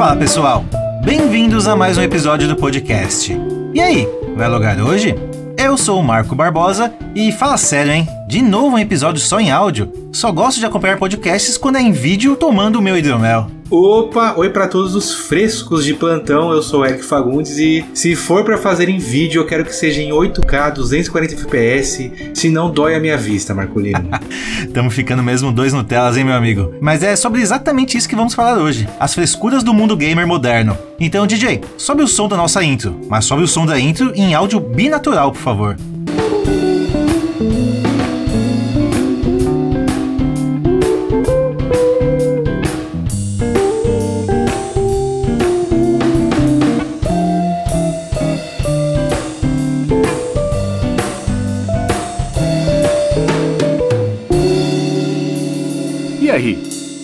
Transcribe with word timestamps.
Fala 0.00 0.16
pessoal, 0.16 0.64
bem-vindos 1.04 1.68
a 1.68 1.76
mais 1.76 1.98
um 1.98 2.02
episódio 2.02 2.48
do 2.48 2.56
podcast. 2.56 3.38
E 3.74 3.82
aí, 3.82 4.08
vai 4.34 4.48
logar 4.48 4.80
hoje? 4.80 5.14
Eu 5.58 5.76
sou 5.76 6.00
o 6.00 6.02
Marco 6.02 6.34
Barbosa 6.34 6.90
e 7.14 7.30
fala 7.30 7.58
sério, 7.58 7.92
hein? 7.92 8.08
De 8.30 8.42
novo 8.42 8.76
um 8.76 8.78
episódio 8.78 9.20
só 9.20 9.40
em 9.40 9.50
áudio? 9.50 9.92
Só 10.12 10.30
gosto 10.30 10.60
de 10.60 10.64
acompanhar 10.64 10.96
podcasts 10.98 11.58
quando 11.58 11.78
é 11.78 11.82
em 11.82 11.90
vídeo 11.90 12.36
tomando 12.36 12.78
o 12.78 12.80
meu 12.80 12.96
hidromel. 12.96 13.50
Opa, 13.68 14.34
oi 14.36 14.50
para 14.50 14.68
todos 14.68 14.94
os 14.94 15.12
frescos 15.12 15.84
de 15.84 15.94
plantão. 15.94 16.52
Eu 16.52 16.62
sou 16.62 16.82
o 16.82 16.86
Eric 16.86 17.04
Fagundes 17.04 17.58
e 17.58 17.84
se 17.92 18.14
for 18.14 18.44
para 18.44 18.56
fazer 18.56 18.88
em 18.88 18.98
vídeo, 18.98 19.42
eu 19.42 19.46
quero 19.46 19.64
que 19.64 19.74
seja 19.74 20.00
em 20.00 20.10
8K, 20.10 20.74
240 20.74 21.34
FPS, 21.34 22.12
se 22.32 22.48
não 22.48 22.70
dói 22.70 22.94
a 22.94 23.00
minha 23.00 23.16
vista, 23.16 23.52
Marcolino. 23.52 24.08
Tamo 24.72 24.90
ficando 24.90 25.24
mesmo 25.24 25.50
dois 25.50 25.72
Nutellas, 25.72 26.16
hein, 26.16 26.22
meu 26.22 26.34
amigo? 26.34 26.72
Mas 26.80 27.02
é 27.02 27.16
sobre 27.16 27.40
exatamente 27.40 27.98
isso 27.98 28.08
que 28.08 28.14
vamos 28.14 28.34
falar 28.34 28.58
hoje: 28.58 28.88
as 29.00 29.12
frescuras 29.12 29.64
do 29.64 29.74
mundo 29.74 29.96
gamer 29.96 30.26
moderno. 30.26 30.78
Então, 31.00 31.26
DJ, 31.26 31.62
sobe 31.76 32.04
o 32.04 32.08
som 32.08 32.28
da 32.28 32.36
nossa 32.36 32.62
intro, 32.62 32.96
mas 33.08 33.24
sobe 33.24 33.42
o 33.42 33.48
som 33.48 33.66
da 33.66 33.80
intro 33.80 34.12
em 34.14 34.34
áudio 34.34 34.60
binatural, 34.60 35.32
por 35.32 35.40
favor. 35.40 35.76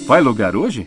Vai 0.06 0.20
logar 0.20 0.54
hoje? 0.54 0.86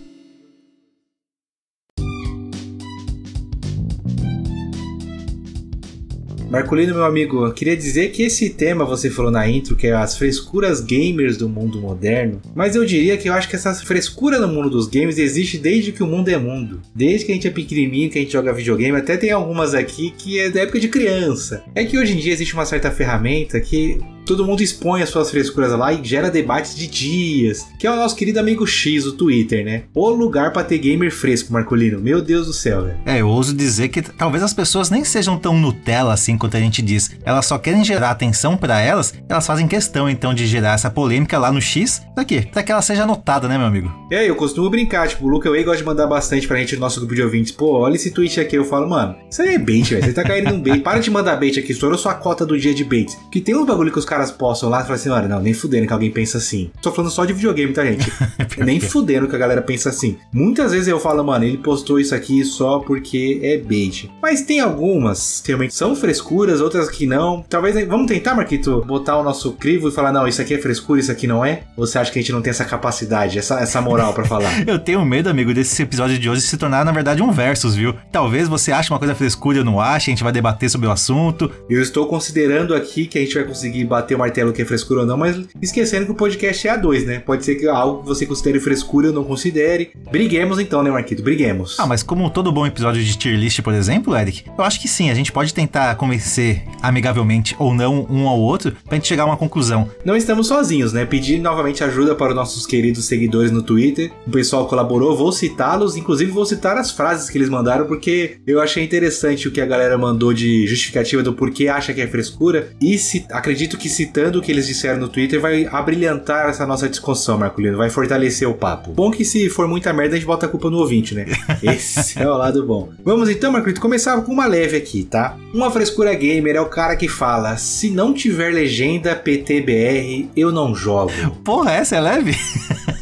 Marcolino, 6.49 6.95
meu 6.95 7.05
amigo, 7.05 7.45
eu 7.45 7.53
queria 7.53 7.77
dizer 7.77 8.09
que 8.09 8.23
esse 8.23 8.49
tema 8.49 8.83
você 8.83 9.07
falou 9.11 9.29
na 9.29 9.47
intro, 9.47 9.75
que 9.75 9.85
é 9.85 9.93
as 9.93 10.17
frescuras 10.17 10.81
gamers 10.81 11.37
do 11.37 11.47
mundo 11.47 11.79
moderno, 11.79 12.41
mas 12.55 12.75
eu 12.75 12.83
diria 12.83 13.17
que 13.17 13.29
eu 13.29 13.33
acho 13.33 13.47
que 13.47 13.55
essa 13.55 13.71
frescura 13.75 14.39
no 14.39 14.47
mundo 14.47 14.67
dos 14.67 14.87
games 14.87 15.19
existe 15.19 15.59
desde 15.59 15.91
que 15.91 16.01
o 16.01 16.07
mundo 16.07 16.29
é 16.29 16.37
mundo. 16.37 16.81
Desde 16.95 17.25
que 17.25 17.31
a 17.31 17.35
gente 17.35 17.47
é 17.47 17.51
pequenininho, 17.51 18.09
que 18.09 18.17
a 18.17 18.21
gente 18.21 18.33
joga 18.33 18.51
videogame, 18.51 18.97
até 18.97 19.15
tem 19.15 19.29
algumas 19.29 19.75
aqui 19.75 20.11
que 20.17 20.39
é 20.39 20.49
da 20.49 20.61
época 20.61 20.79
de 20.79 20.87
criança. 20.87 21.63
É 21.75 21.85
que 21.85 21.99
hoje 21.99 22.13
em 22.13 22.19
dia 22.19 22.33
existe 22.33 22.55
uma 22.55 22.65
certa 22.65 22.89
ferramenta 22.89 23.59
que 23.59 23.99
todo 24.29 24.45
mundo 24.45 24.61
expõe 24.61 25.01
as 25.01 25.09
suas 25.09 25.31
frescuras 25.31 25.71
lá 25.71 25.91
e 25.91 26.03
gera 26.03 26.29
debates 26.29 26.75
de 26.75 26.85
dias, 26.85 27.65
que 27.79 27.87
é 27.87 27.91
o 27.91 27.95
nosso 27.95 28.15
querido 28.15 28.39
amigo 28.39 28.65
X, 28.67 29.07
o 29.07 29.13
Twitter, 29.13 29.65
né? 29.65 29.83
O 29.95 30.09
lugar 30.09 30.53
para 30.53 30.63
ter 30.63 30.77
gamer 30.77 31.11
fresco, 31.11 31.51
Marcolino. 31.51 31.99
Meu 31.99 32.21
Deus 32.21 32.45
do 32.45 32.53
céu, 32.53 32.83
velho. 32.83 32.99
É, 33.07 33.21
eu 33.21 33.27
ouso 33.27 33.55
dizer 33.55 33.87
que 33.87 34.03
talvez 34.03 34.43
as 34.43 34.53
pessoas 34.53 34.91
nem 34.91 35.03
sejam 35.03 35.35
tão 35.35 35.57
Nutella 35.57 36.13
assim 36.13 36.37
quanto 36.37 36.55
a 36.55 36.59
gente 36.59 36.79
diz. 36.79 37.09
Elas 37.25 37.47
só 37.47 37.57
querem 37.57 37.83
gerar 37.83 38.11
atenção 38.11 38.55
para 38.55 38.79
elas, 38.79 39.15
elas 39.27 39.47
fazem 39.47 39.67
questão 39.67 40.07
então 40.07 40.31
de 40.31 40.45
gerar 40.45 40.73
essa 40.73 40.91
polêmica 40.91 41.39
lá 41.39 41.51
no 41.51 41.59
X. 41.59 42.03
Pra 42.13 42.23
quê? 42.23 42.47
Pra 42.51 42.61
que 42.61 42.71
ela 42.71 42.83
seja 42.83 43.07
notada, 43.07 43.47
né, 43.47 43.57
meu 43.57 43.65
amigo? 43.65 43.91
É, 44.11 44.29
eu 44.29 44.35
costumo 44.35 44.69
brincar, 44.69 45.07
tipo, 45.07 45.25
o 45.25 45.29
Luca 45.29 45.49
Way 45.49 45.63
gosta 45.63 45.79
de 45.79 45.85
mandar 45.85 46.05
bastante 46.05 46.47
pra 46.47 46.57
gente 46.57 46.75
no 46.75 46.81
nosso 46.81 46.99
grupo 46.99 47.15
de 47.15 47.23
ouvintes. 47.23 47.51
Pô, 47.51 47.79
olha 47.79 47.95
esse 47.95 48.11
tweet 48.11 48.39
aqui. 48.39 48.55
Eu 48.55 48.65
falo, 48.65 48.87
mano, 48.87 49.15
isso 49.29 49.41
aí 49.41 49.55
é 49.55 49.57
bait, 49.57 49.89
velho. 49.89 50.05
Você 50.05 50.13
tá 50.13 50.23
caindo 50.23 50.51
num 50.51 50.61
bait. 50.61 50.81
Para 50.81 50.99
de 50.99 51.09
mandar 51.09 51.35
bait 51.37 51.57
aqui, 51.57 51.71
estourou 51.71 51.97
sua 51.97 52.13
cota 52.13 52.45
do 52.45 52.59
dia 52.59 52.75
de 52.75 52.83
bait. 52.83 53.17
Que 53.31 53.41
tem 53.41 53.55
uns 53.55 53.65
bagulho 53.65 53.91
que 53.91 53.97
os 53.97 54.05
caras 54.05 54.18
postam 54.31 54.69
lá 54.69 54.79
e 54.79 54.81
falam 54.83 54.95
assim, 54.95 55.09
olha, 55.09 55.27
não, 55.27 55.39
nem 55.39 55.53
fudendo 55.53 55.87
que 55.87 55.93
alguém 55.93 56.11
pensa 56.11 56.37
assim. 56.37 56.69
Tô 56.81 56.91
falando 56.91 57.11
só 57.11 57.25
de 57.25 57.33
videogame, 57.33 57.73
tá, 57.73 57.85
gente? 57.85 58.11
nem 58.59 58.79
fudendo 58.79 59.27
que 59.27 59.35
a 59.35 59.39
galera 59.39 59.61
pensa 59.61 59.89
assim. 59.89 60.17
Muitas 60.33 60.71
vezes 60.71 60.87
eu 60.87 60.99
falo, 60.99 61.23
mano, 61.23 61.45
ele 61.45 61.57
postou 61.57 61.99
isso 61.99 62.13
aqui 62.13 62.43
só 62.43 62.79
porque 62.79 63.39
é 63.43 63.57
bait. 63.57 64.09
Mas 64.21 64.41
tem 64.41 64.59
algumas 64.59 65.41
que 65.41 65.49
realmente 65.49 65.73
são 65.73 65.95
frescuras, 65.95 66.61
outras 66.61 66.89
que 66.89 67.05
não. 67.05 67.43
Talvez, 67.47 67.87
vamos 67.87 68.07
tentar, 68.07 68.35
Marquito, 68.35 68.83
botar 68.85 69.17
o 69.17 69.23
nosso 69.23 69.53
crivo 69.53 69.89
e 69.89 69.91
falar, 69.91 70.11
não, 70.11 70.27
isso 70.27 70.41
aqui 70.41 70.53
é 70.53 70.57
frescura, 70.57 70.99
isso 70.99 71.11
aqui 71.11 71.27
não 71.27 71.43
é? 71.45 71.63
Ou 71.77 71.85
você 71.85 71.97
acha 71.97 72.11
que 72.11 72.19
a 72.19 72.21
gente 72.21 72.31
não 72.31 72.41
tem 72.41 72.51
essa 72.51 72.65
capacidade, 72.65 73.37
essa, 73.37 73.59
essa 73.59 73.81
moral 73.81 74.13
para 74.13 74.25
falar? 74.25 74.49
eu 74.67 74.79
tenho 74.79 75.03
medo, 75.05 75.29
amigo, 75.29 75.53
desse 75.53 75.81
episódio 75.81 76.17
de 76.17 76.29
hoje 76.29 76.41
se 76.41 76.57
tornar, 76.57 76.83
na 76.83 76.91
verdade, 76.91 77.21
um 77.21 77.31
versus, 77.31 77.75
viu? 77.75 77.93
Talvez 78.11 78.47
você 78.47 78.71
ache 78.71 78.91
uma 78.91 78.99
coisa 78.99 79.15
frescura, 79.15 79.59
eu 79.59 79.65
não 79.65 79.79
ache, 79.79 80.09
a 80.09 80.13
gente 80.13 80.23
vai 80.23 80.31
debater 80.31 80.69
sobre 80.69 80.87
o 80.87 80.91
assunto. 80.91 81.51
Eu 81.69 81.81
estou 81.81 82.07
considerando 82.07 82.73
aqui 82.73 83.05
que 83.05 83.17
a 83.17 83.21
gente 83.21 83.35
vai 83.35 83.43
conseguir 83.43 83.83
bater 83.85 83.98
o 84.15 84.19
martelo 84.19 84.53
que 84.53 84.61
é 84.61 84.65
frescura 84.65 85.01
ou 85.01 85.05
não, 85.05 85.17
mas 85.17 85.39
esquecendo 85.61 86.05
que 86.05 86.11
o 86.11 86.15
podcast 86.15 86.67
é 86.67 86.77
A2, 86.77 87.05
né? 87.05 87.19
Pode 87.19 87.45
ser 87.45 87.55
que 87.55 87.67
algo 87.67 88.01
que 88.01 88.07
você 88.07 88.25
considere 88.25 88.59
frescura 88.59 89.07
eu 89.07 89.13
não 89.13 89.23
considere. 89.23 89.91
Briguemos 90.11 90.59
então, 90.59 90.83
né, 90.83 90.91
Marquito? 90.91 91.23
Briguemos. 91.23 91.79
Ah, 91.79 91.87
mas 91.87 92.03
como 92.03 92.29
todo 92.29 92.51
bom 92.51 92.65
episódio 92.65 93.03
de 93.03 93.17
tier 93.17 93.37
list, 93.37 93.61
por 93.61 93.73
exemplo, 93.73 94.15
Eric, 94.15 94.45
eu 94.57 94.63
acho 94.63 94.79
que 94.79 94.87
sim, 94.87 95.09
a 95.09 95.13
gente 95.13 95.31
pode 95.31 95.53
tentar 95.53 95.95
convencer 95.95 96.63
amigavelmente 96.81 97.55
ou 97.59 97.73
não 97.73 98.05
um 98.09 98.27
ao 98.27 98.39
outro 98.39 98.75
pra 98.85 98.95
gente 98.95 99.07
chegar 99.07 99.23
a 99.23 99.25
uma 99.27 99.37
conclusão. 99.37 99.89
Não 100.03 100.15
estamos 100.15 100.47
sozinhos, 100.47 100.93
né? 100.93 101.05
Pedir 101.05 101.39
novamente 101.39 101.83
ajuda 101.83 102.15
para 102.15 102.29
os 102.29 102.35
nossos 102.35 102.65
queridos 102.65 103.05
seguidores 103.05 103.51
no 103.51 103.61
Twitter. 103.61 104.11
O 104.25 104.31
pessoal 104.31 104.67
colaborou, 104.67 105.15
vou 105.15 105.31
citá-los, 105.31 105.95
inclusive 105.95 106.31
vou 106.31 106.45
citar 106.45 106.77
as 106.77 106.91
frases 106.91 107.29
que 107.29 107.37
eles 107.37 107.49
mandaram, 107.49 107.85
porque 107.85 108.37
eu 108.45 108.61
achei 108.61 108.83
interessante 108.83 109.47
o 109.47 109.51
que 109.51 109.61
a 109.61 109.65
galera 109.65 109.97
mandou 109.97 110.33
de 110.33 110.67
justificativa 110.67 111.23
do 111.23 111.33
porquê 111.33 111.67
acha 111.67 111.93
que 111.93 112.01
é 112.01 112.07
frescura. 112.07 112.69
E 112.81 112.97
se, 112.97 113.25
acredito 113.31 113.77
que 113.77 113.88
citando 113.89 114.39
o 114.39 114.41
que 114.41 114.51
eles 114.51 114.67
disseram 114.67 114.99
no 114.99 115.09
Twitter 115.09 115.39
vai 115.39 115.65
abrilhantar 115.71 116.49
essa 116.49 116.65
nossa 116.65 116.87
discussão, 116.87 117.37
Marcolino. 117.37 117.77
Vai 117.77 117.89
fortalecer 117.89 118.47
o 118.47 118.53
papo. 118.53 118.91
Bom 118.91 119.11
que 119.11 119.25
se 119.25 119.49
for 119.49 119.67
muita 119.67 119.91
merda, 119.91 120.15
a 120.15 120.17
gente 120.17 120.27
bota 120.27 120.45
a 120.45 120.49
culpa 120.49 120.69
no 120.69 120.77
ouvinte, 120.77 121.13
né? 121.15 121.25
Esse 121.63 122.21
é 122.21 122.27
o 122.29 122.37
lado 122.37 122.65
bom. 122.65 122.89
Vamos 123.03 123.29
então, 123.29 123.51
Marcolino, 123.51 123.79
começar 123.81 124.19
com 124.21 124.31
uma 124.31 124.45
leve 124.45 124.77
aqui, 124.77 125.03
tá? 125.03 125.35
Uma 125.53 125.71
frescura 125.71 126.13
gamer 126.13 126.55
é 126.55 126.61
o 126.61 126.67
cara 126.67 126.95
que 126.95 127.07
fala: 127.07 127.57
se 127.57 127.89
não 127.89 128.13
tiver 128.13 128.53
legenda 128.53 129.15
PTBR, 129.15 130.29
eu 130.35 130.51
não 130.51 130.75
jogo. 130.75 131.11
Porra, 131.43 131.73
essa 131.73 131.95
é 131.95 131.99
leve? 132.01 132.35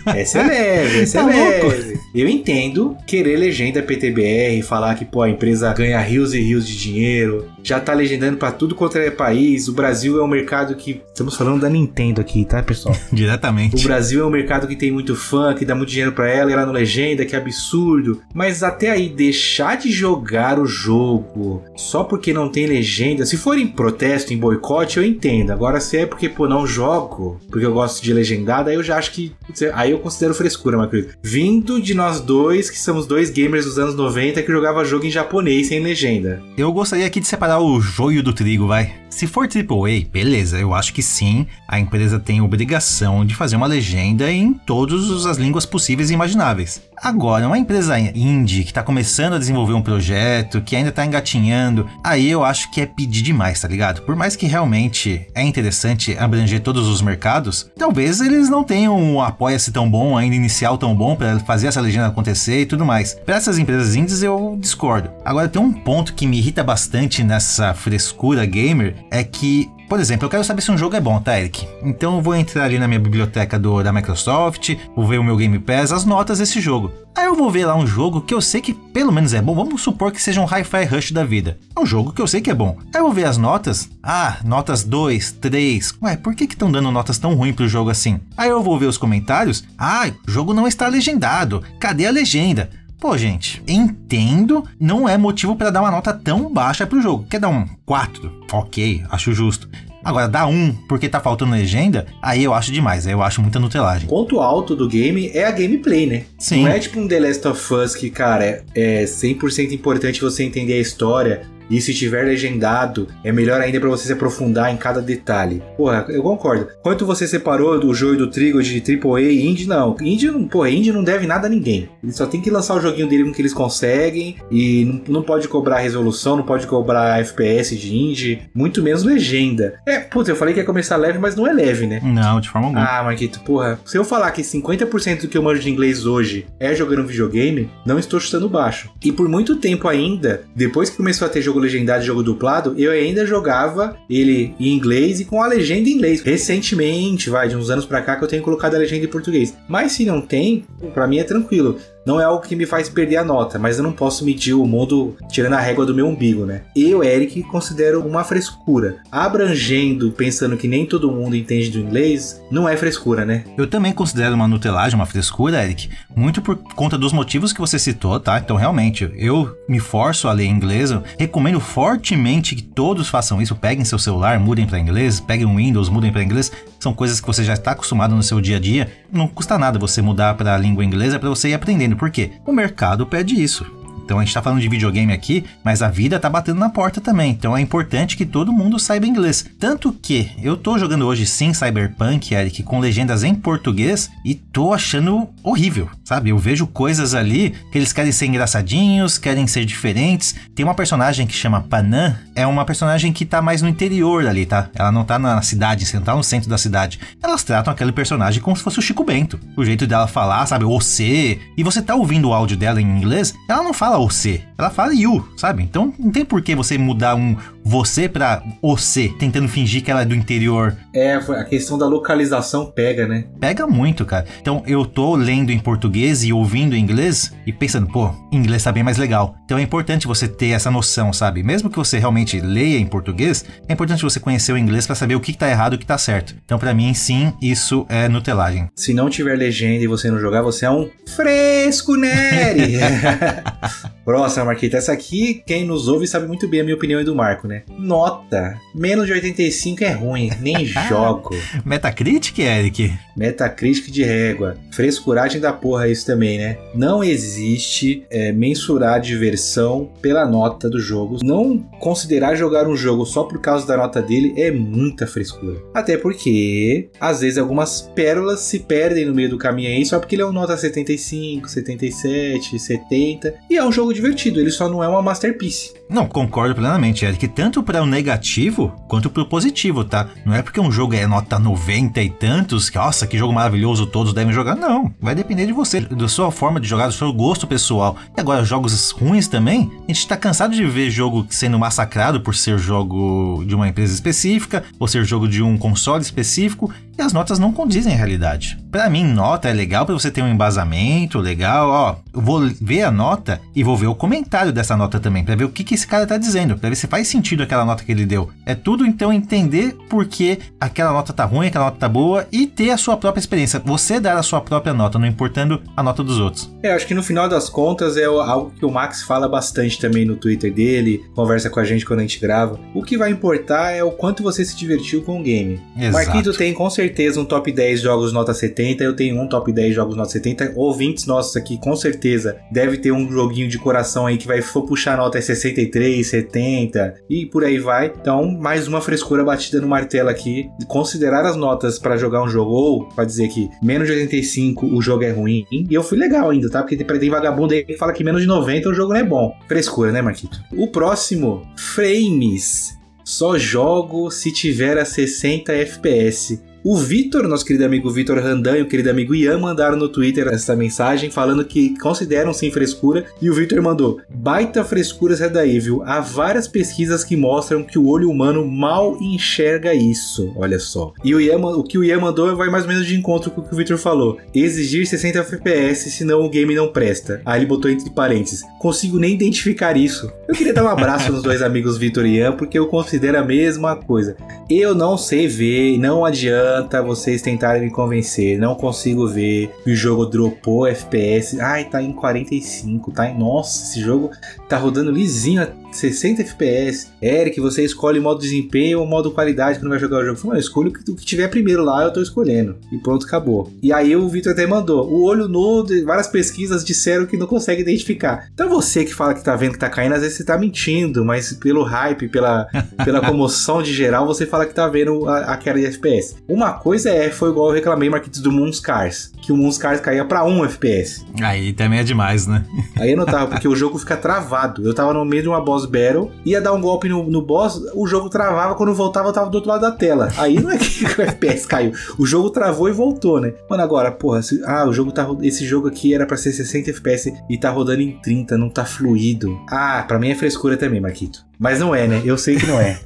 Essa 0.06 0.40
é 0.40 0.44
leve, 0.48 1.00
essa 1.04 1.24
Tá 1.24 1.34
é 1.34 1.62
louco. 1.62 1.68
leve. 1.68 2.00
Eu 2.18 2.28
entendo 2.28 2.98
querer 3.06 3.38
legenda 3.38 3.80
PTBR, 3.84 4.64
falar 4.64 4.96
que 4.96 5.06
pô, 5.06 5.22
a 5.22 5.30
empresa 5.30 5.72
ganha 5.72 6.00
rios 6.00 6.34
e 6.34 6.40
rios 6.40 6.68
de 6.68 6.76
dinheiro, 6.76 7.48
já 7.62 7.80
tá 7.80 7.94
legendando 7.94 8.38
pra 8.38 8.52
tudo 8.52 8.74
quanto 8.74 8.98
é 8.98 9.12
país. 9.12 9.68
O 9.68 9.74
Brasil 9.74 10.20
é 10.20 10.24
um 10.24 10.28
mercado 10.28 10.74
que. 10.76 11.00
Estamos 11.10 11.36
falando 11.36 11.62
da 11.62 11.70
Nintendo 11.70 12.20
aqui, 12.20 12.44
tá, 12.44 12.64
pessoal? 12.64 12.96
O 13.12 13.16
Diretamente. 13.16 13.84
Brasil 13.84 14.22
é 14.22 14.26
um 14.26 14.32
mercado 14.32 14.68
que 14.68 14.76
tem 14.76 14.92
muito 14.92 15.16
fã, 15.16 15.54
que 15.54 15.64
dá 15.64 15.76
muito 15.76 15.90
dinheiro 15.90 16.12
pra 16.12 16.28
ela, 16.28 16.50
e 16.50 16.54
ela 16.54 16.66
não 16.66 16.74
legenda, 16.74 17.26
que 17.26 17.36
absurdo. 17.36 18.22
Mas 18.34 18.64
até 18.64 18.90
aí, 18.90 19.10
deixar 19.10 19.78
de 19.78 19.92
jogar 19.92 20.60
o 20.60 20.66
jogo 20.66 21.64
só 21.76 22.04
porque 22.04 22.34
não 22.34 22.50
tem 22.50 22.66
legenda, 22.66 23.26
se 23.26 23.38
for 23.38 23.58
em 23.58 23.68
protesto, 23.68 24.34
em 24.34 24.38
boicote, 24.38 24.98
eu 24.98 25.06
entendo. 25.06 25.52
Agora, 25.52 25.80
se 25.80 25.98
é 25.98 26.06
porque, 26.06 26.30
pô, 26.30 26.48
não 26.48 26.66
jogo, 26.66 27.40
porque 27.50 27.66
eu 27.66 27.74
gosto 27.74 28.04
de 28.04 28.14
legendada, 28.14 28.72
aí 28.72 28.76
eu 28.76 28.84
já 28.84 28.98
acho 28.98 29.12
que. 29.12 29.34
Aí 29.74 29.92
eu 29.92 30.00
considero 30.00 30.34
frescura, 30.34 30.78
meu 30.78 30.90
querido. 30.90 31.14
Vindo 31.22 31.82
de 31.82 31.94
nós 31.94 32.07
dois, 32.16 32.70
que 32.70 32.80
somos 32.80 33.06
dois 33.06 33.30
gamers 33.30 33.66
dos 33.66 33.78
anos 33.78 33.96
90 33.96 34.42
que 34.42 34.52
jogava 34.52 34.86
jogo 34.86 35.06
em 35.06 35.12
japonês 35.12 35.68
sem 35.68 35.82
legenda. 35.82 36.42
Eu 36.58 36.72
gostaria 36.72 37.06
aqui 37.06 37.20
de 37.20 37.28
separar 37.28 37.60
o 37.60 37.80
joio 37.82 38.24
do 38.24 38.34
trigo, 38.34 38.68
vai. 38.68 38.96
Se 39.10 39.28
for 39.28 39.48
AAA, 39.48 40.08
beleza, 40.12 40.60
eu 40.60 40.74
acho 40.74 40.94
que 40.94 41.02
sim, 41.02 41.48
a 41.68 41.80
empresa 41.80 42.20
tem 42.20 42.42
obrigação 42.42 43.26
de 43.26 43.36
fazer 43.36 43.56
uma 43.56 43.68
legenda 43.68 44.32
em 44.32 44.54
todas 44.54 45.26
as 45.26 45.38
línguas 45.38 45.66
possíveis 45.66 46.10
e 46.10 46.14
imagináveis. 46.14 46.82
Agora, 47.02 47.48
uma 47.48 47.58
empresa 47.58 48.00
indie 48.00 48.64
que 48.64 48.74
tá 48.74 48.82
começando 48.82 49.34
a 49.34 49.40
desenvolver 49.40 49.74
um 49.74 49.82
projeto, 49.82 50.62
que 50.62 50.76
ainda 50.76 50.92
tá 50.92 51.06
engatinhando, 51.06 51.88
aí 52.04 52.30
eu 52.30 52.44
acho 52.44 52.72
que 52.72 52.82
é 52.82 52.86
pedir 52.86 53.22
demais, 53.22 53.62
tá 53.62 53.68
ligado? 53.68 54.02
Por 54.02 54.16
mais 54.16 54.36
que 54.36 54.48
realmente 54.48 55.28
é 55.36 55.44
interessante 55.44 56.18
abranger 56.18 56.62
todos 56.62 56.88
os 56.88 57.02
mercados, 57.02 57.70
talvez 57.78 58.20
eles 58.20 58.50
não 58.50 58.64
tenham 58.64 58.98
um 58.98 59.22
apoia-se 59.22 59.72
tão 59.72 59.90
bom, 59.90 60.18
ainda 60.18 60.36
inicial 60.36 60.78
tão 60.78 60.96
bom 60.96 61.16
para 61.16 61.40
fazer 61.40 61.68
essa 61.68 61.82
legenda 61.82 62.08
acontecer 62.08 62.62
e 62.62 62.66
tudo 62.66 62.86
mais. 62.86 63.14
Para 63.14 63.36
essas 63.36 63.58
empresas 63.60 63.96
indies 63.96 64.24
eu 64.24 64.58
discordo. 64.60 65.12
Agora 65.24 65.48
tem 65.48 65.62
um 65.62 65.72
ponto 65.72 66.14
que 66.14 66.26
me 66.26 66.38
irrita 66.38 66.64
bastante 66.64 67.24
nessa 67.24 67.74
frescura 67.74 68.46
gamer 68.46 68.96
é 69.12 69.24
que 69.24 69.70
por 69.88 70.00
exemplo, 70.00 70.26
eu 70.26 70.30
quero 70.30 70.44
saber 70.44 70.62
se 70.62 70.72
um 70.72 70.78
jogo 70.78 70.96
é 70.96 71.02
bom, 71.02 71.20
tá, 71.20 71.40
Eric? 71.40 71.68
Então 71.82 72.16
eu 72.16 72.22
vou 72.22 72.36
entrar 72.36 72.66
ali 72.66 72.78
na 72.78 72.88
minha 72.88 73.00
biblioteca 73.00 73.58
do, 73.58 73.82
da 73.82 73.94
Microsoft, 73.94 74.76
vou 74.96 75.08
ver 75.08 75.18
o 75.18 75.24
meu 75.24 75.38
Game 75.38 75.58
Pass, 75.60 75.92
as 75.92 76.06
notas 76.06 76.40
desse 76.40 76.60
jogo. 76.60 76.92
Aí 77.16 77.26
eu 77.26 77.36
vou 77.36 77.50
ver 77.50 77.66
lá 77.66 77.76
um 77.76 77.88
jogo 77.88 78.22
que 78.22 78.34
eu 78.34 78.40
sei 78.40 78.62
que 78.62 78.74
pelo 78.74 79.12
menos 79.12 79.34
é 79.34 79.42
bom, 79.42 79.56
vamos 79.56 79.82
supor 79.82 80.12
que 80.12 80.22
seja 80.22 80.40
um 80.40 80.46
Hi-Fi 80.46 80.84
Rush 80.86 81.12
da 81.12 81.24
vida. 81.24 81.58
É 81.76 81.80
um 81.80 81.86
jogo 81.86 82.14
que 82.14 82.22
eu 82.22 82.28
sei 82.28 82.42
que 82.42 82.52
é 82.52 82.54
bom. 82.54 82.78
Aí 82.94 83.00
eu 83.00 83.06
vou 83.06 83.14
ver 83.14 83.26
as 83.26 83.38
notas, 83.38 83.90
ah, 84.04 84.38
notas 84.44 84.84
2, 84.84 85.32
3. 85.34 85.96
Ué, 86.04 86.16
por 86.16 86.36
que 86.36 86.44
estão 86.44 86.72
dando 86.72 86.92
notas 86.92 87.18
tão 87.18 87.34
ruins 87.34 87.56
pro 87.56 87.68
jogo 87.68 87.90
assim? 87.90 88.20
Aí 88.38 88.50
eu 88.50 88.62
vou 88.62 88.78
ver 88.78 88.86
os 88.86 88.98
comentários, 88.98 89.64
ah, 89.78 90.12
o 90.28 90.32
jogo 90.32 90.54
não 90.54 90.68
está 90.68 90.88
legendado, 90.88 91.64
cadê 91.80 92.06
a 92.06 92.12
legenda? 92.12 92.70
Pô, 93.00 93.16
gente, 93.16 93.62
entendo, 93.68 94.64
não 94.80 95.08
é 95.08 95.18
motivo 95.18 95.56
para 95.56 95.70
dar 95.70 95.82
uma 95.82 95.92
nota 95.92 96.12
tão 96.12 96.52
baixa 96.52 96.86
pro 96.88 97.00
jogo. 97.00 97.28
Quer 97.30 97.40
dar 97.40 97.50
um 97.50 97.68
4? 97.86 98.46
Ok, 98.52 99.04
acho 99.12 99.34
justo. 99.34 99.70
Agora, 100.04 100.28
dá 100.28 100.48
um 100.48 100.74
porque 100.88 101.08
tá 101.08 101.20
faltando 101.20 101.52
legenda, 101.52 102.08
aí 102.22 102.44
eu 102.44 102.54
acho 102.54 102.72
demais, 102.72 103.06
aí 103.06 103.14
eu 103.14 103.22
acho 103.22 103.42
muita 103.42 103.60
nutelagem. 103.60 104.08
Ponto 104.08 104.40
alto 104.40 104.76
do 104.76 104.88
game 104.88 105.30
é 105.34 105.46
a 105.46 105.52
gameplay, 105.52 106.08
né? 106.08 106.24
Sim. 106.40 106.64
Não 106.64 106.72
é 106.72 106.80
tipo 106.80 107.00
um 107.00 107.08
The 107.08 107.20
Last 107.20 107.48
of 107.48 107.74
Us 107.74 107.94
que, 107.94 108.10
cara, 108.10 108.46
é, 108.46 108.64
é 108.74 109.04
100% 109.04 109.74
importante 109.74 110.22
você 110.22 110.44
entender 110.44 110.74
a 110.74 110.80
história 110.80 111.42
e 111.70 111.82
se 111.82 111.94
tiver 111.94 112.24
legendado, 112.24 113.08
é 113.24 113.32
melhor 113.32 113.62
ainda 113.62 113.80
para 113.80 113.90
você 113.90 114.08
se 114.08 114.14
aprofundar 114.14 114.74
em 114.74 114.78
cada 114.78 115.02
detalhe. 115.02 115.62
Porra, 115.76 116.06
eu 116.10 116.22
concordo. 116.24 116.68
Quanto 116.82 117.06
você 117.06 117.28
separou 117.28 117.80
do 117.80 117.94
joio 117.94 118.18
do 118.18 118.28
trigo 118.30 118.62
de 118.62 118.82
AAA 118.82 119.22
e 119.22 119.48
Indie, 119.48 119.68
não. 119.68 119.96
Indie, 120.02 120.32
não, 120.32 120.48
porra, 120.48 120.70
Indie 120.70 120.92
não 120.92 121.04
deve 121.04 121.28
nada 121.28 121.48
a 121.48 121.50
ninguém. 121.50 121.90
Ele 122.04 122.12
só 122.12 122.26
tem 122.26 122.42
que 122.42 122.50
lançar 122.50 122.76
o 122.76 122.82
joguinho 122.82 123.08
dele 123.08 123.24
com 123.24 123.34
que 123.34 123.42
eles 123.42 123.54
conseguem 123.54 124.38
e 124.50 124.86
não, 124.86 125.16
não 125.16 125.24
pode 125.24 125.48
cobrar 125.48 125.80
resolução, 125.80 126.38
não 126.38 126.44
pode 126.44 126.68
cobrar 126.68 127.20
FPS 127.20 127.76
de 127.76 127.96
Indie, 127.96 128.42
muito 128.54 128.82
menos 128.82 129.04
legenda. 129.04 129.80
É, 129.86 130.00
putz, 130.00 130.30
eu 130.30 130.36
falei 130.36 130.54
que 130.54 130.60
ia 130.60 130.66
começar 130.66 130.96
leve, 130.98 131.20
mas 131.20 131.36
não 131.36 131.48
é 131.48 131.54
leve, 131.54 131.86
né? 131.86 132.00
Não, 132.04 132.40
de 132.40 132.50
forma 132.50 132.68
alguma. 132.68 132.86
Ah, 132.86 133.04
Marquito, 133.04 133.40
porra, 133.42 133.80
se 133.86 133.98
eu 133.98 134.04
falar 134.04 134.32
que 134.32 134.42
50% 134.42 135.22
do 135.22 135.28
que 135.28 135.38
eu 135.38 135.44
manjo 135.44 135.62
de 135.62 135.70
inglês 135.70 136.06
hoje 136.06 136.46
é 136.60 136.74
jogando 136.74 137.06
videogame, 137.06 137.70
não 137.86 138.00
estou 138.00 138.20
chutando 138.20 138.50
baixo. 138.50 138.90
E 139.04 139.12
por 139.12 139.28
muito 139.28 139.58
tempo 139.58 139.88
ainda, 139.88 140.44
depois 140.56 140.90
que 140.90 140.98
começou 140.98 141.26
a 141.26 141.30
ter 141.30 141.42
jogo 141.42 141.57
jogo 141.58 141.60
legendado 141.60 142.04
e 142.04 142.06
jogo 142.06 142.24
dublado, 142.24 142.76
eu 142.78 142.92
ainda 142.92 143.26
jogava 143.26 143.98
ele 144.10 144.54
em 144.60 144.74
inglês 144.74 145.20
e 145.20 145.26
com 145.26 145.42
a 145.42 145.48
legenda 145.48 145.90
em 145.90 145.94
inglês. 145.94 146.22
Recentemente, 146.22 147.30
vai, 147.30 147.48
de 147.48 147.56
uns 147.56 147.70
anos 147.70 147.86
pra 147.86 148.02
cá 148.02 148.16
que 148.16 148.24
eu 148.24 148.28
tenho 148.28 148.44
colocado 148.44 148.76
a 148.76 148.78
legenda 148.78 149.06
em 149.06 149.10
português. 149.10 149.56
Mas 149.68 149.94
se 149.94 150.06
não 150.06 150.22
tem, 150.22 150.66
para 150.94 151.08
mim 151.08 151.20
é 151.20 151.24
tranquilo 151.24 151.78
não 152.08 152.22
é 152.22 152.24
algo 152.24 152.42
que 152.42 152.56
me 152.56 152.66
faz 152.66 152.88
perder 152.88 153.18
a 153.18 153.24
nota, 153.26 153.60
mas 153.60 153.78
eu 153.78 153.84
não 153.84 153.92
posso 153.92 154.24
medir 154.24 154.54
o 154.54 154.66
mundo 154.66 155.18
tirando 155.30 155.54
a 155.54 155.60
régua 155.60 155.86
do 155.86 155.94
meu 155.94 156.08
umbigo, 156.08 156.46
né? 156.46 156.62
Eu, 156.74 157.04
Eric, 157.04 157.44
considero 157.44 158.00
uma 158.00 158.24
frescura. 158.24 159.00
Abrangendo, 159.12 160.10
pensando 160.12 160.56
que 160.56 160.70
nem 160.70 160.86
todo 160.86 161.12
mundo 161.12 161.36
entende 161.36 161.70
do 161.70 161.80
inglês, 161.80 162.42
não 162.50 162.68
é 162.68 162.78
frescura, 162.78 163.26
né? 163.26 163.44
Eu 163.58 163.68
também 163.68 163.92
considero 163.92 164.36
uma 164.36 164.48
nutelagem, 164.48 164.98
uma 164.98 165.06
frescura, 165.06 165.62
Eric, 165.62 165.90
muito 166.16 166.42
por 166.42 166.56
conta 166.56 166.98
dos 166.98 167.12
motivos 167.12 167.52
que 167.52 167.60
você 167.60 167.78
citou, 167.78 168.18
tá? 168.22 168.40
Então, 168.40 168.56
realmente, 168.56 169.12
eu 169.18 169.54
me 169.68 169.80
forço 169.80 170.30
a 170.30 170.32
ler 170.32 170.46
inglês, 170.46 170.92
eu 170.92 171.04
recomendo 171.20 171.60
fortemente 171.60 172.56
que 172.56 172.64
todos 172.64 173.10
façam 173.10 173.42
isso, 173.42 173.54
peguem 173.54 173.84
seu 173.84 174.00
celular, 174.00 174.40
mudem 174.40 174.66
para 174.66 174.80
inglês, 174.80 175.20
peguem 175.20 175.46
o 175.46 175.58
Windows, 175.58 175.90
mudem 175.90 176.14
para 176.14 176.24
inglês, 176.24 176.54
são 176.80 176.94
coisas 176.94 177.20
que 177.20 177.28
você 177.28 177.44
já 177.44 177.54
está 177.54 177.72
acostumado 177.72 178.16
no 178.16 178.24
seu 178.24 178.40
dia 178.40 178.56
a 178.56 178.60
dia, 178.60 178.90
não 179.12 179.28
custa 179.28 179.58
nada 179.58 179.78
você 179.78 180.02
mudar 180.02 180.36
para 180.36 180.56
a 180.56 180.58
língua 180.58 180.86
inglesa 180.86 181.20
para 181.20 181.28
você 181.28 181.50
ir 181.50 181.54
aprendendo. 181.54 181.97
Por 181.98 182.12
quê? 182.12 182.34
O 182.46 182.52
mercado 182.52 183.06
pede 183.06 183.42
isso. 183.42 183.66
Então 184.08 184.20
a 184.20 184.24
gente 184.24 184.34
tá 184.34 184.42
falando 184.42 184.62
de 184.62 184.70
videogame 184.70 185.12
aqui, 185.12 185.44
mas 185.62 185.82
a 185.82 185.90
vida 185.90 186.18
tá 186.18 186.30
batendo 186.30 186.62
na 186.62 186.70
porta 186.70 187.02
também. 187.02 187.32
Então 187.32 187.58
é 187.58 187.60
importante 187.60 188.16
que 188.16 188.26
todo 188.26 188.54
mundo 188.54 188.80
saiba 188.80 189.06
inglês. 189.06 189.46
Tanto 189.60 189.92
que 189.92 190.32
eu 190.42 190.56
tô 190.56 190.80
jogando 190.80 191.06
hoje 191.06 191.26
sim 191.26 191.54
Cyberpunk, 191.54 192.34
Eric, 192.34 192.64
com 192.64 192.80
legendas 192.80 193.26
em 193.26 193.36
português 193.36 194.10
e 194.24 194.34
tô 194.34 194.74
achando 194.74 195.28
horrível, 195.44 195.90
sabe? 196.06 196.30
Eu 196.30 196.38
vejo 196.38 196.66
coisas 196.68 197.14
ali 197.14 197.54
que 197.70 197.78
eles 197.78 197.92
querem 197.92 198.14
ser 198.14 198.28
engraçadinhos, 198.28 199.18
querem 199.18 199.46
ser 199.46 199.66
diferentes. 199.66 200.34
Tem 200.56 200.64
uma 200.64 200.74
personagem 200.74 201.28
que 201.28 201.34
chama 201.34 201.60
Panam, 201.60 202.16
é 202.34 202.48
uma 202.48 202.64
personagem 202.64 203.12
que 203.12 203.26
tá 203.26 203.42
mais 203.42 203.62
no 203.62 203.68
interior 203.68 204.26
ali, 204.26 204.46
tá? 204.46 204.70
Ela 204.74 204.90
não 204.90 205.04
tá 205.04 205.20
na 205.20 205.42
cidade, 205.42 205.86
central 205.86 206.16
no 206.16 206.24
centro 206.24 206.50
da 206.50 206.58
cidade. 206.58 206.98
Elas 207.22 207.44
tratam 207.44 207.74
aquele 207.74 207.92
personagem 207.92 208.42
como 208.42 208.56
se 208.56 208.64
fosse 208.64 208.80
o 208.80 208.82
Chico 208.82 209.04
Bento. 209.04 209.38
O 209.58 209.66
jeito 209.66 209.86
dela 209.86 210.08
falar, 210.08 210.46
sabe? 210.46 210.64
Você. 210.64 211.42
E 211.58 211.62
você 211.62 211.82
tá 211.82 211.94
ouvindo 211.94 212.30
o 212.30 212.34
áudio 212.34 212.56
dela 212.56 212.82
em 212.82 212.86
inglês, 212.86 213.34
ela 213.50 213.64
não 213.64 213.74
fala 213.74 213.97
você, 213.98 214.47
ela 214.58 214.70
fala 214.70 214.94
you, 214.94 215.28
sabe? 215.38 215.64
Então 215.64 215.94
não 216.00 216.12
tem 216.12 216.26
por 216.26 216.42
que 216.42 216.56
você 216.56 216.78
mudar 216.78 217.16
um 217.16 217.36
você 217.64 218.08
pra 218.08 218.42
você, 218.62 219.12
tentando 219.20 219.48
fingir 219.48 219.84
que 219.84 219.92
ela 219.92 220.02
é 220.02 220.06
do 220.06 220.16
interior. 220.16 220.76
É, 220.94 221.16
a 221.16 221.44
questão 221.44 221.78
da 221.78 221.86
localização 221.86 222.66
pega, 222.66 223.06
né? 223.06 223.26
Pega 223.40 223.68
muito, 223.68 224.06
cara. 224.06 224.26
Então 224.42 224.64
eu 224.66 224.86
tô 224.86 225.16
lendo 225.16 225.52
em 225.52 225.60
português 225.60 226.24
e 226.24 226.32
ouvindo 226.32 226.76
em 226.76 226.80
inglês 226.80 227.34
e 227.46 227.52
pensando, 227.52 227.88
pô, 227.88 228.10
inglês 228.32 228.64
tá 228.64 228.72
bem 228.72 228.84
mais 228.84 228.98
legal. 228.98 229.36
Então 229.44 229.58
é 229.58 229.62
importante 229.62 230.08
você 230.08 230.28
ter 230.28 230.50
essa 230.50 230.72
noção, 230.72 231.12
sabe? 231.12 231.44
Mesmo 231.44 231.70
que 231.70 231.78
você 231.78 232.00
realmente 232.00 232.40
leia 232.40 232.80
em 232.80 232.86
português, 232.86 233.44
é 233.68 233.74
importante 233.74 234.04
você 234.04 234.20
conhecer 234.20 234.54
o 234.54 234.58
inglês 234.58 234.88
para 234.88 234.96
saber 234.96 235.16
o 235.16 235.20
que 235.20 235.38
tá 235.38 235.50
errado 235.50 235.74
e 235.74 235.76
o 235.76 235.80
que 235.80 235.86
tá 235.86 235.98
certo. 235.98 236.36
Então 236.46 236.58
para 236.58 236.74
mim, 236.74 236.94
sim, 236.94 237.34
isso 237.42 237.86
é 237.90 238.08
nutelagem. 238.08 238.70
Se 238.76 238.94
não 238.94 239.10
tiver 239.10 239.36
legenda 239.38 239.84
e 239.84 239.88
você 239.88 240.10
não 240.10 240.20
jogar, 240.20 240.42
você 240.42 240.66
é 240.66 240.72
um 240.72 240.90
fresco 241.06 241.98
nerd. 241.98 242.78
Próxima, 244.06 244.47
Marquita. 244.48 244.78
Essa 244.78 244.94
aqui, 244.94 245.44
quem 245.46 245.66
nos 245.66 245.88
ouve 245.88 246.08
sabe 246.08 246.28
muito 246.28 246.48
bem 246.48 246.62
a 246.62 246.64
minha 246.64 246.76
opinião 246.76 247.00
e 247.00 247.04
do 247.04 247.16
Marco, 247.16 247.48
né? 247.48 247.64
Nota. 247.78 248.60
Menos 248.74 249.06
de 249.06 249.14
85 249.14 249.84
é 249.84 249.92
ruim, 249.92 250.32
nem 250.42 250.66
jogo. 250.90 251.36
Metacritic, 251.66 252.40
Eric? 252.40 252.94
Metacritic 253.16 253.92
de 253.92 254.04
régua. 254.04 254.58
Frescuragem 254.72 255.42
da 255.42 255.52
porra 255.52 255.88
isso 255.88 256.06
também, 256.06 256.38
né? 256.38 256.58
Não 256.74 257.04
existe 257.04 258.06
é, 258.10 258.32
mensurar 258.32 259.02
diversão 259.02 259.92
pela 260.02 260.26
nota 260.26 260.70
do 260.70 260.80
jogo. 260.80 261.18
Não 261.24 261.60
considerar 261.80 262.36
jogar 262.36 262.68
um 262.68 262.76
jogo 262.76 263.06
só 263.06 263.24
por 263.24 263.42
causa 263.42 263.66
da 263.66 263.78
nota 263.78 264.02
dele 264.02 264.34
é 264.38 264.52
muita 264.52 265.08
frescura. 265.08 265.58
Até 265.74 265.98
porque, 265.98 266.90
às 267.00 267.22
vezes, 267.22 267.38
algumas 267.38 267.82
pérolas 267.82 268.42
se 268.42 268.60
perdem 268.60 269.06
no 269.06 269.14
meio 269.14 269.30
do 269.30 269.38
caminho 269.38 269.70
aí 269.70 269.86
só 269.86 270.00
porque 270.00 270.16
ele 270.16 270.22
é 270.22 270.26
um 270.26 270.32
nota 270.32 270.56
75, 270.56 271.50
77, 271.50 272.60
70. 272.60 273.34
E 273.50 273.58
é 273.58 273.64
um 273.64 273.72
jogo 273.72 273.94
divertido, 273.94 274.37
ele 274.40 274.52
só 274.52 274.70
não 274.70 274.84
é 274.84 274.88
uma 274.88 275.02
masterpiece. 275.02 275.74
Não, 275.90 276.06
concordo 276.06 276.54
plenamente, 276.54 277.06
Eric. 277.06 277.28
Tanto 277.30 277.64
para 277.64 277.82
o 277.82 277.86
negativo 277.86 278.74
quanto 278.88 279.10
para 279.10 279.24
o 279.24 279.26
positivo, 279.26 279.84
tá? 279.86 280.10
Não 280.26 280.34
é 280.34 280.42
porque 280.42 280.60
um 280.60 280.72
jogo 280.72 280.94
é 280.96 281.08
nota 281.08 281.40
90 281.40 282.02
e 282.02 282.10
tantos 282.10 282.70
que, 282.70 282.78
nossa, 282.78 283.08
que 283.08 283.18
jogo 283.18 283.34
maravilhoso, 283.34 283.88
todos 283.88 284.14
devem 284.14 284.34
jogar. 284.34 284.56
Não, 284.56 284.94
vai 285.00 285.16
depender 285.16 285.46
de 285.46 285.54
você, 285.54 285.80
da 285.80 286.08
sua 286.08 286.30
forma 286.30 286.60
de 286.60 286.68
jogar, 286.68 286.88
do 286.88 286.94
seu 286.94 287.12
gosto 287.14 287.48
pessoal. 287.48 287.96
E 288.16 288.20
agora, 288.20 288.44
jogos 288.44 288.92
ruins 288.92 289.28
também, 289.28 289.72
a 289.88 289.94
gente 289.94 290.08
tá 290.08 290.18
cansado 290.18 290.54
de 290.54 290.66
ver 290.66 290.90
jogo 290.90 291.26
sendo 291.30 291.58
massacrado 291.58 292.20
por 292.20 292.36
ser 292.36 292.58
jogo 292.58 293.44
de 293.46 293.56
uma 293.56 293.68
empresa 293.68 293.94
específica 293.94 294.64
ou 294.80 294.88
ser 294.88 295.06
jogo 295.06 295.28
de 295.28 295.42
um 295.42 295.58
console 295.58 296.02
específico 296.02 296.72
e 296.98 297.02
as 297.02 297.14
notas 297.14 297.38
não 297.38 297.54
condizem 297.54 297.94
à 297.94 297.96
realidade. 297.96 298.58
Para 298.72 298.90
mim, 298.90 299.06
nota 299.06 299.50
é 299.50 299.54
legal 299.54 299.86
para 299.86 299.94
você 299.94 300.12
ter 300.12 300.22
um 300.22 300.28
embasamento 300.28 301.20
legal, 301.20 301.70
ó. 301.70 301.96
Eu 302.14 302.22
vou 302.22 302.42
ver 302.62 302.84
a 302.84 302.92
nota 302.92 303.40
e 303.56 303.64
vou 303.64 303.78
ver 303.78 303.88
o 303.88 303.96
comentário 303.96 304.52
dessa 304.52 304.76
nota 304.76 305.00
também, 305.00 305.24
para 305.24 305.36
ver 305.36 305.46
o 305.46 305.50
que, 305.50 305.64
que 305.64 305.76
esse 305.76 305.88
cara 305.88 306.08
tá 306.08 306.18
dizendo, 306.18 306.58
para 306.58 306.70
ver 306.70 306.76
se 306.76 306.88
faz 306.88 307.08
sentido 307.08 307.44
aquela 307.44 307.64
nota 307.64 307.84
que 307.84 307.92
ele 307.92 308.06
deu. 308.06 308.30
É 308.46 308.56
tudo 308.56 308.86
então 308.86 309.14
entender 309.14 309.76
por 309.90 310.06
que 310.06 310.40
aquela 310.60 310.92
nota 310.92 311.14
tá 311.14 311.24
ruim, 311.24 311.48
aquela 311.48 311.66
nota 311.66 311.78
tá 311.78 311.88
boa 311.88 312.28
e 312.32 312.48
ter 312.48 312.72
a 312.72 312.78
sua 312.78 312.98
própria 312.98 313.20
experiência. 313.20 313.62
Você 313.64 314.00
dar 314.00 314.18
a 314.18 314.24
sua 314.24 314.42
própria 314.42 314.74
nota, 314.74 315.00
não 315.00 315.08
importando 315.08 315.62
a 315.76 315.84
nota 315.84 316.04
dos 316.04 316.20
outros. 316.20 316.52
É, 316.64 316.72
acho 316.72 316.88
que 316.88 316.94
no 316.94 317.04
final 317.04 317.30
das 317.30 317.50
contas 317.50 317.96
é 317.96 318.06
algo 318.06 318.52
que 318.52 318.66
o 318.66 318.72
Max 318.72 319.04
fala 319.04 319.28
bastante 319.28 319.80
também 319.80 320.06
no 320.06 320.16
Twitter 320.16 320.54
dele, 320.54 321.04
conversa 321.16 321.50
com 321.50 321.60
a 321.60 321.64
gente 321.64 321.86
quando 321.86 322.00
a 322.00 322.04
gente 322.04 322.20
grava. 322.20 322.60
O 322.74 322.84
que 322.84 322.98
vai 322.98 323.12
importar 323.12 323.72
é 323.72 323.84
o 323.84 323.92
quanto 323.92 324.24
você 324.24 324.44
se 324.44 324.56
divertiu 324.56 325.04
com 325.04 325.20
o 325.20 325.24
game. 325.24 325.60
Exato. 325.78 325.94
Marquito 325.94 326.34
tem 326.34 326.54
com 326.54 326.70
certeza 326.70 326.87
um 327.18 327.26
top 327.26 327.52
10 327.52 327.82
jogos 327.82 328.14
nota 328.14 328.34
70, 328.34 328.84
eu 328.84 328.96
tenho 328.96 329.20
um 329.20 329.28
top 329.28 329.52
10 329.52 329.76
jogos 329.76 329.96
nota 329.96 330.10
70. 330.10 330.54
Ouvintes 330.56 331.06
nossos 331.06 331.36
aqui 331.36 331.58
com 331.58 331.76
certeza 331.76 332.38
deve 332.52 332.78
ter 332.78 332.92
um 332.92 333.10
joguinho 333.10 333.48
de 333.48 333.58
coração 333.58 334.06
aí 334.06 334.18
que 334.18 334.28
vai 334.28 334.42
for 334.42 334.64
puxar 334.64 334.98
nota 334.98 335.22
63, 335.22 336.06
70 336.06 336.96
e 337.10 337.26
por 337.26 337.44
aí 337.44 337.58
vai. 337.58 337.94
Então, 338.00 338.32
mais 338.32 338.68
uma 338.68 338.82
frescura 338.82 339.24
batida 339.24 339.62
no 339.62 339.68
martelo 339.68 340.10
aqui. 340.10 340.50
Considerar 340.68 341.26
as 341.26 341.36
notas 341.36 341.80
para 341.80 341.98
jogar 341.98 342.24
um 342.24 342.30
jogo 342.30 342.52
ou 342.52 342.90
para 342.90 343.06
dizer 343.06 343.28
que 343.30 343.50
menos 343.62 343.88
de 343.88 343.94
85 343.94 344.66
o 344.66 344.82
jogo 344.82 345.04
é 345.04 345.12
ruim. 345.12 345.46
E 345.52 345.74
eu 345.74 345.84
fui 345.84 345.98
legal 345.98 346.30
ainda, 346.30 346.50
tá? 346.50 346.62
Porque 346.62 346.76
tem 346.76 347.10
vagabundo 347.10 347.54
aí 347.54 347.64
que 347.64 347.78
fala 347.78 347.94
que 347.94 348.04
menos 348.04 348.22
de 348.22 348.28
90 348.28 348.70
o 348.70 348.74
jogo 348.74 348.94
não 348.94 349.00
é 349.00 349.04
bom. 349.04 349.34
Frescura, 349.48 349.92
né, 349.92 350.02
Marquito? 350.02 350.42
O 350.56 350.68
próximo, 350.68 351.44
Frames. 351.56 352.78
Só 353.04 353.38
jogo 353.38 354.12
se 354.12 354.34
tiver 354.34 354.78
a 354.78 354.84
60 354.84 355.54
FPS. 355.54 356.44
O 356.70 356.76
Vitor, 356.76 357.26
nosso 357.30 357.46
querido 357.46 357.64
amigo 357.64 357.90
Vitor 357.90 358.20
Randan 358.20 358.58
e 358.58 358.62
o 358.62 358.68
querido 358.68 358.90
amigo 358.90 359.16
Ian 359.16 359.38
mandaram 359.38 359.78
no 359.78 359.88
Twitter 359.88 360.28
essa 360.28 360.54
mensagem 360.54 361.10
falando 361.10 361.46
que 361.46 361.80
consideram 361.80 362.34
sem 362.34 362.52
frescura 362.52 363.06
e 363.22 363.30
o 363.30 363.34
Vitor 363.34 363.62
mandou: 363.62 364.02
"Baita 364.10 364.66
frescura 364.66 365.14
essa 365.14 365.30
daí, 365.30 365.62
viu? 365.62 365.82
Há 365.86 366.02
várias 366.02 366.46
pesquisas 366.46 367.06
que 367.06 367.16
mostram 367.16 367.64
que 367.64 367.80
o 367.80 367.88
olho 367.88 368.12
humano 368.12 368.46
mal 368.46 368.98
enxerga 369.02 369.74
isso. 369.74 370.34
Olha 370.36 370.60
só. 370.60 370.92
E 371.06 371.16
o, 371.16 371.22
Ian, 371.22 371.38
o 371.38 371.64
que 371.64 371.78
o 371.78 371.86
Ian 371.86 372.02
mandou 372.02 372.36
vai 372.36 372.50
mais 372.50 372.66
ou 372.66 372.70
menos 372.70 372.86
de 372.86 372.98
encontro 372.98 373.32
com 373.32 373.40
o 373.40 373.46
que 373.46 373.54
o 373.54 373.58
Vitor 373.58 373.78
falou. 373.78 374.18
Exigir 374.36 374.86
60 374.86 375.20
FPS, 375.20 375.90
senão 375.90 376.20
o 376.20 376.30
game 376.30 376.54
não 376.54 376.68
presta. 376.68 377.22
Aí 377.26 377.40
ele 377.40 377.46
botou 377.46 377.72
entre 377.72 377.90
parênteses: 377.92 378.44
"Consigo 378.60 379.00
nem 379.00 379.14
identificar 379.14 379.78
isso". 379.78 380.12
Eu 380.28 380.36
queria 380.36 380.54
dar 380.54 380.66
um 380.66 380.68
abraço 380.68 381.14
nos 381.14 381.24
dois 381.24 381.42
amigos 381.42 381.78
Vitor 381.78 382.06
e 382.06 382.18
Ian 382.18 382.34
porque 382.34 382.60
eu 382.60 382.68
considero 382.68 383.20
a 383.20 383.24
mesma 383.24 383.74
coisa. 383.78 384.18
Eu 384.50 384.76
não 384.76 384.98
sei 384.98 385.30
ver, 385.30 385.78
não 385.78 386.04
adianta 386.04 386.57
adianta 386.58 386.82
vocês 386.82 387.22
tentarem 387.22 387.62
me 387.62 387.72
convencer. 387.72 388.38
Não 388.38 388.56
consigo 388.56 389.08
ver. 389.08 389.52
O 389.66 389.74
jogo 389.74 390.06
dropou 390.06 390.68
FPS. 390.68 391.40
Ai, 391.40 391.66
tá 391.66 391.82
em 391.82 391.94
45, 391.94 392.92
tá 392.92 393.10
em. 393.10 393.18
Nossa, 393.18 393.64
esse 393.64 393.82
jogo 393.82 394.12
tá 394.48 394.58
rodando 394.58 394.92
lisinho 394.92 395.44
a 395.44 395.48
60 395.72 396.22
FPS. 396.22 396.90
Eric, 397.02 397.40
você 397.40 397.64
escolhe 397.64 398.00
modo 398.00 398.20
desempenho 398.20 398.80
ou 398.80 398.86
modo 398.86 399.12
qualidade 399.12 399.60
quando 399.60 399.70
vai 399.70 399.80
jogar 399.80 399.98
o 399.98 400.06
jogo. 400.06 400.18
Eu 400.18 400.22
falei, 400.22 400.40
escolho 400.40 400.72
o 400.72 400.96
que 400.96 401.06
tiver 401.06 401.28
primeiro 401.28 401.64
lá, 401.64 401.84
eu 401.84 401.94
tô 401.94 402.02
escolhendo. 402.02 402.58
E 402.72 402.78
pronto, 402.78 403.06
acabou. 403.06 403.52
E 403.62 403.72
aí 403.72 403.96
o 403.96 404.08
Victor 404.08 404.34
até 404.34 404.48
mandou. 404.48 404.88
O 404.90 405.04
olho 405.04 405.28
nu, 405.28 405.66
várias 405.86 406.08
pesquisas 406.08 406.64
disseram 406.64 407.06
que 407.06 407.18
não 407.18 407.28
consegue 407.28 407.62
identificar. 407.62 408.28
Então 408.34 408.50
você 408.50 408.84
que 408.84 408.94
fala 408.94 409.14
que 409.14 409.24
tá 409.24 409.36
vendo 409.36 409.54
que 409.54 409.60
tá 409.60 409.70
caindo, 409.70 409.94
às 409.94 410.02
vezes 410.02 410.18
você 410.18 410.24
tá 410.24 410.38
mentindo, 410.38 411.06
mas 411.06 411.34
pelo 411.34 411.64
hype, 411.64 412.08
pela, 412.08 412.48
pela 412.84 413.02
comoção 413.06 413.62
de 413.62 413.74
geral, 413.74 414.06
você 414.06 414.26
fala 414.26 414.46
que 414.46 414.54
tá 414.54 414.68
vendo 414.68 415.08
a, 415.08 415.34
a 415.34 415.38
queda 415.38 415.60
de 415.60 415.66
FPS. 415.66 416.16
Uma 416.28 416.47
coisa 416.54 416.90
é, 416.90 417.10
foi 417.10 417.30
igual 417.30 417.50
eu 417.50 417.56
reclamei, 417.56 417.90
Marquitos, 417.90 418.22
do 418.22 418.32
Moonscars, 418.32 419.12
que 419.22 419.32
o 419.32 419.38
Moonscars 419.38 419.80
caía 419.80 420.06
pra 420.06 420.24
1 420.24 420.46
FPS. 420.46 421.06
Aí 421.22 421.54
também 421.54 421.80
é 421.80 421.84
demais, 421.84 422.28
né? 422.28 422.46
Aí 422.80 422.92
eu 422.92 422.98
não 422.98 423.06
tava, 423.06 423.28
porque 423.28 423.48
o 423.48 423.56
jogo 423.56 423.78
fica 423.78 423.98
travado. 423.98 424.64
Eu 424.66 424.74
tava 424.74 424.94
no 424.94 425.06
meio 425.06 425.24
de 425.24 425.30
uma 425.30 425.42
boss 425.42 425.66
battle, 425.66 426.12
ia 426.26 426.42
dar 426.42 426.54
um 426.54 426.62
golpe 426.62 426.90
no, 426.90 427.04
no 427.10 427.22
boss, 427.22 427.62
o 427.74 427.88
jogo 427.88 428.10
travava, 428.10 428.56
quando 428.56 428.74
voltava 428.74 429.10
eu 429.10 429.14
tava 429.14 429.30
do 429.30 429.36
outro 429.36 429.50
lado 429.50 429.62
da 429.62 429.72
tela. 429.72 430.10
Aí 430.18 430.40
não 430.40 430.52
é 430.52 430.58
que 430.60 430.86
o 430.86 431.02
FPS 431.02 431.46
caiu, 431.46 431.74
o 431.98 432.06
jogo 432.06 432.30
travou 432.30 432.70
e 432.70 432.72
voltou, 432.72 433.20
né? 433.20 433.34
Mano, 433.50 433.64
agora, 433.64 433.92
porra, 433.92 434.22
se, 434.22 434.42
ah, 434.46 434.68
o 434.68 434.74
jogo 434.74 434.92
tá 434.92 435.08
esse 435.22 435.46
jogo 435.46 435.68
aqui 435.68 435.94
era 435.94 436.06
para 436.06 436.18
ser 436.18 436.32
60 436.32 436.70
FPS 436.72 437.14
e 437.30 437.38
tá 437.38 437.50
rodando 437.50 437.82
em 437.82 438.00
30, 438.00 438.38
não 438.38 438.50
tá 438.50 438.66
fluido. 438.66 439.38
Ah, 439.50 439.84
para 439.88 440.00
mim 440.00 440.10
é 440.10 440.16
frescura 440.16 440.58
também, 440.58 440.80
Marquito. 440.80 441.27
Mas 441.40 441.60
não 441.60 441.74
é, 441.74 441.88
né? 441.88 442.02
Eu 442.04 442.18
sei 442.18 442.36
que 442.36 442.48
não 442.48 442.60
é. 442.60 442.80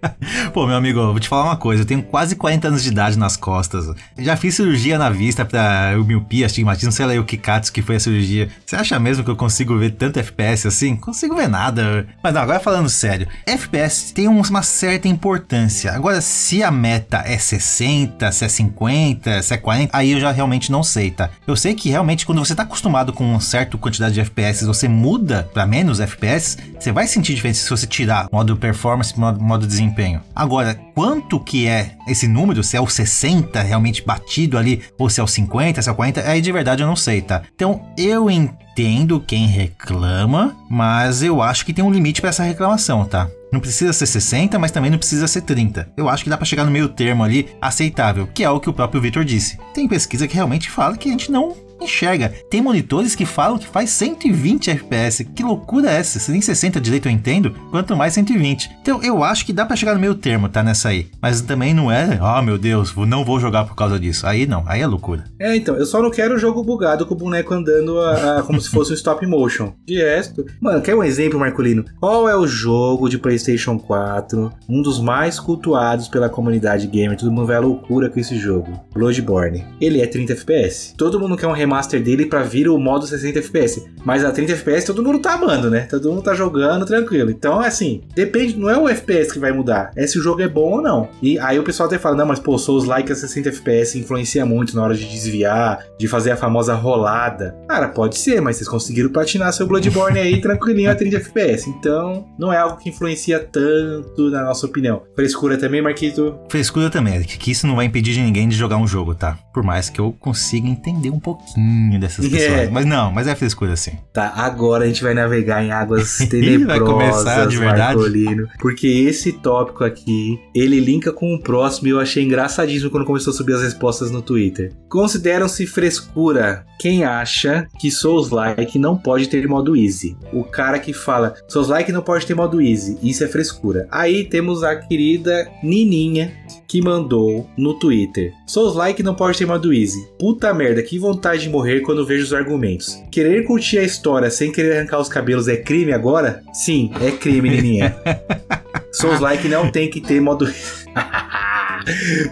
Pô, 0.52 0.66
meu 0.66 0.76
amigo, 0.76 1.00
vou 1.00 1.18
te 1.18 1.28
falar 1.28 1.44
uma 1.44 1.56
coisa. 1.56 1.82
Eu 1.82 1.86
tenho 1.86 2.02
quase 2.02 2.36
40 2.36 2.68
anos 2.68 2.82
de 2.82 2.90
idade 2.90 3.18
nas 3.18 3.36
costas. 3.36 3.86
Já 4.18 4.36
fiz 4.36 4.54
cirurgia 4.54 4.98
na 4.98 5.10
vista 5.10 5.44
pra 5.44 5.94
miopia, 6.06 6.46
astigmatismo, 6.46 6.92
sei 6.92 7.06
lá 7.06 7.14
o 7.14 7.24
que 7.24 7.36
katsu 7.36 7.72
que 7.72 7.82
foi 7.82 7.96
a 7.96 8.00
cirurgia. 8.00 8.48
Você 8.64 8.76
acha 8.76 8.98
mesmo 8.98 9.24
que 9.24 9.30
eu 9.30 9.36
consigo 9.36 9.78
ver 9.78 9.92
tanto 9.92 10.18
FPS 10.18 10.68
assim? 10.68 10.96
Consigo 10.96 11.34
ver 11.34 11.48
nada. 11.48 12.06
Mas 12.22 12.34
não, 12.34 12.42
agora 12.42 12.60
falando 12.60 12.88
sério. 12.88 13.26
FPS 13.46 14.12
tem 14.12 14.28
uma 14.28 14.62
certa 14.62 15.08
importância. 15.08 15.92
Agora, 15.92 16.20
se 16.20 16.62
a 16.62 16.70
meta 16.70 17.22
é 17.24 17.38
60, 17.38 18.30
se 18.32 18.44
é 18.44 18.48
50, 18.48 19.42
se 19.42 19.54
é 19.54 19.56
40, 19.56 19.96
aí 19.96 20.12
eu 20.12 20.20
já 20.20 20.30
realmente 20.30 20.70
não 20.70 20.82
sei, 20.82 21.10
tá? 21.10 21.30
Eu 21.46 21.56
sei 21.56 21.74
que 21.74 21.88
realmente 21.88 22.26
quando 22.26 22.44
você 22.44 22.54
tá 22.54 22.62
acostumado 22.64 23.12
com 23.12 23.24
uma 23.24 23.40
certa 23.40 23.78
quantidade 23.78 24.14
de 24.14 24.20
FPS, 24.20 24.64
você 24.64 24.88
muda 24.88 25.48
para 25.52 25.66
menos 25.66 26.00
FPS, 26.00 26.58
você 26.78 26.92
vai 26.92 27.06
sentir 27.06 27.34
diferença 27.34 27.64
se 27.64 27.70
você 27.70 27.86
tirar 27.94 28.28
modo 28.32 28.56
performance, 28.56 29.18
modo, 29.18 29.40
modo 29.40 29.66
desempenho. 29.66 30.20
Agora, 30.34 30.74
quanto 30.94 31.38
que 31.38 31.66
é 31.66 31.92
esse 32.08 32.26
número, 32.26 32.62
se 32.62 32.76
é 32.76 32.80
o 32.80 32.88
60 32.88 33.62
realmente 33.62 34.04
batido 34.04 34.58
ali, 34.58 34.82
ou 34.98 35.08
se 35.08 35.20
é 35.20 35.22
o 35.22 35.28
50, 35.28 35.80
se 35.80 35.88
é 35.88 35.92
o 35.92 35.94
40, 35.94 36.28
aí 36.28 36.40
de 36.40 36.52
verdade 36.52 36.82
eu 36.82 36.86
não 36.86 36.96
sei, 36.96 37.20
tá? 37.20 37.42
Então 37.54 37.82
eu 37.96 38.28
entendo 38.28 39.20
quem 39.20 39.46
reclama, 39.46 40.56
mas 40.68 41.22
eu 41.22 41.40
acho 41.40 41.64
que 41.64 41.72
tem 41.72 41.84
um 41.84 41.92
limite 41.92 42.20
para 42.20 42.30
essa 42.30 42.42
reclamação, 42.42 43.04
tá? 43.04 43.28
Não 43.52 43.60
precisa 43.60 43.92
ser 43.92 44.06
60, 44.06 44.58
mas 44.58 44.72
também 44.72 44.90
não 44.90 44.98
precisa 44.98 45.28
ser 45.28 45.42
30. 45.42 45.92
Eu 45.96 46.08
acho 46.08 46.24
que 46.24 46.30
dá 46.30 46.36
para 46.36 46.44
chegar 46.44 46.64
no 46.64 46.72
meio 46.72 46.88
termo 46.88 47.22
ali 47.22 47.48
aceitável, 47.60 48.26
que 48.26 48.42
é 48.42 48.50
o 48.50 48.58
que 48.58 48.68
o 48.68 48.72
próprio 48.72 49.00
Victor 49.00 49.24
disse. 49.24 49.56
Tem 49.72 49.86
pesquisa 49.86 50.26
que 50.26 50.34
realmente 50.34 50.68
fala 50.68 50.96
que 50.96 51.08
a 51.08 51.12
gente 51.12 51.30
não 51.30 51.54
enxerga. 51.84 52.32
Tem 52.50 52.60
monitores 52.60 53.14
que 53.14 53.24
falam 53.24 53.58
que 53.58 53.66
faz 53.66 53.90
120 53.90 54.70
FPS. 54.70 55.24
Que 55.24 55.42
loucura 55.42 55.90
é 55.90 55.96
essa? 55.96 56.18
Se 56.18 56.30
nem 56.30 56.40
60 56.40 56.80
direito 56.80 57.08
eu 57.08 57.12
entendo, 57.12 57.54
quanto 57.70 57.96
mais 57.96 58.14
120. 58.14 58.70
Então 58.82 59.02
eu 59.02 59.22
acho 59.22 59.46
que 59.46 59.52
dá 59.52 59.64
para 59.64 59.76
chegar 59.76 59.94
no 59.94 60.00
meio 60.00 60.14
termo, 60.14 60.48
tá? 60.48 60.62
Nessa 60.62 60.88
aí. 60.88 61.08
Mas 61.20 61.40
também 61.40 61.74
não 61.74 61.90
é, 61.90 62.18
oh 62.20 62.42
meu 62.42 62.58
Deus, 62.58 62.94
não 62.96 63.24
vou 63.24 63.38
jogar 63.38 63.64
por 63.64 63.74
causa 63.74 63.98
disso. 63.98 64.26
Aí 64.26 64.46
não, 64.46 64.64
aí 64.66 64.80
é 64.80 64.86
loucura. 64.86 65.24
É, 65.38 65.56
então, 65.56 65.76
eu 65.76 65.86
só 65.86 66.02
não 66.02 66.10
quero 66.10 66.38
jogo 66.38 66.62
bugado 66.62 67.06
com 67.06 67.14
o 67.14 67.16
boneco 67.16 67.54
andando 67.54 67.98
a, 68.00 68.38
a, 68.38 68.42
como 68.42 68.60
se 68.60 68.70
fosse 68.70 68.92
um 68.92 68.94
stop 68.94 69.26
motion. 69.26 69.72
De 69.86 69.96
resto, 69.96 70.44
mano, 70.60 70.82
quer 70.82 70.94
um 70.94 71.02
exemplo, 71.02 71.38
Marcolino? 71.38 71.84
Qual 72.00 72.28
é 72.28 72.36
o 72.36 72.46
jogo 72.46 73.08
de 73.08 73.18
PlayStation 73.18 73.78
4, 73.78 74.52
um 74.68 74.82
dos 74.82 75.00
mais 75.00 75.38
cultuados 75.38 76.08
pela 76.08 76.28
comunidade 76.28 76.86
gamer? 76.86 77.16
Todo 77.16 77.32
mundo 77.32 77.46
vai 77.46 77.56
à 77.56 77.60
loucura 77.60 78.08
com 78.08 78.18
esse 78.20 78.36
jogo. 78.38 78.72
Bloodborne. 78.92 79.64
Ele 79.80 80.00
é 80.00 80.06
30 80.06 80.32
FPS. 80.32 80.94
Todo 80.96 81.18
mundo 81.20 81.36
quer 81.36 81.46
um 81.46 81.52
remaster 81.74 82.02
dele 82.02 82.26
para 82.26 82.42
vir 82.42 82.68
o 82.68 82.78
modo 82.78 83.06
60 83.06 83.38
FPS. 83.40 83.86
Mas 84.04 84.24
a 84.24 84.30
30 84.30 84.52
FPS 84.52 84.86
todo 84.86 85.02
mundo 85.02 85.18
tá 85.18 85.34
amando, 85.34 85.70
né? 85.70 85.80
Todo 85.90 86.10
mundo 86.10 86.22
tá 86.22 86.34
jogando 86.34 86.86
tranquilo. 86.86 87.30
Então, 87.30 87.60
assim, 87.60 88.02
depende, 88.14 88.56
não 88.56 88.70
é 88.70 88.78
o 88.78 88.88
FPS 88.88 89.32
que 89.32 89.38
vai 89.38 89.52
mudar, 89.52 89.90
é 89.96 90.06
se 90.06 90.18
o 90.18 90.22
jogo 90.22 90.42
é 90.42 90.48
bom 90.48 90.74
ou 90.74 90.82
não. 90.82 91.08
E 91.20 91.38
aí 91.38 91.58
o 91.58 91.64
pessoal 91.64 91.88
até 91.88 91.98
fala, 91.98 92.16
não, 92.16 92.26
mas 92.26 92.38
pô, 92.38 92.56
Souls 92.58 92.84
like 92.84 93.10
a 93.10 93.14
60 93.14 93.48
FPS 93.48 93.98
influencia 93.98 94.46
muito 94.46 94.76
na 94.76 94.82
hora 94.82 94.94
de 94.94 95.06
desviar, 95.06 95.84
de 95.98 96.06
fazer 96.06 96.30
a 96.30 96.36
famosa 96.36 96.74
rolada. 96.74 97.56
Cara, 97.68 97.88
pode 97.88 98.16
ser, 98.16 98.40
mas 98.40 98.56
vocês 98.56 98.68
conseguiram 98.68 99.10
patinar 99.10 99.52
seu 99.52 99.66
Bloodborne 99.66 100.18
aí 100.18 100.40
tranquilinho 100.42 100.90
a 100.90 100.94
30 100.94 101.16
FPS. 101.16 101.68
Então, 101.68 102.26
não 102.38 102.52
é 102.52 102.58
algo 102.58 102.76
que 102.76 102.90
influencia 102.90 103.40
tanto, 103.40 104.30
na 104.30 104.44
nossa 104.44 104.66
opinião. 104.66 105.02
Frescura 105.16 105.56
também, 105.56 105.82
Marquito? 105.82 106.38
Frescura 106.48 106.90
também, 106.90 107.22
que 107.22 107.50
isso 107.50 107.66
não 107.66 107.76
vai 107.76 107.86
impedir 107.86 108.14
de 108.14 108.20
ninguém 108.20 108.48
de 108.48 108.56
jogar 108.56 108.76
um 108.76 108.86
jogo, 108.86 109.14
tá? 109.14 109.38
Por 109.52 109.62
mais 109.62 109.88
que 109.88 110.00
eu 110.00 110.14
consiga 110.20 110.68
entender 110.68 111.10
um 111.10 111.20
pouquinho 111.20 111.53
dessas 111.98 112.26
pessoas. 112.28 112.60
É. 112.60 112.70
Mas 112.70 112.84
não, 112.86 113.10
mas 113.12 113.26
é 113.26 113.34
frescura 113.34 113.72
assim. 113.72 113.92
Tá, 114.12 114.32
agora 114.36 114.84
a 114.84 114.86
gente 114.86 115.02
vai 115.02 115.14
navegar 115.14 115.62
em 115.62 115.70
águas 115.70 116.18
tenebrosas, 116.30 116.66
vai 116.66 116.80
começar 116.80 117.46
de 117.46 117.56
verdade. 117.56 117.96
Marcolino, 117.96 118.48
porque 118.58 118.86
esse 118.86 119.32
tópico 119.32 119.84
aqui, 119.84 120.38
ele 120.54 120.80
linka 120.80 121.12
com 121.12 121.34
o 121.34 121.40
próximo 121.40 121.88
e 121.88 121.90
eu 121.90 122.00
achei 122.00 122.24
engraçadíssimo 122.24 122.90
quando 122.90 123.04
começou 123.04 123.32
a 123.32 123.36
subir 123.36 123.54
as 123.54 123.62
respostas 123.62 124.10
no 124.10 124.22
Twitter. 124.22 124.72
Consideram-se 124.88 125.66
frescura 125.66 126.64
quem 126.78 127.04
acha 127.04 127.66
que 127.78 127.90
Souls-like 127.90 128.78
não 128.78 128.96
pode 128.96 129.28
ter 129.28 129.46
modo 129.46 129.76
easy. 129.76 130.16
O 130.32 130.44
cara 130.44 130.78
que 130.78 130.92
fala 130.92 131.34
Souls-like 131.48 131.92
não 131.92 132.02
pode 132.02 132.26
ter 132.26 132.34
modo 132.34 132.60
easy, 132.60 132.98
isso 133.02 133.24
é 133.24 133.28
frescura. 133.28 133.86
Aí 133.90 134.24
temos 134.24 134.62
a 134.62 134.76
querida 134.76 135.48
Nininha 135.62 136.32
que 136.66 136.82
mandou 136.82 137.48
no 137.56 137.74
Twitter. 137.74 138.32
Souls-like 138.46 139.02
não 139.02 139.14
pode 139.14 139.38
ter 139.38 139.46
modo 139.46 139.72
easy. 139.72 140.04
Puta 140.18 140.52
merda, 140.52 140.82
que 140.82 140.98
vontade 140.98 141.43
de 141.44 141.50
morrer 141.50 141.80
quando 141.80 142.04
vejo 142.06 142.24
os 142.24 142.32
argumentos. 142.34 143.02
Querer 143.10 143.44
curtir 143.44 143.78
a 143.78 143.82
história 143.82 144.30
sem 144.30 144.50
querer 144.50 144.76
arrancar 144.76 145.00
os 145.00 145.08
cabelos 145.08 145.48
é 145.48 145.56
crime 145.56 145.92
agora? 145.92 146.42
Sim, 146.52 146.90
é 147.00 147.10
crime, 147.10 147.50
Nininha. 147.50 147.96
Souls-like 148.92 149.48
não 149.48 149.70
tem 149.70 149.88
que 149.88 150.00
ter 150.00 150.20
modo. 150.20 150.46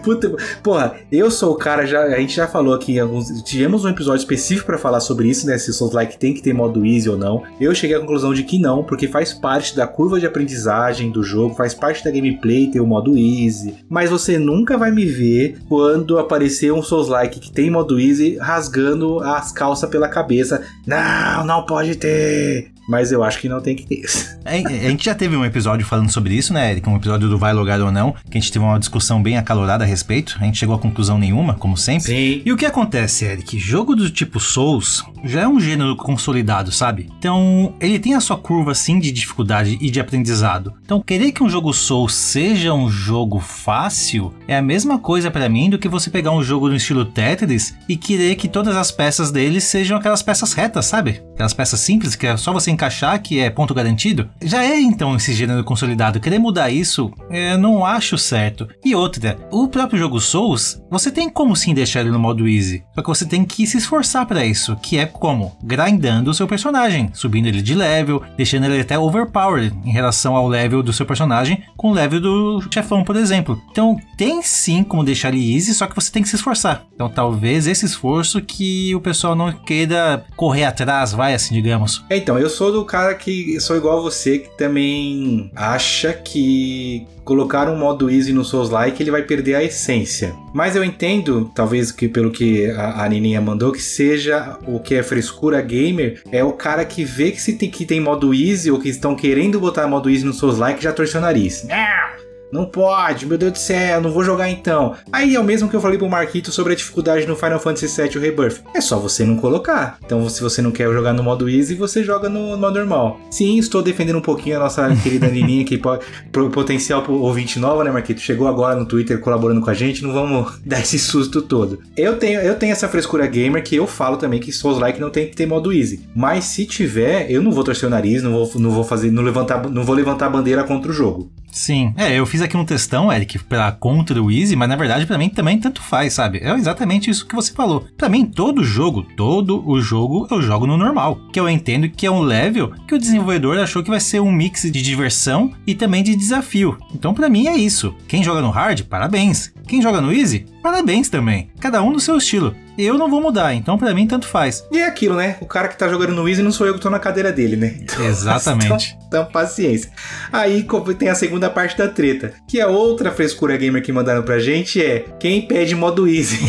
Puta, 0.03 0.35
porra, 0.61 0.95
eu 1.11 1.29
sou 1.29 1.53
o 1.53 1.55
cara, 1.55 1.85
já, 1.85 2.03
a 2.03 2.19
gente 2.19 2.35
já 2.35 2.47
falou 2.47 2.73
aqui, 2.73 2.99
alguns, 2.99 3.41
tivemos 3.43 3.85
um 3.85 3.89
episódio 3.89 4.19
específico 4.19 4.65
para 4.65 4.77
falar 4.77 4.99
sobre 4.99 5.27
isso, 5.27 5.45
né? 5.45 5.57
Se 5.57 5.73
Souls 5.73 5.93
Like 5.93 6.17
tem 6.17 6.33
que 6.33 6.41
ter 6.41 6.53
modo 6.53 6.85
easy 6.85 7.09
ou 7.09 7.17
não. 7.17 7.43
Eu 7.59 7.73
cheguei 7.73 7.95
à 7.95 7.99
conclusão 7.99 8.33
de 8.33 8.43
que 8.43 8.59
não, 8.59 8.83
porque 8.83 9.07
faz 9.07 9.33
parte 9.33 9.75
da 9.75 9.87
curva 9.87 10.19
de 10.19 10.25
aprendizagem 10.25 11.11
do 11.11 11.23
jogo, 11.23 11.55
faz 11.55 11.73
parte 11.73 12.03
da 12.03 12.11
gameplay 12.11 12.67
ter 12.67 12.79
o 12.79 12.87
modo 12.87 13.17
easy. 13.17 13.75
Mas 13.89 14.09
você 14.09 14.37
nunca 14.37 14.77
vai 14.77 14.91
me 14.91 15.05
ver 15.05 15.57
quando 15.67 16.17
aparecer 16.17 16.71
um 16.71 16.81
Souls 16.81 17.07
Like 17.07 17.39
que 17.39 17.51
tem 17.51 17.69
modo 17.69 17.99
easy 17.99 18.37
rasgando 18.37 19.19
as 19.19 19.51
calças 19.51 19.89
pela 19.89 20.07
cabeça. 20.07 20.61
Não, 20.85 21.45
não 21.45 21.65
pode 21.65 21.95
ter 21.95 22.73
mas 22.87 23.11
eu 23.11 23.23
acho 23.23 23.39
que 23.39 23.49
não 23.49 23.61
tem 23.61 23.75
que 23.75 23.85
ter 23.85 23.99
isso. 23.99 24.33
É, 24.45 24.57
a 24.57 24.89
gente 24.89 25.05
já 25.05 25.15
teve 25.15 25.37
um 25.37 25.45
episódio 25.45 25.85
falando 25.85 26.11
sobre 26.11 26.35
isso, 26.35 26.53
né, 26.53 26.71
Eric? 26.71 26.87
Um 26.89 26.97
episódio 26.97 27.29
do 27.29 27.37
Vai 27.37 27.53
Logar 27.53 27.79
ou 27.79 27.89
Não, 27.89 28.13
que 28.29 28.37
a 28.37 28.41
gente 28.41 28.51
teve 28.51 28.63
uma 28.63 28.77
discussão 28.77 29.23
bem 29.23 29.37
acalorada 29.37 29.85
a 29.85 29.87
respeito. 29.87 30.37
A 30.41 30.43
gente 30.43 30.57
chegou 30.57 30.75
a 30.75 30.79
conclusão 30.79 31.17
nenhuma, 31.17 31.53
como 31.53 31.77
sempre. 31.77 32.07
Sim. 32.07 32.41
E 32.45 32.51
o 32.51 32.57
que 32.57 32.65
acontece, 32.65 33.23
Eric? 33.23 33.57
Jogo 33.57 33.95
do 33.95 34.09
tipo 34.09 34.41
Souls 34.41 35.01
já 35.23 35.43
é 35.43 35.47
um 35.47 35.61
gênero 35.61 35.95
consolidado, 35.95 36.73
sabe? 36.73 37.09
Então, 37.17 37.73
ele 37.79 37.97
tem 37.99 38.15
a 38.15 38.19
sua 38.19 38.37
curva, 38.37 38.71
assim, 38.73 38.99
de 38.99 39.13
dificuldade 39.13 39.77
e 39.79 39.89
de 39.89 40.01
aprendizado. 40.01 40.73
Então, 40.83 41.01
querer 41.01 41.31
que 41.31 41.41
um 41.41 41.49
jogo 41.49 41.71
Souls 41.71 42.13
seja 42.13 42.73
um 42.73 42.89
jogo 42.89 43.39
fácil 43.39 44.33
é 44.45 44.57
a 44.57 44.61
mesma 44.61 44.99
coisa 44.99 45.31
para 45.31 45.47
mim 45.47 45.69
do 45.69 45.79
que 45.79 45.87
você 45.87 46.09
pegar 46.09 46.31
um 46.31 46.43
jogo 46.43 46.67
no 46.67 46.75
estilo 46.75 47.05
Tetris 47.05 47.75
e 47.87 47.95
querer 47.95 48.35
que 48.35 48.49
todas 48.49 48.75
as 48.75 48.91
peças 48.91 49.31
dele 49.31 49.61
sejam 49.61 49.97
aquelas 49.97 50.21
peças 50.21 50.51
retas, 50.51 50.85
sabe? 50.85 51.23
Aquelas 51.33 51.53
peças 51.53 51.79
simples 51.79 52.15
que 52.15 52.27
é 52.27 52.35
só 52.35 52.51
você 52.51 52.72
encaixar 52.73 53.21
que 53.21 53.39
é 53.39 53.49
ponto 53.49 53.73
garantido, 53.73 54.29
já 54.41 54.63
é 54.63 54.79
então 54.79 55.15
esse 55.15 55.33
gênero 55.33 55.63
consolidado. 55.63 56.19
Querer 56.19 56.39
mudar 56.39 56.69
isso, 56.69 57.11
eu 57.29 57.57
não 57.57 57.85
acho 57.85 58.17
certo. 58.17 58.67
E 58.83 58.95
outra, 58.95 59.37
o 59.51 59.67
próprio 59.67 59.99
jogo 59.99 60.19
Souls, 60.19 60.81
você 60.89 61.11
tem 61.11 61.29
como 61.29 61.55
sim 61.55 61.73
deixar 61.73 62.01
ele 62.01 62.11
no 62.11 62.19
modo 62.19 62.47
easy, 62.47 62.83
só 62.93 63.01
que 63.01 63.07
você 63.07 63.25
tem 63.25 63.45
que 63.45 63.65
se 63.65 63.77
esforçar 63.77 64.25
para 64.25 64.45
isso, 64.45 64.75
que 64.77 64.97
é 64.97 65.05
como? 65.05 65.55
Grindando 65.63 66.31
o 66.31 66.33
seu 66.33 66.47
personagem, 66.47 67.09
subindo 67.13 67.47
ele 67.47 67.61
de 67.61 67.75
level, 67.75 68.23
deixando 68.37 68.65
ele 68.65 68.81
até 68.81 68.97
overpowered 68.97 69.75
em 69.85 69.91
relação 69.91 70.35
ao 70.35 70.47
level 70.47 70.83
do 70.83 70.93
seu 70.93 71.05
personagem 71.05 71.63
com 71.77 71.91
o 71.91 71.93
level 71.93 72.19
do 72.19 72.63
chefão, 72.71 73.03
por 73.03 73.15
exemplo. 73.15 73.61
Então, 73.71 73.97
tem 74.17 74.41
sim 74.41 74.83
como 74.83 75.03
deixar 75.03 75.29
ele 75.29 75.55
easy, 75.55 75.73
só 75.73 75.87
que 75.87 75.95
você 75.95 76.11
tem 76.11 76.23
que 76.23 76.29
se 76.29 76.35
esforçar. 76.35 76.85
Então, 76.93 77.09
talvez 77.09 77.67
esse 77.67 77.85
esforço 77.85 78.41
que 78.41 78.93
o 78.95 79.01
pessoal 79.01 79.35
não 79.35 79.51
queira 79.51 80.25
correr 80.35 80.65
atrás, 80.65 81.11
vai 81.11 81.33
assim, 81.33 81.53
digamos. 81.53 82.03
Então, 82.09 82.37
eu 82.37 82.49
sou 82.49 82.62
sou 82.63 82.71
do 82.71 82.85
cara 82.85 83.13
que 83.13 83.59
sou 83.59 83.75
igual 83.75 83.97
a 83.97 84.01
você, 84.01 84.39
que 84.39 84.57
também 84.57 85.51
acha 85.53 86.13
que 86.13 87.05
colocar 87.25 87.69
um 87.69 87.77
modo 87.77 88.09
easy 88.09 88.31
no 88.31 88.45
Souls 88.45 88.69
Like 88.69 89.03
ele 89.03 89.11
vai 89.11 89.21
perder 89.21 89.55
a 89.55 89.63
essência. 89.63 90.33
Mas 90.53 90.73
eu 90.73 90.81
entendo, 90.83 91.51
talvez 91.53 91.91
que 91.91 92.07
pelo 92.07 92.31
que 92.31 92.69
a, 92.71 93.03
a 93.03 93.09
Nininha 93.09 93.41
mandou, 93.41 93.73
que 93.73 93.81
seja 93.81 94.57
o 94.65 94.79
que 94.79 94.95
é 94.95 95.03
frescura 95.03 95.61
gamer, 95.61 96.21
é 96.31 96.41
o 96.41 96.53
cara 96.53 96.85
que 96.85 97.03
vê 97.03 97.31
que 97.31 97.41
se 97.41 97.57
tem 97.57 97.69
que 97.69 97.85
tem 97.85 97.99
modo 97.99 98.33
easy 98.33 98.71
ou 98.71 98.79
que 98.79 98.87
estão 98.87 99.13
querendo 99.13 99.59
botar 99.59 99.85
modo 99.85 100.09
easy 100.09 100.23
no 100.23 100.31
Souls 100.31 100.57
Like 100.57 100.81
já 100.81 100.93
torceu 100.93 101.19
o 101.19 101.23
nariz. 101.23 101.65
Não! 101.67 102.22
Não 102.53 102.65
pode, 102.65 103.25
meu 103.25 103.35
Deus 103.35 103.53
do 103.53 103.57
céu, 103.57 103.99
não 103.99 104.11
vou 104.11 104.23
jogar 104.23 104.47
então. 104.47 104.93
Aí 105.11 105.33
é 105.33 105.39
o 105.39 105.43
mesmo 105.43 105.67
que 105.67 105.75
eu 105.75 105.81
falei 105.81 105.97
pro 105.97 106.07
Marquito 106.07 106.51
sobre 106.51 106.73
a 106.73 106.75
dificuldade 106.75 107.25
no 107.25 107.35
Final 107.35 107.59
Fantasy 107.59 107.99
VII 107.99 108.15
o 108.15 108.21
Rebirth. 108.21 108.61
É 108.75 108.79
só 108.79 108.99
você 108.99 109.25
não 109.25 109.37
colocar. 109.37 109.97
Então, 110.05 110.29
se 110.29 110.39
você 110.39 110.61
não 110.61 110.69
quer 110.69 110.87
jogar 110.93 111.13
no 111.13 111.23
modo 111.23 111.49
easy, 111.49 111.73
você 111.73 112.03
joga 112.03 112.29
no 112.29 112.55
modo 112.55 112.77
normal. 112.77 113.19
Sim, 113.31 113.57
estou 113.57 113.81
defendendo 113.81 114.19
um 114.19 114.21
pouquinho 114.21 114.57
a 114.57 114.59
nossa 114.59 114.87
querida 115.01 115.29
Nininha, 115.29 115.65
que 115.65 115.79
pode, 115.79 116.05
potencial 116.51 117.03
ouvinte 117.09 117.57
nova, 117.57 117.83
né, 117.83 117.89
Marquito? 117.89 118.21
Chegou 118.21 118.47
agora 118.47 118.75
no 118.75 118.85
Twitter 118.85 119.19
colaborando 119.19 119.59
com 119.59 119.71
a 119.71 119.73
gente, 119.73 120.03
não 120.03 120.13
vamos 120.13 120.53
dar 120.63 120.79
esse 120.79 120.99
susto 120.99 121.41
todo. 121.41 121.79
Eu 121.97 122.19
tenho, 122.19 122.39
eu 122.39 122.53
tenho 122.53 122.71
essa 122.71 122.87
frescura 122.87 123.25
gamer 123.25 123.63
que 123.63 123.75
eu 123.75 123.87
falo 123.87 124.15
também 124.15 124.39
que 124.39 124.51
Souls 124.51 124.77
Like 124.77 125.01
não 125.01 125.09
tem 125.09 125.27
que 125.27 125.35
ter 125.35 125.47
modo 125.47 125.73
easy. 125.73 126.07
Mas 126.15 126.45
se 126.45 126.67
tiver, 126.67 127.31
eu 127.31 127.41
não 127.41 127.51
vou 127.51 127.63
torcer 127.63 127.87
o 127.87 127.89
nariz, 127.89 128.21
não 128.21 128.31
vou, 128.31 128.61
não 128.61 128.69
vou 128.69 128.83
fazer, 128.83 129.09
não 129.09 129.23
levantar, 129.23 129.67
não 129.71 129.83
vou 129.83 129.95
levantar 129.95 130.27
a 130.27 130.29
bandeira 130.29 130.63
contra 130.63 130.91
o 130.91 130.93
jogo. 130.93 131.31
Sim, 131.53 131.93
é, 131.95 132.17
eu 132.17 132.25
fiz 132.25 132.41
aqui 132.41 132.57
um 132.57 132.65
testão, 132.65 133.13
Eric, 133.13 133.37
pra 133.43 133.71
contra 133.71 134.21
o 134.21 134.31
Easy, 134.31 134.55
mas 134.55 134.67
na 134.67 134.75
verdade 134.75 135.05
para 135.05 135.19
mim 135.19 135.29
também 135.29 135.59
tanto 135.59 135.83
faz, 135.83 136.13
sabe? 136.13 136.39
É 136.39 136.51
exatamente 136.53 137.11
isso 137.11 137.27
que 137.27 137.35
você 137.35 137.53
falou. 137.53 137.85
Para 137.95 138.09
mim, 138.09 138.25
todo 138.25 138.63
jogo, 138.63 139.03
todo 139.15 139.63
o 139.69 139.79
jogo 139.79 140.27
eu 140.31 140.41
jogo 140.41 140.65
no 140.65 140.77
normal, 140.77 141.19
que 141.31 141.39
eu 141.39 141.47
entendo 141.47 141.87
que 141.87 142.07
é 142.07 142.11
um 142.11 142.21
level 142.21 142.73
que 142.87 142.95
o 142.95 142.99
desenvolvedor 142.99 143.59
achou 143.59 143.83
que 143.83 143.89
vai 143.91 143.99
ser 143.99 144.19
um 144.19 144.31
mix 144.31 144.63
de 144.63 144.81
diversão 144.81 145.53
e 145.67 145.75
também 145.75 146.01
de 146.01 146.15
desafio. 146.15 146.77
Então 146.93 147.13
para 147.13 147.29
mim 147.29 147.47
é 147.47 147.55
isso. 147.55 147.95
Quem 148.07 148.23
joga 148.23 148.41
no 148.41 148.49
hard, 148.49 148.81
parabéns. 148.83 149.53
Quem 149.67 149.81
joga 149.81 150.01
no 150.01 150.11
easy, 150.11 150.45
parabéns 150.61 151.07
também. 151.07 151.49
Cada 151.59 151.83
um 151.83 151.91
no 151.91 151.99
seu 151.99 152.17
estilo 152.17 152.55
eu 152.77 152.97
não 152.97 153.09
vou 153.09 153.21
mudar, 153.21 153.53
então 153.53 153.77
para 153.77 153.93
mim 153.93 154.07
tanto 154.07 154.27
faz. 154.27 154.63
E 154.71 154.77
é 154.77 154.85
aquilo, 154.85 155.15
né? 155.15 155.37
O 155.41 155.45
cara 155.45 155.67
que 155.67 155.77
tá 155.77 155.87
jogando 155.87 156.13
no 156.13 156.27
Easy 156.27 156.41
não 156.41 156.51
sou 156.51 156.67
eu 156.67 156.73
que 156.73 156.81
tô 156.81 156.89
na 156.89 156.99
cadeira 156.99 157.31
dele, 157.31 157.55
né? 157.55 157.75
Então, 157.81 158.03
Exatamente. 158.05 158.65
Então, 158.65 159.03
então, 159.13 159.25
paciência. 159.25 159.91
Aí 160.31 160.65
tem 160.97 161.09
a 161.09 161.15
segunda 161.15 161.47
parte 161.47 161.77
da 161.77 161.87
treta, 161.87 162.33
que 162.47 162.59
é 162.59 162.65
outra 162.65 163.11
frescura 163.11 163.55
gamer 163.55 163.83
que 163.83 163.91
mandaram 163.91 164.23
pra 164.23 164.39
gente 164.39 164.83
é 164.83 165.05
quem 165.19 165.43
pede 165.43 165.75
modo 165.75 166.07
Easy. 166.07 166.39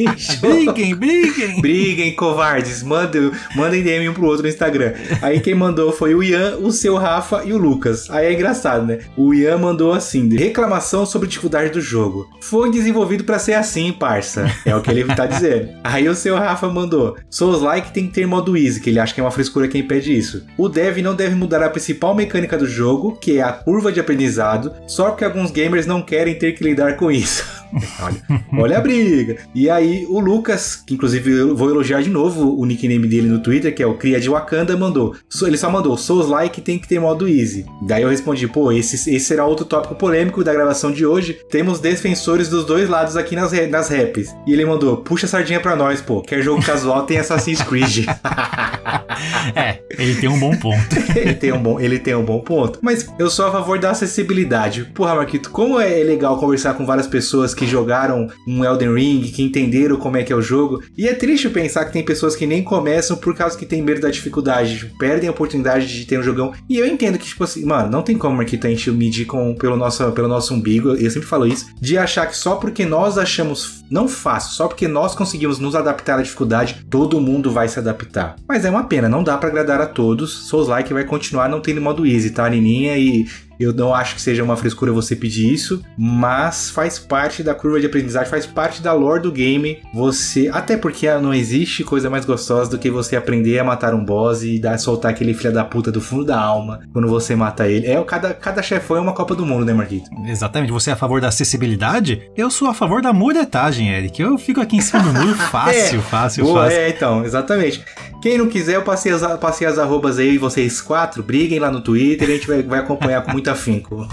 briguem, 0.40 0.94
briguem. 0.94 1.60
Briguem, 1.60 2.14
covardes. 2.14 2.82
Mandem, 2.82 3.30
mandem 3.54 3.82
DM 3.82 4.08
um 4.08 4.14
pro 4.14 4.26
outro 4.26 4.42
no 4.42 4.48
Instagram. 4.48 4.94
Aí 5.20 5.40
quem 5.40 5.54
mandou 5.54 5.92
foi 5.92 6.14
o 6.14 6.22
Ian, 6.22 6.56
o 6.56 6.72
seu 6.72 6.96
Rafa 6.96 7.42
e 7.44 7.52
o 7.52 7.58
Lucas. 7.58 8.08
Aí 8.10 8.26
é 8.26 8.32
engraçado, 8.32 8.86
né? 8.86 9.00
O 9.16 9.34
Ian 9.34 9.58
mandou 9.58 9.92
assim: 9.92 10.34
reclamação 10.34 11.04
sobre 11.04 11.28
dificuldade 11.28 11.70
do 11.70 11.80
jogo. 11.80 12.28
Foi 12.40 12.70
desenvolvido 12.70 13.24
para 13.24 13.38
ser 13.38 13.54
assim, 13.54 13.92
parça. 13.92 14.50
É 14.64 14.74
o 14.74 14.80
que 14.80 14.90
ele 14.90 15.04
tá 15.14 15.26
dizendo. 15.26 15.57
Aí 15.82 16.08
o 16.08 16.14
seu 16.14 16.36
Rafa 16.36 16.68
mandou: 16.68 17.16
Souls 17.30 17.62
like 17.62 17.92
tem 17.92 18.06
que 18.06 18.14
ter 18.14 18.26
modo 18.26 18.56
easy, 18.56 18.80
que 18.80 18.90
ele 18.90 19.00
acha 19.00 19.14
que 19.14 19.20
é 19.20 19.24
uma 19.24 19.30
frescura 19.30 19.68
quem 19.68 19.82
pede 19.82 20.16
isso. 20.16 20.44
O 20.56 20.68
dev 20.68 20.98
não 20.98 21.14
deve 21.14 21.34
mudar 21.34 21.62
a 21.62 21.70
principal 21.70 22.14
mecânica 22.14 22.56
do 22.56 22.66
jogo, 22.66 23.16
que 23.16 23.38
é 23.38 23.42
a 23.42 23.52
curva 23.52 23.92
de 23.92 24.00
aprendizado, 24.00 24.72
só 24.86 25.10
porque 25.10 25.24
alguns 25.24 25.50
gamers 25.50 25.86
não 25.86 26.02
querem 26.02 26.38
ter 26.38 26.52
que 26.52 26.64
lidar 26.64 26.96
com 26.96 27.10
isso. 27.10 27.44
olha, 28.00 28.44
olha 28.52 28.78
a 28.78 28.80
briga. 28.80 29.36
E 29.54 29.68
aí 29.68 30.06
o 30.08 30.20
Lucas, 30.20 30.76
que 30.76 30.94
inclusive 30.94 31.30
eu 31.30 31.56
vou 31.56 31.70
elogiar 31.70 32.02
de 32.02 32.10
novo 32.10 32.58
o 32.58 32.64
nickname 32.64 33.06
dele 33.06 33.28
no 33.28 33.40
Twitter, 33.42 33.74
que 33.74 33.82
é 33.82 33.86
o 33.86 33.94
Cria 33.94 34.20
de 34.20 34.28
Wakanda, 34.28 34.76
mandou. 34.76 35.14
Ele 35.42 35.56
só 35.56 35.70
mandou 35.70 35.96
Souls 35.96 36.28
like 36.28 36.60
tem 36.60 36.78
que 36.78 36.88
ter 36.88 37.00
modo 37.00 37.28
easy. 37.28 37.64
Daí 37.82 38.02
eu 38.02 38.08
respondi, 38.08 38.46
pô, 38.46 38.70
esse, 38.72 38.96
esse 38.96 39.20
será 39.20 39.44
outro 39.44 39.64
tópico 39.64 39.94
polêmico 39.94 40.44
da 40.44 40.52
gravação 40.52 40.92
de 40.92 41.04
hoje. 41.04 41.38
Temos 41.50 41.80
defensores 41.80 42.48
dos 42.48 42.64
dois 42.64 42.88
lados 42.88 43.16
aqui 43.16 43.34
nas, 43.34 43.52
nas 43.68 43.88
raps. 43.88 44.34
E 44.46 44.52
ele 44.52 44.64
mandou, 44.64 44.98
puxa 44.98 45.26
a 45.26 45.28
sardinha 45.28 45.60
pra 45.60 45.76
nós, 45.76 46.00
pô. 46.00 46.22
Quer 46.22 46.42
jogo 46.42 46.64
casual, 46.64 47.04
tem 47.04 47.18
Assassin's 47.18 47.62
Creed. 47.62 48.06
é, 49.54 49.78
ele 49.90 50.14
tem 50.16 50.28
um 50.28 50.38
bom 50.38 50.56
ponto. 50.56 50.96
ele, 51.16 51.34
tem 51.34 51.52
um 51.52 51.62
bom, 51.62 51.80
ele 51.80 51.98
tem 51.98 52.14
um 52.14 52.24
bom 52.24 52.40
ponto. 52.40 52.78
Mas 52.82 53.08
eu 53.18 53.30
sou 53.30 53.46
a 53.46 53.52
favor 53.52 53.78
da 53.78 53.90
acessibilidade. 53.90 54.84
Porra, 54.94 55.14
Marquito, 55.14 55.50
como 55.50 55.80
é 55.80 56.02
legal 56.02 56.38
conversar 56.38 56.74
com 56.74 56.86
várias 56.86 57.06
pessoas 57.06 57.54
que 57.58 57.66
jogaram 57.66 58.28
um 58.46 58.64
Elden 58.64 58.94
Ring, 58.94 59.20
que 59.22 59.42
entenderam 59.42 59.96
como 59.96 60.16
é 60.16 60.22
que 60.22 60.32
é 60.32 60.36
o 60.36 60.40
jogo. 60.40 60.80
E 60.96 61.08
é 61.08 61.14
triste 61.14 61.48
pensar 61.50 61.84
que 61.84 61.92
tem 61.92 62.04
pessoas 62.04 62.36
que 62.36 62.46
nem 62.46 62.62
começam 62.62 63.16
por 63.16 63.34
causa 63.34 63.58
que 63.58 63.66
tem 63.66 63.82
medo 63.82 64.00
da 64.00 64.10
dificuldade, 64.10 64.78
tipo, 64.78 64.96
perdem 64.96 65.28
a 65.28 65.32
oportunidade 65.32 65.86
de 65.86 66.06
ter 66.06 66.18
um 66.18 66.22
jogão. 66.22 66.52
E 66.68 66.78
eu 66.78 66.86
entendo 66.86 67.18
que, 67.18 67.26
tipo 67.26 67.42
assim, 67.42 67.64
mano, 67.64 67.90
não 67.90 68.02
tem 68.02 68.16
como, 68.16 68.36
Marquito, 68.36 68.66
a 68.66 68.70
gente 68.70 68.90
medir 68.92 69.26
com, 69.26 69.54
pelo, 69.56 69.76
nosso, 69.76 70.10
pelo 70.12 70.28
nosso 70.28 70.54
umbigo, 70.54 70.90
eu 70.90 71.10
sempre 71.10 71.28
falo 71.28 71.46
isso, 71.46 71.66
de 71.80 71.98
achar 71.98 72.26
que 72.26 72.36
só 72.36 72.56
porque 72.56 72.84
nós 72.84 73.18
achamos 73.18 73.84
não 73.90 74.06
fácil, 74.06 74.52
só 74.52 74.68
porque 74.68 74.86
nós 74.86 75.14
conseguimos 75.14 75.58
nos 75.58 75.74
adaptar 75.74 76.18
à 76.18 76.22
dificuldade, 76.22 76.86
todo 76.88 77.20
mundo 77.20 77.50
vai 77.50 77.68
se 77.68 77.78
adaptar. 77.78 78.36
Mas 78.46 78.64
é 78.64 78.70
uma 78.70 78.84
pena, 78.84 79.08
não 79.08 79.24
dá 79.24 79.36
para 79.36 79.48
agradar 79.48 79.80
a 79.80 79.86
todos. 79.86 80.48
Souls 80.48 80.68
Like 80.68 80.92
vai 80.92 81.04
continuar 81.04 81.48
não 81.48 81.60
tendo 81.60 81.80
modo 81.80 82.06
easy, 82.06 82.30
tá, 82.30 82.48
Nininha? 82.48 82.96
E 82.96 83.26
eu 83.58 83.72
não 83.72 83.94
acho 83.94 84.14
que 84.14 84.22
seja 84.22 84.42
uma 84.42 84.56
frescura 84.56 84.92
você 84.92 85.14
pedir 85.14 85.52
isso, 85.52 85.82
mas 85.96 86.70
faz 86.70 86.98
parte 86.98 87.42
da 87.42 87.54
curva 87.54 87.80
de 87.80 87.86
aprendizagem, 87.86 88.30
faz 88.30 88.46
parte 88.46 88.82
da 88.82 88.92
lore 88.92 89.22
do 89.22 89.32
game. 89.32 89.82
Você, 89.92 90.48
até 90.52 90.76
porque 90.76 91.08
não 91.14 91.34
existe 91.34 91.84
coisa 91.84 92.08
mais 92.08 92.24
gostosa 92.24 92.70
do 92.70 92.78
que 92.78 92.90
você 92.90 93.16
aprender 93.16 93.58
a 93.58 93.64
matar 93.64 93.94
um 93.94 94.04
boss 94.04 94.42
e 94.42 94.58
dar, 94.58 94.78
soltar 94.78 95.10
aquele 95.10 95.34
filho 95.34 95.52
da 95.52 95.64
puta 95.64 95.90
do 95.90 96.00
fundo 96.00 96.24
da 96.24 96.40
alma 96.40 96.80
quando 96.92 97.08
você 97.08 97.34
mata 97.34 97.68
ele. 97.68 97.86
É 97.86 98.02
cada 98.04 98.32
cada 98.34 98.62
chefão 98.62 98.96
é 98.96 99.00
uma 99.00 99.12
Copa 99.12 99.34
do 99.34 99.44
Mundo, 99.44 99.64
né, 99.64 99.72
Marquito? 99.72 100.08
Exatamente. 100.26 100.72
Você 100.72 100.90
é 100.90 100.92
a 100.92 100.96
favor 100.96 101.20
da 101.20 101.28
acessibilidade? 101.28 102.30
Eu 102.36 102.50
sou 102.50 102.68
a 102.68 102.74
favor 102.74 103.02
da 103.02 103.12
muretagem, 103.12 103.88
Eric. 103.90 104.20
Eu 104.20 104.38
fico 104.38 104.60
aqui 104.60 104.76
em 104.76 104.80
cima 104.80 105.02
do 105.02 105.12
muro 105.12 105.34
fácil, 105.50 105.98
é. 105.98 106.02
fácil, 106.02 106.44
Boa, 106.44 106.64
fácil. 106.64 106.78
É, 106.78 106.88
então, 106.88 107.24
exatamente. 107.24 107.84
Quem 108.20 108.36
não 108.36 108.48
quiser, 108.48 108.76
eu 108.76 108.82
passei 108.82 109.12
as, 109.12 109.22
passei 109.38 109.66
as 109.66 109.78
arrobas 109.78 110.18
aí, 110.18 110.38
vocês 110.38 110.80
quatro, 110.80 111.22
briguem 111.22 111.58
lá 111.58 111.70
no 111.70 111.80
Twitter, 111.80 112.28
a 112.28 112.32
gente 112.32 112.46
vai, 112.46 112.62
vai 112.62 112.78
acompanhar 112.80 113.22
com 113.22 113.38
muito 113.48 113.50
afinco. 113.50 114.06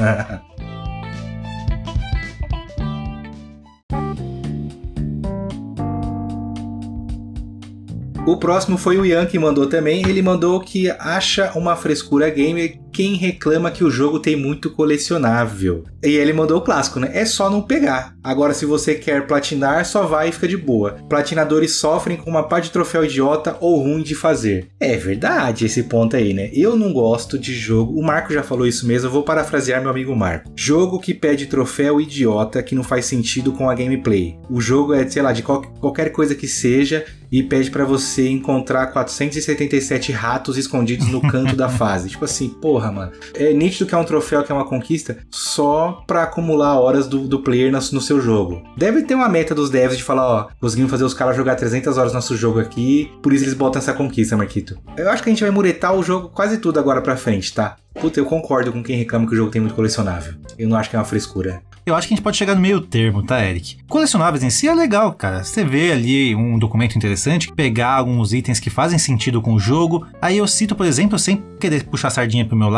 O 8.27 8.37
próximo 8.37 8.77
foi 8.77 8.97
o 8.97 9.05
Ian 9.05 9.25
que 9.27 9.37
mandou 9.37 9.67
também. 9.67 10.01
Ele 10.07 10.21
mandou 10.21 10.59
que 10.59 10.89
acha 10.89 11.51
uma 11.55 11.75
frescura 11.75 12.29
gamer 12.29 12.79
quem 12.95 13.15
reclama 13.15 13.71
que 13.71 13.83
o 13.83 13.91
jogo 13.91 14.21
tem 14.21 14.37
muito 14.37 14.71
colecionável. 14.71 15.83
E 16.01 16.15
ele 16.15 16.31
mandou 16.31 16.59
o 16.59 16.61
clássico, 16.61 16.97
né? 16.97 17.11
É 17.13 17.25
só 17.25 17.49
não 17.49 17.61
pegar. 17.61 18.15
Agora, 18.23 18.53
se 18.53 18.65
você 18.65 18.95
quer 18.95 19.27
platinar, 19.27 19.85
só 19.85 20.03
vai 20.03 20.29
e 20.29 20.31
fica 20.31 20.47
de 20.47 20.55
boa. 20.55 20.95
Platinadores 21.09 21.73
sofrem 21.73 22.15
com 22.15 22.29
uma 22.29 22.47
pá 22.47 22.61
de 22.61 22.71
troféu 22.71 23.03
idiota 23.03 23.57
ou 23.59 23.83
ruim 23.83 24.01
de 24.01 24.15
fazer. 24.15 24.69
É 24.79 24.95
verdade 24.95 25.65
esse 25.65 25.83
ponto 25.83 26.15
aí, 26.15 26.33
né? 26.33 26.49
Eu 26.53 26.77
não 26.77 26.93
gosto 26.93 27.37
de 27.37 27.53
jogo. 27.53 27.99
O 27.99 28.01
Marco 28.01 28.31
já 28.31 28.41
falou 28.41 28.65
isso 28.65 28.87
mesmo, 28.87 29.09
eu 29.09 29.11
vou 29.11 29.23
parafrasear 29.23 29.81
meu 29.81 29.91
amigo 29.91 30.15
Marco. 30.15 30.49
Jogo 30.55 30.97
que 30.97 31.13
pede 31.13 31.47
troféu 31.47 31.99
idiota 31.99 32.63
que 32.63 32.75
não 32.75 32.83
faz 32.83 33.05
sentido 33.07 33.51
com 33.51 33.69
a 33.69 33.75
gameplay. 33.75 34.39
O 34.49 34.61
jogo 34.61 34.93
é, 34.93 35.05
sei 35.05 35.21
lá, 35.21 35.33
de 35.33 35.43
qual, 35.43 35.61
qualquer 35.81 36.13
coisa 36.13 36.33
que 36.33 36.47
seja 36.47 37.03
e 37.31 37.43
pede 37.43 37.69
para 37.69 37.83
você 37.83 38.29
encontrar 38.29 38.87
477 38.87 40.11
ratos 40.11 40.57
escondidos 40.57 41.07
no 41.07 41.21
canto 41.21 41.55
da 41.55 41.67
fase. 41.69 42.09
Tipo 42.09 42.25
assim, 42.25 42.49
porra, 42.49 42.84
mano. 42.91 43.11
É 43.33 43.53
nítido 43.53 43.85
que 43.87 43.95
é 43.95 43.97
um 43.97 44.03
troféu, 44.03 44.43
que 44.43 44.51
é 44.51 44.55
uma 44.55 44.67
conquista, 44.67 45.17
só 45.29 46.03
pra 46.07 46.23
acumular 46.23 46.79
horas 46.79 47.07
do, 47.07 47.27
do 47.27 47.39
player 47.39 47.71
no, 47.71 47.77
no 47.77 48.01
seu 48.01 48.19
jogo. 48.21 48.63
Deve 48.77 49.03
ter 49.03 49.15
uma 49.15 49.29
meta 49.29 49.53
dos 49.53 49.69
devs 49.69 49.97
de 49.97 50.03
falar, 50.03 50.27
ó, 50.27 50.47
conseguimos 50.59 50.91
fazer 50.91 51.03
os 51.03 51.13
caras 51.13 51.35
jogar 51.35 51.55
300 51.55 51.97
horas 51.97 52.11
no 52.11 52.17
nosso 52.17 52.35
jogo 52.35 52.59
aqui, 52.59 53.11
por 53.21 53.33
isso 53.33 53.43
eles 53.43 53.53
botam 53.53 53.79
essa 53.79 53.93
conquista, 53.93 54.37
Marquito. 54.37 54.77
Eu 54.97 55.09
acho 55.09 55.23
que 55.23 55.29
a 55.29 55.33
gente 55.33 55.43
vai 55.43 55.51
muretar 55.51 55.93
o 55.93 56.03
jogo 56.03 56.29
quase 56.29 56.57
tudo 56.57 56.79
agora 56.79 57.01
pra 57.01 57.17
frente, 57.17 57.53
tá? 57.53 57.75
Puta, 57.93 58.19
eu 58.19 58.25
concordo 58.25 58.73
com 58.73 58.83
quem 58.83 58.97
reclama 58.97 59.25
que 59.25 59.33
o 59.33 59.37
jogo 59.37 59.51
tem 59.51 59.61
muito 59.61 59.75
colecionável. 59.75 60.33
Eu 60.57 60.67
não 60.67 60.77
acho 60.77 60.89
que 60.89 60.95
é 60.95 60.99
uma 60.99 61.05
frescura. 61.05 61.61
Eu 61.85 61.93
acho 61.93 62.07
que 62.07 62.13
a 62.13 62.17
gente 62.17 62.23
pode 62.23 62.35
chegar 62.35 62.55
no 62.55 62.61
meio 62.61 62.81
termo, 62.81 63.21
tá, 63.21 63.45
Eric? 63.45 63.77
Colecionáveis 63.87 64.43
em 64.43 64.49
si 64.49 64.67
é 64.67 64.73
legal, 64.73 65.13
cara. 65.13 65.43
Você 65.43 65.63
vê 65.63 65.91
ali 65.91 66.35
um 66.35 66.57
documento 66.57 66.95
interessante, 66.95 67.53
pegar 67.53 67.93
alguns 67.93 68.33
itens 68.33 68.59
que 68.59 68.71
fazem 68.71 68.97
sentido 68.97 69.39
com 69.39 69.53
o 69.53 69.59
jogo. 69.59 70.05
Aí 70.19 70.37
eu 70.39 70.47
cito, 70.47 70.75
por 70.75 70.87
exemplo, 70.87 71.19
sem 71.19 71.43
querer 71.59 71.83
puxar 71.83 72.07
a 72.07 72.11
sardinha 72.11 72.43
pro 72.43 72.57
meu 72.57 72.69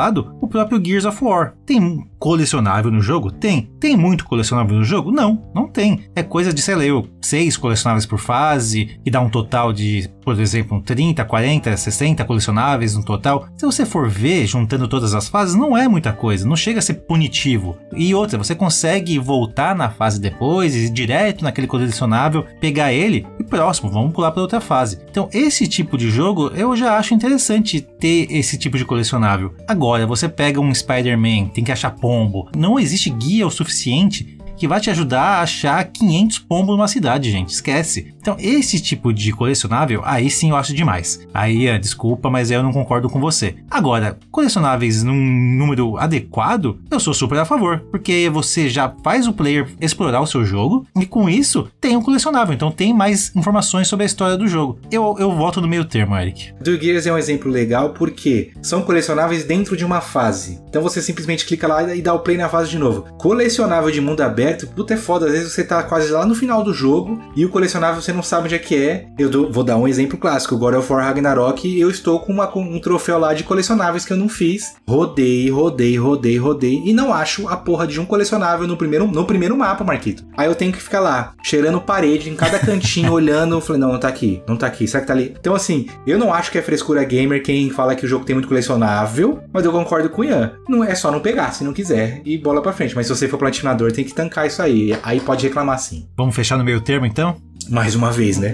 o 0.41 0.47
próprio 0.47 0.83
Gears 0.83 1.05
of 1.05 1.23
War. 1.23 1.53
Tem 1.65 2.07
colecionável 2.19 2.91
no 2.91 3.01
jogo? 3.01 3.31
Tem. 3.31 3.69
Tem 3.79 3.95
muito 3.95 4.25
colecionável 4.25 4.77
no 4.77 4.83
jogo? 4.83 5.11
Não, 5.11 5.43
não 5.53 5.67
tem. 5.67 6.05
É 6.15 6.23
coisa 6.23 6.53
de, 6.53 6.61
sei 6.61 6.75
lá, 6.75 6.83
eu, 6.83 7.07
seis 7.21 7.57
colecionáveis 7.57 8.05
por 8.05 8.19
fase, 8.19 8.99
e 9.05 9.11
dá 9.11 9.19
um 9.21 9.29
total 9.29 9.71
de, 9.73 10.09
por 10.23 10.39
exemplo, 10.39 10.81
30, 10.81 11.23
40, 11.25 11.75
60 11.75 12.25
colecionáveis 12.25 12.95
no 12.95 13.03
total. 13.03 13.47
Se 13.57 13.65
você 13.65 13.85
for 13.85 14.09
ver, 14.09 14.45
juntando 14.45 14.87
todas 14.87 15.13
as 15.13 15.27
fases 15.27 15.55
não 15.55 15.77
é 15.77 15.87
muita 15.87 16.13
coisa, 16.13 16.47
não 16.47 16.55
chega 16.55 16.79
a 16.79 16.81
ser 16.81 16.95
punitivo. 16.95 17.77
E 17.95 18.13
outra, 18.13 18.37
você 18.37 18.55
consegue 18.55 19.19
voltar 19.19 19.75
na 19.75 19.89
fase 19.89 20.19
depois, 20.19 20.75
ir 20.75 20.89
direto 20.89 21.43
naquele 21.43 21.67
colecionável, 21.67 22.45
pegar 22.59 22.93
ele 22.93 23.25
e 23.39 23.43
próximo, 23.43 23.89
vamos 23.89 24.13
pular 24.13 24.31
para 24.31 24.41
outra 24.41 24.61
fase. 24.61 24.99
Então, 25.09 25.29
esse 25.33 25.67
tipo 25.67 25.97
de 25.97 26.09
jogo 26.09 26.51
eu 26.55 26.75
já 26.75 26.97
acho 26.97 27.13
interessante 27.13 27.81
ter 27.81 28.27
esse 28.29 28.57
tipo 28.57 28.77
de 28.77 28.85
colecionável. 28.85 29.53
Agora, 29.67 29.86
você 30.05 30.27
pega 30.27 30.59
um 30.59 30.73
Spider-Man, 30.73 31.47
tem 31.47 31.63
que 31.63 31.71
achar 31.71 31.91
pombo, 31.91 32.49
não 32.55 32.79
existe 32.79 33.09
guia 33.09 33.47
o 33.47 33.51
suficiente 33.51 34.36
que 34.57 34.67
vai 34.67 34.79
te 34.79 34.89
ajudar 34.89 35.21
a 35.21 35.41
achar 35.41 35.83
500 35.85 36.39
pombos 36.39 36.75
numa 36.75 36.87
cidade, 36.87 37.31
gente. 37.31 37.49
Esquece. 37.49 38.13
Então, 38.19 38.35
esse 38.39 38.79
tipo 38.81 39.13
de 39.13 39.31
colecionável, 39.31 40.01
aí 40.03 40.29
sim 40.29 40.49
eu 40.49 40.55
acho 40.55 40.73
demais. 40.73 41.25
Aí, 41.33 41.67
é, 41.67 41.77
desculpa, 41.77 42.29
mas 42.29 42.51
eu 42.51 42.63
não 42.63 42.73
concordo 42.73 43.09
com 43.09 43.19
você. 43.19 43.55
Agora, 43.69 44.17
colecionáveis 44.31 45.03
num 45.03 45.15
número 45.15 45.97
adequado, 45.97 46.79
eu 46.91 46.99
sou 46.99 47.13
super 47.13 47.37
a 47.37 47.45
favor, 47.45 47.85
porque 47.91 48.29
você 48.29 48.67
já 48.67 48.93
faz 49.03 49.27
o 49.27 49.33
player 49.33 49.67
explorar 49.79 50.21
o 50.21 50.27
seu 50.27 50.43
jogo 50.43 50.85
e 50.99 51.05
com 51.05 51.29
isso 51.29 51.69
tem 51.79 51.95
um 51.95 52.01
colecionável, 52.01 52.53
então 52.53 52.71
tem 52.71 52.93
mais 52.93 53.33
informações 53.35 53.87
sobre 53.87 54.03
a 54.03 54.05
história 54.05 54.37
do 54.37 54.47
jogo. 54.47 54.79
Eu, 54.91 55.15
eu 55.19 55.31
volto 55.35 55.61
no 55.61 55.67
meio 55.67 55.85
termo, 55.85 56.17
Eric. 56.17 56.53
Do 56.59 56.79
Gears 56.79 57.05
é 57.05 57.13
um 57.13 57.17
exemplo 57.17 57.51
legal 57.51 57.91
porque 57.91 58.51
são 58.61 58.81
colecionáveis 58.81 59.43
dentro 59.43 59.77
de 59.77 59.85
uma 59.85 60.01
fase. 60.01 60.59
Então 60.67 60.81
você 60.81 61.01
simplesmente 61.01 61.45
clica 61.45 61.67
lá 61.67 61.95
e 61.95 62.01
dá 62.01 62.13
o 62.13 62.19
play 62.19 62.37
na 62.37 62.49
fase 62.49 62.69
de 62.69 62.79
novo. 62.79 63.03
Colecionável 63.17 63.91
de 63.91 64.01
mundo 64.01 64.21
aberto 64.21 64.46
aberto, 64.47 64.67
puta 64.67 64.93
é 64.93 64.97
foda. 64.97 65.25
Às 65.25 65.31
vezes 65.33 65.51
você 65.51 65.63
tá 65.63 65.83
quase 65.83 66.11
lá 66.11 66.25
no 66.25 66.33
final 66.33 66.63
do 66.63 66.73
jogo 66.73 67.21
e 67.35 67.45
o 67.45 67.49
colecionável 67.49 68.01
você 68.01 68.13
não 68.13 68.23
sabe 68.23 68.45
onde 68.45 68.55
é 68.55 68.59
que 68.59 68.75
é. 68.75 69.07
Eu 69.17 69.51
vou 69.51 69.63
dar 69.63 69.77
um 69.77 69.87
exemplo 69.87 70.17
clássico: 70.17 70.57
God 70.57 70.75
of 70.75 70.91
War 70.91 71.03
Ragnarok. 71.03 71.79
Eu 71.79 71.89
estou 71.89 72.19
com, 72.19 72.31
uma, 72.31 72.47
com 72.47 72.61
um 72.61 72.79
troféu 72.79 73.19
lá 73.19 73.33
de 73.33 73.43
colecionáveis 73.43 74.05
que 74.05 74.13
eu 74.13 74.17
não 74.17 74.29
fiz. 74.29 74.75
Rodei, 74.87 75.49
rodei, 75.49 75.97
rodei, 75.97 76.37
rodei 76.37 76.81
e 76.85 76.93
não 76.93 77.13
acho 77.13 77.47
a 77.47 77.57
porra 77.57 77.85
de 77.85 77.99
um 77.99 78.05
colecionável 78.05 78.67
no 78.67 78.77
primeiro, 78.77 79.07
no 79.07 79.25
primeiro 79.25 79.57
mapa, 79.57 79.83
Marquito. 79.83 80.25
Aí 80.35 80.47
eu 80.47 80.55
tenho 80.55 80.71
que 80.71 80.81
ficar 80.81 80.99
lá, 80.99 81.33
cheirando 81.43 81.81
parede 81.81 82.29
em 82.29 82.35
cada 82.35 82.59
cantinho, 82.59 83.11
olhando. 83.13 83.59
Falei, 83.59 83.81
não, 83.81 83.91
não 83.93 83.99
tá 83.99 84.07
aqui, 84.07 84.41
não 84.47 84.55
tá 84.55 84.67
aqui, 84.67 84.87
será 84.87 85.01
que 85.01 85.07
tá 85.07 85.13
ali? 85.13 85.35
Então, 85.39 85.53
assim, 85.53 85.87
eu 86.05 86.17
não 86.17 86.33
acho 86.33 86.51
que 86.51 86.57
é 86.57 86.61
frescura 86.61 87.03
gamer 87.03 87.43
quem 87.43 87.69
fala 87.69 87.95
que 87.95 88.05
o 88.05 88.07
jogo 88.07 88.25
tem 88.25 88.35
muito 88.35 88.47
colecionável, 88.47 89.39
mas 89.51 89.65
eu 89.65 89.71
concordo 89.71 90.09
com 90.09 90.21
o 90.21 90.25
Ian. 90.25 90.53
Não 90.67 90.83
é 90.83 90.95
só 90.95 91.11
não 91.11 91.19
pegar 91.19 91.51
se 91.51 91.63
não 91.63 91.73
quiser 91.73 92.21
e 92.25 92.37
bola 92.37 92.61
pra 92.61 92.73
frente. 92.73 92.95
Mas 92.95 93.07
se 93.07 93.15
você 93.15 93.27
for 93.27 93.37
platinador, 93.37 93.91
tem 93.91 94.05
que 94.05 94.13
tancar 94.13 94.36
isso 94.45 94.61
aí. 94.61 94.97
Aí 95.01 95.19
pode 95.19 95.47
reclamar 95.47 95.79
sim. 95.79 96.07
Vamos 96.15 96.35
fechar 96.35 96.57
no 96.57 96.63
meio 96.63 96.81
termo 96.81 97.05
então? 97.05 97.37
Mais 97.69 97.95
uma 97.95 98.11
vez, 98.11 98.37
né? 98.37 98.53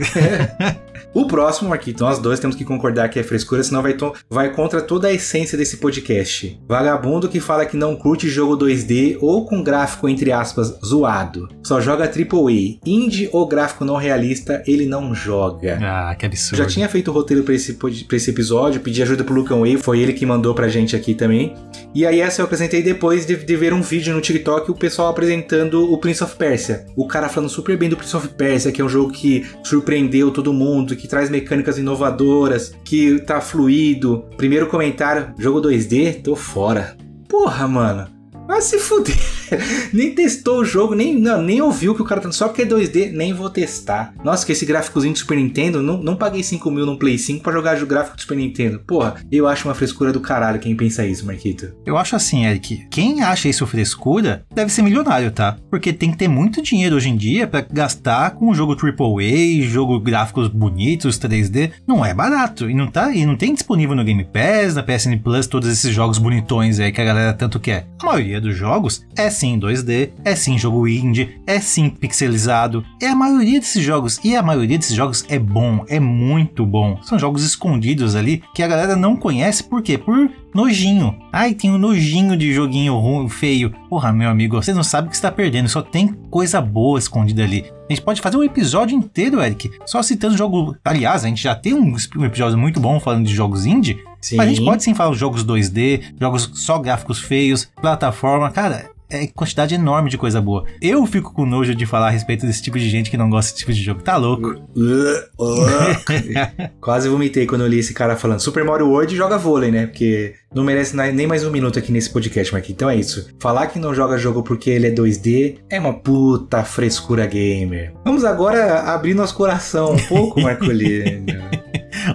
o 1.13 1.27
próximo, 1.27 1.69
Marquito, 1.69 2.03
nós 2.03 2.19
dois 2.19 2.39
temos 2.39 2.55
que 2.55 2.65
concordar 2.65 3.09
que 3.09 3.19
é 3.19 3.23
frescura, 3.23 3.63
senão 3.63 3.81
vai, 3.81 3.95
vai 4.29 4.51
contra 4.51 4.81
toda 4.81 5.07
a 5.07 5.13
essência 5.13 5.57
desse 5.57 5.77
podcast. 5.77 6.59
Vagabundo 6.67 7.29
que 7.29 7.39
fala 7.39 7.65
que 7.65 7.77
não 7.77 7.95
curte 7.95 8.29
jogo 8.29 8.57
2D 8.57 9.17
ou 9.21 9.45
com 9.45 9.63
gráfico, 9.63 10.07
entre 10.09 10.31
aspas, 10.31 10.77
zoado. 10.83 11.47
Só 11.63 11.79
joga 11.79 12.05
AAA. 12.05 12.79
Indie 12.85 13.29
ou 13.31 13.47
gráfico 13.47 13.85
não 13.85 13.97
realista, 13.97 14.63
ele 14.65 14.85
não 14.85 15.13
joga. 15.13 15.79
Ah, 15.81 16.15
que 16.15 16.25
absurdo. 16.25 16.57
Já 16.57 16.65
tinha 16.65 16.89
feito 16.89 17.09
o 17.09 17.13
roteiro 17.13 17.43
pra 17.43 17.53
esse, 17.53 17.73
pra 17.73 18.17
esse 18.17 18.29
episódio, 18.29 18.81
pedi 18.81 19.01
ajuda 19.01 19.23
pro 19.23 19.33
Lucan 19.33 19.59
Way, 19.59 19.77
foi 19.77 19.99
ele 19.99 20.13
que 20.13 20.25
mandou 20.25 20.53
pra 20.53 20.67
gente 20.67 20.95
aqui 20.95 21.13
também. 21.13 21.55
E 21.93 22.05
aí 22.05 22.19
essa 22.19 22.41
eu 22.41 22.45
apresentei 22.45 22.81
depois 22.81 23.25
de, 23.25 23.35
de 23.35 23.55
ver 23.55 23.73
um 23.73 23.81
vídeo 23.81 24.13
no 24.13 24.21
TikTok 24.21 24.71
o 24.71 24.75
pessoal 24.75 25.09
apresentando 25.09 25.91
o 25.91 25.97
Prince 25.97 26.23
of 26.23 26.35
Persia. 26.35 26.85
O 26.95 27.07
cara 27.07 27.29
falando 27.29 27.49
super 27.49 27.77
bem 27.77 27.89
do 27.89 27.95
Prince 27.95 28.15
of 28.15 28.27
Persia, 28.29 28.71
que 28.71 28.81
é 28.81 28.85
um 28.85 28.89
jogo 28.89 29.02
que 29.09 29.45
surpreendeu 29.63 30.31
todo 30.31 30.53
mundo, 30.53 30.95
que 30.95 31.07
traz 31.07 31.29
mecânicas 31.29 31.77
inovadoras, 31.77 32.75
que 32.83 33.19
tá 33.19 33.41
fluido. 33.41 34.25
Primeiro 34.37 34.67
comentário, 34.67 35.33
jogo 35.37 35.61
2D, 35.61 36.21
tô 36.21 36.35
fora. 36.35 36.97
Porra, 37.27 37.67
mano. 37.67 38.07
Vai 38.47 38.61
se 38.61 38.77
fuder. 38.77 39.42
nem 39.93 40.13
testou 40.13 40.59
o 40.59 40.65
jogo, 40.65 40.95
nem, 40.95 41.19
não, 41.19 41.41
nem 41.41 41.61
ouviu 41.61 41.95
que 41.95 42.01
o 42.01 42.05
cara 42.05 42.21
tá 42.21 42.31
só 42.31 42.47
porque 42.47 42.63
é 42.63 42.65
2D, 42.65 43.11
nem 43.11 43.33
vou 43.33 43.49
testar. 43.49 44.13
Nossa, 44.23 44.45
que 44.45 44.51
esse 44.51 44.65
gráficozinho 44.65 45.13
do 45.13 45.19
Super 45.19 45.37
Nintendo, 45.37 45.81
não, 45.81 45.97
não 45.97 46.15
paguei 46.15 46.43
5 46.43 46.69
mil 46.71 46.85
no 46.85 46.97
Play 46.97 47.17
5 47.17 47.43
pra 47.43 47.53
jogar 47.53 47.81
o 47.81 47.85
gráfico 47.85 48.15
do 48.15 48.21
Super 48.21 48.37
Nintendo. 48.37 48.79
Porra, 48.79 49.15
eu 49.31 49.47
acho 49.47 49.67
uma 49.67 49.75
frescura 49.75 50.11
do 50.11 50.19
caralho 50.19 50.59
quem 50.59 50.75
pensa 50.75 51.05
isso, 51.05 51.25
Marquito. 51.25 51.73
Eu 51.85 51.97
acho 51.97 52.15
assim, 52.15 52.45
Eric, 52.45 52.87
quem 52.89 53.21
acha 53.21 53.49
isso 53.49 53.65
frescura 53.67 54.45
deve 54.53 54.71
ser 54.71 54.81
milionário, 54.81 55.31
tá? 55.31 55.57
Porque 55.69 55.91
tem 55.91 56.11
que 56.11 56.17
ter 56.17 56.27
muito 56.27 56.61
dinheiro 56.61 56.95
hoje 56.95 57.09
em 57.09 57.17
dia 57.17 57.47
para 57.47 57.65
gastar 57.69 58.31
com 58.31 58.49
um 58.49 58.53
jogo 58.53 58.75
AAA, 58.75 59.61
jogo 59.63 59.99
gráficos 59.99 60.47
bonitos, 60.47 61.19
3D. 61.19 61.71
Não 61.87 62.05
é 62.05 62.13
barato 62.13 62.69
e 62.69 62.73
não 62.73 62.87
tá 62.87 63.11
e 63.11 63.25
não 63.25 63.35
tem 63.35 63.53
disponível 63.53 63.95
no 63.95 64.03
Game 64.03 64.23
Pass, 64.23 64.75
na 64.75 64.83
PSN 64.83 65.17
Plus, 65.23 65.47
todos 65.47 65.69
esses 65.69 65.93
jogos 65.93 66.17
bonitões 66.17 66.79
aí 66.79 66.91
que 66.91 67.01
a 67.01 67.05
galera 67.05 67.33
tanto 67.33 67.59
quer. 67.59 67.87
A 68.01 68.05
maioria 68.05 68.39
dos 68.39 68.55
jogos 68.55 69.05
é 69.15 69.29
sim 69.43 69.59
2D, 69.59 70.11
é 70.23 70.35
sim 70.37 70.57
jogo 70.57 70.87
indie, 70.87 71.37
é 71.45 71.59
sim 71.59 71.89
pixelizado. 71.89 72.85
É 73.01 73.07
a 73.07 73.15
maioria 73.15 73.59
desses 73.59 73.83
jogos. 73.83 74.17
E 74.23 74.37
a 74.37 74.41
maioria 74.41 74.77
desses 74.77 74.95
jogos 74.95 75.25
é 75.27 75.37
bom, 75.37 75.83
é 75.89 75.99
muito 75.99 76.65
bom. 76.65 76.97
São 77.01 77.19
jogos 77.19 77.43
escondidos 77.43 78.15
ali 78.15 78.41
que 78.55 78.63
a 78.63 78.67
galera 78.67 78.95
não 78.95 79.17
conhece, 79.17 79.61
por 79.61 79.81
quê? 79.83 79.97
Por 79.97 80.31
nojinho. 80.55 81.19
Ai, 81.29 81.53
tem 81.53 81.69
um 81.71 81.77
nojinho 81.77 82.37
de 82.37 82.53
joguinho 82.53 82.97
ruim, 82.97 83.27
feio. 83.27 83.73
Porra, 83.89 84.13
meu 84.13 84.29
amigo, 84.29 84.55
você 84.55 84.73
não 84.73 84.83
sabe 84.83 85.07
o 85.07 85.09
que 85.09 85.15
está 85.15 85.29
perdendo, 85.29 85.67
só 85.67 85.81
tem 85.81 86.15
coisa 86.29 86.61
boa 86.61 86.97
escondida 86.97 87.43
ali. 87.43 87.65
A 87.89 87.93
gente 87.93 88.01
pode 88.01 88.21
fazer 88.21 88.37
um 88.37 88.43
episódio 88.43 88.97
inteiro, 88.97 89.41
Eric, 89.41 89.69
só 89.85 90.01
citando 90.01 90.37
jogo. 90.37 90.77
Aliás, 90.85 91.25
a 91.25 91.27
gente 91.27 91.43
já 91.43 91.53
tem 91.53 91.73
um, 91.73 91.97
episódio 92.23 92.57
muito 92.57 92.79
bom 92.79 92.97
falando 92.97 93.25
de 93.25 93.35
jogos 93.35 93.65
indie. 93.65 94.01
Sim. 94.21 94.37
Mas 94.37 94.47
a 94.47 94.49
gente 94.51 94.63
pode 94.63 94.83
sim 94.83 94.93
falar 94.93 95.11
de 95.11 95.19
jogos 95.19 95.43
2D, 95.43 96.13
jogos 96.17 96.49
só 96.53 96.79
gráficos 96.79 97.19
feios, 97.19 97.69
plataforma. 97.81 98.49
Cara, 98.49 98.93
é 99.17 99.27
quantidade 99.27 99.75
enorme 99.75 100.09
de 100.09 100.17
coisa 100.17 100.41
boa. 100.41 100.65
Eu 100.81 101.05
fico 101.05 101.33
com 101.33 101.45
nojo 101.45 101.75
de 101.75 101.85
falar 101.85 102.07
a 102.07 102.11
respeito 102.11 102.45
desse 102.45 102.61
tipo 102.61 102.79
de 102.79 102.89
gente 102.89 103.09
que 103.09 103.17
não 103.17 103.29
gosta 103.29 103.51
desse 103.51 103.59
tipo 103.59 103.73
de 103.73 103.81
jogo. 103.81 104.01
Tá 104.01 104.17
louco. 104.17 104.55
Quase 106.81 107.09
vomitei 107.09 107.45
quando 107.45 107.61
eu 107.61 107.67
li 107.67 107.79
esse 107.79 107.93
cara 107.93 108.15
falando 108.15 108.39
Super 108.39 108.63
Mario 108.63 108.89
World 108.89 109.15
joga 109.15 109.37
vôlei, 109.37 109.71
né? 109.71 109.87
Porque 109.87 110.33
não 110.53 110.63
merece 110.63 110.95
nem 110.95 111.27
mais 111.27 111.45
um 111.45 111.51
minuto 111.51 111.79
aqui 111.79 111.91
nesse 111.91 112.09
podcast, 112.09 112.51
Marquinhos. 112.51 112.75
Então 112.75 112.89
é 112.89 112.95
isso. 112.95 113.29
Falar 113.39 113.67
que 113.67 113.79
não 113.79 113.93
joga 113.93 114.17
jogo 114.17 114.43
porque 114.43 114.69
ele 114.69 114.87
é 114.87 114.91
2D 114.91 115.57
é 115.69 115.79
uma 115.79 115.93
puta 115.93 116.63
frescura 116.63 117.25
gamer. 117.25 117.93
Vamos 118.05 118.25
agora 118.25 118.81
abrir 118.81 119.13
nosso 119.13 119.35
coração 119.35 119.93
um 119.93 120.07
pouco, 120.07 120.39
Marcolino. 120.41 121.25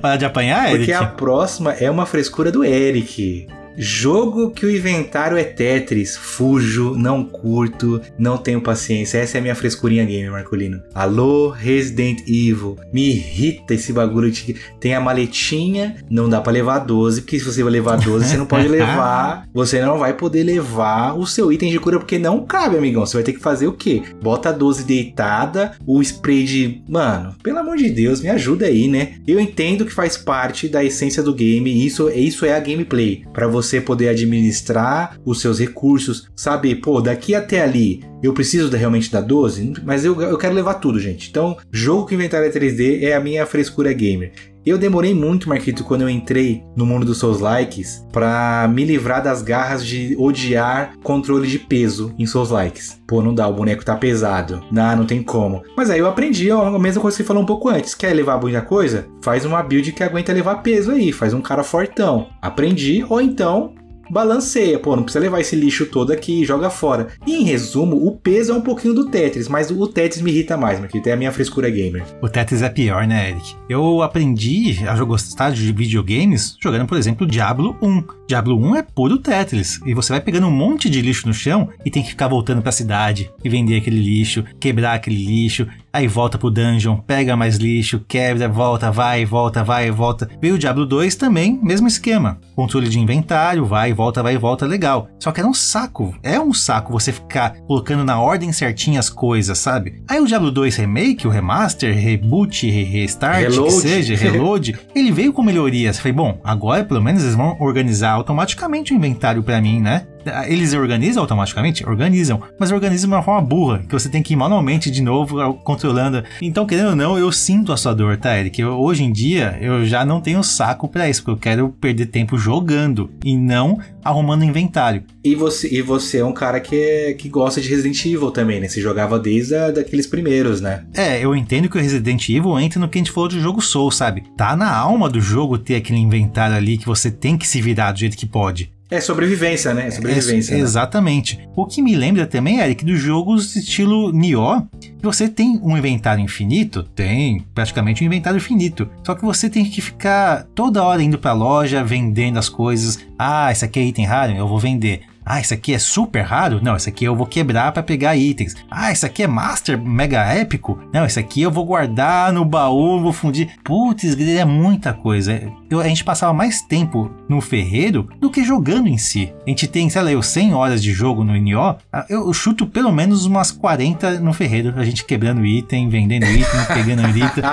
Hora 0.02 0.16
de 0.16 0.24
apanhar, 0.24 0.68
Eric? 0.68 0.78
Porque 0.78 0.92
a 0.92 1.06
próxima 1.06 1.72
é 1.72 1.90
uma 1.90 2.06
frescura 2.06 2.50
do 2.50 2.64
Eric. 2.64 3.46
Jogo 3.81 4.51
que 4.51 4.67
o 4.67 4.71
inventário 4.71 5.38
é 5.38 5.45
Tetris. 5.45 6.17
Fujo, 6.17 6.97
não 6.97 7.23
curto, 7.23 8.01
não 8.19 8.37
tenho 8.37 8.61
paciência. 8.61 9.19
Essa 9.19 9.37
é 9.37 9.38
a 9.38 9.43
minha 9.43 9.55
frescurinha 9.55 10.05
game, 10.05 10.29
Marcolino. 10.29 10.83
Alô, 10.93 11.51
Resident 11.51 12.23
Evil. 12.27 12.77
Me 12.93 13.11
irrita 13.11 13.75
esse 13.75 13.93
bagulho 13.93 14.33
de 14.33 14.57
tem 14.81 14.95
a 14.95 15.01
maletinha, 15.01 15.97
não 16.11 16.29
dá 16.29 16.41
para 16.41 16.53
levar 16.53 16.81
12, 16.81 17.21
porque 17.21 17.38
se 17.38 17.45
você 17.45 17.62
vai 17.62 17.71
levar 17.71 17.99
12, 17.99 18.27
você 18.27 18.37
não 18.37 18.47
pode 18.47 18.67
levar. 18.69 19.47
Você 19.55 19.81
não 19.81 19.97
vai 19.97 20.12
poder 20.12 20.43
levar 20.43 21.17
o 21.17 21.25
seu 21.25 21.53
item 21.53 21.71
de 21.71 21.79
cura, 21.79 22.01
porque 22.01 22.19
não 22.19 22.45
cabe, 22.45 22.77
amigão. 22.77 23.07
Você 23.07 23.17
vai 23.17 23.23
ter 23.23 23.33
que 23.33 23.41
fazer 23.41 23.69
o 23.69 23.73
quê? 23.73 24.03
Bota 24.21 24.49
a 24.49 24.53
12 24.53 24.83
deitada, 24.83 25.77
o 25.87 26.03
spray 26.03 26.43
de. 26.43 26.83
Mano, 26.88 27.37
pelo 27.45 27.59
amor 27.59 27.77
de 27.77 27.91
Deus, 27.91 28.21
me 28.21 28.29
ajuda 28.29 28.67
aí, 28.67 28.88
né? 28.88 29.14
Eu 29.25 29.38
entendo 29.38 29.87
que 29.87 29.93
faz 29.93 30.17
parte 30.17 30.69
da 30.69 30.83
essência 30.83 31.23
do 31.23 31.33
game, 31.33 31.87
isso, 31.87 32.11
isso 32.11 32.45
é 32.45 32.57
a 32.57 32.61
gameplay. 32.61 33.23
para 33.33 33.47
você 33.47 33.67
você 33.68 33.81
poder 33.81 34.09
administrar 34.09 35.18
os 35.24 35.40
seus 35.40 35.59
recursos, 35.59 36.28
saber, 36.35 36.76
pô, 36.76 37.00
daqui 37.00 37.35
até 37.35 37.62
ali 37.62 38.02
eu 38.22 38.33
preciso 38.33 38.74
realmente 38.76 39.12
da 39.12 39.20
12, 39.20 39.74
mas 39.85 40.04
eu, 40.04 40.20
eu 40.20 40.37
quero 40.37 40.54
levar 40.54 40.74
tudo, 40.74 40.98
gente. 40.98 41.28
Então, 41.28 41.57
jogo 41.70 42.07
que 42.07 42.14
inventário 42.14 42.48
é 42.48 42.50
3D 42.50 43.02
é 43.02 43.14
a 43.14 43.20
minha 43.20 43.46
frescura 43.46 43.92
gamer. 43.92 44.33
Eu 44.68 44.76
demorei 44.76 45.14
muito, 45.14 45.48
Marquito, 45.48 45.83
quando 45.83 46.02
eu 46.02 46.11
entrei 46.11 46.62
no 46.76 46.85
mundo 46.85 47.07
dos 47.07 47.18
seus 47.18 47.40
likes, 47.40 48.07
para 48.12 48.68
me 48.68 48.85
livrar 48.85 49.22
das 49.22 49.40
garras 49.40 49.85
de 49.85 50.14
odiar 50.18 50.92
controle 51.02 51.48
de 51.48 51.59
peso 51.59 52.14
em 52.18 52.26
seus 52.26 52.50
likes. 52.50 53.00
Pô, 53.07 53.22
não 53.22 53.35
dá, 53.35 53.48
o 53.48 53.54
boneco 53.54 53.85
tá 53.85 53.96
pesado. 53.96 54.62
Não, 54.70 54.96
não 54.96 55.07
tem 55.07 55.22
como. 55.22 55.62
Mas 55.74 55.88
aí 55.88 55.98
eu 55.98 56.07
aprendi 56.07 56.50
a 56.50 56.78
mesma 56.78 57.00
coisa 57.00 57.16
que 57.16 57.22
você 57.22 57.26
falou 57.26 57.42
um 57.42 57.46
pouco 57.46 57.68
antes. 57.70 57.94
Quer 57.94 58.12
levar 58.12 58.38
muita 58.38 58.61
coisa? 58.61 59.07
Faz 59.22 59.44
uma 59.46 59.62
build 59.62 59.92
que 59.92 60.02
aguenta 60.02 60.33
levar 60.33 60.57
peso 60.57 60.90
aí, 60.90 61.12
faz 61.12 61.33
um 61.33 61.40
cara 61.40 61.64
fortão. 61.64 62.28
Aprendi, 62.42 63.04
ou 63.09 63.20
então 63.20 63.72
balanceia, 64.11 64.79
pô, 64.79 64.97
não 64.97 65.03
precisa 65.03 65.23
levar 65.23 65.40
esse 65.40 65.57
lixo 65.57 65.87
todo 65.87 66.12
aqui 66.12 66.42
e 66.42 66.44
joga 66.44 66.71
fora. 66.71 67.09
E 67.27 67.37
em 67.37 67.44
resumo, 67.44 68.07
o 68.07 68.12
peso 68.12 68.53
é 68.53 68.55
um 68.55 68.61
pouquinho 68.61 68.94
do 68.94 69.07
Tetris, 69.07 69.49
mas 69.49 69.71
o 69.71 69.87
Tetris 69.87 70.23
me 70.23 70.31
irrita 70.31 70.57
mais, 70.57 70.79
porque 70.79 71.03
é 71.09 71.12
a 71.12 71.16
minha 71.16 71.33
frescura 71.33 71.71
gamer. 71.71 72.05
O 72.23 72.29
Tetris 72.29 72.62
é 72.62 72.68
pior, 72.68 73.07
né, 73.07 73.31
Eric? 73.31 73.57
Eu 73.68 74.03
aprendi 74.03 74.79
a 74.87 74.94
gostar 75.05 75.51
de 75.51 75.73
videogames 75.73 76.57
jogando, 76.61 76.87
por 76.87 76.99
exemplo, 76.99 77.27
Diablo 77.27 77.77
1. 77.83 78.17
Diablo 78.29 78.59
1 78.59 78.77
é 78.77 78.83
puro 78.83 79.17
Tetris. 79.17 79.81
E 79.87 79.95
você 79.95 80.12
vai 80.12 80.21
pegando 80.21 80.47
um 80.47 80.51
monte 80.51 80.91
de 80.91 81.01
lixo 81.01 81.27
no 81.27 81.33
chão 81.33 81.71
e 81.83 81.91
tem 81.91 82.03
que 82.03 82.11
ficar 82.11 82.29
voltando 82.29 82.61
pra 82.61 82.71
cidade 82.71 83.31
e 83.43 83.49
vender 83.49 83.79
aquele 83.79 83.99
lixo, 83.99 84.45
quebrar 84.61 84.93
aquele 84.93 85.17
lixo, 85.17 85.67
aí 85.91 86.07
volta 86.07 86.37
pro 86.37 86.51
dungeon, 86.51 86.99
pega 86.99 87.35
mais 87.35 87.57
lixo, 87.57 88.05
quebra, 88.07 88.47
volta, 88.47 88.91
vai, 88.91 89.25
volta, 89.25 89.64
vai, 89.64 89.91
volta. 89.91 90.29
Veio 90.43 90.57
o 90.57 90.59
Diablo 90.59 90.85
2 90.85 91.17
também, 91.17 91.59
mesmo 91.62 91.88
esquema. 91.88 92.38
Controle 92.55 92.91
de 92.91 93.01
inventário, 93.01 93.64
vai, 93.64 93.95
volta, 93.95 94.23
vai, 94.23 94.37
volta, 94.37 94.67
legal. 94.67 95.09
Só 95.19 95.33
que 95.33 95.41
era 95.41 95.49
um 95.49 95.55
saco. 95.55 96.14
É 96.23 96.38
um 96.38 96.53
saco 96.53 96.93
você 96.93 97.11
ficar 97.12 97.55
colocando 97.67 98.05
na 98.05 98.21
ordem 98.21 98.53
certinha 98.53 99.01
as 99.01 99.09
coisas, 99.09 99.57
sabe? 99.57 100.03
Aí 100.07 100.21
o 100.21 100.27
Diablo 100.27 100.51
2 100.51 100.77
Remake, 100.77 101.27
o 101.27 101.31
Remaster, 101.31 101.97
Reboot, 101.97 102.69
Restart, 102.69 103.41
Reload. 103.41 103.75
que 103.75 103.81
seja, 103.81 104.14
Reload, 104.17 104.79
ele 104.95 105.11
veio 105.11 105.33
com 105.33 105.43
melhorias. 105.43 105.99
Falei, 105.99 106.12
bom, 106.12 106.38
agora 106.45 106.85
pelo 106.85 107.03
menos 107.03 107.23
eles 107.23 107.35
vão 107.35 107.57
organizar 107.59 108.17
automaticamente 108.18 108.92
o 108.92 108.96
inventário 108.96 109.42
pra 109.42 109.61
mim, 109.61 109.81
né? 109.81 110.07
Eles 110.47 110.73
organizam 110.75 111.23
automaticamente? 111.23 111.87
Organizam. 111.87 112.41
Mas 112.59 112.71
organizam 112.73 113.09
de 113.09 113.14
uma 113.14 113.23
forma 113.23 113.41
burra, 113.47 113.79
que 113.81 113.93
você 113.93 114.09
tem 114.09 114.23
que 114.23 114.33
ir 114.33 114.37
manualmente 114.37 114.91
de 114.91 115.03
novo 115.03 115.55
controlando. 115.64 116.23
Então, 116.41 116.67
querendo 116.67 116.91
ou 116.91 116.97
não, 116.97 117.19
eu 117.19 117.31
sinto 117.33 117.73
a 117.73 117.77
sua 117.77 117.95
dor, 117.95 118.17
tá, 118.17 118.38
Eric? 118.38 118.61
Eu, 118.61 118.79
hoje 118.79 119.05
em 119.05 119.12
dia, 119.12 119.59
eu 119.61 119.85
já 119.85 120.05
não 120.05 120.21
tenho 120.21 120.43
saco 120.43 120.88
pra 120.88 121.09
isso, 121.09 121.23
porque 121.23 121.31
eu 121.31 121.53
quero 121.53 121.69
perder 121.81 122.07
tempo 122.07 122.37
jogando 122.38 123.11
e 123.25 123.37
não 123.37 123.79
arrumando 124.05 124.45
inventário. 124.45 125.03
E 125.23 125.35
você, 125.35 125.69
e 125.71 125.83
você 125.83 126.19
é 126.19 126.25
um 126.25 126.33
cara 126.33 126.61
que, 126.61 126.75
é- 126.77 127.12
que 127.12 127.29
gosta 127.29 127.61
de 127.61 127.69
Resident 127.69 128.03
Evil 128.07 128.31
também, 128.31 128.61
né? 128.61 128.69
Você 128.69 128.81
jogava 128.81 129.19
desde 129.19 129.55
a, 129.55 129.71
daqueles 129.71 130.07
primeiros, 130.07 130.61
né? 130.61 130.85
É, 130.95 131.23
eu 131.23 131.37
entendo 131.37 131.69
que 131.69 131.77
o 131.77 131.81
Resident 131.81 132.29
Evil 132.29 132.59
entra 132.59 132.81
no 132.81 132.88
que 132.88 132.99
a 132.99 133.01
gente 133.01 133.12
falou 133.12 133.29
de 133.29 133.38
jogo 133.41 133.61
Soul, 133.61 133.91
sabe? 133.91 134.23
Tá 134.37 134.57
na 134.57 134.75
alma 134.75 135.09
do 135.11 135.21
jogo 135.21 135.59
ter 135.59 135.77
aquele 135.77 135.99
inventário 135.99 136.57
ali 136.57 136.79
que 136.79 136.87
você 136.87 137.11
tem 137.11 137.37
que 137.37 137.47
se 137.47 137.61
virar 137.61 137.93
do 137.93 137.99
jeito 137.99 138.17
que 138.17 138.27
pode. 138.27 138.73
É 138.90 139.01
sobrevivência, 139.01 139.74
né? 139.74 139.88
É 139.88 139.90
sobrevivência. 139.90 140.55
É, 140.55 140.57
né? 140.57 140.62
Exatamente. 140.62 141.38
O 141.55 141.66
que 141.66 141.83
me 141.83 141.94
lembra 141.94 142.27
também, 142.27 142.61
Eric, 142.61 142.85
dos 142.85 142.98
jogos 142.98 143.55
estilo 143.55 144.12
Nioh, 144.12 144.66
você 145.03 145.29
tem 145.29 145.61
um 145.62 145.77
inventário 145.77 146.22
infinito, 146.24 146.83
tem 146.83 147.44
praticamente 147.55 148.03
um 148.03 148.07
inventário 148.07 148.38
infinito. 148.38 148.88
Só 149.05 149.14
que 149.14 149.24
você 149.24 149.51
tem 149.51 149.64
que 149.64 149.81
ficar 149.81 150.44
toda 150.55 150.83
hora 150.83 151.03
indo 151.03 151.18
pra 151.18 151.33
loja, 151.33 151.85
vendendo 151.85 152.38
as 152.38 152.48
coisas. 152.48 152.98
Ah, 153.18 153.53
esse 153.53 153.64
aqui 153.64 153.79
é 153.79 153.85
item 153.85 154.07
raro, 154.07 154.33
eu 154.33 154.48
vou 154.48 154.59
vender. 154.59 155.03
Ah, 155.31 155.43
isso 155.43 155.53
aqui 155.53 155.75
é 155.75 155.79
super 155.79 156.23
raro? 156.23 156.59
Não, 156.62 156.75
esse 156.75 156.88
aqui 156.88 157.05
eu 157.05 157.14
vou 157.14 157.27
quebrar 157.27 157.71
para 157.71 157.83
pegar 157.83 158.17
itens. 158.17 158.55
Ah, 158.71 158.91
isso 158.91 159.05
aqui 159.05 159.23
é 159.23 159.27
master 159.27 159.79
mega 159.79 160.25
épico? 160.25 160.81
Não, 160.91 161.05
esse 161.05 161.21
aqui 161.21 161.43
eu 161.43 161.51
vou 161.51 161.67
guardar 161.67 162.33
no 162.33 162.47
baú, 162.47 162.99
vou 162.99 163.12
fundir. 163.12 163.51
Putz, 163.62 164.17
é 164.19 164.45
muita 164.47 164.95
coisa. 164.95 165.38
Eu, 165.71 165.81
a 165.81 165.88
gente 165.88 166.03
passava 166.03 166.33
mais 166.33 166.62
tempo 166.62 167.11
no 167.29 167.43
ferreiro 167.43 168.09
do 168.19 168.31
que 168.31 168.43
jogando 168.43 168.88
em 168.88 168.97
si. 168.97 169.31
A 169.47 169.51
gente 169.51 169.67
tem, 169.67 169.91
sei 169.91 170.01
lá, 170.01 170.11
eu 170.11 170.23
100 170.23 170.55
horas 170.55 170.83
de 170.83 170.95
jogo 170.95 171.23
no 171.23 171.38
NO, 171.38 171.77
eu, 172.09 172.27
eu 172.27 172.33
chuto 172.33 172.67
pelo 172.67 172.91
menos 172.91 173.27
umas 173.27 173.51
40 173.51 174.21
no 174.21 174.33
ferreiro. 174.33 174.73
A 174.77 174.85
gente 174.85 175.05
quebrando 175.05 175.45
item, 175.45 175.91
vendendo 175.91 176.25
item, 176.25 176.64
pegando 176.73 177.07
item. 177.07 177.45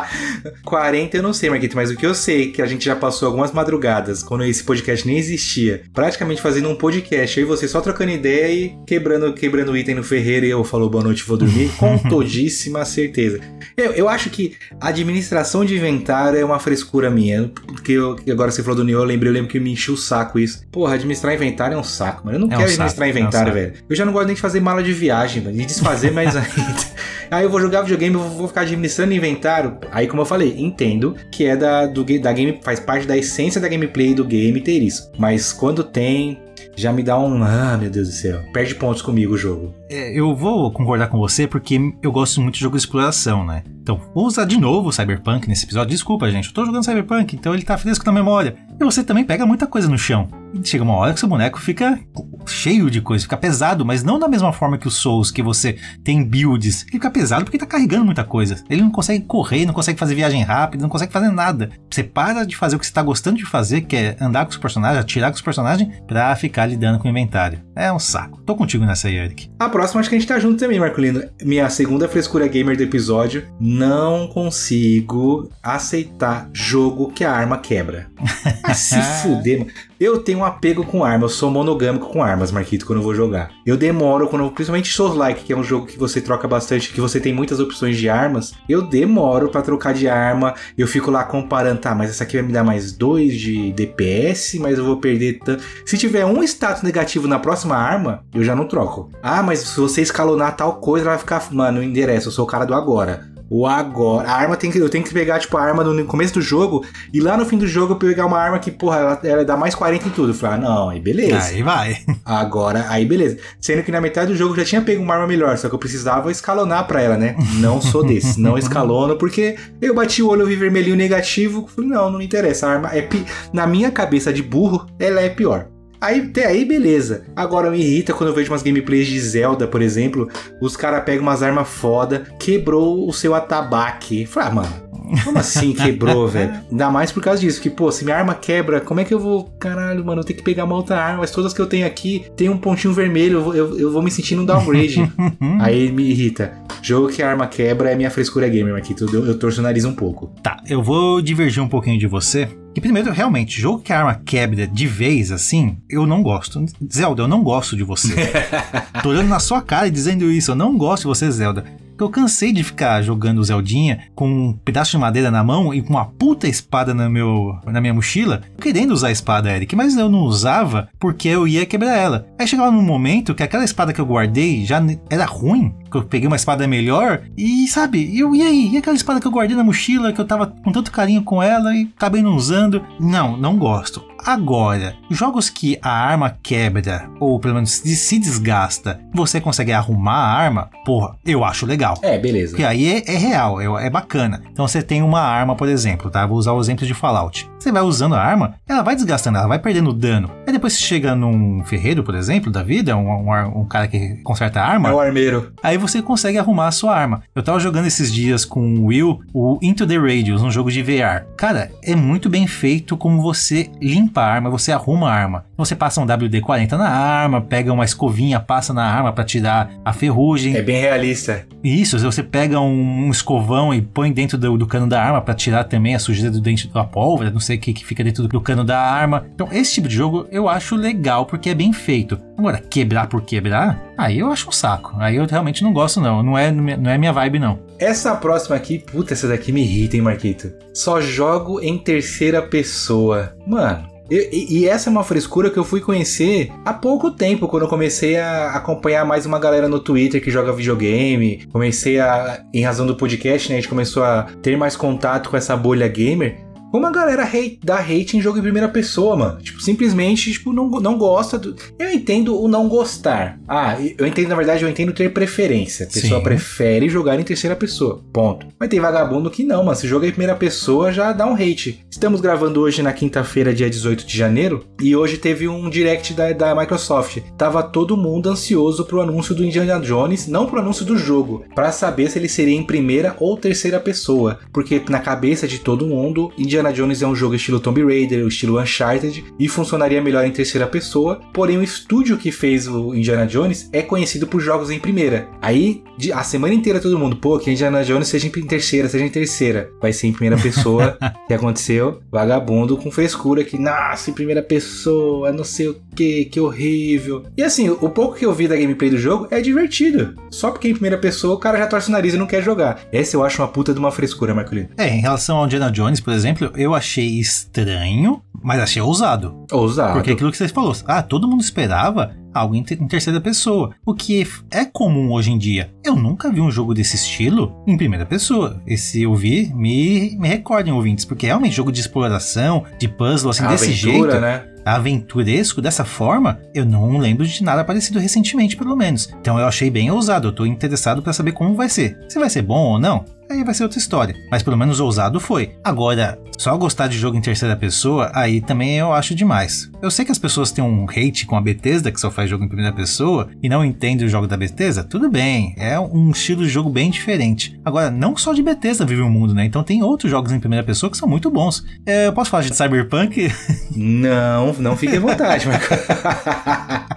40 0.64 1.18
eu 1.18 1.24
não 1.24 1.34
sei, 1.34 1.50
Marquito, 1.50 1.76
mas 1.76 1.92
o 1.92 1.98
que 1.98 2.06
eu 2.06 2.16
sei 2.16 2.44
é 2.44 2.52
que 2.54 2.62
a 2.62 2.66
gente 2.66 2.86
já 2.86 2.96
passou 2.96 3.26
algumas 3.26 3.52
madrugadas, 3.52 4.24
quando 4.24 4.46
esse 4.46 4.64
podcast 4.64 5.06
nem 5.06 5.18
existia, 5.18 5.84
praticamente 5.94 6.42
fazendo 6.42 6.70
um 6.70 6.76
podcast, 6.76 7.38
eu 7.38 7.46
e 7.46 7.50
você 7.50 7.65
só 7.68 7.82
trocando 7.82 8.12
ideia 8.12 8.52
e 8.52 8.78
quebrando, 8.86 9.34
quebrando 9.34 9.76
item 9.76 9.96
no 9.96 10.04
ferreiro 10.04 10.46
e 10.46 10.50
eu 10.50 10.64
falo 10.64 10.90
boa 10.90 11.04
noite, 11.04 11.24
vou 11.24 11.38
dormir, 11.38 11.70
com 11.78 11.98
todíssima 12.10 12.86
certeza. 12.86 13.40
Eu, 13.76 13.92
eu 13.92 14.10
acho 14.10 14.30
que 14.30 14.56
a 14.80 14.90
administração 14.90 15.66
de 15.66 15.76
inventário 15.76 16.40
é 16.40 16.46
uma 16.46 16.60
frescura 16.60 17.10
minha, 17.10 17.52
porque 17.68 17.94
eu, 17.94 18.16
agora 18.32 18.52
você 18.52 18.64
falou 18.64 18.78
do 18.78 18.84
Neo, 18.84 19.00
eu 19.00 19.04
lembrei, 19.04 19.30
eu 19.30 19.34
lembro 19.34 19.50
que 19.50 19.60
me 19.60 19.72
encheu 19.72 19.94
o 19.94 19.98
saco 19.98 20.40
isso. 20.40 20.66
Porra, 20.72 20.96
administrar 20.96 21.34
inventário 21.34 21.76
é 21.76 21.78
um 21.78 21.84
saco, 21.84 22.26
mano. 22.26 22.38
Eu 22.38 22.40
não 22.42 22.52
É 22.52 22.56
um 22.56 22.60
quero 22.60 22.72
saco, 22.72 22.82
administrar 22.82 23.08
é 23.08 23.12
um 23.12 23.16
inventário, 23.16 23.54
velho. 23.54 23.74
Eu 23.90 23.96
já 23.96 24.06
não 24.06 24.14
gosto 24.14 24.28
nem 24.28 24.36
de 24.36 24.42
fazer 24.42 24.60
mala 24.60 24.84
de 24.84 24.94
viagem, 24.94 25.44
mano, 25.44 25.58
de 25.58 25.66
desfazer 25.66 26.12
mais 26.12 26.36
ainda. 26.36 26.96
Aí 27.30 27.44
eu 27.44 27.50
vou 27.50 27.60
jogar 27.60 27.82
videogame, 27.82 28.16
eu 28.16 28.22
vou 28.22 28.48
ficar 28.48 28.62
administrando 28.62 29.14
inventário. 29.14 29.78
Aí, 29.92 30.08
como 30.08 30.22
eu 30.22 30.26
falei, 30.26 30.56
entendo 30.58 31.16
que 31.32 31.46
é 31.46 31.56
da, 31.56 31.86
do, 31.86 32.04
da 32.20 32.32
game, 32.32 32.60
faz 32.64 32.80
parte 32.80 33.06
da 33.06 33.18
essência 33.18 33.60
da 33.60 33.68
gameplay 33.68 34.14
do 34.14 34.24
game 34.24 34.62
ter 34.62 34.82
isso. 34.82 35.12
Mas 35.18 35.52
quando 35.52 35.84
tem, 35.84 36.40
já 36.76 36.92
me 36.92 37.04
dá 37.04 37.18
um. 37.18 37.44
Ah, 37.44 37.78
meu 37.78 37.90
Deus 37.90 38.08
do 38.10 38.14
céu. 38.14 38.42
Perde 38.54 38.76
pontos 38.76 39.02
comigo 39.02 39.34
o 39.34 39.38
jogo. 39.38 39.74
É, 39.90 40.18
eu 40.18 40.36
vou 40.36 40.72
concordar 40.72 41.08
com 41.08 41.18
você 41.18 41.48
porque 41.48 41.80
eu 42.02 42.12
gosto 42.12 42.42
muito 42.42 42.56
de 42.56 42.62
jogo 42.62 42.76
de 42.76 42.84
exploração, 42.84 43.46
né? 43.46 43.64
Então, 43.82 44.00
vou 44.14 44.26
usar 44.26 44.46
de 44.46 44.60
novo 44.60 44.90
o 44.90 44.92
Cyberpunk 44.92 45.48
nesse 45.48 45.66
episódio. 45.66 45.90
Desculpa, 45.90 46.30
gente, 46.30 46.48
eu 46.48 46.54
tô 46.54 46.66
jogando 46.66 46.84
Cyberpunk, 46.84 47.36
então 47.36 47.54
ele 47.54 47.64
tá 47.64 47.78
fresco 47.78 48.06
na 48.06 48.12
memória. 48.12 48.56
E 48.80 48.84
você 48.84 49.04
também 49.04 49.24
pega 49.24 49.46
muita 49.46 49.68
coisa 49.68 49.88
no 49.88 49.98
chão. 49.98 50.28
Chega 50.64 50.84
uma 50.84 50.94
hora 50.96 51.14
que 51.14 51.20
seu 51.20 51.30
boneco 51.30 51.60
fica 51.60 52.00
cheio 52.46 52.90
de 52.90 53.02
coisa, 53.02 53.24
fica 53.24 53.38
pesado, 53.38 53.86
mas 53.86 54.04
não 54.04 54.20
da 54.20 54.28
mesma 54.28 54.54
forma 54.54 54.78
que 54.78 54.88
o 54.88 54.92
Souls, 54.92 55.32
que 55.32 55.42
você 55.42 55.78
tem 56.04 56.24
builds. 56.24 56.84
Ele 56.84 56.92
fica 56.92 57.12
pesado 57.12 57.44
porque 57.44 57.58
tá 57.58 57.66
carregando 57.66 58.06
muita 58.06 58.24
coisa. 58.24 58.64
Ele 58.70 58.82
não 58.82 58.92
consegue 58.92 59.26
correr, 59.26 59.66
não 59.66 59.74
consegue 59.74 60.00
fazer 60.00 60.16
viagem 60.16 60.44
rápida, 60.44 60.84
não 60.84 60.90
consegue 60.90 61.12
fazer 61.12 61.30
nada. 61.30 61.70
Você 61.90 62.04
para 62.04 62.46
de 62.46 62.56
fazer 62.56 62.76
o 62.76 62.80
que 62.80 62.86
você 62.86 62.94
tá 62.94 63.02
gostando 63.02 63.38
de 63.38 63.46
fazer, 63.46 63.82
que 63.82 63.96
é 63.96 64.18
andar 64.20 64.46
com 64.46 64.52
os 64.52 64.58
personagens, 64.58 65.02
atirar 65.02 65.32
com 65.32 65.36
os 65.36 65.42
personagens, 65.42 65.90
pra 66.08 66.36
ficar 66.36 66.66
lidando 66.66 67.00
com 67.00 67.08
o 67.08 67.12
inventário. 67.12 67.62
É 67.76 67.92
um 67.92 68.00
saco. 68.00 68.42
Tô 68.42 68.56
contigo 68.56 68.86
nessa 68.86 69.08
aí, 69.08 69.18
Eric. 69.18 69.50
A 69.60 69.70
próxima 69.70 70.00
acho 70.00 70.10
que 70.10 70.16
a 70.16 70.20
gente 70.20 70.28
tá 70.28 70.40
junto 70.40 70.58
também, 70.58 70.80
Marcolino. 70.80 71.24
Minha 71.42 71.70
segunda 71.70 72.08
frescura 72.08 72.48
gamer 72.48 72.78
do 72.78 72.84
episódio. 72.84 73.46
Não 73.60 74.28
consigo 74.28 75.50
aceitar 75.62 76.50
jogo 76.54 77.12
que 77.12 77.24
a 77.24 77.32
arma 77.32 77.58
quebra. 77.58 78.08
Ah, 78.64 78.74
se 78.74 79.00
fuder, 79.22 79.60
mano. 79.60 79.72
Eu 80.00 80.20
tenho 80.20 80.44
um 80.46 80.48
apego 80.48 80.86
com 80.86 81.04
arma, 81.04 81.26
eu 81.26 81.30
sou 81.30 81.50
monogâmico 81.50 82.08
com 82.10 82.22
armas, 82.22 82.52
Marquito, 82.52 82.86
quando 82.86 83.00
eu 83.00 83.04
vou 83.04 83.16
jogar. 83.16 83.52
Eu 83.66 83.76
demoro, 83.76 84.28
quando, 84.28 84.50
principalmente 84.52 84.94
Souls 84.94 85.16
Like, 85.16 85.44
que 85.44 85.52
é 85.52 85.58
um 85.58 85.64
jogo 85.64 85.88
que 85.88 85.98
você 85.98 86.22
troca 86.22 86.48
bastante, 86.48 86.94
que 86.94 87.02
você 87.02 87.20
tem 87.20 87.34
muitas 87.34 87.60
opções 87.60 87.98
de 87.98 88.08
armas, 88.08 88.54
eu 88.70 88.84
demoro 88.84 89.50
pra 89.50 89.64
trocar 89.64 89.94
de 89.94 90.08
arma. 90.08 90.54
Eu 90.78 90.88
fico 90.88 91.10
lá 91.10 91.24
comparando, 91.24 91.82
tá, 91.82 91.96
mas 91.96 92.12
essa 92.12 92.24
aqui 92.24 92.38
vai 92.38 92.46
me 92.46 92.54
dar 92.54 92.64
mais 92.64 92.92
2 92.92 93.34
de 93.34 93.72
DPS, 93.72 94.60
mas 94.60 94.78
eu 94.78 94.86
vou 94.86 94.98
perder 94.98 95.40
tanto. 95.44 95.64
Se 95.84 95.98
tiver 95.98 96.26
um 96.26 96.44
status 96.44 96.84
negativo 96.84 97.28
na 97.28 97.40
próxima 97.40 97.76
arma, 97.76 98.24
eu 98.34 98.44
já 98.44 98.56
não 98.56 98.68
troco. 98.68 99.10
Ah, 99.24 99.42
mas 99.42 99.60
se 99.60 99.80
você 99.80 100.02
escalonar 100.02 100.56
tal 100.56 100.76
coisa, 100.76 101.06
vai 101.06 101.18
ficar. 101.18 101.52
Mano, 101.52 101.80
não 101.80 101.84
endereça, 101.84 102.28
eu 102.28 102.32
sou 102.32 102.46
o 102.46 102.48
cara 102.48 102.66
do 102.66 102.74
agora. 102.74 103.35
O 103.58 103.66
agora. 103.66 104.28
A 104.28 104.36
arma 104.36 104.58
tem 104.58 104.70
que. 104.70 104.78
Eu 104.78 104.90
tenho 104.90 105.02
que 105.02 105.14
pegar, 105.14 105.40
tipo, 105.40 105.56
a 105.56 105.62
arma 105.62 105.82
no 105.82 106.04
começo 106.04 106.34
do 106.34 106.42
jogo. 106.42 106.86
E 107.14 107.22
lá 107.22 107.38
no 107.38 107.46
fim 107.46 107.58
do 107.58 107.66
jogo 107.66 107.94
eu 107.94 107.96
pegar 107.96 108.26
uma 108.26 108.38
arma 108.38 108.60
que, 108.60 108.70
porra, 108.70 108.98
ela, 108.98 109.20
ela 109.24 109.46
dá 109.46 109.56
mais 109.56 109.74
40 109.74 110.10
em 110.10 110.12
tudo. 110.12 110.32
Eu 110.32 110.34
falei, 110.34 110.58
ah, 110.58 110.60
não, 110.60 110.90
aí 110.90 111.00
beleza. 111.00 111.42
Aí 111.42 111.64
vai. 111.64 112.00
Agora, 112.26 112.86
aí 112.90 113.06
beleza. 113.06 113.38
Sendo 113.62 113.82
que 113.82 113.94
na 113.94 114.02
metade 114.02 114.34
do 114.34 114.38
jogo 114.38 114.52
eu 114.52 114.58
já 114.58 114.66
tinha 114.66 114.82
pego 114.82 115.02
uma 115.02 115.14
arma 115.14 115.26
melhor, 115.26 115.58
só 115.58 115.70
que 115.70 115.76
eu 115.76 115.80
precisava 115.80 116.30
escalonar 116.30 116.86
pra 116.86 117.02
ela, 117.02 117.16
né? 117.16 117.38
Não 117.62 117.80
sou 117.80 118.04
desse, 118.04 118.42
não 118.42 118.58
escalono, 118.60 119.16
porque 119.16 119.56
eu 119.82 119.96
bati 119.96 120.22
o 120.22 120.28
olho, 120.28 120.42
eu 120.42 120.48
vi 120.48 120.58
vermelhinho 120.58 120.98
negativo. 120.98 121.66
Falei, 121.74 121.90
não, 121.90 122.12
não 122.12 122.20
me 122.20 122.26
interessa. 122.26 122.68
A 122.68 122.72
arma 122.72 122.90
é. 122.92 123.04
Pi... 123.04 123.26
Na 123.54 123.66
minha 123.66 123.90
cabeça 123.90 124.34
de 124.34 124.44
burro, 124.44 124.86
ela 125.00 125.22
é 125.22 125.30
pior. 125.30 125.70
Aí, 126.00 126.22
até 126.22 126.46
aí, 126.48 126.66
beleza. 126.66 127.26
Agora 127.36 127.72
me 127.72 127.80
irrita 127.80 128.14
quando 128.14 128.30
eu 128.30 128.36
vejo 128.36 128.52
umas 128.52 128.64
gameplays 128.64 129.08
de 129.08 129.20
Zelda, 129.20 129.68
por 129.68 129.82
exemplo. 129.82 130.30
Os 130.62 130.76
caras 130.76 131.04
pegam 131.04 131.24
umas 131.24 131.42
armas 131.42 131.68
foda, 131.68 132.26
quebrou 132.40 133.08
o 133.08 133.14
seu 133.14 133.34
atabaque. 133.34 134.26
Falei, 134.26 134.50
ah, 134.50 134.52
mano, 134.54 134.85
como 135.24 135.38
assim 135.38 135.74
quebrou, 135.74 136.28
velho? 136.30 136.54
Ainda 136.72 136.90
mais 136.92 137.12
por 137.12 137.22
causa 137.24 137.40
disso, 137.42 137.62
que, 137.62 137.70
pô, 137.70 137.92
se 137.92 138.04
minha 138.04 138.18
arma 138.18 138.34
quebra, 138.34 138.80
como 138.82 139.00
é 139.00 139.04
que 139.06 139.14
eu 139.14 139.20
vou. 139.20 139.46
Caralho, 139.60 140.04
mano, 140.06 140.22
eu 140.22 140.26
tenho 140.26 140.38
que 140.38 140.44
pegar 140.46 140.66
uma 140.66 140.76
outra 140.76 140.98
arma, 141.00 141.20
mas 141.20 141.32
todas 141.32 141.54
que 141.54 141.62
eu 141.62 141.66
tenho 141.68 141.86
aqui 141.86 142.26
tem 142.36 142.50
um 142.50 142.58
pontinho 142.58 142.94
vermelho, 142.94 143.40
eu, 143.40 143.44
vou- 143.44 143.56
eu, 143.56 143.80
eu 143.80 143.92
vou 143.92 144.02
me 144.02 144.12
sentir 144.12 144.36
num 144.36 144.46
downgrade. 144.46 145.12
Aí 145.60 145.92
me 145.92 146.04
irrita. 146.04 146.54
Jogo 146.82 147.08
que 147.10 147.22
a 147.24 147.30
arma 147.30 147.48
quebra 147.48 147.90
é 147.92 147.96
minha 147.96 148.12
frescura 148.12 148.48
gamer, 148.48 148.74
Marquito. 148.74 149.06
Eu, 149.12 149.26
eu 149.26 149.40
torço 149.40 149.60
o 149.60 149.64
nariz 149.64 149.86
um 149.86 149.94
pouco. 149.94 150.32
Tá, 150.44 150.58
eu 150.68 150.84
vou 150.84 151.22
divergir 151.22 151.64
um 151.64 151.68
pouquinho 151.68 151.98
de 152.00 152.06
você. 152.08 152.48
Que 152.74 152.82
primeiro, 152.82 153.12
realmente, 153.12 153.60
jogo 153.60 153.80
que 153.80 153.94
a 153.94 154.00
arma 154.00 154.22
quebra 154.26 154.68
de 154.68 154.86
vez 154.86 155.32
assim, 155.32 155.78
eu 155.90 156.06
não 156.06 156.22
gosto. 156.22 156.64
Zelda, 156.94 157.24
eu 157.24 157.28
não 157.28 157.42
gosto 157.42 157.76
de 157.76 157.84
você. 157.84 158.14
Tô 159.02 159.10
olhando 159.10 159.30
na 159.30 159.40
sua 159.40 159.62
cara 159.62 159.88
e 159.88 159.92
dizendo 159.92 160.30
isso, 160.30 160.52
eu 160.52 160.56
não 160.56 160.78
gosto 160.78 161.04
de 161.04 161.08
você, 161.08 161.32
Zelda. 161.32 161.64
Porque 161.96 162.04
eu 162.04 162.10
cansei 162.10 162.52
de 162.52 162.62
ficar 162.62 163.02
jogando 163.02 163.42
Zeldinha 163.42 164.02
com 164.14 164.28
um 164.28 164.54
pedaço 164.54 164.92
de 164.92 164.98
madeira 164.98 165.32
na 165.32 165.42
mão 165.46 165.74
e 165.74 165.82
com 165.82 165.92
uma 165.92 166.04
puta 166.06 166.46
espada 166.46 166.94
no 166.94 167.10
meu, 167.10 167.58
na 167.66 167.80
minha 167.80 167.94
mochila, 167.94 168.42
querendo 168.60 168.92
usar 168.92 169.08
a 169.08 169.12
espada, 169.12 169.50
Eric, 169.50 169.74
mas 169.78 169.96
eu 169.96 170.10
não 170.10 170.20
usava 170.20 170.90
porque 171.00 171.30
eu 171.30 171.48
ia 171.48 171.66
quebrar 171.66 171.96
ela. 171.96 172.28
Aí 172.38 172.46
chegava 172.46 172.70
num 172.70 172.82
momento 172.82 173.34
que 173.34 173.44
aquela 173.44 173.64
espada 173.64 173.94
que 173.94 174.02
eu 174.02 174.06
guardei 174.06 174.66
já 174.66 174.84
era 175.10 175.24
ruim, 175.24 175.74
eu 175.98 176.04
peguei 176.04 176.28
uma 176.28 176.36
espada 176.36 176.68
melhor 176.68 177.24
e, 177.38 177.68
sabe, 177.68 178.18
eu, 178.18 178.36
e 178.36 178.42
aí? 178.42 178.70
E 178.74 178.78
aquela 178.78 178.96
espada 178.96 179.20
que 179.20 179.28
eu 179.28 179.32
guardei 179.32 179.56
na 179.56 179.64
mochila, 179.64 180.12
que 180.12 180.20
eu 180.20 180.26
tava 180.26 180.48
com 180.48 180.72
tanto 180.72 180.92
carinho 180.92 181.24
com 181.24 181.42
ela 181.42 181.74
e 181.76 181.90
acabei 181.96 182.22
não 182.22 182.36
usando? 182.36 182.82
Não, 183.00 183.38
não 183.38 183.58
gosto. 183.58 184.04
Agora, 184.26 184.96
jogos 185.10 185.52
que 185.52 185.78
a 185.84 185.92
arma 185.92 186.36
quebra, 186.42 187.08
ou 187.20 187.40
pelo 187.40 187.54
menos 187.54 187.72
se 187.72 188.18
desgasta, 188.18 189.00
você 189.14 189.40
consegue 189.40 189.72
arrumar 189.72 190.16
a 190.16 190.34
arma, 190.34 190.70
porra, 190.84 191.16
eu 191.24 191.44
acho 191.44 191.66
legal. 191.66 191.96
É, 192.02 192.18
beleza. 192.18 192.54
Porque 192.54 192.64
aí 192.64 192.88
é, 192.88 193.04
é 193.14 193.18
real, 193.18 193.62
é, 193.62 193.86
é 193.86 193.90
bacana. 193.90 194.42
Então 194.52 194.68
você 194.68 194.82
tem 194.82 195.04
uma 195.04 195.22
arma, 195.22 195.56
por 195.56 195.70
exemplo, 195.70 196.10
tá? 196.10 196.26
Vou 196.26 196.38
usar 196.38 196.54
o 196.54 196.60
exemplo 196.60 196.88
de 196.88 196.94
Fallout. 196.96 197.48
Você 197.66 197.72
vai 197.72 197.82
usando 197.82 198.14
a 198.14 198.22
arma, 198.22 198.60
ela 198.68 198.84
vai 198.84 198.94
desgastando, 198.94 199.40
ela 199.40 199.48
vai 199.48 199.58
perdendo 199.58 199.92
dano. 199.92 200.30
Aí 200.46 200.54
depois 200.54 200.74
você 200.74 200.84
chega 200.84 201.16
num 201.16 201.64
ferreiro, 201.64 202.04
por 202.04 202.14
exemplo, 202.14 202.52
da 202.52 202.62
vida, 202.62 202.96
um, 202.96 203.10
um, 203.10 203.62
um 203.62 203.66
cara 203.66 203.88
que 203.88 204.18
conserta 204.24 204.62
a 204.62 204.68
arma. 204.68 204.90
É 204.90 204.94
o 204.94 205.00
armeiro. 205.00 205.52
Aí 205.64 205.76
você 205.76 206.00
consegue 206.00 206.38
arrumar 206.38 206.68
a 206.68 206.72
sua 206.72 206.96
arma. 206.96 207.24
Eu 207.34 207.42
tava 207.42 207.60
jogando 207.60 207.88
esses 207.88 208.14
dias 208.14 208.46
com 208.46 208.62
o 208.76 208.86
Will, 208.86 209.20
o 209.34 209.58
Into 209.64 209.88
the 209.88 209.98
Radius, 209.98 210.44
um 210.44 210.52
jogo 210.52 210.70
de 210.70 210.84
VR. 210.84 211.26
Cara, 211.36 211.72
é 211.84 211.96
muito 211.96 212.30
bem 212.30 212.46
feito 212.46 212.96
como 212.96 213.20
você 213.20 213.72
limpa 213.82 214.22
a 214.22 214.28
arma, 214.28 214.52
você 214.52 214.72
arruma 214.72 215.10
a 215.10 215.16
arma. 215.16 215.46
Você 215.58 215.76
passa 215.76 216.00
um 216.00 216.06
WD-40 216.06 216.74
na 216.74 216.88
arma, 216.88 217.42
pega 217.42 217.74
uma 217.74 217.84
escovinha, 217.84 218.40
passa 218.40 218.76
na 218.76 218.86
arma 218.86 219.12
para 219.12 219.24
tirar 219.24 219.72
a 219.84 219.92
ferrugem. 219.92 220.56
É 220.56 220.62
bem 220.62 220.80
realista. 220.80 221.48
Isso, 221.64 221.98
você 221.98 222.22
pega 222.22 222.60
um, 222.60 223.08
um 223.08 223.10
escovão 223.10 223.74
e 223.74 223.82
põe 223.82 224.12
dentro 224.12 224.38
do, 224.38 224.56
do 224.56 224.68
cano 224.68 224.88
da 224.88 225.02
arma 225.02 225.20
para 225.20 225.34
tirar 225.34 225.64
também 225.64 225.96
a 225.96 226.00
sujeira 226.00 226.30
do 226.30 226.40
dente 226.40 226.68
da 226.68 226.84
pólvora, 226.84 227.32
não 227.32 227.40
sei 227.40 227.55
que, 227.58 227.74
que 227.74 227.86
fica 227.86 228.04
dentro 228.04 228.28
do 228.28 228.42
cano 228.42 228.64
da 228.64 228.80
arma. 228.80 229.26
Então, 229.34 229.50
esse 229.52 229.74
tipo 229.74 229.88
de 229.88 229.96
jogo 229.96 230.28
eu 230.32 230.48
acho 230.50 230.76
legal 230.76 231.26
porque 231.26 231.50
é 231.50 231.56
bem 231.56 231.72
feito. 231.74 232.20
Agora, 232.38 232.60
quebrar 232.60 233.08
por 233.08 233.22
quebrar, 233.22 233.82
aí 233.98 234.20
eu 234.20 234.32
acho 234.32 234.50
um 234.50 234.52
saco. 234.52 234.94
Aí 234.98 235.16
eu 235.16 235.26
realmente 235.26 235.64
não 235.64 235.74
gosto, 235.74 236.02
não. 236.02 236.22
Não 236.22 236.38
é, 236.38 236.52
não 236.52 236.92
é 236.92 236.98
minha 236.98 237.14
vibe, 237.14 237.40
não. 237.40 237.60
Essa 237.80 238.16
próxima 238.16 238.56
aqui, 238.56 238.80
puta, 238.80 239.14
essa 239.14 239.28
daqui 239.28 239.52
me 239.52 239.62
irrita, 239.62 239.96
hein, 239.96 240.02
Marquito? 240.02 240.52
Só 240.74 241.02
jogo 241.02 241.60
em 241.62 241.78
terceira 241.78 242.42
pessoa. 242.42 243.36
Mano, 243.46 243.96
e, 244.10 244.60
e, 244.60 244.70
essa 244.70 244.90
é 244.90 244.92
uma 244.92 245.04
frescura 245.04 245.50
que 245.50 245.58
eu 245.58 245.64
fui 245.64 245.82
conhecer 245.82 246.52
há 246.64 246.74
pouco 246.74 247.10
tempo, 247.10 247.48
quando 247.48 247.64
eu 247.64 247.70
comecei 247.70 248.18
a 248.18 248.52
acompanhar 248.52 249.04
mais 249.04 249.26
uma 249.26 249.40
galera 249.40 249.68
no 249.68 249.80
Twitter 249.80 250.24
que 250.24 250.30
joga 250.30 250.54
videogame. 250.54 251.46
Comecei 251.52 252.00
a, 252.00 252.44
em 252.54 252.64
razão 252.64 252.86
do 252.86 252.96
podcast, 252.96 253.50
né? 253.50 253.56
A 253.56 253.60
gente 253.60 253.70
começou 253.70 254.04
a 254.04 254.28
ter 254.44 254.56
mais 254.58 254.76
contato 254.76 255.30
com 255.30 255.38
essa 255.38 255.58
bolha 255.58 255.88
gamer. 255.88 256.45
Como 256.76 256.88
a 256.88 256.92
galera 256.92 257.24
hate, 257.24 257.58
dá 257.64 257.80
hate 257.80 258.18
em 258.18 258.22
jogo 258.22 258.38
em 258.38 258.42
primeira 258.42 258.68
pessoa, 258.68 259.16
mano. 259.16 259.42
Tipo, 259.42 259.62
simplesmente, 259.62 260.30
tipo, 260.30 260.52
não, 260.52 260.70
não 260.70 260.98
gosta 260.98 261.40
do... 261.40 261.56
Eu 261.80 261.90
entendo 261.90 262.38
o 262.38 262.50
não 262.50 262.68
gostar. 262.68 263.40
Ah, 263.48 263.78
eu 263.98 264.06
entendo, 264.06 264.28
na 264.28 264.36
verdade, 264.36 264.62
eu 264.62 264.70
entendo 264.70 264.92
ter 264.92 265.14
preferência. 265.14 265.86
A 265.86 265.90
pessoa 265.90 266.20
Sim. 266.20 266.24
prefere 266.26 266.90
jogar 266.90 267.18
em 267.18 267.24
terceira 267.24 267.56
pessoa. 267.56 268.04
Ponto. 268.12 268.48
Mas 268.60 268.68
tem 268.68 268.82
vagabundo 268.82 269.32
que 269.32 269.46
não, 269.46 269.64
mano. 269.64 269.78
Se 269.78 269.88
joga 269.88 270.06
em 270.06 270.10
primeira 270.12 270.36
pessoa, 270.36 270.92
já 270.92 271.14
dá 271.14 271.26
um 271.26 271.34
hate. 271.34 271.86
Estamos 271.90 272.20
gravando 272.20 272.60
hoje 272.60 272.84
na 272.84 272.92
quinta-feira, 272.92 273.54
dia 273.54 273.70
18 273.70 274.06
de 274.06 274.18
janeiro. 274.18 274.66
E 274.82 274.94
hoje 274.98 275.18
teve 275.18 275.48
um 275.48 275.70
direct 275.70 276.14
da, 276.14 276.34
da 276.34 276.54
Microsoft. 276.54 277.20
Tava 277.38 277.64
todo 277.64 277.96
mundo 277.96 278.30
ansioso 278.30 278.84
pro 278.84 279.00
anúncio 279.00 279.34
do 279.34 279.46
Indiana 279.46 279.80
Jones. 279.80 280.28
Não 280.28 280.46
pro 280.46 280.60
anúncio 280.60 280.84
do 280.84 280.98
jogo. 280.98 281.46
para 281.56 281.72
saber 281.72 282.12
se 282.12 282.20
ele 282.20 282.28
seria 282.28 282.58
em 282.58 282.66
primeira 282.66 283.16
ou 283.18 283.38
terceira 283.38 283.80
pessoa. 283.80 284.40
Porque 284.52 284.82
na 284.90 285.00
cabeça 285.00 285.48
de 285.48 285.60
todo 285.60 285.88
mundo, 285.88 286.34
Indiana 286.38 286.65
Indiana 286.66 286.74
Jones 286.74 287.02
é 287.02 287.08
um 287.08 287.16
jogo 287.16 287.36
estilo 287.36 287.60
Tomb 287.60 287.84
Raider, 287.84 288.26
estilo 288.26 288.60
Uncharted, 288.60 289.24
e 289.38 289.48
funcionaria 289.48 290.02
melhor 290.02 290.26
em 290.26 290.32
terceira 290.32 290.66
pessoa, 290.66 291.20
porém 291.34 291.58
o 291.58 291.64
estúdio 291.64 292.18
que 292.18 292.32
fez 292.32 292.68
o 292.68 292.96
Indiana 292.96 293.28
Jones 293.28 293.70
é 293.72 293.82
conhecido 293.82 294.26
por 294.26 294.40
jogos 294.40 294.72
em 294.72 294.80
primeira. 294.80 295.28
Aí, 295.42 295.84
a 296.14 296.24
semana 296.24 296.54
inteira 296.54 296.80
todo 296.80 296.98
mundo, 296.98 297.18
pô, 297.18 297.38
que 297.38 297.52
Indiana 297.52 297.84
Jones 297.84 298.08
seja 298.08 298.28
em 298.28 298.32
terceira, 298.32 298.90
seja 298.90 299.06
em 299.06 299.10
terceira. 299.10 299.70
Vai 299.82 299.94
ser 299.94 300.08
em 300.08 300.14
primeira 300.14 300.42
pessoa, 300.42 300.98
que 301.28 301.34
aconteceu, 301.34 302.00
vagabundo 302.12 302.78
com 302.78 302.90
frescura, 302.90 303.44
que, 303.44 303.58
nossa, 303.58 304.10
em 304.10 304.14
primeira 304.14 304.42
pessoa, 304.42 305.32
não 305.32 305.44
sei 305.44 305.68
o 305.68 305.76
que, 305.96 306.26
que 306.26 306.40
horrível. 306.40 307.24
E 307.38 307.44
assim, 307.44 307.70
o 307.70 307.90
pouco 307.90 308.16
que 308.16 308.26
eu 308.26 308.34
vi 308.34 308.48
da 308.48 308.56
gameplay 308.56 308.90
do 308.90 308.98
jogo 308.98 309.28
é 309.30 309.40
divertido. 309.40 310.16
Só 310.30 310.52
porque 310.52 310.68
em 310.68 310.74
primeira 310.74 310.98
pessoa 310.98 311.36
o 311.36 311.40
cara 311.40 311.58
já 311.58 311.68
torce 311.68 311.90
o 311.90 311.92
nariz 311.92 312.14
e 312.14 312.18
não 312.18 312.28
quer 312.28 312.44
jogar. 312.44 312.82
Essa 312.92 313.16
eu 313.16 313.24
acho 313.24 313.42
uma 313.42 313.48
puta 313.48 313.74
de 313.74 313.80
uma 313.80 313.92
frescura, 313.92 314.34
Marcolino. 314.34 314.70
É, 314.78 314.88
em 314.88 315.02
relação 315.02 315.38
ao 315.38 315.46
Indiana 315.46 315.72
Jones, 315.72 316.00
por 316.00 316.14
exemplo, 316.14 316.52
eu 316.58 316.74
achei 316.74 317.20
estranho, 317.20 318.22
mas 318.44 318.60
achei 318.60 318.82
ousado. 318.82 319.46
Ousado. 319.52 319.94
Porque 319.94 320.12
aquilo 320.12 320.32
que 320.32 320.38
você 320.38 320.48
falou, 320.48 320.76
ah, 320.86 321.02
todo 321.02 321.28
mundo 321.28 321.42
esperava 321.42 322.16
algo 322.34 322.54
em, 322.54 322.64
terceira 322.64 323.22
pessoa, 323.22 323.74
o 323.86 323.94
que 323.94 324.28
é 324.52 324.66
comum 324.66 325.12
hoje 325.14 325.32
em 325.32 325.38
dia. 325.38 325.72
Eu 325.84 325.96
nunca 325.96 326.30
vi 326.30 326.42
um 326.42 326.52
jogo 326.52 326.74
desse 326.74 326.98
estilo 326.98 327.64
em 327.66 327.78
primeira 327.78 328.06
pessoa. 328.06 328.62
E 328.68 328.78
se 328.78 329.04
eu 329.04 329.16
vi, 329.16 329.54
me, 329.56 330.18
me 330.18 330.28
recordem 330.28 330.74
ouvintes, 330.74 331.06
porque 331.06 331.26
é 331.26 331.30
realmente 331.30 331.56
jogo 331.56 331.72
de 331.72 331.80
exploração, 331.80 332.66
de 332.78 332.90
puzzle, 332.90 333.32
assim, 333.32 333.48
desse 333.48 333.72
aventura, 333.72 334.12
jeito. 334.12 334.22
né? 334.22 334.56
aventuresco 334.66 335.62
dessa 335.62 335.86
forma, 335.86 336.40
eu 336.54 336.66
não 336.66 336.98
lembro 336.98 337.26
de 337.26 337.44
nada 337.44 337.64
parecido 337.64 338.00
recentemente, 338.00 338.58
pelo 338.58 338.76
menos. 338.76 339.10
Então 339.22 339.38
eu 339.38 339.46
achei 339.46 339.70
bem 339.70 339.92
ousado, 339.92 340.30
eu 340.30 340.32
tô 340.32 340.46
interessado 340.46 341.04
para 341.04 341.14
saber 341.14 341.34
como 341.34 341.54
vai 341.54 341.70
ser. 341.70 342.00
Se 342.10 342.18
vai 342.18 342.30
ser 342.30 342.42
bom 342.42 342.72
ou 342.72 342.80
não, 342.80 343.06
aí 343.30 343.44
vai 343.44 343.54
ser 343.54 343.64
outra 343.64 343.80
história. 343.80 344.16
Mas 344.30 344.44
pelo 344.44 344.58
menos 344.58 344.80
ousado 344.80 345.20
foi. 345.20 345.56
Agora, 345.64 346.20
só 346.38 346.56
gostar 346.58 346.88
de 346.88 346.98
jogo 346.98 347.18
em 347.18 347.22
terceira 347.22 347.56
pessoa, 347.56 348.12
aí 348.14 348.42
também 348.42 348.78
eu 348.78 348.94
acho 348.94 349.16
demais. 349.16 349.72
Eu 349.82 349.90
sei 349.90 350.06
que 350.06 350.12
as 350.12 350.20
pessoas 350.20 350.52
têm 350.52 350.64
um 350.64 350.86
hate 350.90 351.26
com 351.26 351.36
a 351.36 351.42
Bethesda, 351.42 351.92
que 351.92 352.00
só 352.00 352.12
faz 352.12 352.30
jogo 352.30 352.44
em 352.44 352.48
primeira 352.48 352.74
pessoa, 352.74 353.30
e 353.42 353.50
não 353.50 353.64
entendem 353.64 354.06
o 354.06 354.10
jogo 354.10 354.28
da 354.28 354.38
Bethesda. 354.38 354.84
Tudo 354.84 355.10
bem, 355.10 355.56
é 355.58 355.80
um 355.80 356.12
estilo 356.12 356.44
de 356.44 356.50
jogo 356.50 356.70
bem 356.70 356.90
diferente. 356.90 357.60
Agora, 357.64 357.90
não 357.90 358.18
só 358.18 358.34
de 358.34 358.44
Bethesda 358.44 358.86
vive 358.86 359.02
o 359.02 359.10
mundo, 359.10 359.34
né? 359.34 359.46
Então 359.46 359.64
tem 359.64 359.84
outros 359.84 360.12
jogos 360.12 360.32
em 360.32 360.40
primeira 360.40 360.64
pessoa 360.64 360.90
que 360.90 360.98
são 360.98 361.08
muito 361.08 361.30
bons. 361.30 361.66
É, 361.86 362.08
eu 362.08 362.14
posso 362.14 362.30
falar 362.30 362.44
de 362.44 362.56
Cyberpunk? 362.56 363.32
Não, 363.76 364.54
não 364.54 364.78
fique 364.78 364.96
à 364.96 365.00
vontade, 365.00 365.48
mas... 365.48 365.62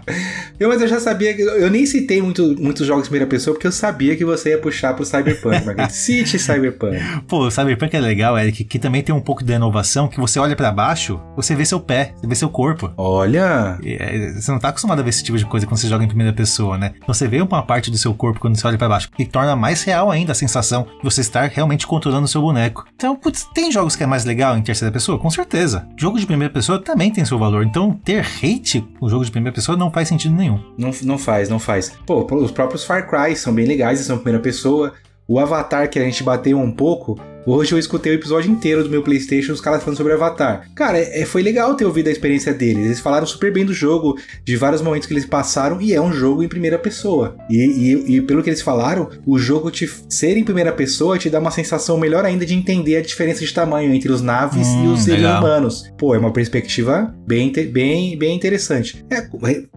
eu, 0.58 0.68
mas 0.68 0.80
eu 0.80 0.88
já 0.88 1.00
sabia 1.00 1.34
que. 1.34 1.42
Eu 1.42 1.70
nem 1.70 1.84
citei 1.86 2.22
muito, 2.22 2.56
muitos 2.60 2.86
jogos 2.86 3.04
em 3.04 3.10
primeira 3.10 3.26
pessoa, 3.26 3.54
porque 3.54 3.66
eu 3.66 3.72
sabia 3.72 4.16
que 4.16 4.24
você 4.24 4.50
ia 4.50 4.58
puxar 4.58 4.94
pro 4.94 5.04
Cyberpunk, 5.04 5.64
mas 5.64 5.92
cite 6.26 6.38
Cyberpunk. 6.38 6.98
Pô, 7.26 7.46
o 7.46 7.50
Cyberpunk 7.50 7.94
é 7.94 8.00
legal, 8.00 8.38
Eric, 8.38 8.64
que 8.64 8.78
também 8.78 9.02
tem 9.02 9.14
um 9.14 9.20
pouco 9.20 9.44
de 9.44 9.52
inovação, 9.52 10.08
que 10.08 10.18
você 10.18 10.38
olha 10.38 10.56
para 10.56 10.72
baixo, 10.72 11.20
você 11.36 11.54
vê 11.54 11.64
seu 11.64 11.80
pé, 11.80 12.12
você 12.16 12.26
vê 12.26 12.34
seu 12.34 12.48
corpo. 12.48 12.92
Olha! 12.96 13.78
É, 13.84 14.32
você 14.32 14.50
não 14.50 14.58
tá 14.58 14.68
acostumado 14.68 15.00
a 15.00 15.02
ver 15.02 15.10
esse 15.10 15.22
tipo 15.22 15.38
de 15.38 15.44
coisa 15.44 15.66
quando 15.66 15.78
você 15.78 15.88
joga 15.88 16.04
em 16.04 16.08
primeira 16.08 16.32
pessoa, 16.32 16.78
né? 16.78 16.92
Então 16.96 17.12
você 17.12 17.28
vê 17.28 17.40
uma 17.40 17.62
parte 17.62 17.90
do 17.90 17.98
seu 17.98 18.14
corpo 18.14 18.40
quando 18.40 18.56
você 18.56 18.66
olha 18.66 18.78
para 18.78 18.88
baixo, 18.88 19.10
que 19.10 19.24
torna 19.24 19.54
mais 19.54 19.82
real 19.82 20.10
ainda 20.10 20.32
a 20.32 20.34
sensação 20.34 20.86
de 20.98 21.04
você 21.04 21.20
estar 21.20 21.48
realmente 21.48 21.86
controlando 21.86 22.24
o 22.24 22.28
seu 22.28 22.40
boneco. 22.40 22.84
Então, 22.94 23.16
putz, 23.16 23.48
tem 23.54 23.70
jogos 23.70 23.94
que 23.94 24.02
é 24.02 24.06
mais 24.06 24.24
legal 24.24 24.56
em 24.56 24.62
terceira 24.62 24.92
pessoa? 24.92 25.18
Com 25.18 25.30
certeza. 25.30 25.86
Jogo 25.96 26.18
de 26.18 26.26
primeira 26.26 26.52
pessoa 26.52 26.80
também 26.80 27.12
tem 27.12 27.24
seu 27.24 27.38
valor. 27.38 27.64
Então, 27.64 27.92
ter 28.04 28.20
hate 28.20 28.86
no 29.00 29.08
jogo 29.08 29.24
de 29.24 29.30
primeira 29.30 29.54
pessoa 29.54 29.76
não 29.76 29.90
faz 29.90 30.08
sentido 30.08 30.34
nenhum. 30.34 30.60
Não, 30.76 30.90
não 31.02 31.18
faz, 31.18 31.48
não 31.48 31.58
faz. 31.58 31.92
Pô, 32.06 32.26
os 32.36 32.50
próprios 32.50 32.84
Far 32.84 33.08
Cry 33.08 33.36
são 33.36 33.54
bem 33.54 33.66
legais, 33.66 34.00
são 34.00 34.16
primeira 34.18 34.42
pessoa. 34.42 34.92
O 35.30 35.38
Avatar 35.38 35.90
que 35.90 35.98
a 35.98 36.02
gente 36.02 36.24
bateu 36.24 36.58
um 36.58 36.72
pouco, 36.72 37.20
Hoje 37.46 37.72
eu 37.72 37.78
escutei 37.78 38.12
o 38.12 38.14
episódio 38.14 38.50
inteiro 38.50 38.84
do 38.84 38.90
meu 38.90 39.02
PlayStation, 39.02 39.52
os 39.52 39.60
caras 39.60 39.82
falando 39.82 39.96
sobre 39.96 40.12
Avatar. 40.12 40.68
Cara, 40.74 40.98
é, 40.98 41.24
foi 41.24 41.42
legal 41.42 41.74
ter 41.74 41.84
ouvido 41.84 42.08
a 42.08 42.12
experiência 42.12 42.52
deles. 42.52 42.84
Eles 42.84 43.00
falaram 43.00 43.26
super 43.26 43.52
bem 43.52 43.64
do 43.64 43.72
jogo, 43.72 44.18
de 44.44 44.56
vários 44.56 44.82
momentos 44.82 45.06
que 45.06 45.14
eles 45.14 45.24
passaram, 45.24 45.80
e 45.80 45.94
é 45.94 46.00
um 46.00 46.12
jogo 46.12 46.42
em 46.42 46.48
primeira 46.48 46.78
pessoa. 46.78 47.36
E, 47.48 47.56
e, 47.56 48.16
e 48.16 48.20
pelo 48.20 48.42
que 48.42 48.50
eles 48.50 48.60
falaram, 48.60 49.08
o 49.26 49.38
jogo 49.38 49.70
te 49.70 49.90
ser 50.08 50.36
em 50.36 50.44
primeira 50.44 50.72
pessoa 50.72 51.18
te 51.18 51.30
dá 51.30 51.38
uma 51.38 51.50
sensação 51.50 51.96
melhor 51.96 52.24
ainda 52.24 52.44
de 52.44 52.54
entender 52.54 52.96
a 52.96 53.02
diferença 53.02 53.44
de 53.44 53.52
tamanho 53.52 53.94
entre 53.94 54.12
os 54.12 54.20
naves 54.20 54.66
hum, 54.66 54.84
e 54.84 54.88
os 54.88 55.02
seres 55.02 55.24
humanos. 55.24 55.90
Pô, 55.96 56.14
é 56.14 56.18
uma 56.18 56.32
perspectiva 56.32 57.14
bem, 57.26 57.50
bem, 57.52 58.18
bem 58.18 58.36
interessante. 58.36 59.04
É, 59.10 59.22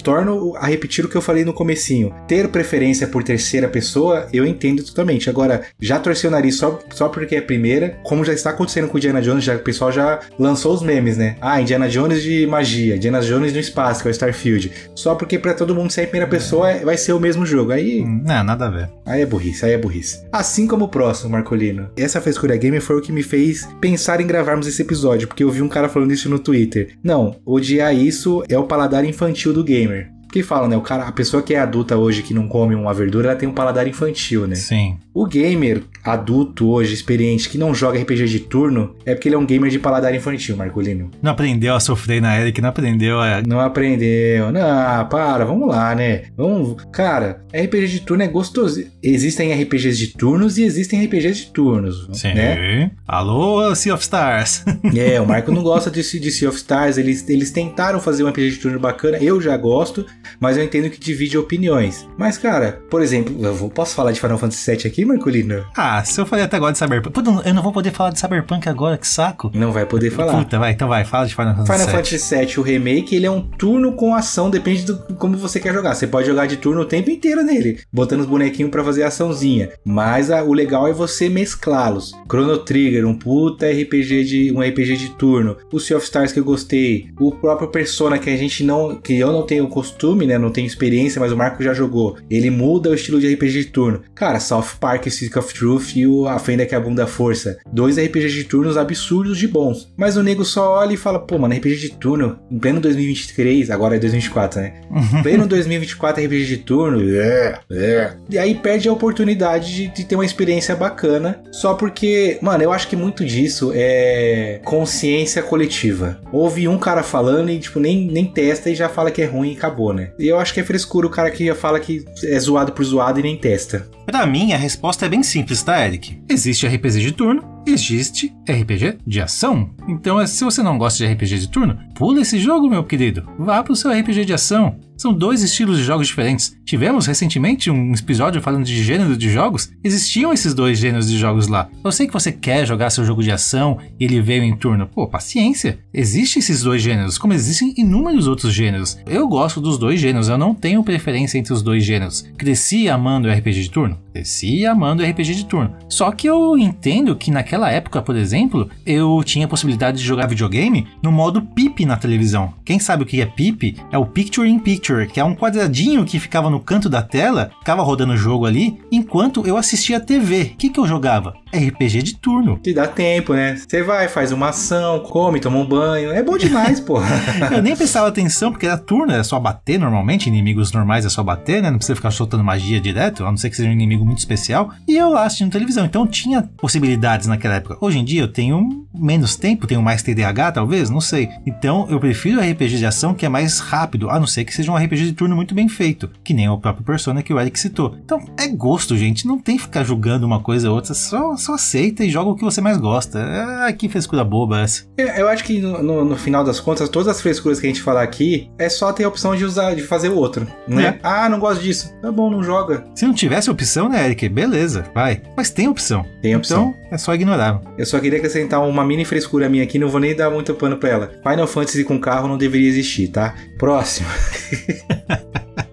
torno 0.04 0.56
a 0.58 0.68
repetir 0.68 1.06
o 1.06 1.10
que 1.10 1.16
eu 1.16 1.22
falei 1.22 1.46
no 1.46 1.54
comecinho. 1.54 2.14
Ter 2.28 2.48
preferência 2.50 3.08
por 3.08 3.24
terceira 3.24 3.68
pessoa, 3.68 4.28
eu 4.34 4.46
entendo 4.46 4.84
totalmente. 4.84 5.30
Agora, 5.30 5.62
já 5.80 6.00
torcer 6.00 6.30
o 6.30 6.32
nariz 6.32 6.56
só, 6.56 6.80
só 6.92 7.08
porque 7.08 7.36
é 7.36 7.42
primeira, 7.52 8.00
como 8.02 8.24
já 8.24 8.32
está 8.32 8.52
acontecendo 8.52 8.88
com 8.88 8.98
Indiana 8.98 9.22
Jones, 9.22 9.44
já, 9.44 9.58
o 9.58 9.60
pessoal 9.60 9.92
já 9.92 10.22
lançou 10.40 10.74
os 10.74 10.82
memes, 10.82 11.18
né? 11.18 11.36
Ah, 11.42 11.60
Indiana 11.60 11.90
Jones 11.90 12.24
de 12.24 12.48
magia, 12.48 12.96
Indiana 12.96 13.20
Jones 13.20 13.52
no 13.52 13.60
espaço, 13.60 14.02
que 14.02 14.08
é 14.08 14.10
o 14.10 14.14
Starfield. 14.14 14.72
Só 14.96 15.16
porque 15.16 15.38
para 15.38 15.54
todo 15.54 15.76
mundo 15.76 15.92
ser 15.92 16.04
em 16.04 16.06
primeira 16.06 16.28
pessoa 16.28 16.74
vai 16.86 16.96
ser 16.96 17.12
o 17.12 17.20
mesmo 17.20 17.46
jogo. 17.46 17.74
Aí. 17.74 18.06
Não, 18.06 18.42
nada 18.42 18.68
a 18.68 18.70
ver. 18.70 18.90
Aí 19.06 19.22
é 19.22 19.26
burrice, 19.26 19.66
aí 19.66 19.74
é 19.74 19.78
burrice. 19.78 20.26
Assim 20.32 20.66
como 20.66 20.86
o 20.86 20.88
próximo, 20.88 21.32
Marcolino. 21.32 21.90
Essa 21.98 22.22
frescura 22.22 22.56
gamer 22.56 22.82
foi 22.82 22.96
o 22.96 23.02
que 23.02 23.12
me 23.12 23.22
fez 23.22 23.68
pensar 23.82 24.22
em 24.22 24.28
gravarmos 24.28 24.66
esse 24.66 24.82
episódio, 24.82 25.28
porque 25.28 25.44
eu 25.44 25.52
vi 25.52 25.62
um 25.62 25.68
cara 25.68 25.90
falando 25.90 26.14
isso 26.14 26.30
no 26.30 26.40
Twitter. 26.40 26.96
Não, 27.04 27.36
odiar 27.46 27.94
isso 27.94 28.46
é 28.48 28.58
o 28.58 28.64
paladar 28.64 29.04
infantil 29.04 29.52
do 29.52 29.62
gamer. 29.62 30.10
Que 30.32 30.42
fala, 30.42 30.68
né? 30.68 30.78
O 30.78 30.82
cara, 30.82 31.04
a 31.04 31.12
pessoa 31.12 31.44
que 31.44 31.54
é 31.54 31.60
adulta 31.60 31.98
hoje 31.98 32.24
que 32.24 32.34
não 32.34 32.48
come 32.48 32.74
uma 32.74 32.94
verdura, 32.94 33.30
ela 33.30 33.38
tem 33.38 33.50
um 33.50 33.54
paladar 33.54 33.86
infantil, 33.86 34.48
né? 34.48 34.56
Sim. 34.56 34.98
O 35.14 35.26
gamer 35.26 35.84
adulto 36.04 36.70
hoje, 36.70 36.94
experiente, 36.94 37.50
que 37.50 37.58
não 37.58 37.74
joga 37.74 38.00
RPG 38.00 38.26
de 38.26 38.40
turno, 38.40 38.96
é 39.06 39.14
porque 39.14 39.28
ele 39.28 39.36
é 39.36 39.38
um 39.38 39.46
gamer 39.46 39.70
de 39.70 39.80
paladar 39.80 40.14
infantil, 40.14 40.58
Marcolino. 40.58 41.12
Não 41.22 41.32
aprendeu 41.32 41.76
a 41.76 41.80
sofrer 41.80 42.22
na 42.22 42.40
Eric, 42.40 42.62
não 42.62 42.70
aprendeu 42.70 43.20
a. 43.20 43.42
Não 43.42 43.60
aprendeu. 43.60 44.52
Não, 44.52 45.08
para, 45.10 45.46
vamos 45.46 45.68
lá, 45.68 45.96
né? 45.96 46.24
Vamos. 46.36 46.84
Cara, 46.92 47.44
RPG 47.54 47.88
de 47.88 48.00
turno 48.02 48.24
é 48.24 48.28
gostoso. 48.28 48.84
Existem 49.02 49.54
RPGs 49.54 49.98
de 49.98 50.08
turnos 50.08 50.58
e 50.58 50.64
existem 50.64 51.04
RPGs 51.06 51.46
de 51.46 51.52
turnos. 51.52 52.08
Sim. 52.14 52.34
Né? 52.34 52.92
Alô, 53.08 53.74
Sea 53.76 53.94
of 53.94 54.04
Stars. 54.04 54.64
é, 54.96 55.20
o 55.20 55.28
Marco 55.28 55.52
não 55.52 55.64
gosta 55.64 55.92
de, 55.92 56.02
de 56.02 56.32
Sea 56.32 56.50
of 56.50 56.58
Stars. 56.58 56.98
Eles, 56.98 57.28
eles 57.30 57.52
tentaram 57.52 58.00
fazer 58.00 58.24
um 58.24 58.30
RPG 58.30 58.52
de 58.52 58.58
turno 58.58 58.80
bacana. 58.80 59.18
Eu 59.18 59.42
já 59.42 59.56
gosto, 59.58 60.06
mas 60.40 60.58
eu 60.58 60.64
entendo 60.64 60.90
que 60.90 61.00
divide 61.00 61.38
opiniões. 61.38 62.08
Mas, 62.18 62.38
cara, 62.38 62.82
por 62.90 63.02
exemplo, 63.02 63.36
eu 63.44 63.70
posso 63.70 63.96
falar 63.96 64.12
de 64.12 64.20
Final 64.20 64.38
Fantasy 64.38 64.72
VII 64.72 64.88
aqui, 64.88 65.06
Marcolino? 65.06 65.66
Ah, 65.76 65.91
Ah, 65.94 66.04
se 66.06 66.20
eu 66.22 66.26
falei 66.26 66.46
até 66.46 66.56
agora 66.58 66.72
de 66.72 66.78
Cyberpunk. 66.78 67.14
Puta, 67.14 67.30
eu 67.50 67.54
não 67.54 67.62
vou 67.62 67.74
poder 67.74 67.92
falar 67.92 68.12
de 68.12 68.20
Cyberpunk 68.20 68.70
agora, 68.70 68.98
que 68.98 69.06
saco. 69.08 69.52
Não 69.54 69.72
vai 69.74 69.86
poder 69.86 70.10
falar. 70.10 70.38
Puta, 70.38 70.58
vai, 70.58 70.72
então 70.72 70.88
vai, 70.88 71.04
fala 71.04 71.26
de 71.28 71.36
Final 71.36 71.56
Fantasy 71.56 71.72
Final 71.74 71.88
VII. 71.88 71.96
Fantasy 71.96 72.36
VII, 72.46 72.60
o 72.60 72.62
remake, 72.62 73.16
ele 73.16 73.26
é 73.26 73.32
um 73.32 73.42
turno 73.42 73.92
com 73.94 74.16
ação, 74.16 74.50
depende 74.50 74.84
do 74.84 74.98
como 75.16 75.36
você 75.36 75.60
quer 75.60 75.74
jogar. 75.74 75.94
Você 75.94 76.08
pode 76.08 76.28
jogar 76.28 76.46
de 76.46 76.56
turno 76.58 76.82
o 76.82 76.86
tempo 76.86 77.10
inteiro 77.10 77.44
nele, 77.44 77.80
botando 77.92 78.22
os 78.22 78.26
bonequinhos 78.26 78.72
pra 78.72 78.84
fazer 78.84 79.04
açãozinha. 79.04 79.70
Mas 79.84 80.32
a- 80.32 80.44
o 80.44 80.54
legal 80.54 80.88
é 80.88 80.94
você 80.94 81.28
mesclá-los. 81.28 82.14
Chrono 82.30 82.58
Trigger, 82.60 83.06
um 83.06 83.14
puta 83.18 83.66
RPG 83.70 84.24
de 84.24 84.54
um 84.56 84.62
RPG 84.62 84.96
de 84.96 85.10
turno. 85.10 85.58
O 85.74 85.80
Sea 85.80 85.98
of 85.98 86.06
Stars 86.06 86.32
que 86.32 86.40
eu 86.40 86.46
gostei, 86.46 87.10
o 87.20 87.32
próprio 87.32 87.68
Persona 87.70 88.18
que 88.18 88.30
a 88.30 88.38
gente 88.38 88.64
não, 88.64 88.96
que 88.96 89.18
eu 89.20 89.32
não 89.32 89.44
tenho 89.46 89.68
costume, 89.68 90.26
né, 90.26 90.38
não 90.38 90.52
tenho 90.52 90.68
experiência, 90.68 91.20
mas 91.20 91.32
o 91.34 91.38
Marco 91.38 91.62
já 91.62 91.74
jogou. 91.74 92.18
Ele 92.30 92.50
muda 92.50 92.90
o 92.90 92.94
estilo 92.94 93.20
de 93.20 93.28
RPG 93.34 93.52
de 93.52 93.66
turno. 93.66 94.02
Cara, 94.16 94.40
South 94.40 94.78
Park, 94.80 95.08
Stick 95.10 95.36
of 95.38 95.54
Truth 95.54 95.81
e 95.96 96.08
o 96.08 96.28
A 96.28 96.40
Fenda 96.40 96.66
que 96.66 96.76
a 96.76 96.80
Bunda 96.80 97.08
Força. 97.08 97.58
Dois 97.72 97.98
RPGs 97.98 98.34
de 98.34 98.44
turnos 98.44 98.78
absurdos 98.78 99.38
de 99.38 99.48
bons. 99.48 99.92
Mas 99.98 100.18
o 100.18 100.24
nego 100.24 100.46
só 100.46 100.76
olha 100.76 100.94
e 100.94 100.98
fala, 100.98 101.20
pô, 101.20 101.38
mano, 101.38 101.56
RPG 101.56 101.78
de 101.78 101.90
turno, 101.92 102.40
em 102.50 102.60
pleno 102.60 102.80
2023, 102.80 103.70
agora 103.70 103.96
é 103.96 104.00
2024, 104.00 104.62
né? 104.62 104.74
Em 104.92 105.22
pleno 105.22 105.48
2024 105.48 106.24
RPG 106.24 106.46
de 106.46 106.58
turno, 106.58 107.02
é, 107.16 107.60
é. 107.72 108.14
E 108.30 108.38
aí 108.38 108.56
perde 108.56 108.88
a 108.88 108.94
oportunidade 108.94 109.74
de, 109.74 109.88
de 109.88 110.04
ter 110.06 110.16
uma 110.16 110.26
experiência 110.26 110.76
bacana, 110.76 111.42
só 111.52 111.74
porque, 111.74 112.38
mano, 112.42 112.64
eu 112.64 112.72
acho 112.72 112.88
que 112.88 112.96
muito 112.96 113.26
disso 113.26 113.72
é 113.74 114.62
consciência 114.64 115.42
coletiva. 115.42 116.20
Houve 116.32 116.68
um 116.68 116.78
cara 116.78 117.04
falando 117.04 117.50
e, 117.50 117.60
tipo, 117.60 117.80
nem, 117.80 118.08
nem 118.08 118.26
testa 118.26 118.70
e 118.70 118.76
já 118.76 118.90
fala 118.90 119.12
que 119.12 119.22
é 119.22 119.26
ruim 119.26 119.52
e 119.52 119.58
acabou, 119.58 119.94
né? 119.94 120.12
E 120.18 120.28
eu 120.28 120.40
acho 120.40 120.54
que 120.54 120.60
é 120.60 120.64
frescura 120.64 121.08
o 121.08 121.10
cara 121.10 121.32
que 121.32 121.46
já 121.46 121.56
fala 121.56 121.80
que 121.80 122.06
é 122.24 122.40
zoado 122.40 122.72
por 122.72 122.84
zoado 122.84 123.20
e 123.20 123.24
nem 123.24 123.38
testa. 123.38 123.88
Pra 124.06 124.26
mim, 124.26 124.52
a 124.52 124.58
resposta 124.58 125.06
é 125.06 125.10
bem 125.10 125.24
simples, 125.24 125.62
tá, 125.62 125.71
Eric? 125.80 126.22
Existe 126.30 126.68
RPG 126.68 127.06
de 127.06 127.12
turno, 127.14 127.61
existe 127.66 128.34
RPG 128.50 129.00
de 129.06 129.22
ação. 129.22 129.70
Então, 129.88 130.20
é, 130.20 130.28
se 130.28 130.44
você 130.44 130.62
não 130.62 130.78
gosta 130.78 131.06
de 131.06 131.12
RPG 131.12 131.40
de 131.40 131.50
turno, 131.50 131.78
pula 131.96 132.22
esse 132.22 132.40
jogo, 132.40 132.70
meu 132.70 132.84
querido. 132.84 133.28
Vá 133.38 133.64
pro 133.64 133.76
seu 133.76 133.92
RPG 133.92 134.26
de 134.26 134.34
ação. 134.34 134.80
São 135.02 135.12
dois 135.12 135.42
estilos 135.42 135.80
de 135.80 135.84
jogos 135.84 136.06
diferentes. 136.06 136.56
Tivemos 136.64 137.08
recentemente 137.08 137.72
um 137.72 137.92
episódio 137.92 138.40
falando 138.40 138.66
de 138.66 138.84
gênero 138.84 139.18
de 139.18 139.32
jogos. 139.32 139.72
Existiam 139.84 140.32
esses 140.32 140.54
dois 140.54 140.78
gêneros 140.78 141.10
de 141.10 141.18
jogos 141.18 141.48
lá. 141.48 141.68
Eu 141.84 141.92
sei 141.92 142.06
que 142.06 142.14
você 142.14 142.32
quer 142.32 142.68
jogar 142.68 142.92
seu 142.92 143.04
jogo 143.04 143.24
de 143.24 143.32
ação 143.32 143.80
e 144.00 144.06
ele 144.06 144.22
veio 144.22 144.44
em 144.44 144.56
turno. 144.56 144.86
Pô, 144.86 145.08
paciência. 145.08 145.80
Existem 145.92 146.40
esses 146.40 146.62
dois 146.62 146.84
gêneros, 146.84 147.18
como 147.18 147.34
existem 147.34 147.74
inúmeros 147.78 148.28
outros 148.28 148.54
gêneros. 148.54 149.00
Eu 149.08 149.28
gosto 149.28 149.60
dos 149.60 149.80
dois 149.80 150.00
gêneros, 150.00 150.30
eu 150.30 150.38
não 150.38 150.54
tenho 150.54 150.84
preferência 150.84 151.40
entre 151.40 151.52
os 151.52 151.64
dois 151.64 151.84
gêneros. 151.84 152.24
Cresci 152.38 152.88
amando 152.88 153.28
RPG 153.28 153.64
de 153.64 153.72
turno? 153.72 154.00
Cresci 154.14 154.68
amando 154.68 155.04
RPG 155.04 155.34
de 155.34 155.46
turno. 155.48 155.76
Só 155.90 156.12
que 156.12 156.28
eu 156.28 156.56
entendo 156.60 157.16
que 157.16 157.32
naquela 157.52 157.70
época, 157.70 158.02
por 158.02 158.16
exemplo, 158.16 158.70
eu 158.86 159.22
tinha 159.26 159.46
a 159.46 159.50
possibilidade 159.50 159.98
de 159.98 160.06
jogar 160.06 160.26
videogame 160.26 160.88
no 161.04 161.12
modo 161.12 161.42
PIP 161.42 161.86
na 161.86 161.98
televisão. 161.98 162.54
Quem 162.64 162.80
sabe 162.80 163.04
o 163.04 163.06
que 163.06 163.20
é 163.20 163.26
PIP? 163.26 163.76
É 163.92 163.98
o 163.98 164.06
Picture 164.06 164.50
in 164.50 164.58
Picture, 164.58 165.06
que 165.06 165.20
é 165.20 165.24
um 165.24 165.36
quadradinho 165.36 166.06
que 166.06 166.18
ficava 166.18 166.50
no 166.50 166.62
canto 166.62 166.88
da 166.88 167.02
tela, 167.02 167.52
ficava 167.60 167.82
rodando 167.82 168.14
o 168.14 168.18
jogo 168.18 168.46
ali, 168.46 168.80
enquanto 168.90 169.46
eu 169.46 169.58
assistia 169.58 169.98
a 169.98 170.00
TV. 170.00 170.54
O 170.54 170.58
que, 170.58 170.70
que 170.70 170.80
eu 170.80 170.88
jogava? 170.88 171.34
RPG 171.54 172.04
de 172.04 172.16
turno. 172.16 172.60
Que 172.60 172.74
dá 172.74 172.88
tempo, 172.88 173.34
né? 173.34 173.56
Você 173.56 173.84
vai, 173.84 174.08
faz 174.08 174.32
uma 174.32 174.50
ação, 174.50 175.00
come, 175.00 175.40
toma 175.40 175.58
um 175.58 175.66
banho. 175.66 176.12
É 176.12 176.24
bom 176.24 176.38
demais, 176.38 176.80
pô. 176.80 177.00
Eu 177.52 177.62
nem 177.62 177.76
prestava 177.76 178.08
atenção, 178.08 178.52
porque 178.52 178.66
era 178.66 178.78
turno, 178.78 179.12
era 179.12 179.24
só 179.24 179.40
bater 179.40 179.80
normalmente, 179.80 180.28
inimigos 180.28 180.72
normais 180.72 181.06
é 181.06 181.10
só 181.10 181.24
bater, 181.24 181.62
né? 181.62 181.70
Não 181.70 181.78
precisa 181.78 181.96
ficar 181.96 182.12
soltando 182.12 182.44
magia 182.44 182.80
direto, 182.80 183.26
a 183.26 183.30
não 183.30 183.38
ser 183.38 183.50
que 183.50 183.56
seja 183.56 183.70
um 183.70 183.74
inimigo 183.74 184.06
muito 184.06 184.20
especial. 184.20 184.72
E 184.88 184.96
eu 184.96 185.10
lá 185.10 185.26
assistindo 185.26 185.52
televisão, 185.52 185.86
então 185.86 186.08
tinha 186.08 186.44
possibilidades 186.58 187.28
naquela 187.28 187.56
época. 187.56 187.78
Hoje 187.82 188.00
em 188.00 188.06
dia 188.06 188.22
eu 188.22 188.28
tenho 188.28 188.88
menos 188.94 189.36
tempo, 189.36 189.68
tenho 189.68 189.82
mais 189.82 190.04
TDAH 190.04 190.54
talvez, 190.54 190.90
não 190.90 191.02
sei. 191.02 191.30
Então 191.46 191.88
eu 191.90 192.00
prefiro 192.00 192.40
RPG 192.40 192.78
de 192.78 192.86
ação 192.86 193.14
que 193.14 193.26
é 193.26 193.30
mais 193.30 193.60
rápido, 193.60 194.10
a 194.10 194.20
não 194.20 194.28
ser 194.28 194.46
que 194.46 194.54
seja 194.54 194.72
um 194.72 194.76
RPG 194.76 195.06
de 195.06 195.14
turno 195.14 195.36
muito 195.36 195.56
bem 195.56 195.68
feito, 195.68 196.10
que 196.24 196.34
nem 196.34 196.50
o 196.50 196.58
próprio 196.58 196.86
Persona 196.86 197.24
que 197.24 197.34
o 197.34 197.40
Eric 197.40 197.60
citou. 197.60 197.96
Então 198.04 198.24
é 198.38 198.48
gosto, 198.48 198.98
gente, 198.98 199.26
não 199.26 199.40
tem 199.40 199.58
que 199.58 199.64
ficar 199.64 199.84
julgando 199.84 200.26
uma 200.26 200.40
coisa 200.40 200.70
ou 200.70 200.76
outra, 200.76 200.94
só, 200.94 201.36
só 201.42 201.56
aceita 201.56 202.04
e 202.06 202.10
joga 202.10 202.30
o 202.32 202.36
que 202.36 202.44
você 202.44 202.62
mais 202.62 202.78
gosta. 202.78 203.20
Ah, 203.22 203.74
que 203.74 203.90
frescura 203.90 204.24
boba 204.24 204.62
essa. 204.62 204.84
É, 204.98 205.22
Eu 205.22 205.28
acho 205.28 205.44
que 205.44 205.60
no, 205.60 205.82
no- 205.84 206.06
no 206.06 206.16
final 206.16 206.44
das 206.44 206.60
contas, 206.60 206.88
todas 206.90 207.08
as 207.08 207.22
frescuras 207.22 207.60
que 207.60 207.66
a 207.68 207.70
gente 207.70 207.82
falar 207.82 208.04
aqui 208.04 208.50
é 208.58 208.70
só 208.70 208.94
ter 208.94 209.04
a 209.04 209.08
opção 209.08 209.36
de 209.36 209.44
usar, 209.44 209.76
de 209.76 209.82
fazer 209.82 210.10
o 210.10 210.16
outro, 210.16 210.48
né? 210.68 210.86
É. 210.86 211.00
Ah, 211.04 211.28
não 211.30 211.40
gosto 211.40 211.62
disso. 211.62 211.94
Tá 212.02 212.12
bom, 212.12 212.30
não 212.30 212.44
joga. 212.44 212.86
Se 212.96 213.06
não 213.06 213.14
tivesse 213.14 213.50
opção, 213.50 213.90
né, 213.90 214.06
Eric? 214.06 214.28
Beleza, 214.30 214.86
vai. 214.94 215.22
Mas 215.36 215.50
tem 215.50 215.68
opção. 215.68 216.06
Tem 216.22 216.36
opção. 216.36 216.74
Então 216.78 216.92
é 216.92 216.98
só 216.98 217.14
ignorar. 217.14 217.62
Eu 217.78 217.86
só 217.86 218.00
queria 218.00 218.18
acrescentar 218.18 218.62
uma 218.68 218.86
mini 218.86 219.04
frescura 219.06 219.50
minha 219.50 219.64
aqui, 219.64 219.78
não 219.80 219.90
vou 219.90 220.00
nem 220.00 220.16
dar 220.16 220.30
muito 220.30 220.54
pano 220.54 220.78
pra 220.78 220.90
ela. 220.90 221.12
Final 221.28 221.48
Fantasy 221.48 221.84
com 221.84 222.00
carro 222.00 222.28
não 222.28 222.38
deveria 222.38 222.68
existir, 222.70 223.08
tá? 223.10 223.34
Próximo. 223.58 224.08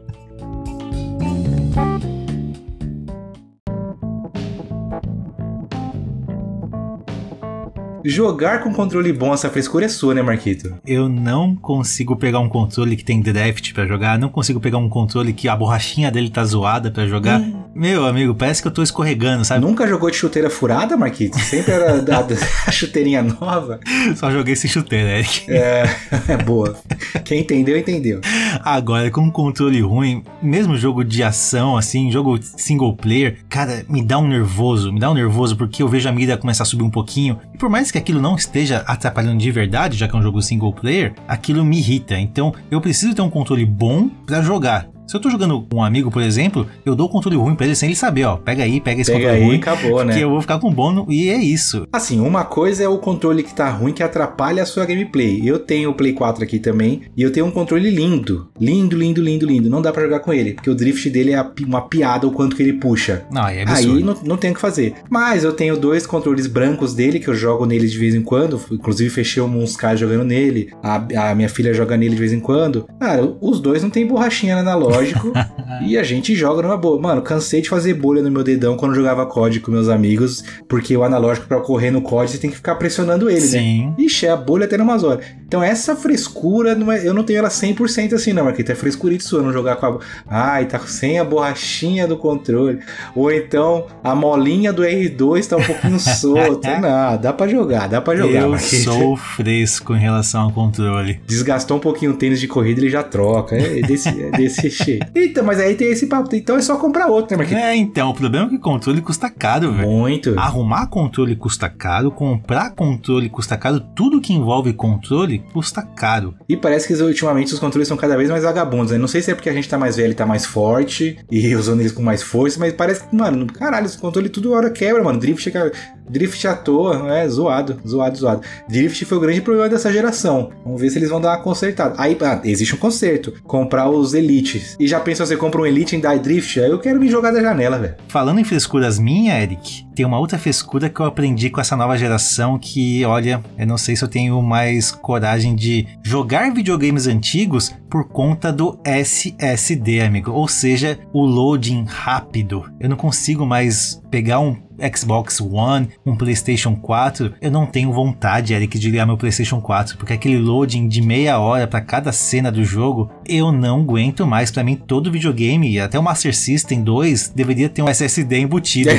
Jogar 8.04 8.62
com 8.62 8.72
controle 8.72 9.12
bom, 9.12 9.34
essa 9.34 9.50
frescura 9.50 9.86
é 9.86 9.88
sua, 9.88 10.14
né, 10.14 10.22
Marquito? 10.22 10.74
Eu 10.86 11.08
não 11.08 11.54
consigo 11.54 12.16
pegar 12.16 12.38
um 12.40 12.48
controle 12.48 12.96
que 12.96 13.04
tem 13.04 13.20
draft 13.20 13.72
pra 13.72 13.86
jogar, 13.86 14.18
não 14.18 14.28
consigo 14.28 14.60
pegar 14.60 14.78
um 14.78 14.88
controle 14.88 15.32
que 15.32 15.48
a 15.48 15.56
borrachinha 15.56 16.10
dele 16.10 16.30
tá 16.30 16.44
zoada 16.44 16.90
pra 16.90 17.06
jogar. 17.06 17.42
Meu 17.74 18.06
amigo, 18.06 18.34
parece 18.34 18.60
que 18.60 18.68
eu 18.68 18.72
tô 18.72 18.82
escorregando, 18.82 19.44
sabe? 19.44 19.64
Nunca 19.64 19.86
jogou 19.86 20.10
de 20.10 20.16
chuteira 20.16 20.50
furada, 20.50 20.96
Marquito? 20.96 21.38
Sempre 21.38 21.72
era 21.72 22.00
da, 22.02 22.22
da 22.22 22.36
chuteirinha 22.72 23.22
nova? 23.22 23.80
Só 24.16 24.30
joguei 24.30 24.56
sem 24.56 24.68
chuteira, 24.68 25.18
Eric. 25.18 25.44
É, 25.48 25.84
é 26.28 26.36
boa. 26.36 26.76
Quem 27.24 27.40
entendeu, 27.40 27.76
entendeu. 27.76 28.20
Agora, 28.64 29.10
com 29.10 29.20
um 29.20 29.30
controle 29.30 29.80
ruim, 29.80 30.24
mesmo 30.42 30.76
jogo 30.76 31.04
de 31.04 31.22
ação, 31.22 31.76
assim, 31.76 32.10
jogo 32.10 32.38
single 32.42 32.96
player, 32.96 33.38
cara, 33.48 33.84
me 33.88 34.02
dá 34.02 34.18
um 34.18 34.26
nervoso, 34.26 34.92
me 34.92 34.98
dá 34.98 35.10
um 35.10 35.14
nervoso 35.14 35.56
porque 35.56 35.82
eu 35.82 35.88
vejo 35.88 36.08
a 36.08 36.12
mira 36.12 36.36
começar 36.36 36.64
a 36.64 36.66
subir 36.66 36.82
um 36.82 36.90
pouquinho. 36.90 37.38
E 37.54 37.58
por 37.58 37.68
mais 37.68 37.87
que 37.90 37.98
aquilo 37.98 38.20
não 38.20 38.36
esteja 38.36 38.78
atrapalhando 38.86 39.38
de 39.38 39.50
verdade, 39.50 39.96
já 39.96 40.08
que 40.08 40.14
é 40.14 40.18
um 40.18 40.22
jogo 40.22 40.42
single 40.42 40.72
player, 40.72 41.14
aquilo 41.26 41.64
me 41.64 41.78
irrita. 41.78 42.18
Então, 42.18 42.54
eu 42.70 42.80
preciso 42.80 43.14
ter 43.14 43.22
um 43.22 43.30
controle 43.30 43.64
bom 43.64 44.08
pra 44.08 44.42
jogar. 44.42 44.88
Se 45.08 45.16
eu 45.16 45.20
tô 45.20 45.30
jogando 45.30 45.62
com 45.62 45.78
um 45.78 45.82
amigo, 45.82 46.10
por 46.10 46.20
exemplo, 46.20 46.66
eu 46.84 46.94
dou 46.94 47.06
o 47.06 47.08
controle 47.08 47.34
ruim 47.34 47.54
pra 47.54 47.64
ele 47.64 47.74
sem 47.74 47.88
ele 47.88 47.96
saber, 47.96 48.24
ó. 48.24 48.36
Pega 48.36 48.62
aí, 48.62 48.78
pega 48.78 49.00
esse 49.00 49.10
Pega 49.10 49.24
controle 49.24 49.42
aí 49.42 49.48
ruim. 49.48 49.56
acabou, 49.56 50.04
né? 50.04 50.14
Que 50.14 50.20
eu 50.20 50.28
vou 50.28 50.42
ficar 50.42 50.58
com 50.58 50.70
bom 50.70 51.06
e 51.08 51.30
é 51.30 51.36
isso. 51.36 51.86
Assim, 51.90 52.20
uma 52.20 52.44
coisa 52.44 52.84
é 52.84 52.88
o 52.88 52.98
controle 52.98 53.42
que 53.42 53.54
tá 53.54 53.70
ruim, 53.70 53.94
que 53.94 54.02
atrapalha 54.02 54.62
a 54.62 54.66
sua 54.66 54.84
gameplay. 54.84 55.40
Eu 55.42 55.60
tenho 55.60 55.88
o 55.88 55.94
Play 55.94 56.12
4 56.12 56.44
aqui 56.44 56.58
também, 56.58 57.00
e 57.16 57.22
eu 57.22 57.32
tenho 57.32 57.46
um 57.46 57.50
controle 57.50 57.88
lindo. 57.88 58.48
Lindo, 58.60 58.98
lindo, 58.98 59.22
lindo, 59.22 59.46
lindo. 59.46 59.70
Não 59.70 59.80
dá 59.80 59.90
pra 59.92 60.02
jogar 60.02 60.20
com 60.20 60.30
ele, 60.30 60.52
porque 60.52 60.68
o 60.68 60.74
drift 60.74 61.08
dele 61.08 61.32
é 61.32 61.42
uma 61.66 61.80
piada 61.88 62.26
o 62.26 62.30
quanto 62.30 62.54
que 62.54 62.62
ele 62.62 62.74
puxa. 62.74 63.24
Não, 63.32 63.48
é 63.48 63.62
absurdo. 63.62 63.96
Aí 63.96 64.04
não, 64.04 64.16
não 64.22 64.36
tem 64.36 64.50
o 64.50 64.54
que 64.54 64.60
fazer. 64.60 64.92
Mas 65.08 65.42
eu 65.42 65.54
tenho 65.54 65.74
dois 65.78 66.06
controles 66.06 66.46
brancos 66.46 66.92
dele, 66.92 67.18
que 67.18 67.28
eu 67.28 67.34
jogo 67.34 67.64
neles 67.64 67.92
de 67.92 67.98
vez 67.98 68.14
em 68.14 68.20
quando. 68.20 68.60
Inclusive, 68.70 69.08
fechei 69.08 69.42
um 69.42 69.64
Sky 69.64 69.96
jogando 69.96 70.24
nele. 70.24 70.70
A, 70.82 71.30
a 71.30 71.34
minha 71.34 71.48
filha 71.48 71.72
joga 71.72 71.96
nele 71.96 72.12
de 72.14 72.20
vez 72.20 72.34
em 72.34 72.40
quando. 72.40 72.86
Cara, 73.00 73.22
os 73.40 73.58
dois 73.58 73.82
não 73.82 73.88
tem 73.88 74.06
borrachinha 74.06 74.54
no 74.54 74.60
analógico. 74.98 75.32
e 75.86 75.96
a 75.96 76.02
gente 76.02 76.34
joga 76.34 76.62
numa 76.62 76.76
boa. 76.76 77.00
Mano, 77.00 77.22
cansei 77.22 77.60
de 77.60 77.68
fazer 77.68 77.94
bolha 77.94 78.22
no 78.22 78.30
meu 78.30 78.42
dedão 78.42 78.76
quando 78.76 78.94
jogava 78.94 79.26
COD 79.26 79.60
com 79.60 79.70
meus 79.70 79.88
amigos. 79.88 80.44
Porque 80.68 80.96
o 80.96 81.04
analógico 81.04 81.46
pra 81.46 81.60
correr 81.60 81.90
no 81.90 82.02
COD 82.02 82.30
você 82.30 82.38
tem 82.38 82.50
que 82.50 82.56
ficar 82.56 82.74
pressionando 82.76 83.28
ele, 83.30 83.40
né? 83.40 83.46
Sim. 83.46 83.94
Ixi, 83.98 84.26
é 84.26 84.30
a 84.30 84.36
bolha 84.36 84.64
até 84.66 84.76
numas 84.76 85.04
horas. 85.04 85.24
Então 85.46 85.62
essa 85.62 85.96
frescura, 85.96 86.74
não 86.74 86.90
é- 86.92 87.06
eu 87.06 87.14
não 87.14 87.22
tenho 87.24 87.38
ela 87.38 87.48
100% 87.48 88.14
assim 88.14 88.32
não, 88.32 88.44
Marquito. 88.44 88.70
É 88.70 88.74
frescurite 88.74 89.24
sua, 89.24 89.42
não 89.42 89.52
jogar 89.52 89.76
com 89.76 89.86
a... 89.86 89.98
Ai, 90.28 90.66
tá 90.66 90.78
sem 90.80 91.18
a 91.18 91.24
borrachinha 91.24 92.06
do 92.06 92.16
controle. 92.16 92.80
Ou 93.14 93.30
então 93.32 93.86
a 94.02 94.14
molinha 94.14 94.72
do 94.72 94.82
R2 94.82 95.46
tá 95.46 95.56
um 95.56 95.62
pouquinho 95.62 95.98
solta. 96.00 96.78
Não, 96.78 97.16
dá 97.20 97.32
pra 97.32 97.48
jogar, 97.48 97.88
dá 97.88 98.00
pra 98.00 98.14
jogar, 98.16 98.42
eu 98.42 98.50
Marquito. 98.50 98.82
sou 98.84 99.16
fresco 99.16 99.94
em 99.94 99.98
relação 99.98 100.42
ao 100.42 100.52
controle. 100.52 101.20
Desgastou 101.26 101.76
um 101.76 101.80
pouquinho 101.80 102.12
o 102.12 102.14
tênis 102.14 102.40
de 102.40 102.48
corrida, 102.48 102.80
ele 102.80 102.90
já 102.90 103.02
troca. 103.02 103.56
É 103.56 103.80
desse, 103.82 104.08
é 104.08 104.30
desse 104.30 104.70
Então, 105.14 105.44
mas 105.44 105.58
aí 105.60 105.74
tem 105.74 105.88
esse 105.90 106.06
papo. 106.06 106.34
Então 106.34 106.56
é 106.56 106.62
só 106.62 106.76
comprar 106.76 107.06
outro, 107.08 107.30
né, 107.32 107.36
Marquito? 107.38 107.58
É, 107.58 107.76
então, 107.76 108.10
o 108.10 108.14
problema 108.14 108.46
é 108.46 108.50
que 108.50 108.58
controle 108.58 109.00
custa 109.00 109.28
caro, 109.30 109.72
velho. 109.72 109.88
Muito. 109.88 110.38
Arrumar 110.38 110.86
controle 110.88 111.34
custa 111.36 111.68
caro, 111.68 112.10
comprar 112.10 112.70
controle 112.74 113.28
custa 113.28 113.56
caro, 113.56 113.80
tudo 113.94 114.20
que 114.20 114.32
envolve 114.32 114.72
controle 114.72 115.40
custa 115.52 115.82
caro. 115.82 116.34
E 116.48 116.56
parece 116.56 116.86
que 116.88 117.02
ultimamente 117.02 117.52
os 117.52 117.58
controles 117.60 117.88
são 117.88 117.96
cada 117.96 118.16
vez 118.16 118.30
mais 118.30 118.44
vagabundos, 118.44 118.92
né? 118.92 118.98
Não 118.98 119.08
sei 119.08 119.20
se 119.22 119.30
é 119.30 119.34
porque 119.34 119.48
a 119.50 119.52
gente 119.52 119.68
tá 119.68 119.76
mais 119.78 119.96
velho 119.96 120.12
e 120.12 120.14
tá 120.14 120.26
mais 120.26 120.46
forte 120.46 121.18
e 121.30 121.54
usando 121.56 121.80
eles 121.80 121.92
com 121.92 122.02
mais 122.02 122.22
força, 122.22 122.58
mas 122.58 122.72
parece 122.72 123.04
que, 123.06 123.14
mano, 123.14 123.46
caralho, 123.46 123.86
esse 123.86 123.98
controle 123.98 124.28
tudo 124.28 124.52
hora 124.52 124.70
quebra, 124.70 125.02
mano. 125.02 125.18
Drift, 125.18 125.42
chega- 125.42 125.72
drift 126.08 126.46
à 126.46 126.54
toa, 126.54 127.12
é 127.18 127.28
zoado, 127.28 127.78
zoado, 127.86 128.16
zoado. 128.18 128.40
Drift 128.68 129.04
foi 129.04 129.18
o 129.18 129.20
grande 129.20 129.40
problema 129.40 129.68
dessa 129.68 129.92
geração. 129.92 130.50
Vamos 130.64 130.80
ver 130.80 130.90
se 130.90 130.98
eles 130.98 131.10
vão 131.10 131.20
dar 131.20 131.30
uma 131.36 131.42
consertada. 131.42 131.94
Aí, 131.98 132.16
ah, 132.20 132.40
existe 132.44 132.74
um 132.74 132.78
conserto: 132.78 133.32
comprar 133.44 133.88
os 133.90 134.14
Elites. 134.14 134.76
E 134.78 134.86
já 134.86 135.00
pensou 135.00 135.26
você 135.26 135.36
compra 135.36 135.60
um 135.60 135.66
Elite 135.66 135.96
em 135.96 136.00
Die 136.00 136.18
Drift, 136.20 136.58
eu 136.58 136.78
quero 136.78 137.00
me 137.00 137.08
jogar 137.08 137.32
da 137.32 137.40
janela, 137.40 137.78
velho. 137.78 137.96
Falando 138.06 138.38
em 138.38 138.44
frescuras 138.44 138.98
minha, 138.98 139.40
Eric, 139.40 139.84
tem 139.92 140.06
uma 140.06 140.20
outra 140.20 140.38
frescura 140.38 140.88
que 140.88 141.00
eu 141.00 141.06
aprendi 141.06 141.50
com 141.50 141.60
essa 141.60 141.76
nova 141.76 141.98
geração 141.98 142.56
que, 142.56 143.04
olha, 143.04 143.42
eu 143.58 143.66
não 143.66 143.76
sei 143.76 143.96
se 143.96 144.04
eu 144.04 144.08
tenho 144.08 144.40
mais 144.40 144.92
coragem 144.92 145.56
de 145.56 145.88
jogar 146.04 146.52
videogames 146.54 147.08
antigos 147.08 147.74
por 147.90 148.06
conta 148.08 148.52
do 148.52 148.78
SSD, 148.84 150.00
amigo. 150.00 150.30
Ou 150.30 150.46
seja, 150.46 150.98
o 151.12 151.24
loading 151.24 151.84
rápido. 151.84 152.64
Eu 152.78 152.88
não 152.88 152.96
consigo 152.96 153.44
mais 153.44 154.00
pegar 154.10 154.38
um 154.38 154.67
Xbox 154.94 155.40
One, 155.40 155.88
um 156.06 156.16
PlayStation 156.16 156.76
4, 156.76 157.34
eu 157.40 157.50
não 157.50 157.66
tenho 157.66 157.92
vontade, 157.92 158.54
Eric, 158.54 158.78
de 158.78 158.90
ligar 158.90 159.06
meu 159.06 159.16
PlayStation 159.16 159.60
4, 159.60 159.96
porque 159.96 160.12
aquele 160.12 160.38
loading 160.38 160.88
de 160.88 161.02
meia 161.02 161.38
hora 161.38 161.66
para 161.66 161.80
cada 161.80 162.12
cena 162.12 162.50
do 162.50 162.64
jogo, 162.64 163.10
eu 163.26 163.50
não 163.50 163.80
aguento 163.80 164.26
mais. 164.26 164.50
Para 164.50 164.64
mim, 164.64 164.76
todo 164.76 165.10
videogame, 165.10 165.78
até 165.80 165.98
o 165.98 166.02
Master 166.02 166.34
System 166.34 166.82
2, 166.82 167.32
deveria 167.34 167.68
ter 167.68 167.82
um 167.82 167.88
SSD 167.88 168.38
embutido. 168.40 168.90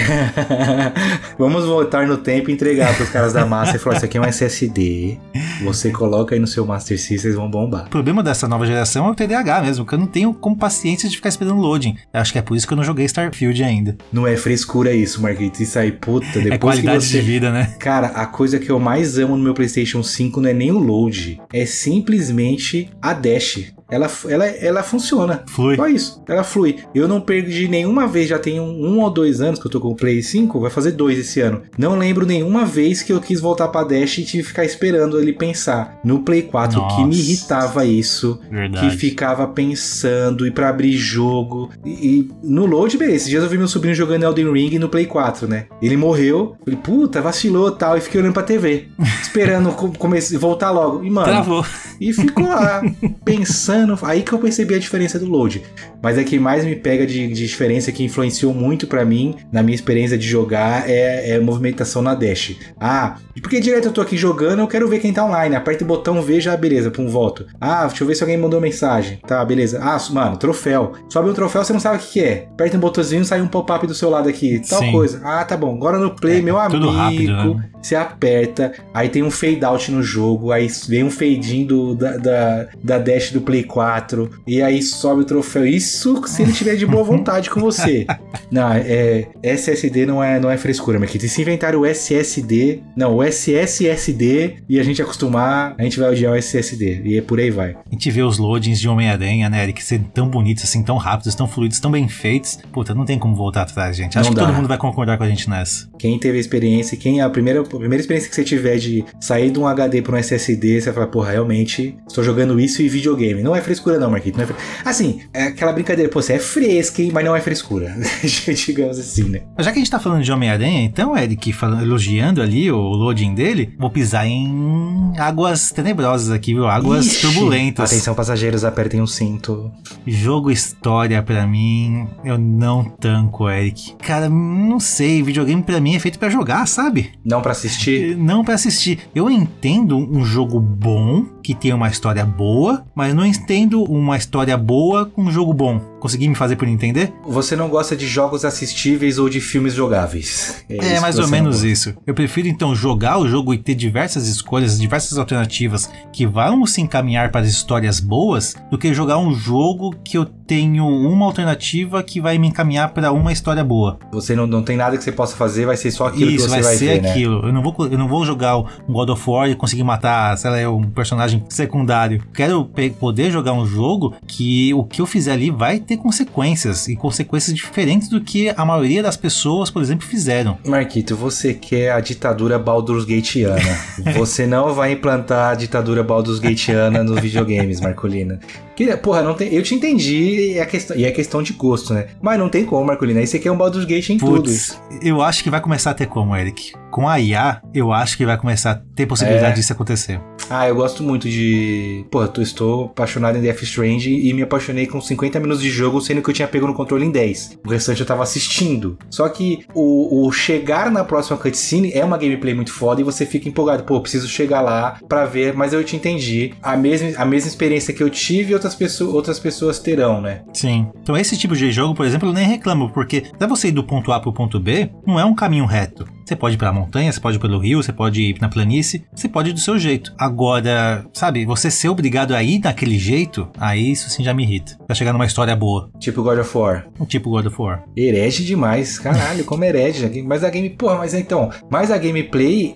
Vamos 1.38 1.66
voltar 1.66 2.08
no 2.08 2.18
tempo 2.18 2.50
e 2.50 2.54
entregar 2.54 2.96
pros 2.96 3.10
caras 3.10 3.34
da 3.34 3.46
Master 3.46 3.76
e 3.76 3.80
falar: 3.80 3.98
Isso 3.98 4.06
aqui 4.06 4.18
é 4.18 4.22
um 4.22 4.26
SSD, 4.26 5.18
você 5.64 5.92
coloca 5.92 6.36
aí 6.36 6.40
no 6.40 6.48
seu 6.48 6.66
Master 6.66 6.98
System, 7.00 7.30
eles 7.30 7.36
vão 7.36 7.50
bombar. 7.50 7.86
O 7.86 7.90
problema 7.90 8.22
dessa 8.22 8.48
nova 8.48 8.66
geração 8.66 9.08
é 9.08 9.12
o 9.12 9.16
TDAH 9.16 9.62
mesmo, 9.62 9.86
que 9.86 9.94
eu 9.94 10.00
não 10.00 10.08
tenho 10.08 10.34
como 10.34 10.58
paciência 10.58 11.08
de 11.08 11.16
ficar 11.16 11.30
esperando 11.30 11.60
loading. 11.60 11.96
Eu 12.14 12.20
acho 12.20 12.32
que 12.32 12.40
é 12.40 12.42
por 12.42 12.56
isso 12.56 12.68
que 12.68 12.74
eu 12.74 12.78
não 12.78 12.84
joguei 12.84 13.06
Starfield 13.06 13.64
ainda. 13.64 13.98
Não 14.12 14.28
é 14.28 14.36
frescura 14.36 14.94
isso, 14.94 15.22
Marquito 15.22 15.69
isso 15.70 15.80
aí, 15.80 15.92
puta, 15.92 16.26
depois 16.40 16.52
é 16.52 16.58
qualidade 16.58 17.06
você... 17.06 17.20
de 17.20 17.26
vida, 17.26 17.52
né? 17.52 17.76
Cara, 17.80 18.08
a 18.08 18.26
coisa 18.26 18.60
que 18.60 18.70
eu 18.70 18.80
mais 18.80 19.18
amo 19.18 19.38
no 19.38 19.44
meu 19.44 19.54
PlayStation 19.54 20.02
5 20.02 20.42
não 20.42 20.50
é 20.50 20.54
nem 20.54 20.72
o 20.72 20.80
load, 20.80 21.40
é 21.54 21.66
simplesmente 21.66 22.90
a 23.02 23.14
dash. 23.14 23.72
Ela, 23.90 24.10
ela, 24.28 24.46
ela 24.46 24.84
funciona. 24.84 25.44
Flui. 25.48 25.76
Só 25.76 25.88
isso. 25.88 26.24
Ela 26.28 26.44
flui. 26.44 26.78
Eu 26.94 27.08
não 27.08 27.20
perdi 27.20 27.68
nenhuma 27.68 28.08
vez, 28.08 28.30
já 28.30 28.38
tem 28.38 28.60
um, 28.60 28.70
um, 28.70 29.00
ou 29.00 29.10
dois 29.10 29.42
anos 29.42 29.60
que 29.60 29.66
eu 29.66 29.72
tô 29.72 29.80
com 29.80 29.90
o 29.90 29.96
Play 29.96 30.22
5, 30.22 30.60
vai 30.60 30.70
fazer 30.70 30.92
dois 30.92 31.18
esse 31.18 31.42
ano. 31.42 31.64
Não 31.78 31.98
lembro 31.98 32.26
nenhuma 32.26 32.66
vez 32.66 33.02
que 33.02 33.12
eu 33.12 33.20
quis 33.20 33.40
voltar 33.40 33.68
pra 33.70 33.84
Dash 33.84 34.20
e 34.20 34.24
tive 34.24 34.44
que 34.44 34.50
ficar 34.50 34.64
esperando 34.64 35.20
ele 35.20 35.34
pensar. 35.34 36.00
No 36.04 36.20
Play 36.20 36.44
4, 36.44 36.80
Nossa. 36.80 36.96
que 36.96 37.04
me 37.06 37.16
irritava 37.16 37.86
isso. 37.86 38.40
Verdade. 38.50 38.90
Que 38.90 38.98
ficava 38.98 39.48
pensando 39.48 40.46
e 40.46 40.52
para 40.52 40.70
abrir 40.70 40.96
jogo. 40.96 41.70
E, 41.86 41.90
e, 41.90 42.30
no 42.44 42.66
load, 42.66 42.98
beleza. 42.98 43.20
Esses 43.20 43.30
dias 43.30 43.44
eu 43.44 43.50
vi 43.50 43.58
meu 43.58 43.68
sobrinho 43.68 43.96
jogando 43.96 44.24
Elden 44.24 44.52
Ring 44.54 44.80
no 44.80 44.88
Play 44.88 45.06
4, 45.06 45.48
né? 45.48 45.66
Ele 45.82 45.98
morreu. 45.98 46.56
Falei, 46.64 46.80
puta, 46.82 47.22
vacilou 47.22 47.72
tal. 47.72 47.98
E 47.98 48.02
fiquei 48.02 48.22
olhando 48.22 48.34
pra 48.34 48.44
TV. 48.44 48.88
esperando 49.22 49.72
comece, 49.98 50.38
voltar 50.38 50.72
logo. 50.72 51.04
E, 51.04 51.10
mano. 51.10 51.28
Travou. 51.28 51.66
E 52.00 52.14
ficou 52.14 52.48
lá, 52.48 52.82
pensando 53.26 53.79
Aí 54.04 54.24
que 54.24 54.34
eu 54.34 54.40
percebi 54.40 54.76
a 54.76 54.80
diferença 54.80 55.20
do 55.20 55.26
load. 55.26 55.64
Mas 56.02 56.18
é 56.18 56.24
que 56.24 56.40
mais 56.40 56.66
me 56.66 56.76
pega 56.76 57.06
de, 57.06 57.28
de 57.28 57.48
diferença 57.48 57.92
que 57.92 58.04
influenciou 58.04 58.54
muito 58.54 58.88
para 58.88 59.06
mim, 59.06 59.36
na 59.52 59.62
minha 59.62 59.76
experiência 59.76 60.18
de 60.18 60.28
jogar, 60.28 60.90
é, 60.90 61.32
é 61.32 61.40
movimentação 61.40 62.02
na 62.02 62.16
dash. 62.16 62.56
Ah, 62.80 63.18
porque 63.42 63.60
direto 63.60 63.86
eu 63.86 63.92
tô 63.92 64.02
aqui 64.02 64.18
jogando, 64.18 64.60
eu 64.60 64.68
quero 64.68 64.88
ver 64.88 65.00
quem 65.00 65.14
tá 65.14 65.26
online. 65.26 65.56
Aperta 65.56 65.84
o 65.84 65.88
botão, 65.88 66.22
veja, 66.22 66.56
beleza, 66.58 66.92
pum, 66.92 67.08
voto. 67.08 67.46
Ah, 67.60 67.86
deixa 67.88 68.04
eu 68.04 68.08
ver 68.08 68.16
se 68.16 68.24
alguém 68.24 68.38
mandou 68.38 68.60
mensagem. 68.60 69.20
Tá, 69.26 69.44
beleza. 69.44 69.80
Ah, 69.82 69.98
mano, 70.12 70.38
troféu. 70.38 70.94
Sobe 71.10 71.30
um 71.30 71.34
troféu, 71.34 71.64
você 71.64 71.74
não 71.74 71.80
sabe 71.80 71.98
o 71.98 72.00
que, 72.00 72.14
que 72.14 72.20
é. 72.22 72.48
Aperta 72.52 72.78
um 72.78 72.80
botãozinho, 72.80 73.26
sai 73.26 73.42
um 73.42 73.48
pop-up 73.48 73.86
do 73.88 73.94
seu 73.94 74.10
lado 74.10 74.30
aqui. 74.30 74.62
Tal 74.68 74.80
Sim. 74.80 74.92
coisa. 74.92 75.22
Ah, 75.24 75.44
tá 75.44 75.56
bom. 75.56 75.76
Agora 75.76 75.98
no 75.98 76.12
play, 76.12 76.40
é, 76.40 76.42
meu 76.42 76.58
amigo. 76.58 76.90
Rápido, 76.90 77.56
né? 77.56 77.70
Você 77.82 77.96
aperta, 77.96 78.74
aí 78.94 79.10
tem 79.10 79.24
um 79.24 79.32
fade 79.32 79.64
out 79.64 79.92
no 79.92 80.04
jogo, 80.04 80.52
aí 80.52 80.68
vem 80.88 81.04
um 81.04 81.10
fade 81.10 81.58
in 81.58 81.66
do, 81.66 81.96
da, 81.96 82.18
da, 82.18 82.68
da 82.84 82.98
dash 82.98 83.32
do 83.32 83.42
Play 83.42 83.64
4, 83.64 84.30
e 84.46 84.62
aí 84.62 84.82
sobe 84.82 85.22
o 85.22 85.26
troféu. 85.26 85.66
Isso 85.66 86.22
se 86.28 86.44
ele 86.44 86.52
tiver 86.52 86.76
de 86.76 86.86
boa 86.86 87.04
vontade 87.06 87.50
com 87.50 87.60
você. 87.60 88.06
Não, 88.52 88.72
é, 88.72 89.28
SSD 89.42 90.06
não 90.06 90.24
é, 90.24 90.40
não 90.40 90.50
é 90.50 90.58
frescura, 90.58 91.00
mas 91.00 91.10
que 91.10 91.20
se 91.28 91.42
inventar 91.42 91.76
o 91.76 91.86
SSD, 91.86 92.82
não, 92.96 93.16
o 93.16 93.24
SSSD 93.24 94.58
e 94.68 94.80
a 94.80 94.84
gente 94.84 95.02
acostumar, 95.02 95.76
a 95.78 95.84
gente 95.84 96.00
vai 96.00 96.10
odiar 96.10 96.34
o 96.34 96.36
SSD. 96.36 97.02
E 97.04 97.18
é 97.18 97.22
por 97.22 97.40
aí 97.40 97.52
vai. 97.52 97.72
A 97.72 97.94
gente 97.94 98.10
vê 98.12 98.22
os 98.22 98.38
loadings 98.38 98.80
de 98.80 98.88
Homem-Aranha, 98.88 99.50
né, 99.50 99.64
Eric, 99.64 99.84
ser 99.84 100.02
tão 100.14 100.28
bonitos, 100.28 100.64
assim, 100.64 100.84
tão 100.84 100.98
rápidos, 100.98 101.36
tão 101.36 101.48
fluidos, 101.48 101.80
tão 101.80 101.92
bem 101.92 102.08
feitos. 102.08 102.60
Puta, 102.72 102.94
não 102.94 103.06
tem 103.06 103.18
como 103.18 103.36
voltar 103.36 103.64
atrás, 103.64 103.96
gente. 103.96 104.18
Acho 104.18 104.30
não 104.30 104.36
que 104.36 104.40
dá. 104.40 104.48
todo 104.48 104.56
mundo 104.56 104.68
vai 104.68 104.78
concordar 104.78 105.18
com 105.18 105.24
a 105.24 105.30
gente 105.30 105.50
nessa. 105.50 105.88
Quem 105.98 106.18
teve 106.18 106.38
a 106.38 106.42
experiência, 106.42 106.98
quem 106.98 107.22
a 107.22 107.30
primeira, 107.30 107.64
primeira 107.78 108.02
experiência 108.02 108.30
que 108.30 108.36
você 108.36 108.44
tiver 108.44 108.78
de 108.78 109.06
sair 109.20 109.52
de 109.52 109.60
um 109.60 109.68
HD 109.68 110.02
para 110.02 110.16
um 110.16 110.18
SSD, 110.18 110.82
você 110.82 110.86
vai 110.86 110.94
falar, 110.94 111.08
porra, 111.08 111.32
realmente 111.32 111.98
estou 112.08 112.24
jogando 112.24 112.60
isso 112.60 112.82
e 112.82 112.90
videogame. 112.90 113.44
Não 113.44 113.56
é 113.56 113.62
frescura, 113.62 114.00
não, 114.00 114.10
Marquito. 114.10 114.38
Não 114.38 114.44
é 114.44 114.48
fre... 114.48 114.56
Assim, 114.84 115.22
é 115.34 115.44
aquela 115.44 115.72
brincadeira, 115.72 116.10
pô, 116.10 116.22
você 116.22 116.34
é 116.34 116.40
fresca, 116.40 117.02
hein, 117.02 117.12
mas 117.14 117.24
não 117.24 117.36
é 117.36 117.42
frescura. 117.42 117.96
Digamos 118.66 118.98
assim, 119.00 119.24
né? 119.24 119.42
Já 119.60 119.72
que 119.72 119.78
a 119.78 119.82
gente 119.82 119.92
tá 119.92 120.00
falando 120.00 120.24
de 120.24 120.32
Homem-Aranha, 120.32 120.82
então, 120.82 121.18
Eric, 121.18 121.54
falando, 121.54 121.84
elogiando 121.84 122.42
ali 122.42 122.72
o 122.72 122.78
loading 122.78 123.34
dele, 123.34 123.76
vou 123.78 123.90
pisar 123.90 124.26
em 124.26 125.14
águas 125.18 125.72
tenebrosas 125.72 126.32
aqui, 126.32 126.54
viu? 126.54 126.68
Águas 126.68 127.06
Ixi, 127.06 127.22
turbulentas. 127.22 127.92
Atenção, 127.92 128.16
passageiros, 128.16 128.64
apertem 128.64 129.02
o 129.02 129.08
cinto. 129.08 129.72
Jogo 130.06 130.52
história 130.52 131.22
para 131.22 131.46
mim, 131.46 132.08
eu 132.24 132.38
não 132.38 132.84
tanco, 132.84 133.50
Eric. 133.50 133.96
Cara, 133.98 134.30
não 134.30 134.80
sei, 134.80 135.22
videogame 135.22 135.62
para 135.62 135.80
mim 135.80 135.96
é 135.96 136.00
feito 136.00 136.20
para 136.20 136.30
jogar, 136.30 136.66
sabe? 136.68 137.12
Não 137.24 137.42
para 137.42 137.54
assistir? 137.60 138.16
Não 138.18 138.44
para 138.44 138.56
assistir. 138.56 139.00
Eu 139.14 139.30
entendo 139.30 139.98
um 139.98 140.24
jogo 140.24 140.60
bom, 140.60 141.26
que 141.50 141.56
tem 141.56 141.74
uma 141.74 141.88
história 141.88 142.24
boa, 142.24 142.86
mas 142.94 143.12
não 143.16 143.26
entendo 143.26 143.82
uma 143.86 144.16
história 144.16 144.56
boa 144.56 145.08
com 145.08 145.24
um 145.24 145.32
jogo 145.32 145.52
bom. 145.52 145.80
Consegui 146.00 146.28
me 146.28 146.36
fazer 146.36 146.56
por 146.56 146.68
entender? 146.68 147.12
Você 147.26 147.56
não 147.56 147.68
gosta 147.68 147.96
de 147.96 148.06
jogos 148.06 148.46
assistíveis 148.46 149.18
ou 149.18 149.28
de 149.28 149.42
filmes 149.42 149.74
jogáveis. 149.74 150.64
É, 150.70 150.94
é 150.94 151.00
mais 151.00 151.18
ou 151.18 151.28
menos 151.28 151.64
isso. 151.64 151.96
Eu 152.06 152.14
prefiro 152.14 152.48
então 152.48 152.76
jogar 152.76 153.18
o 153.18 153.28
jogo 153.28 153.52
e 153.52 153.58
ter 153.58 153.74
diversas 153.74 154.28
escolhas, 154.28 154.80
diversas 154.80 155.18
alternativas 155.18 155.90
que 156.14 156.28
vão 156.28 156.68
se 156.68 156.82
encaminhar 156.82 157.32
para 157.32 157.46
histórias 157.46 158.00
boas, 158.00 158.56
do 158.70 158.78
que 158.78 158.94
jogar 158.94 159.18
um 159.18 159.34
jogo 159.34 159.96
que 160.04 160.16
eu 160.16 160.26
tenho 160.50 160.88
uma 160.88 161.26
alternativa 161.26 162.02
que 162.02 162.22
vai 162.22 162.38
me 162.38 162.48
encaminhar 162.48 162.90
para 162.94 163.12
uma 163.12 163.32
história 163.32 163.64
boa. 163.64 164.00
Você 164.12 164.36
não, 164.36 164.48
não 164.48 164.64
tem 164.64 164.78
nada 164.78 164.98
que 164.98 165.04
você 165.04 165.12
possa 165.12 165.36
fazer, 165.36 165.66
vai 165.66 165.78
ser 165.78 165.92
só 165.92 166.08
aquilo 166.08 166.32
Isso, 166.32 166.46
que 166.46 166.52
você 166.52 166.62
vai, 166.62 166.62
vai 166.62 166.76
ser 166.76 167.02
né? 167.02 167.10
aquilo. 167.10 167.42
Né? 167.42 167.50
Eu 167.50 167.54
não 167.54 167.62
vou 167.62 167.76
eu 167.80 167.98
não 167.98 168.08
vou 168.08 168.26
jogar 168.26 168.58
um 168.58 168.94
God 168.94 169.10
of 169.10 169.30
War 169.30 169.50
e 169.50 169.56
conseguir 169.56 169.84
matar, 169.84 170.38
sei 170.38 170.50
lá, 170.50 170.72
um 170.72 170.84
personagem 170.84 171.39
secundário. 171.50 172.24
Quero 172.34 172.66
poder 173.00 173.32
jogar 173.32 173.54
um 173.54 173.66
jogo 173.66 174.16
que 174.28 174.74
o 174.74 174.84
que 174.84 175.02
eu 175.02 175.06
fizer 175.06 175.34
ali 175.34 175.50
vai 175.50 175.80
ter 175.80 175.98
consequências 175.98 176.88
e 176.88 176.96
consequências 176.96 177.56
diferentes 177.56 178.10
do 178.10 178.22
que 178.22 178.50
a 178.50 178.66
maioria 178.66 179.04
das 179.04 179.16
pessoas, 179.18 179.70
por 179.70 179.82
exemplo, 179.82 180.06
fizeram. 180.06 180.58
Marquito, 180.66 181.16
você 181.16 181.54
quer 181.54 181.92
a 181.92 182.00
ditadura 182.00 182.58
Baldur's 182.58 183.06
Gateana. 183.06 183.60
você 184.16 184.46
não 184.46 184.74
vai 184.74 184.92
implantar 184.92 185.52
a 185.52 185.56
ditadura 185.56 186.04
Baldur's 186.04 186.40
Gateana 186.40 187.04
nos 187.04 187.20
videogames, 187.20 187.80
Marcolina. 187.80 188.40
Que, 188.76 188.96
porra, 188.96 189.22
não 189.22 189.34
tem, 189.34 189.54
eu 189.54 189.62
te 189.62 189.76
entendi 189.76 190.54
e 190.54 190.58
é, 190.58 190.66
questão, 190.66 190.96
e 190.96 191.04
é 191.04 191.12
questão 191.12 191.44
de 191.44 191.52
gosto, 191.52 191.94
né? 191.94 192.08
Mas 192.22 192.40
não 192.40 192.48
tem 192.48 192.64
como, 192.64 192.86
Marcolina. 192.86 193.20
Aí 193.20 193.28
você 193.28 193.38
quer 193.38 193.52
um 193.52 193.58
Baldur's 193.58 193.86
Gate 193.86 194.10
em 194.10 194.18
Puts, 194.18 194.80
tudo. 194.90 195.06
Eu 195.06 195.22
acho 195.22 195.44
que 195.44 195.50
vai 195.50 195.60
começar 195.60 195.92
a 195.92 195.94
ter 195.94 196.06
como, 196.06 196.36
Eric. 196.36 196.74
Com 196.90 197.08
a 197.08 197.20
IA, 197.20 197.62
eu 197.74 197.92
acho 197.92 198.16
que 198.16 198.26
vai 198.26 198.38
começar 198.38 198.72
a 198.72 198.76
ter 198.96 199.06
possibilidade 199.06 199.52
é. 199.52 199.56
disso 199.56 199.74
acontecer. 199.74 200.22
Ah, 200.50 200.68
eu 200.68 200.76
gosto 200.76 201.04
muito 201.04 201.30
de. 201.30 202.06
Pô, 202.10 202.24
eu 202.24 202.44
estou 202.44 202.86
apaixonado 202.86 203.38
em 203.38 203.42
Death 203.42 203.62
Strange 203.64 204.12
e 204.12 204.34
me 204.34 204.42
apaixonei 204.42 204.88
com 204.88 205.00
50 205.00 205.40
minutos 205.40 205.62
de 205.62 205.70
jogo, 205.70 206.02
sendo 206.02 206.22
que 206.22 206.30
eu 206.30 206.34
tinha 206.34 206.48
pego 206.48 206.68
no 206.68 206.74
controle 206.74 207.06
em 207.06 207.12
10. 207.12 207.60
O 207.66 207.70
restante 207.70 208.02
eu 208.02 208.06
tava 208.06 208.24
assistindo. 208.24 208.98
Só 209.10 209.28
que 209.30 209.66
o, 209.74 210.26
o 210.26 210.32
chegar 210.32 210.92
na 210.92 211.04
próxima 211.04 211.38
cutscene 211.38 211.92
é 211.94 212.04
uma 212.04 212.18
gameplay 212.18 212.54
muito 212.54 212.74
foda 212.74 213.02
e 213.02 213.04
você 213.04 213.26
fica 213.26 213.48
empolgado. 213.48 213.84
Pô, 213.84 214.02
preciso 214.02 214.28
chegar 214.28 214.62
lá 214.62 214.98
pra 215.08 215.26
ver, 215.26 215.54
mas 215.54 215.74
eu 215.74 215.84
te 215.84 215.96
entendi. 215.96 216.54
A 216.62 216.76
mesma, 216.76 217.22
a 217.22 217.26
mesma 217.26 217.48
experiência 217.48 217.94
que 217.94 218.02
eu 218.02 218.10
tive, 218.10 218.54
outras 218.54 218.76
pessoas, 218.76 219.14
outras 219.14 219.40
pessoas 219.40 219.80
terão, 219.80 220.20
né? 220.22 220.42
Sim. 220.54 220.88
Então 221.02 221.18
esse 221.18 221.38
tipo 221.38 221.56
de 221.56 221.72
jogo, 221.72 221.94
por 221.94 222.06
exemplo, 222.06 222.30
eu 222.30 222.34
nem 222.34 222.48
reclamo, 222.48 222.90
porque 222.92 223.24
pra 223.38 223.48
você 223.48 223.68
ir 223.68 223.72
do 223.72 223.84
ponto 223.84 224.12
A 224.12 224.20
pro 224.20 224.34
ponto 224.34 224.60
B, 224.60 224.90
não 225.06 225.20
é 225.20 225.26
um 225.26 225.36
caminho 225.36 225.66
reto. 225.66 226.06
Você 226.30 226.36
pode 226.36 226.54
ir 226.54 226.58
pela 226.60 226.72
montanha, 226.72 227.12
você 227.12 227.20
pode 227.20 227.38
ir 227.38 227.40
pelo 227.40 227.58
rio, 227.58 227.82
você 227.82 227.92
pode 227.92 228.22
ir 228.22 228.40
na 228.40 228.48
planície, 228.48 229.04
você 229.12 229.28
pode 229.28 229.50
ir 229.50 229.54
do 229.54 229.60
seu 229.60 229.80
jeito. 229.80 230.14
Agora, 230.16 231.04
sabe, 231.12 231.44
você 231.44 231.72
ser 231.72 231.90
obrigado 231.90 232.36
a 232.36 232.44
ir 232.44 232.60
daquele 232.60 233.00
jeito, 233.00 233.50
aí 233.58 233.92
isso 233.92 234.12
sim 234.12 234.24
já 234.24 234.32
me 234.32 234.44
irrita. 234.44 234.78
Pra 234.86 234.96
chegar 234.96 235.12
numa 235.12 235.26
história 235.26 235.56
boa. 235.56 235.90
Tipo 235.98 236.22
God 236.22 236.38
of 236.38 236.56
War. 236.56 236.86
Tipo 237.08 237.32
God 237.32 237.48
of 237.48 237.60
War. 237.60 237.84
Herege 237.98 238.46
demais, 238.46 239.00
caralho, 239.00 239.44
como 239.44 239.64
herege. 239.64 240.22
Mas 240.22 240.44
a 240.44 240.52
game, 240.52 240.70
porra, 240.70 241.00
mas 241.00 241.16
então, 241.16 241.50
mas 241.68 241.90
a 241.90 241.98
gameplay 241.98 242.76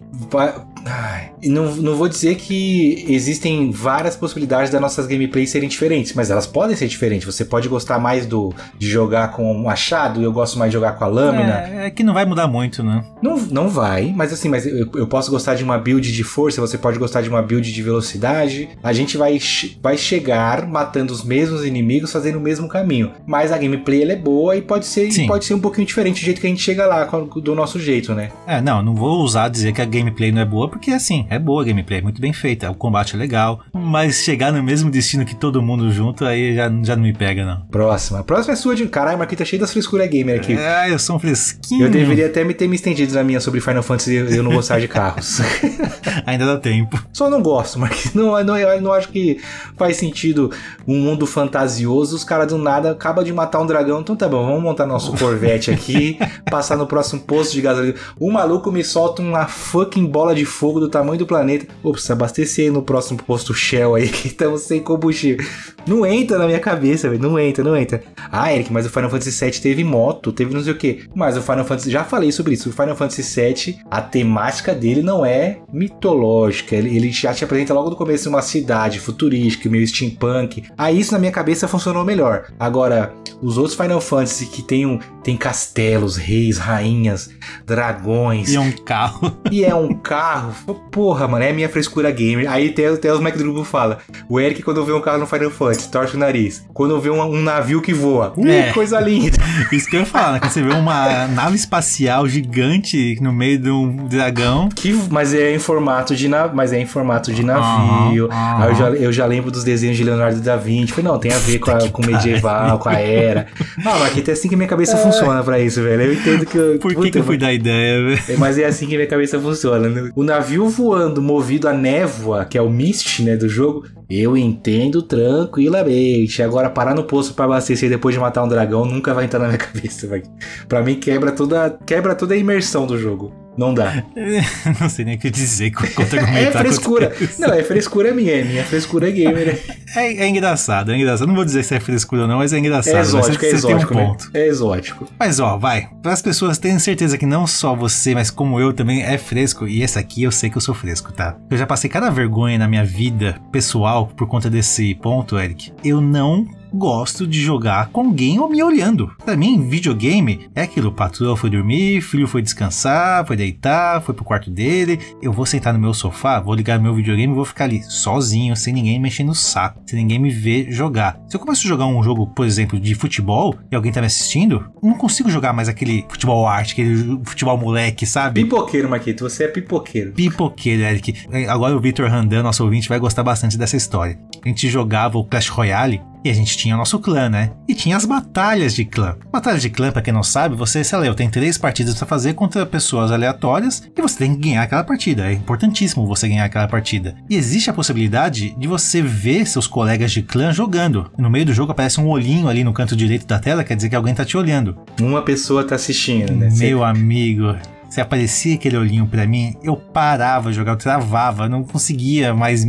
Ai, 0.85 1.31
não, 1.45 1.75
não 1.75 1.95
vou 1.95 2.09
dizer 2.09 2.35
que 2.35 3.05
existem 3.07 3.71
várias 3.71 4.17
possibilidades 4.17 4.69
das 4.69 4.81
nossas 4.81 5.07
gameplays 5.07 5.49
serem 5.49 5.69
diferentes, 5.69 6.13
mas 6.13 6.29
elas 6.29 6.45
podem 6.45 6.75
ser 6.75 6.87
diferentes. 6.87 7.25
Você 7.25 7.45
pode 7.45 7.69
gostar 7.69 7.99
mais 7.99 8.25
do 8.25 8.53
de 8.77 8.89
jogar 8.89 9.31
com 9.31 9.49
o 9.49 9.63
machado, 9.63 10.21
eu 10.21 10.31
gosto 10.31 10.59
mais 10.59 10.71
de 10.71 10.73
jogar 10.73 10.93
com 10.93 11.05
a 11.05 11.07
lâmina. 11.07 11.61
É, 11.61 11.85
é 11.87 11.89
que 11.89 12.03
não 12.03 12.13
vai 12.13 12.25
mudar 12.25 12.47
muito, 12.47 12.83
né? 12.83 13.03
Não, 13.21 13.37
não 13.49 13.69
vai, 13.69 14.13
mas 14.15 14.33
assim, 14.33 14.49
mas 14.49 14.65
eu, 14.65 14.89
eu 14.95 15.07
posso 15.07 15.31
gostar 15.31 15.55
de 15.55 15.63
uma 15.63 15.77
build 15.77 16.11
de 16.11 16.23
força, 16.23 16.61
você 16.61 16.77
pode 16.77 16.99
gostar 16.99 17.21
de 17.21 17.29
uma 17.29 17.41
build 17.41 17.71
de 17.71 17.81
velocidade. 17.81 18.69
A 18.81 18.93
gente 18.93 19.17
vai, 19.17 19.39
vai 19.81 19.97
chegar 19.97 20.67
matando 20.67 21.13
os 21.13 21.23
mesmos 21.23 21.65
inimigos, 21.65 22.11
fazendo 22.11 22.37
o 22.37 22.41
mesmo 22.41 22.67
caminho. 22.67 23.11
Mas 23.25 23.51
a 23.51 23.57
gameplay 23.57 24.03
ela 24.03 24.13
é 24.13 24.15
boa 24.15 24.55
e 24.55 24.61
pode 24.61 24.85
ser, 24.85 25.11
Sim. 25.11 25.27
pode 25.27 25.45
ser 25.45 25.53
um 25.53 25.59
pouquinho 25.59 25.87
diferente 25.87 26.21
do 26.21 26.25
jeito 26.25 26.41
que 26.41 26.47
a 26.47 26.49
gente 26.49 26.61
chega 26.61 26.85
lá, 26.85 27.05
do 27.05 27.55
nosso 27.55 27.79
jeito, 27.79 28.13
né? 28.13 28.31
É, 28.47 28.61
não, 28.61 28.81
não 28.81 28.95
vou 28.95 29.21
usar 29.21 29.49
dizer 29.49 29.73
que 29.73 29.81
a 29.81 29.85
gameplay 29.85 30.31
não 30.31 30.41
é 30.41 30.45
boa, 30.45 30.69
porque 30.69 30.91
assim, 30.91 31.25
é 31.29 31.39
boa 31.39 31.61
a 31.61 31.65
gameplay, 31.65 31.99
é 31.99 32.01
muito 32.01 32.21
bem 32.21 32.33
feita, 32.33 32.69
o 32.69 32.75
combate 32.75 33.15
é 33.15 33.17
legal, 33.17 33.61
mas 33.73 34.23
chegar 34.23 34.51
no 34.51 34.61
mesmo 34.63 34.89
destino 34.89 35.25
que 35.25 35.35
todo 35.35 35.61
mundo 35.61 35.91
junto, 35.91 36.25
aí 36.25 36.55
já, 36.55 36.71
já 36.83 36.95
não 36.95 37.03
me 37.03 37.13
pega, 37.13 37.45
não. 37.45 37.61
Próxima. 37.67 38.19
A 38.19 38.23
próxima 38.23 38.53
é 38.53 38.55
sua 38.55 38.75
de. 38.75 38.87
Caralho, 38.87 39.17
Marquinhos 39.17 39.39
tá 39.39 39.45
cheio 39.45 39.59
das 39.59 39.71
frescuras 39.71 40.07
gamer 40.09 40.39
aqui. 40.39 40.55
Ah, 40.57 40.89
eu 40.89 40.99
sou 40.99 41.15
um 41.15 41.19
fresquinho. 41.19 41.85
Eu 41.85 41.89
deveria 41.89 42.27
até 42.27 42.43
me 42.43 42.53
ter 42.53 42.67
me 42.67 42.75
estendido 42.75 43.13
na 43.13 43.23
minha 43.23 43.32
sobre 43.39 43.59
Final 43.59 43.83
Fantasy 43.83 44.13
e 44.13 44.37
eu 44.37 44.43
não 44.43 44.53
gostar 44.53 44.79
de 44.79 44.87
carros. 44.87 45.39
Ainda 46.25 46.45
dá 46.45 46.57
tempo. 46.57 47.01
Só 47.11 47.29
não 47.29 47.41
gosto, 47.41 47.79
mas 47.79 48.11
não, 48.15 48.41
não, 48.43 48.57
eu 48.57 48.81
não 48.81 48.93
acho 48.93 49.09
que 49.09 49.39
faz 49.77 49.97
sentido 49.97 50.51
um 50.87 50.99
mundo 50.99 51.25
fantasioso, 51.25 52.15
os 52.15 52.23
caras 52.23 52.47
do 52.47 52.57
nada 52.57 52.91
acabam 52.91 53.23
de 53.23 53.33
matar 53.33 53.59
um 53.59 53.65
dragão, 53.65 54.01
então 54.01 54.15
tá 54.15 54.27
bom, 54.27 54.45
vamos 54.45 54.63
montar 54.63 54.85
nosso 54.85 55.13
Corvette 55.17 55.71
aqui, 55.71 56.17
passar 56.49 56.77
no 56.77 56.87
próximo 56.87 57.21
posto 57.21 57.53
de 57.53 57.61
gasolina. 57.61 57.95
O 58.19 58.31
maluco 58.31 58.71
me 58.71 58.83
solta 58.83 59.21
uma 59.21 59.47
fucking 59.47 60.05
bola 60.05 60.35
de 60.35 60.45
fogo 60.45 60.79
do 60.79 60.89
tamanho 60.89 61.19
do 61.19 61.25
planeta. 61.25 61.67
Ops, 61.83 62.09
abastecer 62.11 62.65
aí 62.65 62.71
no 62.71 62.81
próximo 62.81 63.21
posto 63.23 63.53
Shell 63.53 63.95
aí, 63.95 64.09
que 64.09 64.27
estamos 64.27 64.61
sem 64.61 64.81
combustível. 64.81 65.45
Não 65.85 66.05
entra 66.05 66.37
na 66.37 66.45
minha 66.45 66.59
cabeça, 66.59 67.09
velho, 67.09 67.21
não 67.21 67.37
entra, 67.37 67.63
não 67.63 67.75
entra. 67.75 68.01
Ah, 68.31 68.53
Eric, 68.53 68.71
mas 68.71 68.85
o 68.85 68.89
Final 68.89 69.09
Fantasy 69.09 69.45
VII 69.45 69.59
teve 69.59 69.83
moto, 69.83 70.31
teve 70.31 70.53
não 70.53 70.63
sei 70.63 70.73
o 70.73 70.77
que. 70.77 71.03
Mas 71.13 71.35
o 71.37 71.41
Final 71.41 71.65
Fantasy, 71.65 71.91
já 71.91 72.03
falei 72.03 72.31
sobre 72.31 72.53
isso, 72.53 72.69
o 72.69 72.73
Final 72.73 72.95
Fantasy 72.95 73.22
VII, 73.23 73.79
a 73.89 74.01
temática 74.01 74.73
dele 74.75 75.01
não 75.01 75.25
é 75.25 75.57
mitológica, 75.71 76.75
ele, 76.75 76.95
ele 76.95 77.11
já 77.11 77.33
te 77.33 77.43
apresenta 77.43 77.73
logo 77.73 77.89
no 77.89 77.95
começo 77.95 78.29
uma 78.29 78.41
cidade 78.41 78.99
futurística, 78.99 79.69
meio 79.69 79.87
steampunk. 79.87 80.63
Aí 80.77 80.99
isso 80.99 81.11
na 81.13 81.19
minha 81.19 81.31
cabeça 81.31 81.67
funcionou 81.67 82.03
melhor. 82.03 82.47
Agora, 82.59 83.13
os 83.41 83.57
outros 83.57 83.75
Final 83.75 84.01
Fantasy 84.01 84.45
que 84.47 84.61
tem, 84.61 84.85
um, 84.85 84.99
tem 85.23 85.35
castelos, 85.37 86.17
reis, 86.17 86.57
rainhas, 86.57 87.29
dragões, 87.65 88.49
E 88.51 88.55
é 88.55 88.59
um 88.59 88.71
carro. 88.71 89.37
e 89.51 89.63
é 89.63 89.73
um 89.75 89.93
carro. 89.93 90.53
Porra, 90.91 91.27
mano, 91.27 91.43
é 91.43 91.49
a 91.49 91.53
minha 91.53 91.69
frescura 91.69 92.11
gamer. 92.11 92.49
Aí 92.49 92.69
até, 92.69 92.87
até 92.87 93.13
os 93.13 93.19
Mac 93.19 93.35
do 93.35 93.43
grupo 93.43 93.63
fala. 93.63 93.99
O 94.29 94.39
Eric, 94.39 94.61
quando 94.61 94.83
vê 94.85 94.91
um 94.93 95.01
carro 95.01 95.19
no 95.19 95.27
Final 95.27 95.49
Fantasy, 95.51 95.89
torce 95.89 96.15
o 96.15 96.19
nariz. 96.19 96.65
Quando 96.73 96.99
vê 96.99 97.09
um, 97.09 97.21
um 97.21 97.41
navio 97.41 97.81
que 97.81 97.93
voa. 97.93 98.33
Uh, 98.37 98.47
É. 98.47 98.71
coisa 98.73 98.99
linda. 98.99 99.37
Isso 99.71 99.89
que 99.89 99.95
eu 99.95 100.01
ia 100.01 100.05
falar, 100.05 100.33
né? 100.33 100.39
Quando 100.39 100.51
você 100.51 100.61
vê 100.61 100.73
uma 100.73 101.27
nave 101.27 101.55
espacial 101.55 102.27
gigante 102.27 102.97
no 103.21 103.31
meio 103.33 103.57
de 103.59 103.69
um 103.69 104.07
dragão. 104.07 104.69
Que, 104.73 104.93
mas 105.09 105.33
é 105.33 105.53
em 105.53 105.59
formato 105.59 106.15
de 106.15 106.27
na, 106.27 106.47
mas 106.47 106.73
é 106.73 106.79
em 106.79 106.85
formato 106.85 107.31
de 107.33 107.43
navio. 107.43 108.29
Eu 108.67 108.75
já, 108.75 108.89
eu 108.89 109.13
já 109.13 109.25
lembro 109.25 109.51
dos 109.51 109.63
desenhos 109.63 109.97
de 109.97 110.03
Leonardo 110.03 110.39
da 110.41 110.55
Vinci. 110.55 110.93
Falei, 110.93 111.11
não, 111.11 111.19
tem 111.19 111.31
a 111.31 111.37
ver 111.37 111.59
com, 111.59 111.71
a, 111.71 111.89
com 111.89 112.01
o 112.01 112.05
medieval, 112.05 112.79
com 112.79 112.89
a 112.89 112.95
era. 112.99 113.47
Ah, 113.79 113.97
mas 113.99 114.17
aqui 114.17 114.29
é 114.29 114.33
assim 114.33 114.49
que 114.49 114.55
minha 114.55 114.67
cabeça 114.67 114.97
funciona 114.97 115.43
pra 115.43 115.59
isso, 115.59 115.81
velho. 115.81 116.03
Eu 116.03 116.13
entendo 116.13 116.45
que 116.45 116.57
eu. 116.57 116.79
Por 116.79 116.93
que, 116.95 117.11
que 117.11 117.17
eu 117.19 117.23
fui 117.23 117.37
dar 117.37 117.53
ideia, 117.53 118.03
velho? 118.09 118.21
É, 118.29 118.37
Mas 118.37 118.57
é 118.57 118.65
assim 118.65 118.87
que 118.87 118.95
minha 118.95 119.07
cabeça 119.07 119.39
funciona. 119.39 119.89
né? 119.89 120.11
O 120.15 120.23
navio 120.23 120.67
voando, 120.69 121.21
movido 121.21 121.67
a 121.67 121.73
névoa, 121.73 122.45
que 122.45 122.57
é 122.57 122.61
o 122.61 122.69
Mist, 122.69 123.21
né, 123.23 123.35
do 123.35 123.47
jogo, 123.47 123.85
eu 124.09 124.37
entendo 124.37 125.01
tranquilamente. 125.01 126.41
Agora, 126.41 126.69
parar 126.69 126.93
no 126.95 127.03
posto 127.03 127.33
pra 127.33 127.45
abastecer 127.45 127.89
depois 127.89 128.15
de 128.15 128.21
matar 128.21 128.43
um 128.43 128.47
dragão 128.47 128.85
nunca 128.85 129.13
vai 129.13 129.25
entrar 129.25 129.39
na 129.39 129.47
minha 129.47 129.57
cabeça, 129.59 130.07
velho. 130.07 130.23
Pra 130.67 130.81
mim, 130.81 130.95
quebra 130.95 131.31
toda, 131.31 131.77
quebra 131.85 132.15
toda 132.15 132.33
a 132.33 132.37
imersão 132.37 132.85
do 132.85 132.97
jogo. 132.97 133.42
Não 133.57 133.73
dá. 133.73 134.03
Não 134.79 134.89
sei 134.89 135.05
nem 135.05 135.15
o 135.15 135.19
que 135.19 135.29
dizer 135.29 135.71
contra 135.71 136.21
É 136.33 136.51
frescura. 136.51 137.15
Não, 137.39 137.53
é 137.53 137.63
frescura 137.63 138.13
minha. 138.13 138.31
é 138.31 138.43
Minha 138.43 138.63
frescura 138.63 139.09
gamer. 139.11 139.47
né? 139.47 139.59
É, 139.95 140.07
é 140.23 140.27
engraçado, 140.27 140.91
é 140.91 140.97
engraçado. 140.97 141.27
Não 141.27 141.35
vou 141.35 141.45
dizer 141.45 141.61
se 141.63 141.75
é 141.75 141.79
frescura 141.79 142.23
ou 142.23 142.27
não, 142.27 142.39
mas 142.39 142.51
é 142.51 142.57
engraçado. 142.57 142.95
É 142.95 142.97
Mas 142.97 143.09
exótico, 143.09 143.45
é 143.45 143.49
você 143.51 143.67
tem 143.67 143.75
um 143.75 143.77
exótico, 143.77 143.93
né? 143.93 144.17
É 144.33 144.47
exótico. 144.47 145.07
Mas 145.19 145.39
ó, 145.39 145.55
vai. 145.55 145.87
Para 146.01 146.13
as 146.13 146.21
pessoas 146.21 146.57
terem 146.57 146.79
certeza 146.79 147.15
que 147.15 147.27
não 147.27 147.45
só 147.45 147.75
você, 147.75 148.15
mas 148.15 148.31
como 148.31 148.59
eu 148.59 148.73
também 148.73 149.03
é 149.03 149.19
fresco, 149.19 149.67
e 149.67 149.83
esse 149.83 149.99
aqui 149.99 150.23
eu 150.23 150.31
sei 150.31 150.49
que 150.49 150.57
eu 150.57 150.61
sou 150.61 150.73
fresco, 150.73 151.13
tá? 151.13 151.35
Eu 151.47 151.55
já 151.59 151.67
passei 151.67 151.91
cada 151.91 152.09
vergonha 152.09 152.57
na 152.57 152.67
minha 152.67 152.83
vida 152.83 153.35
pessoal 153.51 154.07
por 154.07 154.27
conta 154.27 154.49
desse 154.49 154.95
ponto, 154.95 155.37
Eric. 155.37 155.71
Eu 155.83 156.01
não 156.01 156.47
gosto 156.73 157.27
de 157.27 157.41
jogar 157.41 157.89
com 157.89 158.07
alguém 158.07 158.39
ou 158.39 158.49
me 158.49 158.63
olhando. 158.63 159.11
Pra 159.23 159.37
mim, 159.37 159.67
videogame 159.67 160.49
é 160.55 160.63
aquilo: 160.63 160.91
patroa 160.91 161.37
foi 161.37 161.49
dormir, 161.49 162.01
filho 162.01 162.27
foi 162.27 162.41
descansar, 162.41 163.25
foi 163.25 163.35
deitar, 163.35 164.01
foi 164.01 164.13
pro 164.13 164.25
quarto 164.25 164.49
dele. 164.49 164.99
Eu 165.21 165.31
vou 165.31 165.45
sentar 165.45 165.73
no 165.73 165.79
meu 165.79 165.93
sofá, 165.93 166.39
vou 166.39 166.55
ligar 166.55 166.79
meu 166.79 166.93
videogame 166.93 167.31
e 167.31 167.35
vou 167.35 167.45
ficar 167.45 167.65
ali 167.65 167.83
sozinho, 167.83 168.55
sem 168.55 168.73
ninguém 168.73 168.99
mexendo 168.99 169.27
no 169.27 169.35
saco, 169.35 169.81
sem 169.85 169.99
ninguém 169.99 170.19
me 170.19 170.29
ver 170.29 170.71
jogar. 170.71 171.19
Se 171.27 171.35
eu 171.35 171.39
começo 171.39 171.65
a 171.65 171.69
jogar 171.69 171.85
um 171.85 172.01
jogo, 172.03 172.27
por 172.27 172.45
exemplo, 172.45 172.79
de 172.79 172.95
futebol 172.95 173.55
e 173.71 173.75
alguém 173.75 173.91
tá 173.91 174.01
me 174.01 174.07
assistindo, 174.07 174.65
eu 174.81 174.89
não 174.89 174.97
consigo 174.97 175.29
jogar 175.29 175.53
mais 175.53 175.69
aquele 175.69 176.05
futebol 176.09 176.47
arte, 176.47 176.73
aquele 176.73 177.19
futebol 177.23 177.57
moleque, 177.57 178.05
sabe? 178.05 178.43
Pipoqueiro, 178.43 178.89
Maquito. 178.89 179.29
Você 179.29 179.45
é 179.45 179.47
pipoqueiro. 179.47 180.11
Pipoqueiro, 180.13 180.83
Eric. 180.83 181.27
Agora 181.47 181.75
o 181.75 181.79
Victor 181.79 182.09
Randan, 182.09 182.43
nosso 182.43 182.63
ouvinte, 182.63 182.89
vai 182.89 182.99
gostar 182.99 183.23
bastante 183.23 183.57
dessa 183.57 183.77
história. 183.77 184.17
A 184.43 184.47
gente 184.47 184.67
jogava 184.67 185.17
o 185.17 185.23
Clash 185.23 185.49
Royale 185.49 186.01
e 186.23 186.29
a 186.29 186.33
gente 186.33 186.57
tinha 186.57 186.75
o 186.75 186.77
nosso 186.77 186.99
clã, 186.99 187.29
né? 187.29 187.51
E 187.67 187.75
tinha 187.75 187.97
as 187.97 188.05
batalhas 188.05 188.73
de 188.73 188.85
clã. 188.85 189.15
Batalha 189.31 189.59
de 189.59 189.69
clã, 189.69 189.91
pra 189.91 190.01
quem 190.01 190.13
não 190.13 190.23
sabe, 190.23 190.55
você, 190.55 190.83
sei 190.83 190.97
lá, 190.97 191.13
tenho 191.13 191.31
três 191.31 191.57
partidas 191.57 191.95
pra 191.95 192.07
fazer 192.07 192.33
contra 192.33 192.65
pessoas 192.65 193.11
aleatórias 193.11 193.83
e 193.95 194.01
você 194.01 194.17
tem 194.19 194.35
que 194.35 194.49
ganhar 194.49 194.63
aquela 194.63 194.83
partida. 194.83 195.29
É 195.29 195.33
importantíssimo 195.33 196.07
você 196.07 196.27
ganhar 196.27 196.45
aquela 196.45 196.67
partida. 196.67 197.15
E 197.29 197.35
existe 197.35 197.69
a 197.69 197.73
possibilidade 197.73 198.55
de 198.57 198.67
você 198.67 199.01
ver 199.01 199.45
seus 199.45 199.67
colegas 199.67 200.11
de 200.11 200.21
clã 200.21 200.51
jogando. 200.51 201.11
No 201.17 201.29
meio 201.29 201.45
do 201.45 201.53
jogo 201.53 201.71
aparece 201.71 201.99
um 201.99 202.07
olhinho 202.07 202.47
ali 202.47 202.63
no 202.63 202.73
canto 202.73 202.95
direito 202.95 203.27
da 203.27 203.39
tela, 203.39 203.63
quer 203.63 203.75
dizer 203.75 203.89
que 203.89 203.95
alguém 203.95 204.13
tá 204.13 204.25
te 204.25 204.37
olhando. 204.37 204.77
Uma 205.01 205.21
pessoa 205.21 205.63
tá 205.63 205.75
assistindo, 205.75 206.33
né? 206.33 206.49
Meu 206.53 206.83
amigo, 206.83 207.55
se 207.93 208.01
aparecia 208.01 208.55
aquele 208.55 208.75
olhinho 208.75 209.05
pra 209.05 209.27
mim, 209.27 209.55
eu 209.61 209.75
parava 209.75 210.49
de 210.49 210.55
jogar, 210.55 210.71
eu 210.71 210.77
travava, 210.77 211.47
não 211.47 211.63
conseguia 211.63 212.33
mais 212.33 212.65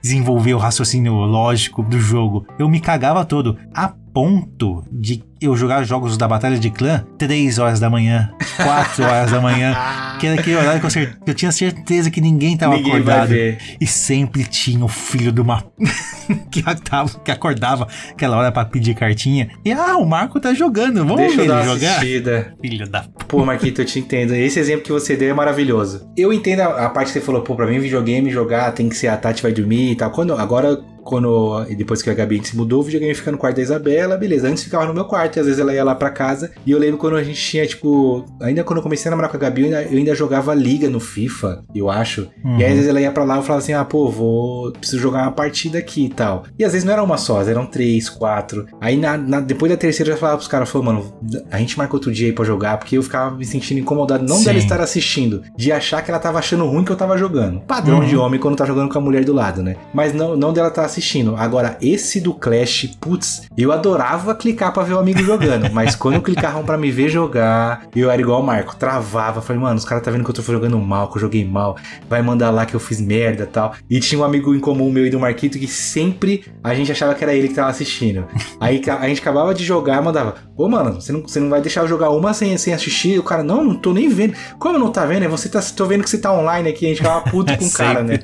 desenvolver 0.00 0.54
o 0.54 0.58
raciocínio 0.58 1.14
lógico 1.14 1.82
do 1.82 1.98
jogo. 1.98 2.46
Eu 2.56 2.68
me 2.68 2.78
cagava 2.78 3.24
todo, 3.24 3.58
a 3.74 3.92
ponto 4.12 4.84
de 4.90 5.22
eu 5.40 5.56
jogar 5.56 5.82
jogos 5.82 6.16
da 6.16 6.28
Batalha 6.28 6.56
de 6.58 6.70
Clã 6.70 7.04
3 7.18 7.58
horas 7.58 7.80
da 7.80 7.90
manhã, 7.90 8.30
4 8.56 9.04
horas 9.04 9.30
da 9.32 9.40
manhã, 9.40 9.74
que 10.20 10.26
era 10.26 10.38
aquele 10.40 10.56
horário 10.56 10.78
que 10.80 10.86
eu, 10.86 10.90
cer- 10.90 11.18
eu 11.26 11.34
tinha 11.34 11.50
certeza 11.50 12.10
que 12.10 12.20
ninguém 12.20 12.56
tava 12.56 12.76
Ninguém 12.76 12.92
acordado. 12.92 13.32
E 13.80 13.86
sempre 13.86 14.44
tinha 14.44 14.84
o 14.84 14.88
filho 14.88 15.32
de 15.32 15.40
uma. 15.40 15.64
que, 16.50 16.62
tava, 16.84 17.08
que 17.24 17.30
acordava 17.30 17.88
aquela 18.10 18.36
hora 18.36 18.52
pra 18.52 18.64
pedir 18.64 18.94
cartinha. 18.94 19.48
E 19.64 19.72
ah, 19.72 19.96
o 19.96 20.06
Marco 20.06 20.38
tá 20.38 20.54
jogando, 20.54 20.98
vamos 21.04 21.16
Deixa 21.16 21.36
ver 21.36 21.50
ele 21.50 21.62
jogar? 21.64 21.96
assistida. 21.96 22.54
Filho 22.60 22.88
da 22.88 23.04
Pô, 23.26 23.44
Marquito, 23.44 23.80
eu 23.80 23.84
te 23.84 23.98
entendo. 23.98 24.34
Esse 24.34 24.60
exemplo 24.60 24.84
que 24.84 24.92
você 24.92 25.16
deu 25.16 25.30
é 25.30 25.34
maravilhoso. 25.34 26.08
Eu 26.16 26.32
entendo 26.32 26.60
a, 26.60 26.86
a 26.86 26.90
parte 26.90 27.08
que 27.08 27.14
você 27.14 27.20
falou, 27.20 27.42
pô, 27.42 27.56
pra 27.56 27.66
mim 27.66 27.80
videogame 27.80 28.30
jogar 28.30 28.70
tem 28.72 28.88
que 28.88 28.96
ser 28.96 29.08
a 29.08 29.16
Tati 29.16 29.42
vai 29.42 29.52
dormir 29.52 29.90
e 29.92 29.96
tal. 29.96 30.10
Quando, 30.12 30.34
agora, 30.34 30.78
quando 31.04 31.64
depois 31.76 32.02
que 32.02 32.10
a 32.10 32.14
Gabi 32.14 32.40
se 32.46 32.56
mudou, 32.56 32.80
o 32.80 32.82
videogame 32.82 33.14
fica 33.14 33.30
no 33.32 33.38
quarto 33.38 33.56
da 33.56 33.62
Isabela, 33.62 34.16
beleza. 34.16 34.48
Antes 34.48 34.64
ficava 34.64 34.86
no 34.86 34.94
meu 34.94 35.04
quarto, 35.04 35.36
e 35.36 35.40
às 35.40 35.46
vezes 35.46 35.60
ela 35.60 35.72
ia 35.74 35.84
lá 35.84 35.94
pra 35.94 36.10
casa. 36.10 36.50
E 36.66 36.70
eu 36.70 36.78
lembro 36.78 36.98
quando 36.98 37.16
a 37.16 37.22
gente 37.22 37.40
tinha, 37.40 37.66
tipo, 37.66 38.24
ainda 38.40 38.64
quando 38.64 38.78
eu 38.78 38.82
comecei 38.82 39.08
a 39.08 39.10
namorar 39.10 39.30
com 39.30 39.36
a 39.36 39.40
Gabi, 39.40 39.62
eu 39.62 39.66
ainda, 39.66 39.82
eu 39.82 39.98
ainda 39.98 40.14
jogava 40.14 40.54
liga 40.54 40.88
no 40.88 41.00
FIFA, 41.00 41.64
eu 41.74 41.90
acho. 41.90 42.28
Uhum. 42.44 42.58
E 42.58 42.64
aí, 42.64 42.70
às 42.70 42.74
vezes 42.76 42.88
ela 42.88 43.00
ia 43.00 43.10
pra 43.10 43.24
lá 43.24 43.38
e 43.38 43.42
falava 43.42 43.58
assim: 43.62 43.72
ah, 43.72 43.84
pô, 43.84 44.08
vou. 44.10 44.72
Preciso 44.72 45.00
jogar 45.02 45.22
uma 45.22 45.32
partida 45.32 45.78
aqui 45.78 46.06
e 46.06 46.08
tal. 46.08 46.44
E 46.58 46.64
às 46.64 46.72
vezes 46.72 46.84
não 46.84 46.92
era 46.92 47.02
uma 47.02 47.16
só, 47.16 47.42
eram 47.42 47.66
três, 47.66 48.08
quatro. 48.08 48.66
Aí 48.80 48.96
na, 48.96 49.16
na- 49.16 49.40
depois 49.40 49.70
da 49.70 49.76
terceira 49.78 50.10
eu 50.10 50.14
já 50.14 50.20
falava 50.20 50.38
pros 50.38 50.48
caras, 50.48 50.68
falou, 50.70 50.86
mano, 50.86 51.12
a 51.50 51.58
gente 51.58 51.76
marca 51.78 51.94
outro 51.94 52.12
dia 52.12 52.26
aí 52.28 52.32
pra 52.32 52.44
jogar, 52.44 52.78
porque 52.78 52.96
eu 52.96 53.02
ficava 53.02 53.34
me 53.36 53.44
sentindo 53.44 53.80
incomodado, 53.80 54.24
não 54.26 54.36
Sim. 54.36 54.44
dela 54.44 54.58
estar 54.58 54.80
assistindo, 54.80 55.42
de 55.56 55.72
achar 55.72 56.02
que 56.02 56.10
ela 56.10 56.20
tava 56.20 56.38
achando 56.38 56.66
ruim 56.66 56.84
que 56.84 56.92
eu 56.92 56.96
tava 56.96 57.16
jogando. 57.18 57.60
Padrão 57.60 57.98
Uhum. 58.00 58.06
de 58.06 58.16
homem 58.16 58.40
quando 58.40 58.56
tá 58.56 58.64
jogando 58.64 58.90
com 58.90 58.98
a 58.98 59.00
mulher 59.00 59.24
do 59.24 59.32
lado, 59.32 59.62
né? 59.62 59.76
Mas 59.94 60.12
não, 60.12 60.36
não 60.36 60.52
dela 60.52 60.68
estar 60.68 60.88
assistindo. 60.92 61.34
Agora, 61.36 61.76
esse 61.80 62.20
do 62.20 62.34
Clash, 62.34 62.96
putz, 63.00 63.42
eu 63.56 63.72
adorava 63.72 64.34
clicar 64.34 64.72
pra 64.72 64.82
ver 64.82 64.94
o 64.94 64.98
amigo 64.98 65.22
jogando, 65.22 65.70
mas 65.72 65.96
quando 65.96 66.20
clicavam 66.20 66.64
para 66.64 66.78
me 66.78 66.90
ver 66.90 67.08
jogar, 67.08 67.86
eu 67.94 68.10
era 68.10 68.20
igual 68.20 68.40
o 68.40 68.46
Marco, 68.46 68.76
travava, 68.76 69.40
falei, 69.40 69.60
mano, 69.60 69.76
os 69.76 69.84
caras 69.84 70.04
tá 70.04 70.10
vendo 70.10 70.24
que 70.24 70.30
eu 70.30 70.34
tô 70.34 70.42
jogando 70.42 70.78
mal, 70.78 71.10
que 71.10 71.16
eu 71.16 71.20
joguei 71.20 71.44
mal, 71.44 71.76
vai 72.08 72.22
mandar 72.22 72.50
lá 72.50 72.66
que 72.66 72.74
eu 72.74 72.80
fiz 72.80 73.00
merda 73.00 73.46
tal. 73.46 73.74
E 73.88 74.00
tinha 74.00 74.20
um 74.20 74.24
amigo 74.24 74.54
em 74.54 74.60
comum 74.60 74.90
meu 74.90 75.06
e 75.06 75.10
do 75.10 75.18
Marquito 75.18 75.58
que 75.58 75.66
sempre 75.66 76.44
a 76.62 76.74
gente 76.74 76.92
achava 76.92 77.14
que 77.14 77.24
era 77.24 77.34
ele 77.34 77.48
que 77.48 77.54
tava 77.54 77.70
assistindo. 77.70 78.26
Aí 78.60 78.80
a 78.86 79.08
gente 79.08 79.20
acabava 79.20 79.54
de 79.54 79.64
jogar 79.64 80.00
e 80.00 80.04
mandava, 80.04 80.34
ô 80.56 80.68
mano, 80.68 81.00
você 81.00 81.12
não, 81.12 81.22
você 81.22 81.40
não 81.40 81.48
vai 81.48 81.60
deixar 81.60 81.82
eu 81.82 81.88
jogar 81.88 82.10
uma 82.10 82.34
sem, 82.34 82.56
sem 82.56 82.74
assistir? 82.74 83.18
O 83.18 83.22
cara, 83.22 83.42
não, 83.42 83.64
não 83.64 83.74
tô 83.74 83.92
nem 83.92 84.08
vendo. 84.08 84.34
Como 84.58 84.78
não 84.78 84.90
tá 84.90 85.04
vendo? 85.04 85.24
É 85.24 85.28
você 85.28 85.48
tá, 85.48 85.60
tô 85.60 85.86
vendo 85.86 86.04
que 86.04 86.10
você 86.10 86.18
tá 86.18 86.32
online 86.32 86.68
aqui, 86.68 86.86
a 86.86 86.88
gente 86.88 86.98
ficava 86.98 87.20
puto 87.30 87.56
com 87.58 87.64
o 87.64 87.72
cara, 87.72 88.02
né? 88.02 88.20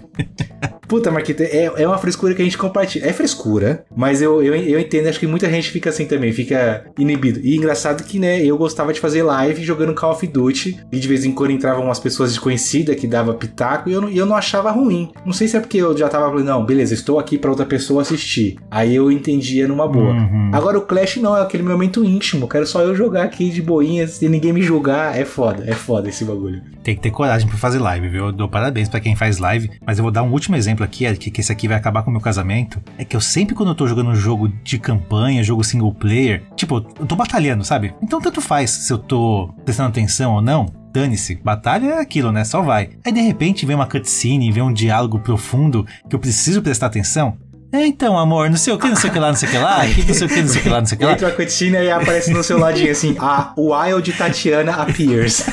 Puta, 0.87 1.11
Marquito, 1.11 1.43
é, 1.43 1.71
é 1.77 1.87
uma 1.87 1.99
frescura 1.99 2.35
que 2.35 2.43
a 2.43 2.45
gente 2.45 2.58
compartilha. 2.59 3.07
É 3.07 3.13
frescura, 3.13 3.85
mas 3.95 4.21
eu, 4.21 4.43
eu, 4.43 4.55
eu 4.55 4.79
entendo, 4.79 5.09
acho 5.09 5.21
que 5.21 5.27
muita 5.27 5.49
gente 5.51 5.71
fica 5.71 5.91
assim 5.91 6.07
também, 6.07 6.33
fica 6.33 6.85
inibido. 6.99 7.41
E 7.43 7.57
engraçado 7.57 8.05
que, 8.05 8.19
né, 8.19 8.45
eu 8.45 8.57
gostava 8.57 8.93
de 8.93 9.01
fazer 9.01 9.23
live 9.23 9.65
jogando 9.65 9.95
Call 9.95 10.13
of 10.13 10.27
Duty, 10.27 10.81
e 10.91 10.99
de 10.99 11.09
vez 11.09 11.25
em 11.25 11.33
quando 11.33 11.53
entravam 11.53 11.85
umas 11.85 11.99
pessoas 11.99 12.31
desconhecidas 12.31 12.97
que 12.97 13.07
dava 13.07 13.35
pitaco, 13.35 13.89
e 13.89 13.93
eu, 13.93 14.01
não, 14.01 14.09
eu 14.11 14.27
não 14.27 14.37
achava 14.37 14.71
ruim. 14.71 15.11
Não 15.25 15.33
sei 15.33 15.49
se 15.49 15.57
é 15.57 15.61
porque 15.61 15.79
eu 15.79 15.97
já 15.97 16.09
tava 16.09 16.29
falando, 16.29 16.47
não, 16.47 16.65
beleza, 16.65 16.95
estou 16.95 17.19
aqui 17.19 17.39
para 17.39 17.51
outra 17.51 17.67
pessoa 17.67 18.03
assistir. 18.03 18.59
Aí 18.71 18.95
eu 18.95 19.11
entendia 19.11 19.69
numa 19.69 19.87
boa. 19.87 20.13
Uhum. 20.13 20.51
Agora 20.53 20.79
o 20.79 20.83
Clash 20.83 21.17
não, 21.17 21.37
é 21.37 21.43
aquele 21.43 21.63
momento 21.63 22.05
íntimo, 22.05 22.49
quero 22.49 22.67
só 22.67 22.83
eu 22.83 22.95
jogar 22.95 23.25
aqui 23.25 23.51
de 23.51 23.63
boinhas 23.63 24.21
e 24.23 24.29
ninguém 24.29 24.53
me 24.53 24.63
julgar. 24.63 25.19
É 25.19 25.25
foda, 25.25 25.65
é 25.67 25.73
foda 25.73 26.09
esse 26.09 26.25
bagulho. 26.25 26.63
Tem 26.83 26.95
que 26.95 27.03
ter 27.03 27.11
coragem 27.11 27.47
para 27.47 27.59
fazer 27.59 27.79
live, 27.79 28.09
viu? 28.09 28.27
Eu 28.27 28.33
dou 28.33 28.49
parabéns 28.49 28.89
para 28.89 29.01
quem 29.01 29.15
faz 29.15 29.39
live, 29.39 29.71
mas 29.85 29.99
eu 29.99 30.03
vou 30.03 30.11
dar 30.11 30.23
um 30.23 30.33
último 30.33 30.57
exemplo 30.57 30.85
aqui, 30.85 31.05
é 31.05 31.15
que, 31.15 31.31
que 31.31 31.41
esse 31.41 31.53
aqui 31.53 31.69
vai 31.69 31.77
acabar 31.77 32.03
com 32.03 32.11
o 32.11 32.13
meu 32.13 32.21
casamento. 32.21 32.48
É 32.97 33.05
que 33.05 33.17
eu 33.17 33.21
sempre, 33.21 33.55
quando 33.55 33.71
eu 33.71 33.75
tô 33.75 33.87
jogando 33.87 34.11
um 34.11 34.15
jogo 34.15 34.49
de 34.49 34.79
campanha, 34.79 35.43
jogo 35.43 35.65
single 35.65 35.93
player, 35.93 36.45
tipo, 36.57 36.77
eu 36.99 37.07
tô 37.07 37.17
batalhando, 37.17 37.65
sabe? 37.65 37.95
Então 38.03 38.21
tanto 38.21 38.41
faz 38.41 38.71
se 38.71 38.93
eu 38.93 38.99
tô 38.99 39.53
prestando 39.65 39.89
atenção 39.91 40.35
ou 40.35 40.41
não. 40.41 40.67
Dane-se, 40.93 41.37
batalha 41.37 41.87
é 41.87 42.01
aquilo, 42.01 42.33
né? 42.33 42.45
Só 42.45 42.63
vai. 42.63 42.91
Aí 43.05 43.13
de 43.13 43.21
repente 43.21 43.67
vem 43.67 43.77
uma 43.77 43.87
cutscene, 43.87 44.51
vem 44.51 44.63
um 44.63 44.73
diálogo 44.73 45.21
profundo 45.21 45.87
que 46.09 46.17
eu 46.17 46.19
preciso 46.19 46.63
prestar 46.63 46.87
atenção. 46.87 47.37
É, 47.71 47.87
então, 47.87 48.19
amor, 48.19 48.49
não 48.49 48.57
sei 48.57 48.73
o 48.73 48.79
que, 48.79 48.89
não 48.89 48.97
sei 48.97 49.11
o 49.11 49.13
que 49.13 49.19
lá, 49.19 49.29
não 49.29 49.37
sei 49.37 49.49
o 49.49 49.53
que 49.53 49.59
lá, 49.59 49.83
aqui 49.83 50.05
não 50.07 50.15
sei 50.15 50.27
o 50.27 50.31
que, 50.31 50.41
não 50.41 50.49
sei 50.49 50.61
o 50.61 50.63
que 50.63 50.69
lá, 50.71 50.79
não 50.81 50.87
sei 50.87 50.97
o 50.97 50.99
que 50.99 51.05
lá. 51.05 51.13
Entra 51.13 51.29
a 51.29 51.33
cutscene 51.33 51.77
e 51.77 51.91
aparece 51.91 52.31
no 52.33 52.43
seu 52.43 52.59
ladinho 52.59 52.91
assim, 52.91 53.15
a 53.19 53.53
Wild 53.57 54.13
Tatiana 54.15 54.73
appears. 54.73 55.45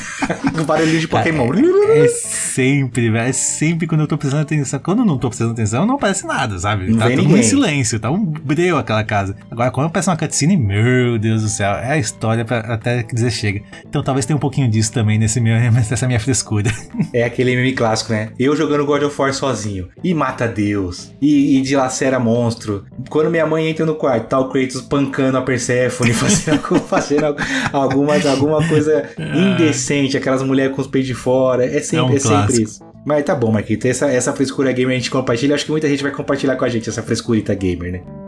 o 0.58 0.64
barulhinho 0.64 1.00
de 1.00 1.08
Pokémon. 1.08 1.52
É, 1.88 2.06
é 2.06 2.08
sempre, 2.08 3.10
velho, 3.10 3.28
é 3.28 3.32
sempre 3.32 3.86
quando 3.86 4.00
eu 4.00 4.06
tô 4.06 4.16
prestando 4.16 4.42
atenção. 4.42 4.80
Quando 4.80 5.00
eu 5.00 5.04
não 5.04 5.18
tô 5.18 5.28
prestando 5.28 5.52
atenção, 5.52 5.84
não 5.84 5.96
aparece 5.96 6.26
nada, 6.26 6.58
sabe? 6.58 6.90
Não 6.90 6.98
tá 6.98 7.10
tudo 7.10 7.22
ninguém. 7.22 7.40
em 7.40 7.42
silêncio, 7.42 8.00
tá 8.00 8.10
um 8.10 8.24
breu 8.24 8.78
aquela 8.78 9.04
casa. 9.04 9.36
Agora, 9.50 9.70
quando 9.70 9.88
aparece 9.88 10.08
uma 10.08 10.16
cutscene, 10.16 10.56
meu 10.56 11.18
Deus 11.18 11.42
do 11.42 11.48
céu, 11.48 11.72
é 11.72 11.92
a 11.92 11.98
história 11.98 12.44
pra 12.44 12.60
até 12.60 13.02
dizer 13.02 13.30
chega. 13.30 13.60
Então 13.86 14.02
talvez 14.02 14.24
tenha 14.24 14.36
um 14.36 14.40
pouquinho 14.40 14.68
disso 14.68 14.90
também 14.90 15.18
nesse 15.18 15.38
meu, 15.38 15.54
nessa 15.70 16.06
minha 16.06 16.20
frescura. 16.20 16.70
É 17.12 17.24
aquele 17.24 17.54
meme 17.54 17.72
clássico, 17.72 18.12
né? 18.12 18.30
Eu 18.38 18.56
jogando 18.56 18.86
God 18.86 19.02
of 19.02 19.20
War 19.20 19.34
sozinho, 19.34 19.88
e 20.02 20.14
mata 20.14 20.48
Deus, 20.48 21.12
e, 21.20 21.58
e 21.58 21.62
dilacera 21.62 22.05
era 22.06 22.18
monstro. 22.18 22.84
Quando 23.08 23.30
minha 23.30 23.46
mãe 23.46 23.68
entra 23.68 23.84
no 23.84 23.94
quarto, 23.94 24.28
tá 24.28 24.38
o 24.38 24.48
Kratos 24.48 24.80
pancando 24.82 25.38
a 25.38 25.42
Persephone, 25.42 26.12
fazendo, 26.14 26.80
fazendo 26.80 27.36
alguma, 27.72 28.14
alguma 28.28 28.66
coisa 28.68 29.08
é. 29.18 29.38
indecente, 29.38 30.16
aquelas 30.16 30.42
mulheres 30.42 30.74
com 30.74 30.82
os 30.82 30.88
peitos 30.88 31.08
de 31.08 31.14
fora. 31.14 31.64
É 31.64 31.80
sempre, 31.80 31.98
é, 31.98 32.02
um 32.02 32.16
é 32.16 32.18
sempre 32.18 32.62
isso. 32.62 32.84
Mas 33.04 33.24
tá 33.24 33.34
bom, 33.34 33.52
Marquito. 33.52 33.86
Essa, 33.86 34.10
essa 34.10 34.32
frescura 34.32 34.72
gamer 34.72 34.96
a 34.96 34.98
gente 34.98 35.10
compartilha. 35.10 35.54
Acho 35.54 35.64
que 35.64 35.70
muita 35.70 35.88
gente 35.88 36.02
vai 36.02 36.12
compartilhar 36.12 36.56
com 36.56 36.64
a 36.64 36.68
gente 36.68 36.88
essa 36.88 37.02
frescurita 37.02 37.54
gamer, 37.54 37.92
né? 37.92 38.25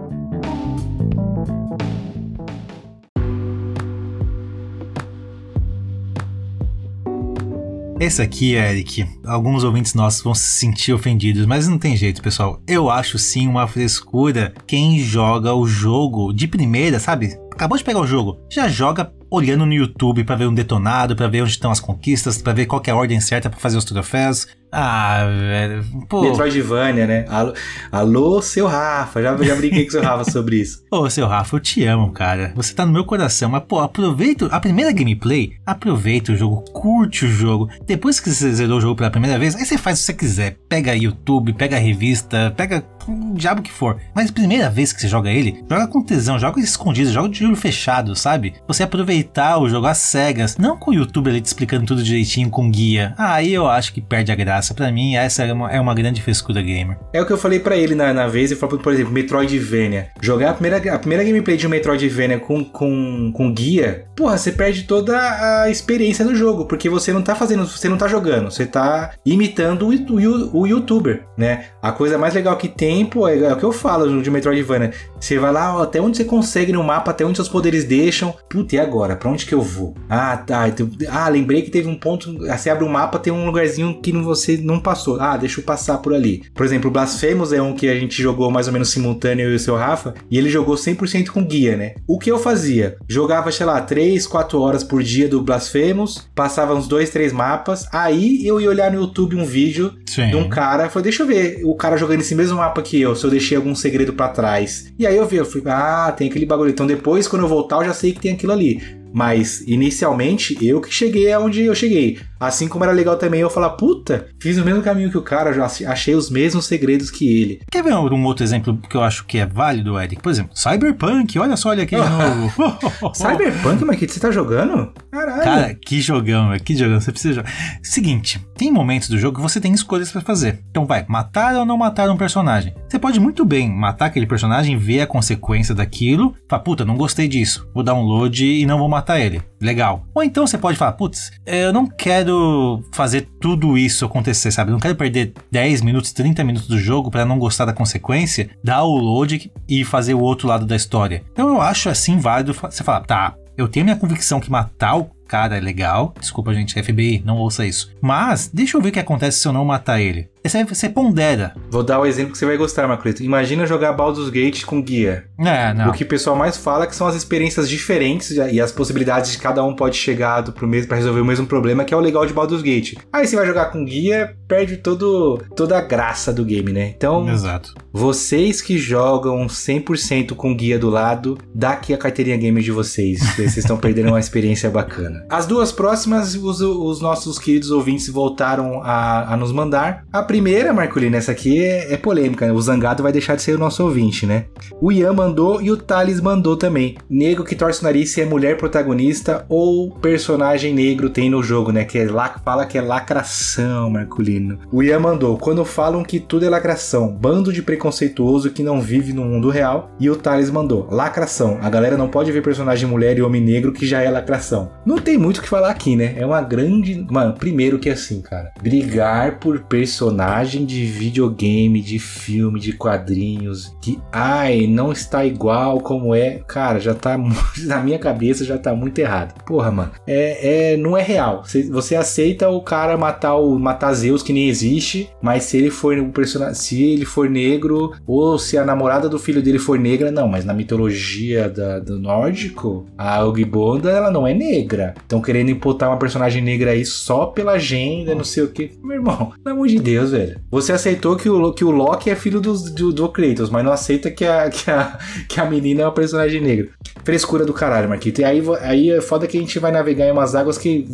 Esse 8.00 8.22
aqui, 8.22 8.54
Eric, 8.54 9.04
alguns 9.26 9.64
ouvintes 9.64 9.92
nossos 9.92 10.22
vão 10.22 10.32
se 10.32 10.60
sentir 10.60 10.92
ofendidos, 10.92 11.46
mas 11.46 11.66
não 11.66 11.76
tem 11.76 11.96
jeito, 11.96 12.22
pessoal. 12.22 12.62
Eu 12.64 12.88
acho 12.88 13.18
sim 13.18 13.48
uma 13.48 13.66
frescura 13.66 14.54
quem 14.68 15.00
joga 15.00 15.52
o 15.52 15.66
jogo 15.66 16.32
de 16.32 16.46
primeira, 16.46 17.00
sabe? 17.00 17.36
Acabou 17.52 17.76
de 17.76 17.82
pegar 17.82 17.98
o 17.98 18.06
jogo, 18.06 18.38
já 18.48 18.68
joga 18.68 19.12
olhando 19.28 19.66
no 19.66 19.72
YouTube 19.72 20.22
para 20.22 20.36
ver 20.36 20.46
um 20.46 20.54
detonado, 20.54 21.16
para 21.16 21.26
ver 21.26 21.42
onde 21.42 21.50
estão 21.50 21.72
as 21.72 21.80
conquistas, 21.80 22.40
para 22.40 22.52
ver 22.52 22.66
qual 22.66 22.80
é 22.86 22.90
a 22.92 22.96
ordem 22.96 23.20
certa 23.20 23.50
para 23.50 23.58
fazer 23.58 23.76
os 23.76 23.84
troféus. 23.84 24.46
Ah, 24.70 25.26
velho. 25.26 25.84
Pô. 26.08 26.22
Metroidvania, 26.22 27.06
né? 27.06 27.24
Alô, 27.28 27.54
alô, 27.90 28.42
seu 28.42 28.66
Rafa. 28.66 29.22
Já, 29.22 29.36
já 29.36 29.54
brinquei 29.56 29.84
com 29.84 29.88
o 29.88 29.92
seu 29.92 30.02
Rafa 30.02 30.30
sobre 30.30 30.56
isso. 30.56 30.84
Ô, 30.90 31.08
seu 31.08 31.26
Rafa, 31.26 31.56
eu 31.56 31.60
te 31.60 31.84
amo, 31.84 32.10
cara. 32.12 32.52
Você 32.54 32.74
tá 32.74 32.84
no 32.84 32.92
meu 32.92 33.04
coração. 33.04 33.50
Mas, 33.50 33.62
pô, 33.66 33.78
aproveita 33.78 34.46
a 34.46 34.60
primeira 34.60 34.92
gameplay. 34.92 35.52
Aproveita 35.64 36.32
o 36.32 36.36
jogo, 36.36 36.62
curte 36.72 37.24
o 37.24 37.28
jogo. 37.28 37.68
Depois 37.86 38.20
que 38.20 38.30
você 38.30 38.52
zerou 38.52 38.78
o 38.78 38.80
jogo 38.80 38.96
pela 38.96 39.10
primeira 39.10 39.38
vez, 39.38 39.54
aí 39.54 39.64
você 39.64 39.78
faz 39.78 39.98
o 39.98 40.00
que 40.00 40.06
você 40.06 40.14
quiser. 40.14 40.56
Pega 40.68 40.94
YouTube, 40.94 41.52
pega 41.54 41.76
a 41.76 41.80
revista, 41.80 42.52
pega 42.56 42.84
o 43.06 43.34
diabo 43.34 43.62
que 43.62 43.72
for. 43.72 43.98
Mas 44.14 44.30
primeira 44.30 44.68
vez 44.68 44.92
que 44.92 45.00
você 45.00 45.08
joga 45.08 45.30
ele, 45.30 45.64
joga 45.68 45.86
com 45.86 46.02
tesão, 46.02 46.38
joga 46.38 46.60
escondido, 46.60 47.10
joga 47.10 47.28
de 47.28 47.44
olho 47.44 47.56
fechado, 47.56 48.14
sabe? 48.14 48.54
Você 48.66 48.82
aproveitar 48.82 49.58
o 49.58 49.68
jogo 49.68 49.86
às 49.86 49.98
cegas, 49.98 50.56
não 50.58 50.76
com 50.76 50.90
o 50.90 50.94
YouTube 50.94 51.30
ali 51.30 51.40
te 51.40 51.46
explicando 51.46 51.86
tudo 51.86 52.02
direitinho 52.02 52.50
com 52.50 52.70
guia. 52.70 53.14
Aí 53.16 53.52
eu 53.52 53.68
acho 53.68 53.92
que 53.92 54.00
perde 54.00 54.30
a 54.30 54.34
graça 54.34 54.57
graça. 54.58 54.74
Para 54.74 54.90
mim, 54.90 55.14
essa 55.14 55.44
é 55.44 55.52
uma, 55.52 55.70
é 55.70 55.80
uma 55.80 55.94
grande 55.94 56.20
frescura 56.20 56.60
gamer. 56.60 56.98
É 57.12 57.22
o 57.22 57.26
que 57.26 57.32
eu 57.32 57.38
falei 57.38 57.60
para 57.60 57.76
ele 57.76 57.94
na, 57.94 58.12
na 58.12 58.26
vez. 58.26 58.50
Eu 58.50 58.56
falei, 58.56 58.78
por 58.78 58.92
exemplo, 58.92 59.12
Metroidvania. 59.12 60.08
Jogar 60.20 60.50
a 60.50 60.54
primeira, 60.54 60.94
a 60.94 60.98
primeira 60.98 61.24
gameplay 61.24 61.56
de 61.56 61.66
um 61.66 61.70
Metroidvania 61.70 62.38
com, 62.38 62.64
com, 62.64 63.32
com 63.32 63.52
guia, 63.52 64.06
porra, 64.16 64.36
você 64.36 64.52
perde 64.52 64.84
toda 64.84 65.16
a 65.16 65.70
experiência 65.70 66.24
do 66.24 66.34
jogo, 66.34 66.66
porque 66.66 66.88
você 66.88 67.12
não 67.12 67.22
tá 67.22 67.34
fazendo, 67.34 67.66
você 67.66 67.88
não 67.88 67.96
tá 67.96 68.08
jogando, 68.08 68.50
você 68.50 68.66
tá 68.66 69.12
imitando 69.24 69.88
o, 69.88 69.92
o, 69.92 70.60
o 70.62 70.66
youtuber, 70.66 71.24
né? 71.36 71.66
A 71.80 71.92
coisa 71.92 72.18
mais 72.18 72.34
legal 72.34 72.56
que 72.56 72.68
tem, 72.68 73.06
pô, 73.06 73.28
é, 73.28 73.38
é 73.38 73.52
o 73.52 73.56
que 73.56 73.64
eu 73.64 73.72
falo 73.72 74.20
de 74.20 74.30
Metroidvania. 74.30 74.92
Você 75.20 75.38
vai 75.38 75.52
lá, 75.52 75.76
ó, 75.76 75.82
até 75.82 76.00
onde 76.00 76.16
você 76.16 76.24
consegue 76.24 76.72
no 76.72 76.82
mapa, 76.82 77.10
até 77.10 77.24
onde 77.24 77.36
seus 77.36 77.48
poderes 77.48 77.84
deixam. 77.84 78.34
Puta, 78.48 78.76
e 78.76 78.78
agora? 78.78 79.16
Pra 79.16 79.30
onde 79.30 79.46
que 79.46 79.54
eu 79.54 79.62
vou? 79.62 79.94
Ah, 80.08 80.36
tá. 80.36 80.64
Ah, 81.10 81.28
lembrei 81.28 81.62
que 81.62 81.70
teve 81.70 81.88
um 81.88 81.96
ponto. 81.96 82.38
Você 82.38 82.70
abre 82.70 82.84
o 82.84 82.88
mapa, 82.88 83.18
tem 83.18 83.32
um 83.32 83.46
lugarzinho 83.46 84.00
que 84.00 84.12
você 84.12 84.47
você 84.48 84.56
não 84.56 84.80
passou. 84.80 85.20
Ah, 85.20 85.36
deixa 85.36 85.60
eu 85.60 85.64
passar 85.64 85.98
por 85.98 86.14
ali. 86.14 86.42
Por 86.54 86.64
exemplo, 86.64 86.90
Blasphemous 86.90 87.52
é 87.52 87.60
um 87.60 87.74
que 87.74 87.88
a 87.88 87.94
gente 87.94 88.22
jogou 88.22 88.50
mais 88.50 88.66
ou 88.66 88.72
menos 88.72 88.88
simultâneo 88.88 89.46
eu 89.46 89.52
e 89.52 89.56
o 89.56 89.58
seu 89.58 89.76
Rafa, 89.76 90.14
e 90.30 90.38
ele 90.38 90.48
jogou 90.48 90.76
100% 90.76 91.28
com 91.28 91.44
guia, 91.44 91.76
né? 91.76 91.94
O 92.06 92.18
que 92.18 92.30
eu 92.30 92.38
fazia? 92.38 92.96
Jogava, 93.08 93.52
sei 93.52 93.66
lá, 93.66 93.80
3, 93.80 94.26
4 94.26 94.60
horas 94.60 94.82
por 94.82 95.02
dia 95.02 95.28
do 95.28 95.42
Blasphemous, 95.42 96.28
passava 96.34 96.74
uns 96.74 96.88
2, 96.88 97.10
3 97.10 97.32
mapas, 97.32 97.86
aí 97.92 98.46
eu 98.46 98.60
ia 98.60 98.68
olhar 98.68 98.90
no 98.90 99.00
YouTube 99.00 99.36
um 99.36 99.44
vídeo 99.44 99.94
Sim. 100.06 100.30
de 100.30 100.36
um 100.36 100.48
cara, 100.48 100.88
falei, 100.88 101.04
deixa 101.04 101.22
eu 101.22 101.26
ver 101.26 101.60
o 101.64 101.74
cara 101.74 101.96
jogando 101.96 102.20
esse 102.20 102.34
mesmo 102.34 102.58
mapa 102.58 102.80
que 102.82 103.00
eu, 103.00 103.14
se 103.14 103.24
eu 103.24 103.30
deixei 103.30 103.56
algum 103.56 103.74
segredo 103.74 104.12
para 104.12 104.28
trás. 104.28 104.92
E 104.98 105.06
aí 105.06 105.16
eu 105.16 105.26
vi, 105.26 105.36
eu 105.36 105.44
fui, 105.44 105.62
ah, 105.66 106.12
tem 106.16 106.28
aquele 106.28 106.46
bagulho. 106.46 106.70
Então 106.70 106.86
depois, 106.86 107.28
quando 107.28 107.42
eu 107.42 107.48
voltar, 107.48 107.76
eu 107.76 107.84
já 107.84 107.94
sei 107.94 108.12
que 108.12 108.20
tem 108.20 108.32
aquilo 108.32 108.52
ali. 108.52 108.98
Mas 109.12 109.60
inicialmente 109.66 110.56
eu 110.60 110.80
que 110.80 110.92
cheguei 110.92 111.32
aonde 111.32 111.62
eu 111.62 111.74
cheguei. 111.74 112.18
Assim 112.40 112.68
como 112.68 112.84
era 112.84 112.92
legal 112.92 113.16
também 113.16 113.40
eu 113.40 113.50
falar, 113.50 113.70
puta, 113.70 114.28
fiz 114.40 114.58
o 114.58 114.64
mesmo 114.64 114.80
caminho 114.80 115.10
que 115.10 115.18
o 115.18 115.22
cara, 115.22 115.52
já 115.52 115.66
achei 115.90 116.14
os 116.14 116.30
mesmos 116.30 116.66
segredos 116.66 117.10
que 117.10 117.26
ele. 117.26 117.60
Quer 117.70 117.82
ver 117.82 117.94
um 117.94 118.24
outro 118.24 118.44
exemplo 118.44 118.78
que 118.88 118.96
eu 118.96 119.02
acho 119.02 119.24
que 119.26 119.38
é 119.38 119.46
válido, 119.46 119.98
Eric? 119.98 120.22
Por 120.22 120.30
exemplo, 120.30 120.56
Cyberpunk, 120.56 121.36
olha 121.38 121.56
só, 121.56 121.70
olha 121.70 121.82
aqui 121.82 121.96
de 121.96 122.08
novo. 122.08 122.52
Cyberpunk, 123.12 123.84
mas 123.84 123.98
que 123.98 124.06
você 124.06 124.20
tá 124.20 124.30
jogando? 124.30 124.92
Caralho. 125.10 125.42
Cara, 125.42 125.74
que 125.74 126.00
jogão, 126.00 126.56
que 126.58 126.76
jogão, 126.76 127.00
você 127.00 127.10
precisa 127.10 127.34
jogar. 127.34 127.52
Seguinte, 127.82 128.40
tem 128.56 128.70
momentos 128.70 129.08
do 129.08 129.18
jogo 129.18 129.36
que 129.36 129.42
você 129.42 129.60
tem 129.60 129.72
escolhas 129.72 130.12
para 130.12 130.20
fazer. 130.20 130.60
Então 130.70 130.86
vai, 130.86 131.04
matar 131.08 131.56
ou 131.56 131.66
não 131.66 131.76
matar 131.76 132.08
um 132.08 132.16
personagem. 132.16 132.72
Você 132.88 133.00
pode 133.00 133.18
muito 133.18 133.44
bem 133.44 133.68
matar 133.68 134.06
aquele 134.06 134.26
personagem, 134.26 134.76
ver 134.76 135.00
a 135.00 135.06
consequência 135.06 135.74
daquilo, 135.74 136.36
falar, 136.48 136.62
puta, 136.62 136.84
não 136.84 136.96
gostei 136.96 137.26
disso, 137.26 137.68
vou 137.74 137.82
dar 137.82 137.94
um 137.94 138.02
load 138.02 138.44
e 138.44 138.64
não 138.64 138.78
vou 138.78 138.88
matar 138.88 138.97
ele. 139.20 139.42
Legal. 139.60 140.04
Ou 140.14 140.22
então 140.22 140.46
você 140.46 140.56
pode 140.56 140.78
falar, 140.78 140.92
putz, 140.92 141.30
eu 141.44 141.72
não 141.72 141.86
quero 141.86 142.82
fazer 142.92 143.28
tudo 143.40 143.76
isso 143.76 144.04
acontecer, 144.04 144.50
sabe? 144.50 144.70
Não 144.70 144.78
quero 144.78 144.96
perder 144.96 145.32
10 145.50 145.82
minutos, 145.82 146.12
30 146.12 146.44
minutos 146.44 146.68
do 146.68 146.78
jogo 146.78 147.10
para 147.10 147.24
não 147.24 147.38
gostar 147.38 147.64
da 147.64 147.72
consequência, 147.72 148.50
dar 148.62 148.84
o 148.84 148.96
load 148.96 149.50
e 149.68 149.84
fazer 149.84 150.14
o 150.14 150.20
outro 150.20 150.48
lado 150.48 150.66
da 150.66 150.76
história. 150.76 151.22
Então 151.32 151.48
eu 151.48 151.60
acho 151.60 151.88
assim 151.88 152.18
válido 152.18 152.52
você 152.54 152.84
falar, 152.84 153.00
tá, 153.00 153.34
eu 153.56 153.66
tenho 153.66 153.84
minha 153.84 153.96
convicção 153.96 154.38
que 154.38 154.50
matar 154.50 154.96
o 154.96 155.10
cara 155.26 155.56
é 155.56 155.60
legal. 155.60 156.14
Desculpa, 156.18 156.54
gente, 156.54 156.80
FBI, 156.82 157.22
não 157.24 157.36
ouça 157.36 157.66
isso. 157.66 157.92
Mas, 158.00 158.48
deixa 158.52 158.76
eu 158.76 158.80
ver 158.80 158.88
o 158.88 158.92
que 158.92 158.98
acontece 158.98 159.40
se 159.40 159.46
eu 159.48 159.52
não 159.52 159.64
matar 159.64 160.00
ele. 160.00 160.28
Você, 160.44 160.64
você 160.64 160.88
pondera. 160.88 161.54
Vou 161.70 161.82
dar 161.82 162.00
o 162.00 162.06
exemplo 162.06 162.32
que 162.32 162.38
você 162.38 162.46
vai 162.46 162.56
gostar, 162.56 162.86
Marcolito. 162.86 163.22
Imagina 163.22 163.66
jogar 163.66 163.92
Baldur's 163.92 164.30
Gate 164.30 164.64
com 164.64 164.80
guia. 164.80 165.26
É, 165.38 165.74
não. 165.74 165.90
O 165.90 165.92
que 165.92 166.04
o 166.04 166.08
pessoal 166.08 166.36
mais 166.36 166.56
fala 166.56 166.84
é 166.84 166.86
que 166.86 166.96
são 166.96 167.06
as 167.06 167.14
experiências 167.14 167.68
diferentes 167.68 168.30
e 168.30 168.60
as 168.60 168.72
possibilidades 168.72 169.32
de 169.32 169.38
cada 169.38 169.62
um 169.64 169.74
pode 169.74 169.96
chegar 169.96 170.40
do, 170.40 170.52
pro 170.52 170.66
mesmo, 170.66 170.88
pra 170.88 170.96
resolver 170.96 171.20
o 171.20 171.24
mesmo 171.24 171.46
problema, 171.46 171.84
que 171.84 171.92
é 171.92 171.96
o 171.96 172.00
legal 172.00 172.24
de 172.26 172.32
Baldur's 172.32 172.62
Gate. 172.62 172.94
Aí 173.12 173.26
você 173.26 173.36
vai 173.36 173.46
jogar 173.46 173.66
com 173.66 173.84
guia, 173.84 174.34
perde 174.46 174.76
todo, 174.78 175.42
toda 175.54 175.76
a 175.78 175.80
graça 175.80 176.32
do 176.32 176.44
game, 176.44 176.72
né? 176.72 176.92
Então, 176.96 177.28
Exato. 177.28 177.74
vocês 177.92 178.60
que 178.60 178.78
jogam 178.78 179.46
100% 179.46 180.34
com 180.34 180.54
guia 180.54 180.78
do 180.78 180.88
lado, 180.88 181.38
dá 181.54 181.70
aqui 181.70 181.92
a 181.92 181.98
carteirinha 181.98 182.36
gamer 182.36 182.62
de 182.62 182.72
vocês. 182.72 183.20
Vocês 183.34 183.56
estão 183.56 183.76
perdendo 183.76 184.08
uma 184.08 184.20
experiência 184.20 184.70
bacana. 184.70 185.24
As 185.28 185.46
duas 185.46 185.72
próximas, 185.72 186.34
os, 186.34 186.60
os 186.60 187.00
nossos 187.00 187.38
queridos 187.38 187.70
ouvintes 187.70 188.08
voltaram 188.08 188.80
a, 188.82 189.34
a 189.34 189.36
nos 189.36 189.52
mandar. 189.52 190.04
A 190.12 190.22
primeira, 190.28 190.74
Marcolino, 190.74 191.16
essa 191.16 191.32
aqui 191.32 191.64
é, 191.64 191.94
é 191.94 191.96
polêmica. 191.96 192.46
né? 192.46 192.52
O 192.52 192.60
Zangado 192.60 193.02
vai 193.02 193.10
deixar 193.10 193.34
de 193.34 193.40
ser 193.40 193.56
o 193.56 193.58
nosso 193.58 193.82
ouvinte, 193.82 194.26
né? 194.26 194.44
O 194.78 194.92
Ian 194.92 195.14
mandou 195.14 195.60
e 195.62 195.70
o 195.70 195.76
Thales 195.76 196.20
mandou 196.20 196.54
também. 196.54 196.96
Nego 197.08 197.42
que 197.42 197.56
torce 197.56 197.80
o 197.80 197.84
nariz 197.84 198.10
se 198.10 198.20
é 198.20 198.26
mulher 198.26 198.58
protagonista 198.58 199.46
ou 199.48 199.90
personagem 199.90 200.74
negro 200.74 201.08
tem 201.08 201.30
no 201.30 201.42
jogo, 201.42 201.72
né? 201.72 201.84
Que 201.84 201.98
é 201.98 202.04
lá, 202.04 202.38
fala 202.44 202.66
que 202.66 202.76
é 202.76 202.82
lacração, 202.82 203.88
Marcolino. 203.88 204.58
O 204.70 204.82
Ian 204.82 205.00
mandou. 205.00 205.38
Quando 205.38 205.64
falam 205.64 206.02
que 206.04 206.20
tudo 206.20 206.44
é 206.44 206.50
lacração, 206.50 207.08
bando 207.10 207.50
de 207.50 207.62
preconceituoso 207.62 208.50
que 208.50 208.62
não 208.62 208.82
vive 208.82 209.14
no 209.14 209.24
mundo 209.24 209.48
real. 209.48 209.90
E 209.98 210.10
o 210.10 210.16
Thales 210.16 210.50
mandou. 210.50 210.86
Lacração. 210.90 211.58
A 211.62 211.70
galera 211.70 211.96
não 211.96 212.08
pode 212.08 212.30
ver 212.30 212.42
personagem 212.42 212.86
mulher 212.86 213.16
e 213.16 213.22
homem 213.22 213.40
negro 213.40 213.72
que 213.72 213.86
já 213.86 214.02
é 214.02 214.10
lacração. 214.10 214.70
Não 214.84 214.98
tem 214.98 215.16
muito 215.16 215.38
o 215.38 215.42
que 215.42 215.48
falar 215.48 215.70
aqui, 215.70 215.96
né? 215.96 216.14
É 216.18 216.26
uma 216.26 216.42
grande. 216.42 217.06
Mano, 217.10 217.32
primeiro 217.32 217.78
que 217.78 217.88
é 217.88 217.92
assim, 217.92 218.20
cara. 218.20 218.52
Brigar 218.60 219.38
por 219.38 219.60
personagem 219.60 220.17
de 220.66 220.84
videogame, 220.84 221.80
de 221.80 221.98
filme, 221.98 222.58
de 222.60 222.72
quadrinhos, 222.72 223.74
que, 223.80 223.98
ai, 224.12 224.66
não 224.66 224.90
está 224.92 225.24
igual 225.24 225.80
como 225.80 226.14
é. 226.14 226.40
Cara, 226.46 226.80
já 226.80 226.94
tá. 226.94 227.16
Na 227.64 227.80
minha 227.80 227.98
cabeça 227.98 228.44
já 228.44 228.58
tá 228.58 228.74
muito 228.74 228.98
errado. 228.98 229.42
Porra, 229.44 229.70
mano. 229.70 229.90
É, 230.06 230.72
é, 230.72 230.76
não 230.76 230.96
é 230.96 231.02
real. 231.02 231.44
Você, 231.44 231.62
você 231.64 231.94
aceita 231.94 232.48
o 232.48 232.60
cara 232.62 232.96
matar 232.96 233.36
o 233.36 233.58
matar 233.58 233.92
Zeus 233.94 234.22
que 234.22 234.32
nem 234.32 234.48
existe, 234.48 235.08
mas 235.22 235.44
se 235.44 235.56
ele 235.56 235.70
for 235.70 235.96
um 235.98 236.10
personagem. 236.10 236.54
Se 236.54 236.82
ele 236.82 237.04
for 237.04 237.28
negro, 237.28 237.92
ou 238.06 238.38
se 238.38 238.56
a 238.58 238.64
namorada 238.64 239.08
do 239.08 239.18
filho 239.18 239.42
dele 239.42 239.58
for 239.58 239.78
negra, 239.78 240.10
não, 240.10 240.26
mas 240.28 240.44
na 240.44 240.52
mitologia 240.54 241.48
da- 241.48 241.78
do 241.78 241.98
nórdico, 241.98 242.86
a 242.96 243.24
Ugbonda, 243.24 243.90
ela 243.90 244.10
não 244.10 244.26
é 244.26 244.34
negra. 244.34 244.94
Estão 245.00 245.20
querendo 245.20 245.50
imputar 245.50 245.88
uma 245.88 245.98
personagem 245.98 246.42
negra 246.42 246.72
aí 246.72 246.84
só 246.84 247.26
pela 247.26 247.52
agenda, 247.52 248.14
não 248.14 248.24
sei 248.24 248.42
o 248.44 248.48
que. 248.48 248.72
Meu 248.82 248.96
irmão, 248.96 249.32
pelo 249.42 249.56
amor 249.56 249.68
de 249.68 249.78
Deus, 249.78 250.07
velho. 250.10 250.40
Você 250.50 250.72
aceitou 250.72 251.16
que 251.16 251.28
o, 251.28 251.52
que 251.52 251.64
o 251.64 251.70
Loki 251.70 252.10
é 252.10 252.14
filho 252.16 252.40
dos- 252.40 252.70
do, 252.70 252.92
do 252.92 253.08
Kratos, 253.08 253.50
mas 253.50 253.64
não 253.64 253.72
aceita 253.72 254.10
que 254.10 254.24
a, 254.24 254.48
que, 254.50 254.70
a, 254.70 254.98
que 255.28 255.40
a 255.40 255.44
menina 255.44 255.82
é 255.82 255.84
uma 255.86 255.92
personagem 255.92 256.40
negra. 256.40 256.68
Frescura 257.04 257.44
do 257.44 257.52
caralho, 257.52 257.88
Marquito. 257.88 258.20
E 258.20 258.24
aí, 258.24 258.42
aí 258.60 258.90
é 258.90 259.00
foda 259.00 259.26
que 259.26 259.36
a 259.36 259.40
gente 259.40 259.58
vai 259.58 259.70
navegar 259.72 260.06
em 260.06 260.12
umas 260.12 260.34
águas 260.34 260.58
que 260.58 260.86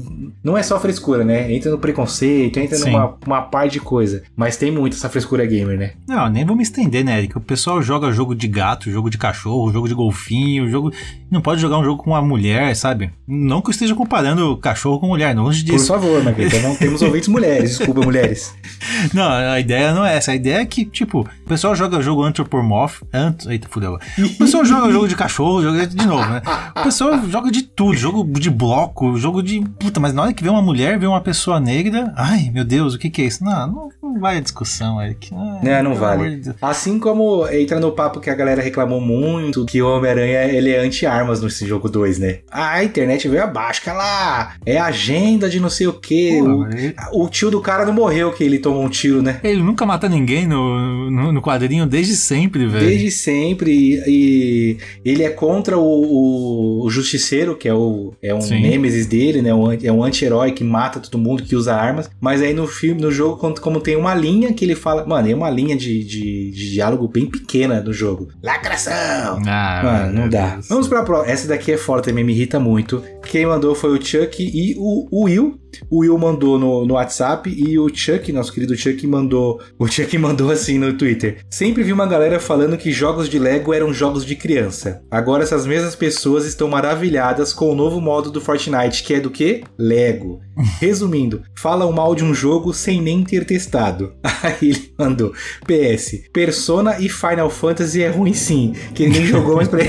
não 0.43 0.57
é 0.57 0.62
só 0.62 0.79
frescura, 0.79 1.25
né? 1.25 1.53
Entra 1.53 1.71
no 1.71 1.79
preconceito, 1.79 2.59
entra 2.59 2.77
Sim. 2.77 2.91
numa 2.93 3.17
uma 3.27 3.43
par 3.43 3.69
de 3.69 3.81
coisa. 3.81 4.23
Mas 4.37 4.57
tem 4.57 4.71
muito 4.71 4.95
essa 4.97 5.09
frescura 5.09 5.45
gamer, 5.47 5.79
né? 5.79 5.93
Não, 6.07 6.29
nem 6.29 6.45
vou 6.45 6.57
me 6.57 6.62
estender, 6.62 7.05
né, 7.05 7.19
Eric? 7.19 7.37
O 7.37 7.41
pessoal 7.41 7.83
joga 7.83 8.12
jogo 8.12 8.35
de 8.35 8.47
gato, 8.47 8.91
jogo 8.91 9.11
de 9.11 9.19
cachorro, 9.19 9.73
jogo 9.73 9.89
de 9.89 9.95
golfinho, 9.95 10.69
jogo. 10.69 10.93
Não 11.31 11.41
pode 11.41 11.61
jogar 11.61 11.79
um 11.79 11.85
jogo 11.85 12.03
com 12.03 12.11
uma 12.11 12.23
mulher, 12.23 12.75
sabe? 12.77 13.11
Não 13.27 13.61
que 13.61 13.69
eu 13.69 13.73
esteja 13.73 13.95
comparando 13.95 14.57
cachorro 14.59 15.01
com 15.01 15.07
mulher, 15.09 15.35
longe 15.37 15.65
Por 15.65 15.73
disso. 15.73 15.87
favor, 15.89 16.23
Marquito. 16.23 16.57
Não 16.61 16.77
temos 16.77 17.01
ouvintes 17.03 17.29
mulheres. 17.29 17.79
Desculpa, 17.79 18.03
mulheres. 18.03 18.55
Não, 19.12 19.30
a 19.30 19.61
ideia 19.61 19.92
não 19.92 20.05
é 20.05 20.16
essa. 20.16 20.32
A 20.32 20.34
ideia 20.34 20.59
é 20.59 20.64
que, 20.64 20.84
tipo, 20.84 21.20
o 21.20 21.48
pessoal 21.48 21.74
joga 21.74 22.00
jogo 22.00 22.22
antropomorph. 22.22 23.02
Ant... 23.12 23.46
Eita, 23.46 23.68
fudeu. 23.68 23.98
O 24.18 24.38
pessoal 24.38 24.64
joga 24.64 24.90
jogo 24.92 25.09
de 25.09 25.16
cachorro, 25.16 25.62
joga 25.62 25.86
de 25.86 26.07
novo, 26.07 26.24
né? 26.28 26.42
O 26.76 26.82
pessoal 26.82 27.20
joga 27.28 27.50
de 27.50 27.62
tudo, 27.62 27.94
jogo 27.94 28.24
de 28.24 28.50
bloco, 28.50 29.16
jogo 29.16 29.42
de. 29.42 29.61
Puta, 29.78 30.00
mas 30.00 30.12
na 30.14 30.22
hora 30.22 30.32
que 30.32 30.42
vê 30.42 30.48
uma 30.48 30.62
mulher, 30.62 30.98
vê 30.98 31.07
uma 31.07 31.20
pessoa 31.20 31.61
negra. 31.61 32.12
Ai, 32.16 32.50
meu 32.52 32.64
Deus, 32.64 32.94
o 32.94 32.98
que 32.98 33.11
que 33.11 33.22
é 33.22 33.24
isso? 33.26 33.44
Não, 33.44 33.66
não, 33.66 33.88
não 34.02 34.20
vai 34.20 34.38
a 34.38 34.40
discussão, 34.40 35.00
Eric. 35.02 35.30
Ai, 35.34 35.38
Não, 35.38 35.62
Né, 35.62 35.82
não 35.82 35.94
vale. 35.94 36.36
de. 36.36 36.55
Assim 36.61 36.98
como 36.98 37.46
entra 37.48 37.78
no 37.80 37.92
papo 37.92 38.20
que 38.20 38.30
a 38.30 38.34
galera 38.34 38.62
reclamou 38.62 39.00
muito, 39.00 39.64
que 39.66 39.82
o 39.82 39.88
Homem-Aranha 39.88 40.44
ele 40.44 40.70
é 40.70 40.78
anti-armas 40.80 41.40
nesse 41.42 41.66
jogo 41.66 41.88
2, 41.88 42.18
né? 42.18 42.38
A 42.50 42.82
internet 42.84 43.28
veio 43.28 43.42
abaixo, 43.44 43.82
que 43.82 43.90
lá, 43.90 44.55
é 44.64 44.78
agenda 44.78 45.48
de 45.48 45.61
não 45.61 45.70
sei 45.70 45.86
o 45.86 45.92
que. 45.92 46.40
Pô, 46.40 46.66
O, 47.12 47.24
o 47.24 47.28
tio 47.28 47.50
do 47.50 47.61
cara 47.61 47.84
não 47.84 47.92
morreu 47.92 48.32
que 48.32 48.44
ele 48.44 48.59
tomou 48.59 48.84
um 48.84 48.88
tiro, 48.95 49.20
né? 49.22 49.40
ele 49.42 49.62
nunca 49.62 49.84
mata 49.84 50.09
ninguém 50.09 50.47
no, 50.47 51.11
no, 51.11 51.32
no 51.32 51.42
quadrinho 51.42 51.86
desde 51.86 52.14
sempre, 52.16 52.66
velho. 52.66 52.86
Desde 52.86 53.11
sempre, 53.11 53.70
e, 53.72 54.01
e 54.07 54.76
ele 55.05 55.22
é 55.22 55.30
contra 55.30 55.76
o, 55.78 55.82
o- 55.82 56.84
o 56.84 56.90
Justiceiro, 56.90 57.57
que 57.57 57.68
é, 57.68 57.74
o, 57.74 58.12
é 58.22 58.34
um 58.34 58.40
Sim. 58.40 58.61
nêmesis 58.62 59.07
dele, 59.07 59.42
né? 59.42 59.53
Um, 59.55 59.72
é 59.72 59.90
um 59.92 60.03
anti-herói 60.05 60.53
que 60.53 60.62
mata 60.64 61.01
todo 61.01 61.18
mundo, 61.18 61.42
que 61.42 61.57
usa 61.57 61.74
armas. 61.74 62.09
Mas 62.20 62.40
aí 62.42 62.55
no 62.55 62.66
filme, 62.66 63.01
no 63.01 63.11
jogo, 63.11 63.36
como, 63.36 63.61
como 63.61 63.80
tem 63.80 63.97
uma 63.97 64.14
linha 64.14 64.53
que 64.53 64.64
ele 64.64 64.74
fala. 64.74 65.05
Mano, 65.07 65.28
é 65.30 65.34
uma 65.34 65.51
linha 65.51 65.76
de, 65.76 66.05
de, 66.05 66.51
de 66.51 66.70
diálogo 66.72 67.09
bem 67.09 67.26
pequena 67.26 67.80
no 67.80 67.92
jogo. 67.92 68.28
Lacração! 68.42 69.42
Ah, 69.47 69.80
Mano, 69.84 70.20
não 70.20 70.28
dá. 70.28 70.55
Deus. 70.55 70.68
Vamos 70.68 70.88
pra 70.88 71.03
próxima. 71.03 71.32
Essa 71.32 71.49
daqui 71.49 71.72
é 71.72 71.76
forte 71.76 72.07
também, 72.07 72.24
me 72.24 72.32
irrita 72.32 72.59
muito. 72.61 73.03
Quem 73.30 73.47
mandou 73.47 73.74
foi 73.74 73.97
o 73.99 74.03
Chuck 74.05 74.42
e 74.42 74.74
o, 74.78 75.09
o 75.11 75.24
Will. 75.24 75.59
O 75.91 76.01
Will 76.01 76.18
mandou 76.18 76.59
no, 76.59 76.85
no 76.85 76.95
WhatsApp 76.95 77.51
e 77.51 77.79
o 77.79 77.89
Chuck, 77.95 78.33
nosso 78.33 78.53
querido 78.53 78.77
Chuck, 78.77 79.07
mandou. 79.07 79.61
O 79.79 79.87
Chuck 79.87 80.16
mandou 80.18 80.51
assim 80.51 80.79
no 80.79 80.93
Twitter. 80.93 81.39
Sempre 81.51 81.83
vi 81.83 81.93
uma 81.93 82.07
galera 82.07 82.41
falando 82.41 82.77
que 82.77 82.93
jogos 82.93 83.29
de 83.29 83.39
Lego 83.39 83.72
eram 83.72 83.93
jogos 83.93 84.25
de 84.25 84.37
criança. 84.37 85.03
Agora 85.11 85.43
essas 85.43 85.66
mesmas 85.66 85.95
pessoas 85.95 86.45
estão 86.45 86.68
maravilhadas 86.68 87.53
com 87.53 87.70
o 87.70 87.75
novo 87.75 88.01
modo 88.01 88.31
do 88.31 88.41
Fortnite, 88.41 89.03
que 89.03 89.14
é 89.14 89.20
do 89.20 89.31
que? 89.31 89.64
Lego. 89.79 90.41
Resumindo, 90.81 91.43
falam 91.57 91.93
mal 91.93 92.14
de 92.14 92.25
um 92.25 92.35
jogo 92.35 92.72
sem 92.72 93.01
nem 93.01 93.25
ter 93.25 93.45
testado. 93.45 94.14
Aí 94.43 94.70
ele 94.70 94.93
mandou: 94.99 95.33
PS, 95.66 96.29
Persona 96.33 96.99
e 96.99 97.09
Final 97.09 97.51
Fantasy 97.51 98.03
é 98.03 98.09
ruim 98.09 98.35
sim, 98.35 98.75
que 98.95 99.07
ninguém 99.07 99.27
jogou, 99.27 99.57
mas 99.57 99.68
pra 99.68 99.83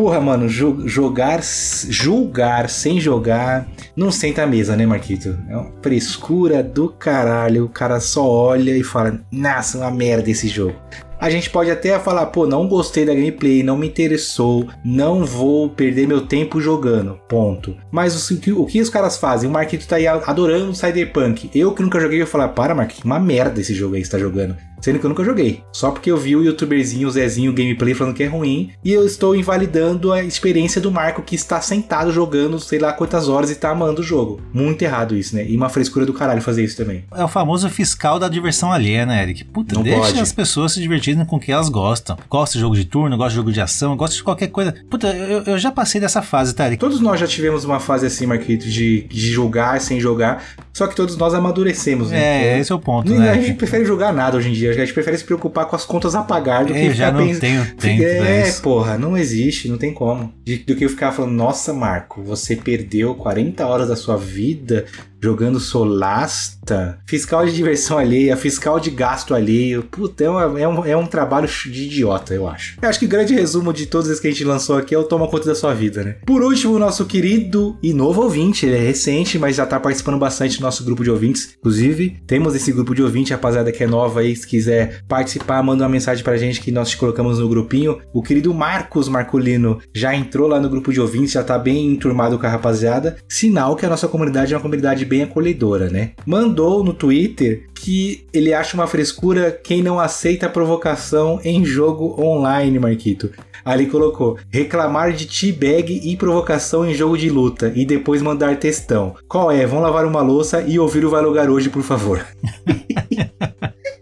Porra, 0.00 0.18
mano, 0.18 0.48
jo- 0.48 0.88
jogar, 0.88 1.40
julgar 1.42 2.70
sem 2.70 2.98
jogar, 2.98 3.68
não 3.94 4.10
senta 4.10 4.44
à 4.44 4.46
mesa, 4.46 4.74
né, 4.74 4.86
Marquito? 4.86 5.36
É 5.46 5.54
uma 5.54 5.70
frescura 5.82 6.62
do 6.62 6.88
caralho. 6.88 7.66
O 7.66 7.68
cara 7.68 8.00
só 8.00 8.26
olha 8.26 8.74
e 8.74 8.82
fala: 8.82 9.20
Nossa, 9.30 9.76
uma 9.76 9.90
merda 9.90 10.30
esse 10.30 10.48
jogo. 10.48 10.74
A 11.20 11.28
gente 11.28 11.50
pode 11.50 11.70
até 11.70 11.98
falar, 11.98 12.26
pô, 12.26 12.46
não 12.46 12.66
gostei 12.66 13.04
da 13.04 13.12
gameplay, 13.14 13.62
não 13.62 13.76
me 13.76 13.86
interessou, 13.86 14.66
não 14.84 15.24
vou 15.24 15.68
perder 15.68 16.06
meu 16.08 16.22
tempo 16.22 16.60
jogando, 16.60 17.18
ponto. 17.28 17.76
Mas 17.92 18.30
o, 18.30 18.38
que- 18.40 18.52
o 18.52 18.64
que 18.66 18.80
os 18.80 18.88
caras 18.88 19.16
fazem? 19.18 19.48
O 19.48 19.52
Marquito 19.52 19.86
tá 19.86 19.96
aí 19.96 20.06
adorando 20.06 20.74
Cyberpunk. 20.74 21.50
Eu 21.54 21.72
que 21.72 21.82
nunca 21.82 22.00
joguei, 22.00 22.20
eu 22.22 22.26
falar, 22.26 22.48
para, 22.48 22.74
Marquito, 22.74 23.04
uma 23.04 23.20
merda 23.20 23.60
esse 23.60 23.74
jogo 23.74 23.94
aí 23.94 24.00
que 24.00 24.06
você 24.06 24.12
tá 24.12 24.18
jogando. 24.18 24.56
Sendo 24.80 24.98
que 24.98 25.04
eu 25.04 25.10
nunca 25.10 25.22
joguei. 25.22 25.62
Só 25.74 25.90
porque 25.90 26.10
eu 26.10 26.16
vi 26.16 26.34
o 26.34 26.42
youtuberzinho, 26.42 27.06
o 27.06 27.10
Zezinho 27.10 27.52
Gameplay 27.52 27.92
falando 27.92 28.14
que 28.14 28.22
é 28.22 28.26
ruim. 28.26 28.70
E 28.82 28.90
eu 28.90 29.04
estou 29.04 29.36
invalidando 29.36 30.10
a 30.10 30.24
experiência 30.24 30.80
do 30.80 30.90
Marco 30.90 31.20
que 31.20 31.34
está 31.34 31.60
sentado 31.60 32.10
jogando 32.10 32.58
sei 32.58 32.78
lá 32.78 32.90
quantas 32.90 33.28
horas 33.28 33.50
e 33.50 33.56
tá 33.56 33.68
amando 33.72 34.00
o 34.00 34.02
jogo. 34.02 34.40
Muito 34.54 34.80
errado 34.80 35.14
isso, 35.14 35.36
né? 35.36 35.44
E 35.46 35.54
uma 35.54 35.68
frescura 35.68 36.06
do 36.06 36.14
caralho 36.14 36.40
fazer 36.40 36.64
isso 36.64 36.78
também. 36.78 37.04
É 37.14 37.22
o 37.22 37.28
famoso 37.28 37.68
fiscal 37.68 38.18
da 38.18 38.26
diversão 38.26 38.72
alheia, 38.72 39.04
né, 39.04 39.22
Eric? 39.22 39.44
Puta, 39.44 39.74
Não 39.74 39.82
deixa 39.82 40.00
pode. 40.00 40.18
as 40.20 40.32
pessoas 40.32 40.72
se 40.72 40.80
divertirem 40.80 41.09
com 41.26 41.36
o 41.36 41.40
que 41.40 41.52
elas 41.52 41.68
gostam. 41.68 42.16
Gosta 42.28 42.54
de 42.54 42.60
jogo 42.60 42.74
de 42.76 42.84
turno, 42.84 43.16
gosta 43.16 43.30
de 43.30 43.36
jogo 43.36 43.52
de 43.52 43.60
ação, 43.60 43.96
gosta 43.96 44.16
de 44.16 44.22
qualquer 44.22 44.48
coisa. 44.48 44.74
Puta, 44.90 45.08
eu, 45.08 45.42
eu 45.44 45.58
já 45.58 45.70
passei 45.70 46.00
dessa 46.00 46.22
fase, 46.22 46.54
tá? 46.54 46.74
Todos 46.76 47.00
nós 47.00 47.18
já 47.20 47.26
tivemos 47.26 47.64
uma 47.64 47.80
fase 47.80 48.06
assim, 48.06 48.26
Marquito, 48.26 48.66
de, 48.68 49.02
de 49.02 49.30
jogar 49.30 49.80
sem 49.80 50.00
jogar. 50.00 50.42
Só 50.72 50.86
que 50.86 50.94
todos 50.94 51.16
nós 51.16 51.34
amadurecemos, 51.34 52.10
né? 52.10 52.54
É, 52.54 52.58
esse 52.60 52.70
é 52.72 52.74
o 52.74 52.78
ponto, 52.78 53.12
A 53.12 53.16
né? 53.18 53.34
gente 53.42 53.54
prefere 53.54 53.84
jogar 53.84 54.12
nada 54.12 54.36
hoje 54.36 54.48
em 54.48 54.52
dia. 54.52 54.70
A 54.70 54.74
gente 54.74 54.92
prefere 54.92 55.16
se 55.18 55.24
preocupar 55.24 55.66
com 55.66 55.76
as 55.76 55.84
contas 55.84 56.14
a 56.14 56.22
pagar 56.22 56.64
do 56.64 56.72
que 56.72 56.78
Eu 56.78 56.92
já 56.94 57.06
ficar 57.06 57.12
não 57.18 57.26
pensando. 57.26 57.40
tenho 57.40 57.66
tempo 57.76 58.02
É, 58.02 58.48
isso. 58.48 58.62
porra, 58.62 58.96
não 58.96 59.16
existe, 59.16 59.68
não 59.68 59.76
tem 59.78 59.92
como. 59.92 60.32
Do 60.66 60.74
que 60.76 60.84
eu 60.84 60.88
ficar 60.88 61.12
falando, 61.12 61.32
nossa, 61.32 61.72
Marco, 61.72 62.22
você 62.22 62.56
perdeu 62.56 63.14
40 63.14 63.66
horas 63.66 63.88
da 63.88 63.96
sua 63.96 64.16
vida 64.16 64.86
jogando 65.22 65.60
Solasta, 65.60 66.98
fiscal 67.06 67.44
de 67.46 67.52
diversão 67.54 67.98
alheia, 67.98 68.36
fiscal 68.36 68.78
de 68.80 68.90
gasto 68.90 69.34
alheio. 69.34 69.82
Puta, 69.82 70.24
é, 70.24 70.30
uma- 70.30 70.60
é 70.60 70.68
um, 70.68 70.84
é 70.84 70.96
um 70.96 71.06
trabalho 71.06 71.48
de 71.48 71.84
idiota, 71.84 72.34
eu 72.34 72.48
acho. 72.48 72.76
Eu 72.80 72.88
acho 72.88 72.98
que 72.98 73.06
o 73.06 73.08
grande 73.08 73.34
resumo 73.34 73.72
de 73.72 73.86
todos 73.86 74.08
esses 74.08 74.20
que 74.20 74.28
a 74.28 74.30
gente 74.30 74.44
lançou 74.44 74.76
aqui 74.76 74.94
é 74.94 74.98
o 74.98 75.04
toma 75.04 75.28
conta 75.28 75.46
da 75.46 75.54
sua 75.54 75.74
vida, 75.74 76.02
né? 76.02 76.16
Por 76.26 76.42
último, 76.42 76.74
o 76.74 76.78
nosso 76.78 77.04
querido 77.04 77.76
e 77.82 77.92
novo 77.92 78.22
ouvinte, 78.22 78.66
ele 78.66 78.76
é 78.76 78.80
recente, 78.80 79.38
mas 79.38 79.56
já 79.56 79.66
tá 79.66 79.78
participando 79.78 80.18
bastante 80.18 80.58
do 80.58 80.62
nosso 80.62 80.84
grupo 80.84 81.02
de 81.04 81.10
ouvintes. 81.10 81.54
Inclusive, 81.58 82.16
temos 82.26 82.54
esse 82.54 82.72
grupo 82.72 82.94
de 82.94 83.02
ouvinte, 83.02 83.32
rapaziada 83.32 83.72
que 83.72 83.84
é 83.84 83.86
nova 83.86 84.20
aí, 84.20 84.34
se 84.34 84.46
quiser 84.46 85.02
participar, 85.08 85.62
manda 85.62 85.84
uma 85.84 85.90
mensagem 85.90 86.22
pra 86.24 86.36
gente 86.36 86.60
que 86.60 86.70
nós 86.72 86.90
te 86.90 86.96
colocamos 86.96 87.38
no 87.38 87.48
grupinho. 87.48 87.98
O 88.12 88.22
querido 88.22 88.52
Marcos 88.54 89.08
Marcolino 89.08 89.78
já 89.94 90.14
entrou 90.14 90.48
lá 90.48 90.60
no 90.60 90.68
grupo 90.68 90.92
de 90.92 91.00
ouvintes, 91.00 91.32
já 91.32 91.42
tá 91.42 91.58
bem 91.58 91.86
enturmado 91.92 92.38
com 92.38 92.46
a 92.46 92.48
rapaziada. 92.50 93.16
Sinal 93.28 93.76
que 93.76 93.84
a 93.86 93.88
nossa 93.88 94.08
comunidade 94.08 94.52
é 94.52 94.56
uma 94.56 94.62
comunidade 94.62 95.04
bem 95.10 95.22
acolhedora, 95.22 95.90
né? 95.90 96.12
Mandou 96.24 96.84
no 96.84 96.94
Twitter 96.94 97.66
que 97.74 98.24
ele 98.32 98.54
acha 98.54 98.76
uma 98.76 98.86
frescura 98.86 99.50
quem 99.50 99.82
não 99.82 99.98
aceita 99.98 100.48
provocação 100.48 101.40
em 101.42 101.64
jogo 101.64 102.14
online, 102.22 102.78
Marquito. 102.78 103.28
Ali 103.64 103.86
colocou: 103.86 104.38
reclamar 104.48 105.12
de 105.12 105.26
teabag 105.26 106.00
e 106.04 106.16
provocação 106.16 106.88
em 106.88 106.94
jogo 106.94 107.18
de 107.18 107.28
luta 107.28 107.72
e 107.74 107.84
depois 107.84 108.22
mandar 108.22 108.56
textão. 108.58 109.16
Qual 109.28 109.50
é? 109.50 109.66
Vão 109.66 109.80
lavar 109.80 110.06
uma 110.06 110.22
louça 110.22 110.62
e 110.62 110.78
ouvir 110.78 111.04
o 111.04 111.10
Vai 111.10 111.22
Lugar 111.22 111.50
hoje, 111.50 111.68
por 111.68 111.82
favor. 111.82 112.24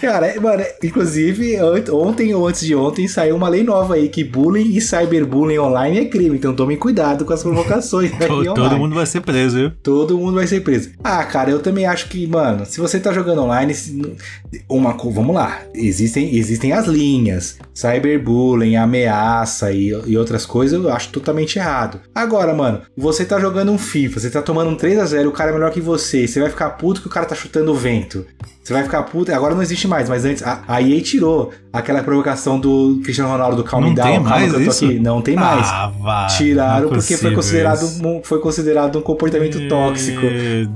Cara, 0.00 0.40
mano, 0.40 0.64
inclusive, 0.82 1.56
ontem 1.92 2.34
ou 2.34 2.48
antes 2.48 2.62
de 2.62 2.74
ontem 2.74 3.06
saiu 3.06 3.36
uma 3.36 3.48
lei 3.48 3.62
nova 3.62 3.94
aí 3.94 4.08
que 4.08 4.24
bullying 4.24 4.76
e 4.76 4.80
cyberbullying 4.80 5.58
online 5.58 5.98
é 6.00 6.04
crime. 6.06 6.36
Então 6.36 6.54
tomem 6.54 6.76
cuidado 6.76 7.24
com 7.24 7.32
as 7.32 7.42
provocações. 7.42 8.10
Todo 8.54 8.78
mundo 8.78 8.94
vai 8.94 9.06
ser 9.06 9.20
preso, 9.20 9.56
viu? 9.56 9.72
Todo 9.82 10.16
mundo 10.16 10.34
vai 10.34 10.46
ser 10.46 10.60
preso. 10.60 10.90
Ah, 11.04 11.24
cara, 11.24 11.50
eu 11.50 11.60
também 11.60 11.86
acho 11.86 12.08
que, 12.08 12.26
mano, 12.26 12.64
se 12.64 12.80
você 12.80 12.98
tá 12.98 13.12
jogando 13.12 13.42
online, 13.42 13.74
uma 14.68 14.96
vamos 15.02 15.34
lá. 15.34 15.60
Existem, 15.74 16.36
existem 16.36 16.72
as 16.72 16.86
linhas. 16.86 17.58
Cyberbullying, 17.74 18.76
ameaça 18.76 19.72
e, 19.72 19.88
e 20.06 20.16
outras 20.16 20.46
coisas, 20.46 20.82
eu 20.82 20.92
acho 20.92 21.10
totalmente 21.10 21.58
errado. 21.58 22.00
Agora, 22.14 22.54
mano, 22.54 22.82
você 22.96 23.24
tá 23.24 23.38
jogando 23.38 23.72
um 23.72 23.78
FIFA, 23.78 24.20
você 24.20 24.30
tá 24.30 24.40
tomando 24.40 24.70
um 24.70 24.76
3 24.76 24.98
a 24.98 25.04
0 25.04 25.28
o 25.28 25.32
cara 25.32 25.50
é 25.50 25.54
melhor 25.54 25.70
que 25.70 25.80
você, 25.80 26.26
você 26.26 26.40
vai 26.40 26.50
ficar 26.50 26.70
puto 26.70 27.00
que 27.00 27.06
o 27.06 27.10
cara 27.10 27.26
tá 27.26 27.34
chutando 27.34 27.72
o 27.72 27.74
vento. 27.74 28.26
Você 28.62 28.72
vai 28.72 28.84
ficar 28.84 29.02
puto. 29.02 29.32
Agora 29.32 29.54
não 29.54 29.62
existe 29.62 29.88
mais, 29.88 30.08
mas 30.08 30.24
antes. 30.24 30.42
A, 30.42 30.62
a 30.68 30.80
EA 30.80 31.00
tirou 31.02 31.52
aquela 31.72 32.02
provocação 32.02 32.60
do 32.60 33.00
Cristiano 33.02 33.30
Ronaldo 33.30 33.56
do 33.56 33.64
Calm 33.64 33.86
não 33.86 33.94
Down. 33.94 34.06
Tem 34.06 34.20
mais 34.20 34.54
isso? 34.54 34.84
Aqui. 34.84 34.98
Não 35.00 35.20
tem 35.20 35.34
mais. 35.34 35.66
Ah, 35.68 36.26
Tiraram 36.36 36.88
porque 36.88 37.16
foi 37.16 37.34
considerado, 37.34 37.84
um, 38.04 38.22
foi 38.22 38.38
considerado 38.40 38.98
um 38.98 39.02
comportamento 39.02 39.58
Meu 39.58 39.68
tóxico. 39.68 40.20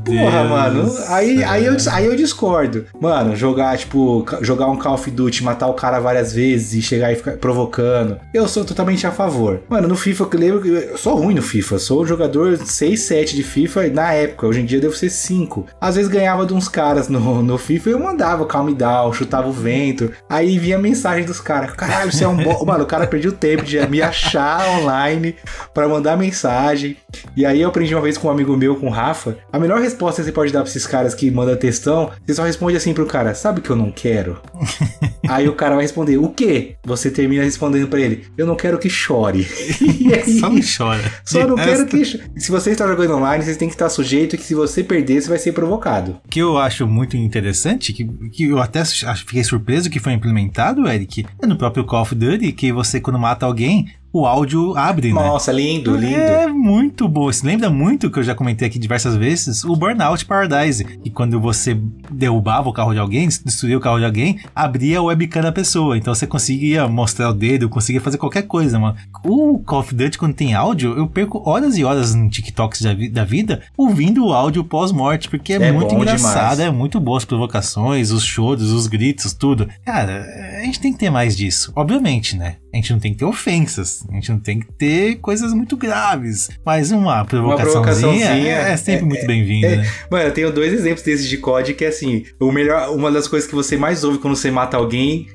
Deus 0.02 0.20
Porra, 0.20 0.44
mano. 0.44 0.92
Aí, 1.08 1.44
aí, 1.44 1.64
eu, 1.64 1.76
aí 1.92 2.06
eu 2.06 2.16
discordo. 2.16 2.86
Mano, 3.00 3.36
jogar, 3.36 3.76
tipo, 3.78 4.26
jogar 4.40 4.66
um 4.66 4.76
Call 4.76 4.94
of 4.94 5.10
Duty, 5.10 5.44
matar 5.44 5.68
o 5.68 5.74
cara 5.74 6.00
várias 6.00 6.32
vezes 6.32 6.74
e 6.74 6.82
chegar 6.82 7.12
e 7.12 7.16
ficar 7.16 7.32
provocando. 7.36 8.18
Eu 8.34 8.48
sou 8.48 8.64
totalmente 8.64 9.06
a 9.06 9.12
favor. 9.12 9.60
Mano, 9.68 9.86
no 9.86 9.96
FIFA, 9.96 10.28
eu 10.32 10.40
lembro 10.40 10.60
que 10.62 10.68
eu 10.68 10.98
sou 10.98 11.14
ruim 11.14 11.34
no 11.34 11.42
FIFA. 11.42 11.78
Sou 11.78 12.02
um 12.02 12.06
jogador 12.06 12.56
6, 12.56 13.00
7 13.00 13.36
de 13.36 13.42
FIFA 13.44 13.88
na 13.90 14.12
época. 14.12 14.46
Hoje 14.46 14.60
em 14.60 14.64
dia 14.64 14.80
devo 14.80 14.96
ser 14.96 15.10
5. 15.10 15.66
Às 15.80 15.94
vezes 15.94 16.10
ganhava 16.10 16.44
de 16.44 16.52
uns 16.54 16.68
caras 16.68 17.08
no, 17.08 17.42
no 17.42 17.58
FIFA 17.58 17.75
FIFA 17.76 17.90
eu 17.90 17.98
mandava 17.98 18.46
calm 18.46 18.72
down, 18.72 19.12
chutava 19.12 19.48
o 19.48 19.52
vento. 19.52 20.10
Aí 20.28 20.58
vinha 20.58 20.76
a 20.76 20.80
mensagem 20.80 21.24
dos 21.24 21.40
caras: 21.40 21.72
caralho, 21.72 22.10
você 22.10 22.24
é 22.24 22.28
um 22.28 22.36
bom. 22.36 22.56
Mano, 22.64 22.84
o 22.84 22.86
cara 22.86 23.06
perdeu 23.06 23.32
tempo 23.32 23.64
de 23.64 23.78
me 23.86 24.00
achar 24.00 24.66
online 24.80 25.36
para 25.74 25.86
mandar 25.88 26.16
mensagem. 26.16 26.96
E 27.36 27.44
aí 27.44 27.60
eu 27.60 27.68
aprendi 27.68 27.94
uma 27.94 28.02
vez 28.02 28.16
com 28.16 28.28
um 28.28 28.30
amigo 28.30 28.56
meu, 28.56 28.76
com 28.76 28.86
o 28.86 28.90
Rafa. 28.90 29.36
A 29.52 29.58
melhor 29.58 29.80
resposta 29.80 30.22
que 30.22 30.26
você 30.26 30.32
pode 30.32 30.52
dar 30.52 30.60
pra 30.60 30.70
esses 30.70 30.86
caras 30.86 31.14
que 31.14 31.30
mandam 31.30 31.56
textão, 31.56 32.10
você 32.24 32.34
só 32.34 32.44
responde 32.44 32.76
assim 32.76 32.94
pro 32.94 33.06
cara: 33.06 33.34
sabe 33.34 33.60
que 33.60 33.68
eu 33.68 33.76
não 33.76 33.90
quero? 33.90 34.40
aí 35.28 35.48
o 35.48 35.54
cara 35.54 35.74
vai 35.74 35.84
responder: 35.84 36.16
o 36.16 36.30
quê? 36.30 36.76
Você 36.84 37.10
termina 37.10 37.44
respondendo 37.44 37.88
para 37.88 38.00
ele: 38.00 38.26
eu 38.38 38.46
não 38.46 38.56
quero 38.56 38.78
que 38.78 38.88
chore. 38.88 39.46
aí, 40.14 40.40
só 40.40 40.48
não 40.48 40.60
chora. 40.60 41.12
Só 41.24 41.46
não 41.46 41.56
quero 41.56 41.86
que. 41.86 42.04
Se 42.04 42.50
você 42.50 42.70
está 42.70 42.86
jogando 42.86 43.16
online, 43.16 43.44
você 43.44 43.54
tem 43.54 43.68
que 43.68 43.74
estar 43.74 43.88
sujeito 43.88 44.36
que 44.36 44.44
se 44.44 44.54
você 44.54 44.82
perder, 44.82 45.20
você 45.20 45.28
vai 45.28 45.38
ser 45.38 45.52
provocado. 45.52 46.18
O 46.24 46.28
que 46.28 46.40
eu 46.40 46.56
acho 46.56 46.86
muito 46.86 47.16
interessante 47.16 47.65
interessante, 47.66 47.92
que, 47.92 48.04
que 48.28 48.44
eu 48.44 48.60
até 48.60 48.84
fiquei 48.84 49.42
surpreso 49.42 49.90
que 49.90 49.98
foi 49.98 50.12
implementado, 50.12 50.86
Eric, 50.88 51.26
é 51.42 51.46
no 51.46 51.56
próprio 51.56 51.84
Call 51.84 52.02
of 52.02 52.14
Duty, 52.14 52.52
que 52.52 52.72
você, 52.72 53.00
quando 53.00 53.18
mata 53.18 53.44
alguém, 53.44 53.88
o 54.16 54.26
áudio 54.26 54.76
abre, 54.76 55.12
Nossa, 55.12 55.24
né? 55.24 55.30
Nossa, 55.30 55.52
lindo, 55.52 55.96
lindo. 55.96 56.16
É 56.16 56.46
muito 56.46 57.08
bom. 57.08 57.28
Isso 57.28 57.44
lembra 57.44 57.68
muito 57.68 58.10
que 58.10 58.18
eu 58.18 58.22
já 58.22 58.34
comentei 58.34 58.66
aqui 58.68 58.78
diversas 58.78 59.16
vezes, 59.16 59.64
o 59.64 59.76
Burnout 59.76 60.24
Paradise. 60.24 60.86
E 61.04 61.10
quando 61.10 61.38
você 61.40 61.78
derrubava 62.10 62.68
o 62.68 62.72
carro 62.72 62.92
de 62.92 62.98
alguém, 62.98 63.28
destruía 63.28 63.76
o 63.76 63.80
carro 63.80 63.98
de 63.98 64.04
alguém, 64.04 64.40
abria 64.54 64.98
a 64.98 65.02
webcam 65.02 65.42
da 65.42 65.52
pessoa. 65.52 65.98
Então 65.98 66.14
você 66.14 66.26
conseguia 66.26 66.88
mostrar 66.88 67.30
o 67.30 67.34
dedo, 67.34 67.68
conseguia 67.68 68.00
fazer 68.00 68.18
qualquer 68.18 68.42
coisa, 68.42 68.78
mano. 68.78 68.96
O 69.24 69.58
Call 69.58 69.80
of 69.80 69.94
Duty, 69.94 70.18
quando 70.18 70.34
tem 70.34 70.54
áudio, 70.54 70.96
eu 70.96 71.06
perco 71.06 71.42
horas 71.48 71.76
e 71.76 71.84
horas 71.84 72.14
em 72.14 72.28
TikToks 72.28 72.82
da, 73.12 73.24
vida 73.24 73.62
ouvindo 73.76 74.24
o 74.24 74.32
áudio 74.32 74.64
pós-morte, 74.64 75.28
porque 75.28 75.54
é, 75.54 75.56
é 75.56 75.72
muito 75.72 75.94
engraçado, 75.94 76.56
demais. 76.56 76.60
é 76.60 76.70
muito 76.70 77.00
boas 77.00 77.16
as 77.16 77.24
provocações, 77.24 78.10
os 78.10 78.24
choros, 78.24 78.70
os 78.70 78.86
gritos, 78.86 79.32
tudo. 79.32 79.68
Cara, 79.84 80.24
a 80.58 80.64
gente 80.64 80.80
tem 80.80 80.92
que 80.92 80.98
ter 80.98 81.10
mais 81.10 81.36
disso. 81.36 81.72
Obviamente, 81.74 82.36
né? 82.36 82.56
A 82.76 82.78
gente 82.78 82.92
não 82.92 83.00
tem 83.00 83.12
que 83.12 83.18
ter 83.18 83.24
ofensas. 83.24 84.04
A 84.10 84.12
gente 84.12 84.30
não 84.30 84.38
tem 84.38 84.60
que 84.60 84.70
ter 84.72 85.16
coisas 85.16 85.54
muito 85.54 85.78
graves. 85.78 86.50
Mas 86.64 86.90
uma 86.92 87.24
provocaçãozinha, 87.24 88.26
uma 88.26 88.36
é, 88.36 88.72
é, 88.72 88.76
sempre 88.76 89.04
é, 89.04 89.08
muito 89.08 89.26
bem-vinda. 89.26 89.66
É, 89.66 89.76
né? 89.76 89.90
Mano, 90.10 90.24
eu 90.24 90.32
tenho 90.32 90.52
dois 90.52 90.74
exemplos 90.74 91.02
desses 91.02 91.26
de 91.26 91.38
COD 91.38 91.72
que 91.72 91.86
é 91.86 91.88
assim: 91.88 92.24
o 92.38 92.52
melhor, 92.52 92.94
uma 92.94 93.10
das 93.10 93.26
coisas 93.26 93.48
que 93.48 93.54
você 93.54 93.78
mais 93.78 94.04
ouve 94.04 94.18
quando 94.18 94.36
você 94.36 94.50
mata 94.50 94.76
alguém 94.76 95.26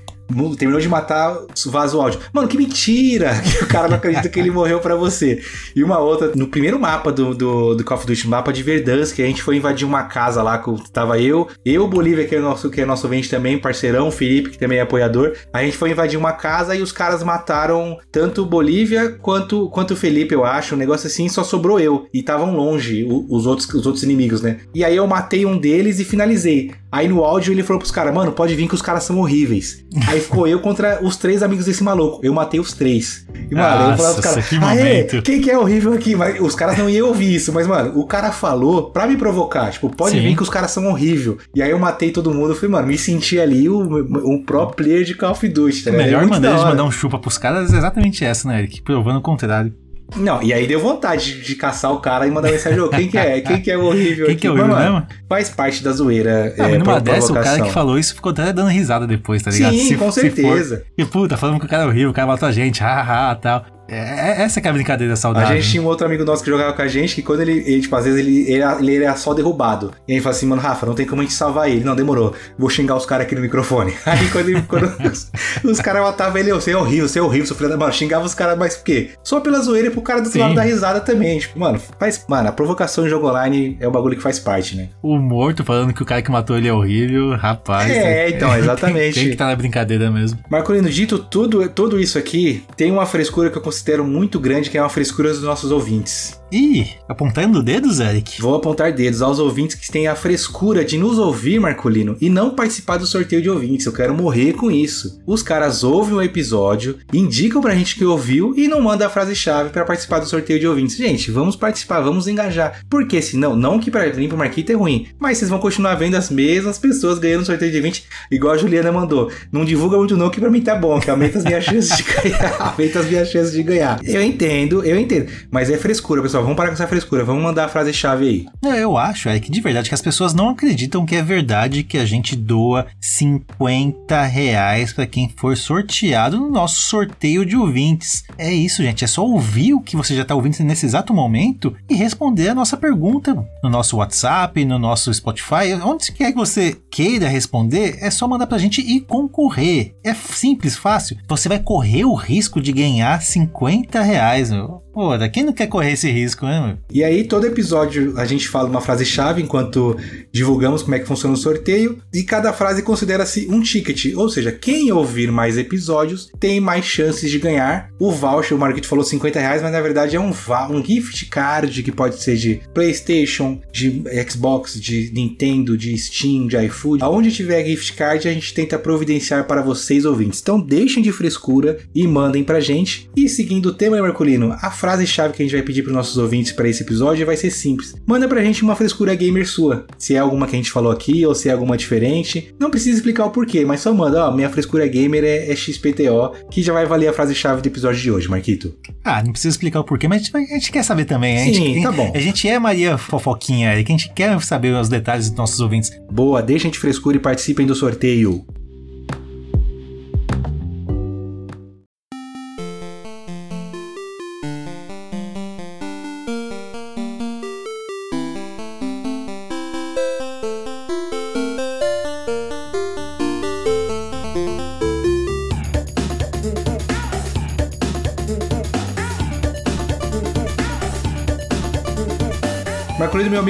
terminou 0.58 0.80
de 0.80 0.90
matar, 0.90 1.38
vaza 1.68 1.98
o 1.98 2.02
áudio. 2.02 2.20
Mano, 2.34 2.48
que 2.48 2.58
mentira! 2.58 3.32
Que 3.52 3.66
o 3.66 3.68
cara 3.68 3.88
não 3.88 3.98
acredita 3.98 4.30
que 4.30 4.40
ele 4.40 4.50
morreu 4.50 4.80
para 4.80 4.96
você. 4.96 5.42
E 5.76 5.84
uma 5.84 6.00
outra, 6.00 6.32
no 6.36 6.48
primeiro 6.48 6.80
mapa 6.80 7.12
do, 7.12 7.36
do, 7.36 7.76
do 7.76 7.84
Call 7.84 7.98
of 7.98 8.08
Duty, 8.08 8.28
mapa 8.28 8.52
de 8.54 8.64
Verdansk, 8.64 9.16
que 9.16 9.22
a 9.22 9.26
gente 9.26 9.44
foi 9.44 9.58
invadir 9.58 9.86
uma 9.86 10.04
casa 10.04 10.42
lá, 10.42 10.58
que 10.58 10.92
tava 10.92 11.20
eu, 11.20 11.48
eu, 11.66 11.88
Bolívia, 11.88 12.26
que 12.26 12.36
é 12.36 12.40
nosso, 12.40 12.70
que 12.70 12.82
é 12.82 12.86
nosso 12.86 13.08
vente 13.08 13.30
também, 13.30 13.58
parceirão, 13.58 14.10
Felipe, 14.10 14.52
que 14.52 14.58
também 14.58 14.78
é 14.80 14.82
apoiador. 14.82 15.34
A 15.54 15.64
gente 15.64 15.78
foi 15.78 15.92
invadir 15.92 16.18
uma 16.18 16.32
casa 16.32 16.76
e 16.76 16.82
os 16.82 16.92
caras 16.92 17.24
mataram 17.24 17.98
tanto 18.12 18.46
Bolívia 18.46 19.18
quanto, 19.22 19.70
quanto 19.70 19.92
o 19.92 19.98
Felipe, 19.98 20.34
eu 20.34 20.46
acho. 20.46 20.76
Um 20.76 20.78
negócio 20.78 21.08
assim, 21.08 21.28
só 21.28 21.44
sobrou 21.44 21.80
eu. 21.80 22.08
E 22.14 22.20
estavam 22.20 22.56
longe 22.56 23.06
os 23.30 23.46
outros, 23.46 23.68
os 23.74 23.86
outros 23.86 24.04
inimigos, 24.04 24.42
né? 24.42 24.60
E 24.74 24.84
aí 24.84 24.96
eu 24.96 25.06
matei 25.08 25.46
um 25.46 25.58
deles 25.58 26.00
e 26.00 26.06
finalizei. 26.06 26.72
Aí 26.92 27.08
no 27.08 27.24
áudio 27.24 27.54
ele 27.54 27.64
falou 27.64 27.80
pros 27.80 27.92
caras, 27.92 28.14
mano, 28.14 28.32
pode 28.32 28.56
vir 28.56 28.68
que 28.68 28.76
os 28.76 28.82
caras 28.82 29.04
são 29.04 29.20
horríveis. 29.20 29.86
Aí 30.08 30.21
ficou 30.22 30.48
eu 30.48 30.60
contra 30.60 31.00
os 31.04 31.16
três 31.18 31.44
amigos 31.44 31.66
desse 31.66 31.84
maluco. 31.84 32.20
Eu 32.24 32.34
matei 32.34 32.60
os 32.60 32.74
três. 32.74 33.26
E, 33.50 33.56
mano, 33.56 33.68
Nossa, 33.68 33.92
eu 33.92 33.98
falava 33.98 34.14
pros 34.14 34.26
caras, 34.26 34.46
ah, 34.62 35.22
quem 35.22 35.42
que 35.42 35.52
é 35.52 35.58
horrível 35.58 35.94
aqui? 35.94 36.16
Mas 36.16 36.40
os 36.40 36.56
caras 36.56 36.78
não 36.78 36.90
iam 36.90 37.08
ouvir 37.08 37.36
isso. 37.36 37.52
Mas, 37.52 37.68
mano, 37.68 38.00
o 38.00 38.06
cara 38.06 38.32
falou 38.32 38.92
pra 38.92 39.08
me 39.08 39.18
provocar. 39.18 39.72
Tipo, 39.72 39.90
pode 39.90 40.16
Sim. 40.16 40.22
vir 40.22 40.36
que 40.36 40.44
os 40.44 40.50
caras 40.50 40.72
são 40.72 40.88
horrível. 40.88 41.38
E 41.54 41.62
aí 41.62 41.72
eu 41.72 41.80
matei 41.80 42.12
todo 42.12 42.34
mundo. 42.34 42.52
Eu 42.52 42.56
falei, 42.56 42.72
mano, 42.72 42.88
me 42.88 42.98
senti 42.98 43.40
ali 43.40 43.70
um, 43.70 43.96
um 44.24 44.44
pro 44.44 44.68
player 44.68 45.04
de 45.04 45.16
Call 45.16 45.32
of 45.32 45.48
Duty. 45.48 45.84
Tá 45.84 45.90
a 45.90 45.94
melhor 45.94 46.24
é 46.24 46.26
maneira 46.26 46.58
de 46.58 46.66
mandar 46.66 46.84
um 46.84 46.92
chupa 46.92 47.20
pros 47.20 47.38
caras 47.38 47.74
é 47.74 47.78
exatamente 47.78 48.24
essa, 48.24 48.48
né, 48.48 48.60
Eric? 48.60 48.82
Provando 48.82 49.18
o 49.18 49.22
contrário. 49.22 49.74
Não, 50.16 50.42
e 50.44 50.54
aí 50.54 50.68
deu 50.68 50.80
vontade 50.80 51.36
de, 51.36 51.42
de 51.42 51.56
caçar 51.56 51.92
o 51.92 52.00
cara 52.00 52.28
e 52.28 52.32
mandar 52.32 52.52
mensagem, 52.52 52.90
quem 52.90 53.08
que 53.08 53.18
é? 53.18 53.42
Quem 53.42 53.62
que 53.62 53.72
é 53.72 53.78
horrível 53.78 54.26
quem 54.26 54.36
aqui? 54.36 54.42
que 54.42 54.48
é 54.48 54.52
horrível 54.52 54.78
mesmo? 54.78 55.08
Faz 55.30 55.50
parte 55.50 55.84
da 55.84 55.92
zoeira. 55.92 56.54
Não, 56.58 56.66
é, 56.66 56.78
numa 56.78 57.00
dessa, 57.00 57.32
o 57.32 57.36
cara 57.36 57.62
que 57.62 57.72
falou 57.72 57.98
isso 57.98 58.16
ficou 58.16 58.32
até 58.32 58.52
dando 58.52 58.70
risada 58.70 59.08
depois, 59.08 59.42
tá 59.42 59.52
ligado? 59.52 59.74
Sim, 59.74 59.88
se, 59.88 59.96
com 59.96 60.12
certeza. 60.12 60.84
e 60.98 61.06
puta, 61.06 61.38
falando 61.38 61.60
que 61.60 61.66
o 61.66 61.70
cara 61.70 61.84
é 61.84 61.86
horrível, 61.86 62.10
o 62.10 62.14
cara 62.14 62.28
matou 62.28 62.48
a 62.48 62.52
gente, 62.52 62.82
haha, 62.84 63.36
tal. 63.36 63.66
É, 63.92 63.98
é, 63.98 64.42
essa 64.44 64.62
que 64.62 64.68
é 64.68 64.70
a 64.70 64.74
brincadeira 64.74 65.18
saudável. 65.18 65.50
A 65.50 65.56
gente 65.56 65.70
tinha 65.70 65.84
um 65.84 65.86
outro 65.86 66.08
amigo 66.08 66.24
nosso 66.24 66.42
que 66.42 66.50
jogava 66.50 66.72
com 66.72 66.82
a 66.82 66.88
gente, 66.88 67.14
que 67.14 67.22
quando 67.22 67.42
ele, 67.42 67.62
ele 67.66 67.82
tipo, 67.82 67.94
às 67.94 68.06
vezes 68.06 68.20
ele, 68.20 68.44
ele, 68.50 68.62
era, 68.62 68.80
ele 68.80 69.04
era 69.04 69.16
só 69.18 69.34
derrubado. 69.34 69.92
E 70.08 70.14
aí 70.14 70.22
fala 70.22 70.34
assim, 70.34 70.46
mano, 70.46 70.62
Rafa, 70.62 70.86
não 70.86 70.96
tem 70.96 71.06
como 71.06 71.22
a 71.22 71.26
gente 71.26 71.34
salvar 71.34 71.70
ele. 71.70 71.84
Não, 71.84 71.94
demorou. 71.94 72.34
Vou 72.58 72.70
xingar 72.70 72.96
os 72.96 73.06
caras 73.06 73.26
aqui 73.26 73.36
no 73.36 73.42
microfone. 73.42 73.94
Aí 74.06 74.30
quando, 74.30 74.50
ele, 74.50 74.62
quando 74.62 74.86
os, 75.06 75.30
os 75.64 75.80
caras 75.82 76.04
matavam 76.04 76.38
ele, 76.38 76.54
você 76.54 76.72
é 76.72 76.78
horrível, 76.78 77.08
você 77.08 77.20
é 77.20 77.22
horrível, 77.22 77.48
seu 77.48 77.56
filho 77.56 77.70
da... 77.70 77.78
Mano, 77.78 77.92
xingava 77.92 78.26
os 78.26 78.34
caras, 78.34 78.58
mas 78.58 78.78
por 78.78 78.86
quê? 78.86 79.10
Só 79.24 79.40
pela 79.40 79.60
zoeira 79.60 79.88
e 79.88 79.92
pro 79.92 80.02
cara 80.02 80.22
do 80.22 80.26
outro 80.26 80.40
lado 80.40 80.56
dar 80.56 80.62
risada 80.62 81.02
também. 81.02 81.40
Tipo, 81.40 81.60
mano, 81.60 81.80
faz... 82.00 82.24
Mano, 82.28 82.48
a 82.50 82.52
provocação 82.52 83.06
em 83.06 83.10
jogo 83.10 83.28
online 83.28 83.78
é 83.80 83.88
o 83.88 83.92
bagulho 83.92 84.16
que 84.16 84.24
faz 84.24 84.40
parte, 84.40 84.78
né? 84.78 84.90
O 85.02 85.18
morto 85.18 85.64
falando 85.64 85.94
que 85.94 86.02
o 86.02 86.06
cara 86.06 86.22
que 86.22 86.32
matou 86.32 86.58
ele 86.58 86.68
é 86.68 86.74
horrível, 86.74 87.36
rapaz. 87.36 87.90
É, 87.92 88.26
é 88.26 88.30
então, 88.30 88.56
exatamente. 88.56 89.16
tem, 89.16 89.24
tem 89.24 89.24
que 89.26 89.32
estar 89.32 89.46
tá 89.46 89.50
na 89.50 89.56
brincadeira 89.56 90.10
mesmo. 90.10 90.40
Marcolino, 90.50 90.90
dito 90.90 91.20
tudo, 91.20 91.68
tudo 91.70 92.00
isso 92.00 92.18
aqui, 92.18 92.64
tem 92.78 92.92
uma 92.92 93.06
frescura 93.06 93.50
que 93.50 93.58
eu 93.58 93.62
considero 93.82 94.06
muito 94.06 94.40
grande 94.40 94.70
que 94.70 94.78
é 94.78 94.82
uma 94.82 94.90
frescura 94.90 95.30
dos 95.30 95.42
nossos 95.42 95.72
ouvintes. 95.72 96.41
Ih, 96.52 96.86
apontando 97.08 97.64
dedos, 97.64 98.02
Eric? 98.02 98.42
Vou 98.42 98.54
apontar 98.54 98.92
dedos 98.92 99.22
aos 99.22 99.40
ouvintes 99.40 99.78
que 99.78 99.90
têm 99.90 100.08
a 100.08 100.16
frescura 100.16 100.84
de 100.84 100.98
nos 100.98 101.18
ouvir, 101.18 101.62
Marcolino, 101.62 102.18
e 102.20 102.30
não 102.30 102.54
participar 102.54 102.98
do 102.98 103.08
sorteio 103.08 103.42
de 103.42 103.50
ouvintes. 103.50 103.86
Eu 103.86 103.94
quero 103.94 104.14
morrer 104.14 104.52
com 104.52 104.70
isso. 104.70 105.22
Os 105.26 105.42
caras 105.42 105.82
ouvem 105.82 106.14
o 106.14 106.22
episódio, 106.22 106.98
indicam 107.14 107.62
pra 107.62 107.74
gente 107.74 107.96
que 107.96 108.04
ouviu 108.04 108.54
e 108.58 108.68
não 108.68 108.82
mandam 108.82 109.08
a 109.08 109.10
frase-chave 109.10 109.70
para 109.70 109.86
participar 109.86 110.20
do 110.20 110.26
sorteio 110.26 110.60
de 110.60 110.68
ouvintes. 110.68 110.98
Gente, 110.98 111.32
vamos 111.32 111.56
participar, 111.56 112.02
vamos 112.02 112.28
engajar. 112.28 112.82
Porque 112.90 113.22
senão, 113.22 113.56
não 113.56 113.80
que 113.80 113.90
pra 113.90 114.12
mim 114.14 114.28
pro 114.28 114.38
Marquito 114.38 114.74
é 114.74 114.76
ruim, 114.76 115.08
mas 115.18 115.38
vocês 115.38 115.50
vão 115.50 115.60
continuar 115.60 115.96
vendo 115.96 116.16
as 116.16 116.30
mesmas 116.30 116.78
pessoas 116.78 117.18
ganhando 117.18 117.46
sorteio 117.46 117.72
de 117.72 117.80
20, 117.80 118.04
igual 118.30 118.56
a 118.56 118.58
Juliana 118.58 118.92
mandou. 118.92 119.32
Não 119.54 119.64
divulga 119.64 119.96
muito 119.96 120.18
não, 120.18 120.30
que 120.30 120.42
pra 120.42 120.50
mim 120.50 120.62
tá 120.62 120.76
bom, 120.76 121.00
que 121.00 121.10
aumenta 121.10 121.38
as 121.38 121.46
minhas 121.46 121.64
chances 121.64 121.96
de 121.96 122.04
ganhar. 122.04 122.56
aumenta 122.60 123.00
as 123.00 123.06
minhas 123.06 123.30
chances 123.30 123.54
de 123.54 123.64
ganhar. 123.64 124.02
Eu 124.04 124.22
entendo, 124.22 124.84
eu 124.84 125.00
entendo. 125.00 125.32
Mas 125.50 125.70
é 125.70 125.78
frescura, 125.78 126.22
pessoal 126.22 126.41
vamos 126.42 126.58
parar 126.58 126.70
com 126.70 126.74
essa 126.74 126.88
frescura, 126.88 127.24
vamos 127.24 127.44
mandar 127.44 127.66
a 127.66 127.70
frase-chave 127.70 128.28
aí. 128.28 128.46
É, 128.64 128.84
eu 128.84 128.98
acho, 128.98 129.30
é 129.30 129.40
que 129.40 129.52
de 129.52 129.62
verdade 129.62 129.90
que 129.90 129.96
as 129.96 130.02
pessoas 130.02 130.34
não 130.34 130.50
acreditam 130.50 131.06
que 131.06 131.16
é 131.16 131.22
verdade 131.22 131.84
que 131.84 131.98
a 131.98 132.06
gente 132.06 132.36
doa 132.36 132.88
50 133.00 134.24
reais 134.24 134.94
para 134.94 135.06
quem 135.06 135.32
for 135.36 135.56
sorteado 135.58 136.40
no 136.40 136.50
nosso 136.50 136.82
sorteio 136.82 137.46
de 137.46 137.56
ouvintes. 137.56 138.24
É 138.38 138.52
isso, 138.52 138.84
gente, 138.84 139.04
é 139.04 139.08
só 139.08 139.26
ouvir 139.26 139.74
o 139.74 139.82
que 139.82 139.96
você 139.96 140.16
já 140.16 140.26
tá 140.26 140.36
ouvindo 140.36 140.60
nesse 140.62 140.86
exato 140.86 141.14
momento 141.14 141.76
e 141.90 141.96
responder 141.96 142.50
a 142.50 142.56
nossa 142.56 142.78
pergunta 142.78 143.34
no 143.64 143.70
nosso 143.70 143.98
WhatsApp, 143.98 144.64
no 144.66 144.80
nosso 144.80 145.14
Spotify, 145.14 145.74
onde 145.84 146.12
quer 146.12 146.32
que 146.32 146.38
você 146.38 146.78
queira 146.90 147.28
responder, 147.28 147.98
é 148.02 148.10
só 148.10 148.28
mandar 148.28 148.48
pra 148.48 148.58
gente 148.58 148.82
e 148.82 149.00
concorrer. 149.00 149.96
É 150.04 150.14
simples, 150.14 150.76
fácil. 150.76 151.18
Você 151.28 151.48
vai 151.48 151.60
correr 151.60 152.06
o 152.06 152.14
risco 152.14 152.62
de 152.62 152.72
ganhar 152.72 153.22
50 153.22 154.02
reais. 154.02 154.52
Pô, 154.94 155.12
quem 155.32 155.44
não 155.44 155.54
quer 155.54 155.68
correr 155.68 155.94
esse 155.94 156.12
risco, 156.12 156.31
né? 156.40 156.78
E 156.92 157.04
aí, 157.04 157.24
todo 157.24 157.46
episódio 157.46 158.14
a 158.18 158.26
gente 158.26 158.48
fala 158.48 158.70
uma 158.70 158.82
frase-chave 158.82 159.42
enquanto 159.42 159.98
divulgamos 160.32 160.82
como 160.82 160.96
é 160.96 161.00
que 161.00 161.08
funciona 161.08 161.34
o 161.34 161.38
sorteio, 161.38 162.00
e 162.14 162.24
cada 162.24 162.54
frase 162.54 162.82
considera-se 162.82 163.48
um 163.50 163.62
ticket, 163.62 164.14
ou 164.16 164.30
seja, 164.30 164.52
quem 164.52 164.92
ouvir 164.92 165.32
mais 165.32 165.58
episódios 165.58 166.32
tem 166.40 166.60
mais 166.60 166.86
chances 166.86 167.30
de 167.30 167.40
ganhar 167.40 167.90
o 168.00 168.12
voucher. 168.12 168.56
O 168.56 168.60
Marquito 168.60 168.88
falou 168.88 169.04
50 169.04 169.40
reais, 169.40 169.62
mas 169.62 169.72
na 169.72 169.82
verdade 169.82 170.16
é 170.16 170.20
um, 170.20 170.32
um 170.70 170.84
gift 170.84 171.26
card 171.26 171.84
que 171.84 171.92
pode 171.92 172.16
ser 172.22 172.36
de 172.36 172.62
PlayStation, 172.74 173.60
de 173.72 174.04
Xbox, 174.30 174.80
de 174.80 175.12
Nintendo, 175.14 175.78
de 175.78 175.98
Steam, 175.98 176.48
de 176.48 176.58
iFood. 176.66 177.04
Aonde 177.04 177.32
tiver 177.32 177.66
gift 177.66 177.94
card, 177.94 178.28
a 178.28 178.34
gente 178.34 178.54
tenta 178.54 178.78
providenciar 178.78 179.46
para 179.46 179.62
vocês 179.62 180.06
ouvintes. 180.06 180.42
Então 180.42 180.60
deixem 180.60 181.02
de 181.02 181.12
frescura 181.12 181.80
e 181.94 182.08
mandem 182.08 182.44
pra 182.44 182.60
gente. 182.60 183.10
E 183.16 183.28
seguindo 183.28 183.68
o 183.68 183.74
tema, 183.74 184.02
Marcolino, 184.02 184.56
a 184.62 184.72
frase-chave 184.72 185.34
que 185.34 185.42
a 185.42 185.46
gente 185.46 185.56
vai 185.56 185.64
pedir 185.64 185.84
para 185.84 185.94
nossos 185.94 186.18
ouvintes 186.22 186.54
para 186.54 186.70
esse 186.70 186.84
episódio 186.84 187.26
vai 187.26 187.36
ser 187.36 187.52
simples. 187.52 187.94
Manda 188.06 188.28
pra 188.28 188.44
gente 188.44 188.64
uma 188.64 188.76
frescura 188.76 189.14
gamer 189.16 189.48
sua. 189.48 189.86
Se 189.98 190.16
é 190.16 190.20
alguma 190.20 190.48
que 190.48 190.56
a 190.56 190.58
gente 190.58 190.72
falou 190.72 190.92
aqui 190.92 191.26
ou 191.26 191.36
se 191.36 191.50
é 191.50 191.52
alguma 191.52 191.76
diferente. 191.76 192.54
Não 192.60 192.72
precisa 192.72 192.98
explicar 192.98 193.26
o 193.26 193.32
porquê, 193.32 193.66
mas 193.66 193.82
só 193.82 193.94
manda, 193.94 194.28
ó, 194.28 194.32
minha 194.32 194.50
frescura 194.50 194.88
gamer 194.88 195.24
é, 195.24 195.52
é 195.52 195.56
XPTO, 195.56 196.48
que 196.50 196.62
já 196.62 196.72
vai 196.72 196.86
valer 196.86 197.08
a 197.08 197.14
frase-chave 197.14 197.62
do 197.62 197.68
episódio 197.68 198.02
de 198.02 198.12
hoje, 198.12 198.30
Marquito. 198.30 198.74
Ah, 199.04 199.22
não 199.24 199.32
precisa 199.32 199.54
explicar 199.54 199.80
o 199.80 199.84
porquê, 199.84 200.08
mas 200.08 200.32
a 200.34 200.40
gente 200.40 200.72
quer 200.72 200.84
saber 200.84 201.06
também. 201.06 201.38
A 201.38 201.46
Sim, 201.46 201.54
gente, 201.54 201.84
tá 201.84 201.92
bom. 201.92 202.12
A 202.14 202.20
gente 202.20 202.48
é 202.48 202.60
Maria 202.60 202.98
Fofoquinha 202.98 203.72
aí, 203.72 203.84
que 203.84 203.92
a 203.92 203.98
gente 203.98 204.14
quer 204.14 204.40
saber 204.42 204.74
os 204.76 204.88
detalhes 204.88 205.30
dos 205.30 205.38
nossos 205.38 205.60
ouvintes. 205.60 205.92
Boa, 206.12 206.42
deixem 206.42 206.70
de 206.70 206.80
frescura 206.80 207.18
e 207.18 207.20
participem 207.20 207.66
do 207.66 207.76
sorteio. 207.76 208.46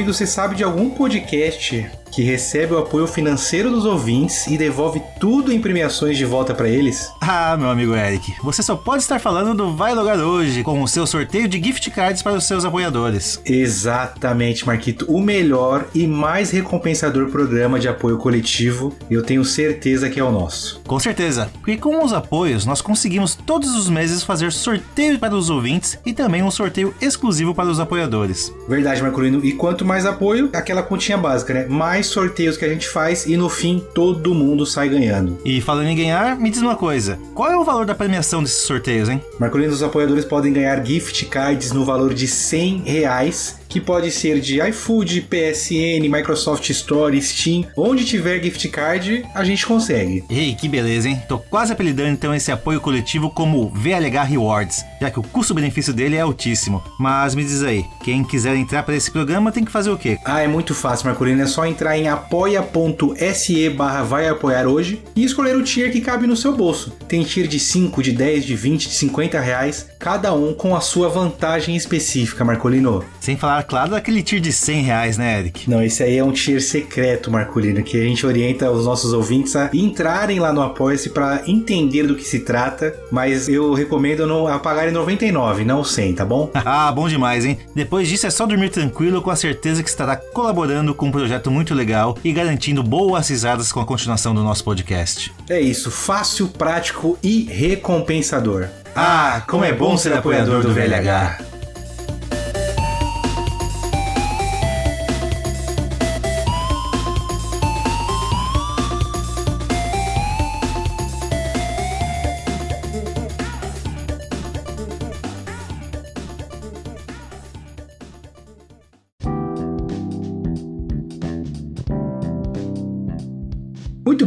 Amigo, 0.01 0.13
você 0.13 0.25
sabe 0.25 0.55
de 0.55 0.63
algum 0.63 0.89
podcast 0.89 2.00
que 2.11 2.21
recebe 2.23 2.73
o 2.73 2.77
apoio 2.77 3.07
financeiro 3.07 3.71
dos 3.71 3.85
ouvintes 3.85 4.47
e 4.47 4.57
devolve 4.57 5.01
tudo 5.19 5.51
em 5.51 5.61
premiações 5.61 6.17
de 6.17 6.25
volta 6.25 6.53
para 6.53 6.67
eles? 6.67 7.11
Ah, 7.21 7.55
meu 7.57 7.69
amigo 7.69 7.95
Eric, 7.95 8.33
você 8.43 8.61
só 8.61 8.75
pode 8.75 9.03
estar 9.03 9.19
falando 9.19 9.55
do 9.55 9.75
Vai 9.75 9.95
Logar 9.95 10.19
hoje 10.19 10.63
com 10.63 10.81
o 10.81 10.87
seu 10.87 11.07
sorteio 11.07 11.47
de 11.47 11.61
gift 11.63 11.89
cards 11.91 12.21
para 12.21 12.33
os 12.33 12.43
seus 12.43 12.65
apoiadores. 12.65 13.41
Exatamente, 13.45 14.65
Marquito. 14.65 15.05
O 15.07 15.21
melhor 15.21 15.85
e 15.93 16.05
mais 16.05 16.51
recompensador 16.51 17.29
programa 17.29 17.79
de 17.79 17.87
apoio 17.87 18.17
coletivo, 18.17 18.93
eu 19.09 19.23
tenho 19.23 19.45
certeza 19.45 20.09
que 20.09 20.19
é 20.19 20.23
o 20.23 20.31
nosso. 20.31 20.81
Com 20.85 20.99
certeza, 20.99 21.49
porque 21.53 21.77
com 21.77 22.03
os 22.03 22.13
apoios 22.13 22.65
nós 22.65 22.81
conseguimos 22.81 23.35
todos 23.35 23.75
os 23.75 23.89
meses 23.89 24.23
fazer 24.23 24.51
sorteio 24.51 25.17
para 25.17 25.35
os 25.35 25.49
ouvintes 25.49 25.97
e 26.05 26.13
também 26.13 26.43
um 26.43 26.51
sorteio 26.51 26.93
exclusivo 27.01 27.55
para 27.55 27.69
os 27.69 27.79
apoiadores. 27.79 28.53
Verdade, 28.67 29.01
Marcolino. 29.01 29.43
E 29.45 29.53
quanto 29.53 29.85
mais 29.85 30.05
apoio, 30.05 30.49
aquela 30.53 30.83
continha 30.83 31.17
básica, 31.17 31.53
né? 31.53 31.65
Mais 31.67 32.00
sorteios 32.07 32.57
que 32.57 32.65
a 32.65 32.69
gente 32.69 32.87
faz 32.87 33.25
e 33.25 33.37
no 33.37 33.49
fim 33.49 33.83
todo 33.93 34.33
mundo 34.33 34.65
sai 34.65 34.89
ganhando. 34.89 35.37
E 35.45 35.61
falando 35.61 35.87
em 35.87 35.95
ganhar, 35.95 36.37
me 36.37 36.49
diz 36.49 36.61
uma 36.61 36.75
coisa: 36.75 37.19
qual 37.33 37.51
é 37.51 37.57
o 37.57 37.63
valor 37.63 37.85
da 37.85 37.95
premiação 37.95 38.41
desses 38.41 38.63
sorteios, 38.63 39.09
hein? 39.09 39.21
Marcolino, 39.39 39.71
os 39.71 39.83
apoiadores 39.83 40.25
podem 40.25 40.53
ganhar 40.53 40.85
gift 40.85 41.25
cards 41.25 41.71
no 41.71 41.85
valor 41.85 42.13
de 42.13 42.27
100 42.27 42.83
reais 42.85 43.60
que 43.71 43.79
pode 43.79 44.11
ser 44.11 44.41
de 44.41 44.61
iFood, 44.61 45.21
PSN, 45.21 46.09
Microsoft 46.09 46.69
Store, 46.69 47.19
Steam. 47.21 47.65
Onde 47.75 48.03
tiver 48.03 48.43
gift 48.43 48.67
card, 48.67 49.23
a 49.33 49.45
gente 49.45 49.65
consegue. 49.65 50.25
Ei, 50.29 50.53
que 50.53 50.67
beleza, 50.67 51.07
hein? 51.07 51.21
Tô 51.27 51.39
quase 51.39 51.71
apelidando 51.71 52.09
então 52.09 52.35
esse 52.35 52.51
apoio 52.51 52.81
coletivo 52.81 53.29
como 53.29 53.69
VLH 53.69 54.23
Rewards, 54.23 54.83
já 54.99 55.09
que 55.09 55.19
o 55.19 55.23
custo-benefício 55.23 55.93
dele 55.93 56.17
é 56.17 56.21
altíssimo. 56.21 56.83
Mas 56.99 57.33
me 57.33 57.45
diz 57.45 57.63
aí, 57.63 57.85
quem 58.03 58.25
quiser 58.25 58.57
entrar 58.57 58.83
para 58.83 58.95
esse 58.95 59.09
programa 59.09 59.53
tem 59.53 59.63
que 59.63 59.71
fazer 59.71 59.89
o 59.89 59.97
quê? 59.97 60.17
Ah, 60.25 60.41
é 60.41 60.47
muito 60.47 60.75
fácil, 60.75 61.07
Marcolino. 61.07 61.41
É 61.41 61.47
só 61.47 61.65
entrar 61.65 61.97
em 61.97 62.09
apoia.se 62.09 63.69
barra 63.69 64.03
vai 64.03 64.27
apoiar 64.27 64.67
hoje 64.67 65.01
e 65.15 65.23
escolher 65.23 65.55
o 65.55 65.63
tier 65.63 65.93
que 65.93 66.01
cabe 66.01 66.27
no 66.27 66.35
seu 66.35 66.53
bolso. 66.53 66.91
Tem 67.07 67.23
tier 67.23 67.47
de 67.47 67.59
5, 67.59 68.03
de 68.03 68.11
10, 68.11 68.43
de 68.43 68.55
20, 68.55 68.89
de 68.89 68.95
50 68.95 69.39
reais, 69.39 69.87
cada 69.97 70.33
um 70.33 70.53
com 70.53 70.75
a 70.75 70.81
sua 70.81 71.07
vantagem 71.07 71.77
específica, 71.77 72.43
Marcolino. 72.43 73.05
Sem 73.21 73.37
falar, 73.37 73.60
claro, 73.63 73.91
daquele 73.91 74.23
tier 74.23 74.41
de 74.41 74.51
100 74.51 74.81
reais, 74.81 75.17
né, 75.17 75.39
Eric? 75.39 75.69
Não, 75.69 75.83
esse 75.83 76.03
aí 76.03 76.17
é 76.17 76.23
um 76.23 76.31
tier 76.31 76.61
secreto, 76.61 77.31
Marcolino, 77.31 77.83
que 77.83 77.99
a 77.99 78.03
gente 78.03 78.25
orienta 78.25 78.69
os 78.71 78.85
nossos 78.85 79.13
ouvintes 79.13 79.55
a 79.55 79.69
entrarem 79.73 80.39
lá 80.39 80.53
no 80.53 80.61
Apoia-se 80.61 81.09
para 81.09 81.43
entender 81.47 82.03
do 82.03 82.15
que 82.15 82.23
se 82.23 82.39
trata, 82.39 82.95
mas 83.11 83.47
eu 83.47 83.73
recomendo 83.73 84.25
não 84.25 84.47
apagarem 84.47 84.93
99, 84.93 85.63
não 85.63 85.83
100, 85.83 86.13
tá 86.13 86.25
bom? 86.25 86.49
ah, 86.55 86.91
bom 86.91 87.07
demais, 87.07 87.45
hein? 87.45 87.57
Depois 87.75 88.07
disso 88.07 88.27
é 88.27 88.29
só 88.29 88.45
dormir 88.45 88.69
tranquilo 88.69 89.21
com 89.21 89.29
a 89.29 89.35
certeza 89.35 89.83
que 89.83 89.89
estará 89.89 90.15
colaborando 90.15 90.93
com 90.93 91.07
um 91.07 91.11
projeto 91.11 91.51
muito 91.51 91.73
legal 91.73 92.17
e 92.23 92.31
garantindo 92.31 92.83
boas 92.83 93.29
risadas 93.29 93.71
com 93.71 93.79
a 93.79 93.85
continuação 93.85 94.33
do 94.33 94.43
nosso 94.43 94.63
podcast. 94.63 95.33
É 95.49 95.59
isso, 95.59 95.91
fácil, 95.91 96.47
prático 96.47 97.17
e 97.21 97.43
recompensador. 97.43 98.67
Ah, 98.95 99.43
como 99.47 99.63
é 99.63 99.71
bom 99.71 99.97
ser 99.97 100.13
apoiador 100.13 100.61
do 100.61 100.73
VLH! 100.73 101.60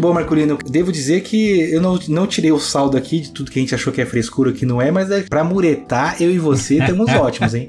Bom, 0.04 0.12
Marcolino. 0.12 0.58
Devo 0.66 0.92
dizer 0.92 1.22
que 1.22 1.72
eu 1.72 1.80
não, 1.80 1.98
não 2.08 2.26
tirei 2.26 2.52
o 2.52 2.58
saldo 2.58 2.94
aqui 2.94 3.20
de 3.20 3.30
tudo 3.30 3.50
que 3.50 3.58
a 3.58 3.62
gente 3.62 3.74
achou 3.74 3.90
que 3.90 4.02
é 4.02 4.04
frescura, 4.04 4.52
que 4.52 4.66
não 4.66 4.82
é, 4.82 4.90
mas 4.90 5.10
é 5.10 5.22
pra 5.22 5.42
muretar, 5.42 6.20
eu 6.20 6.30
e 6.30 6.38
você 6.38 6.76
temos 6.76 7.08
ótimos, 7.16 7.54
hein? 7.54 7.66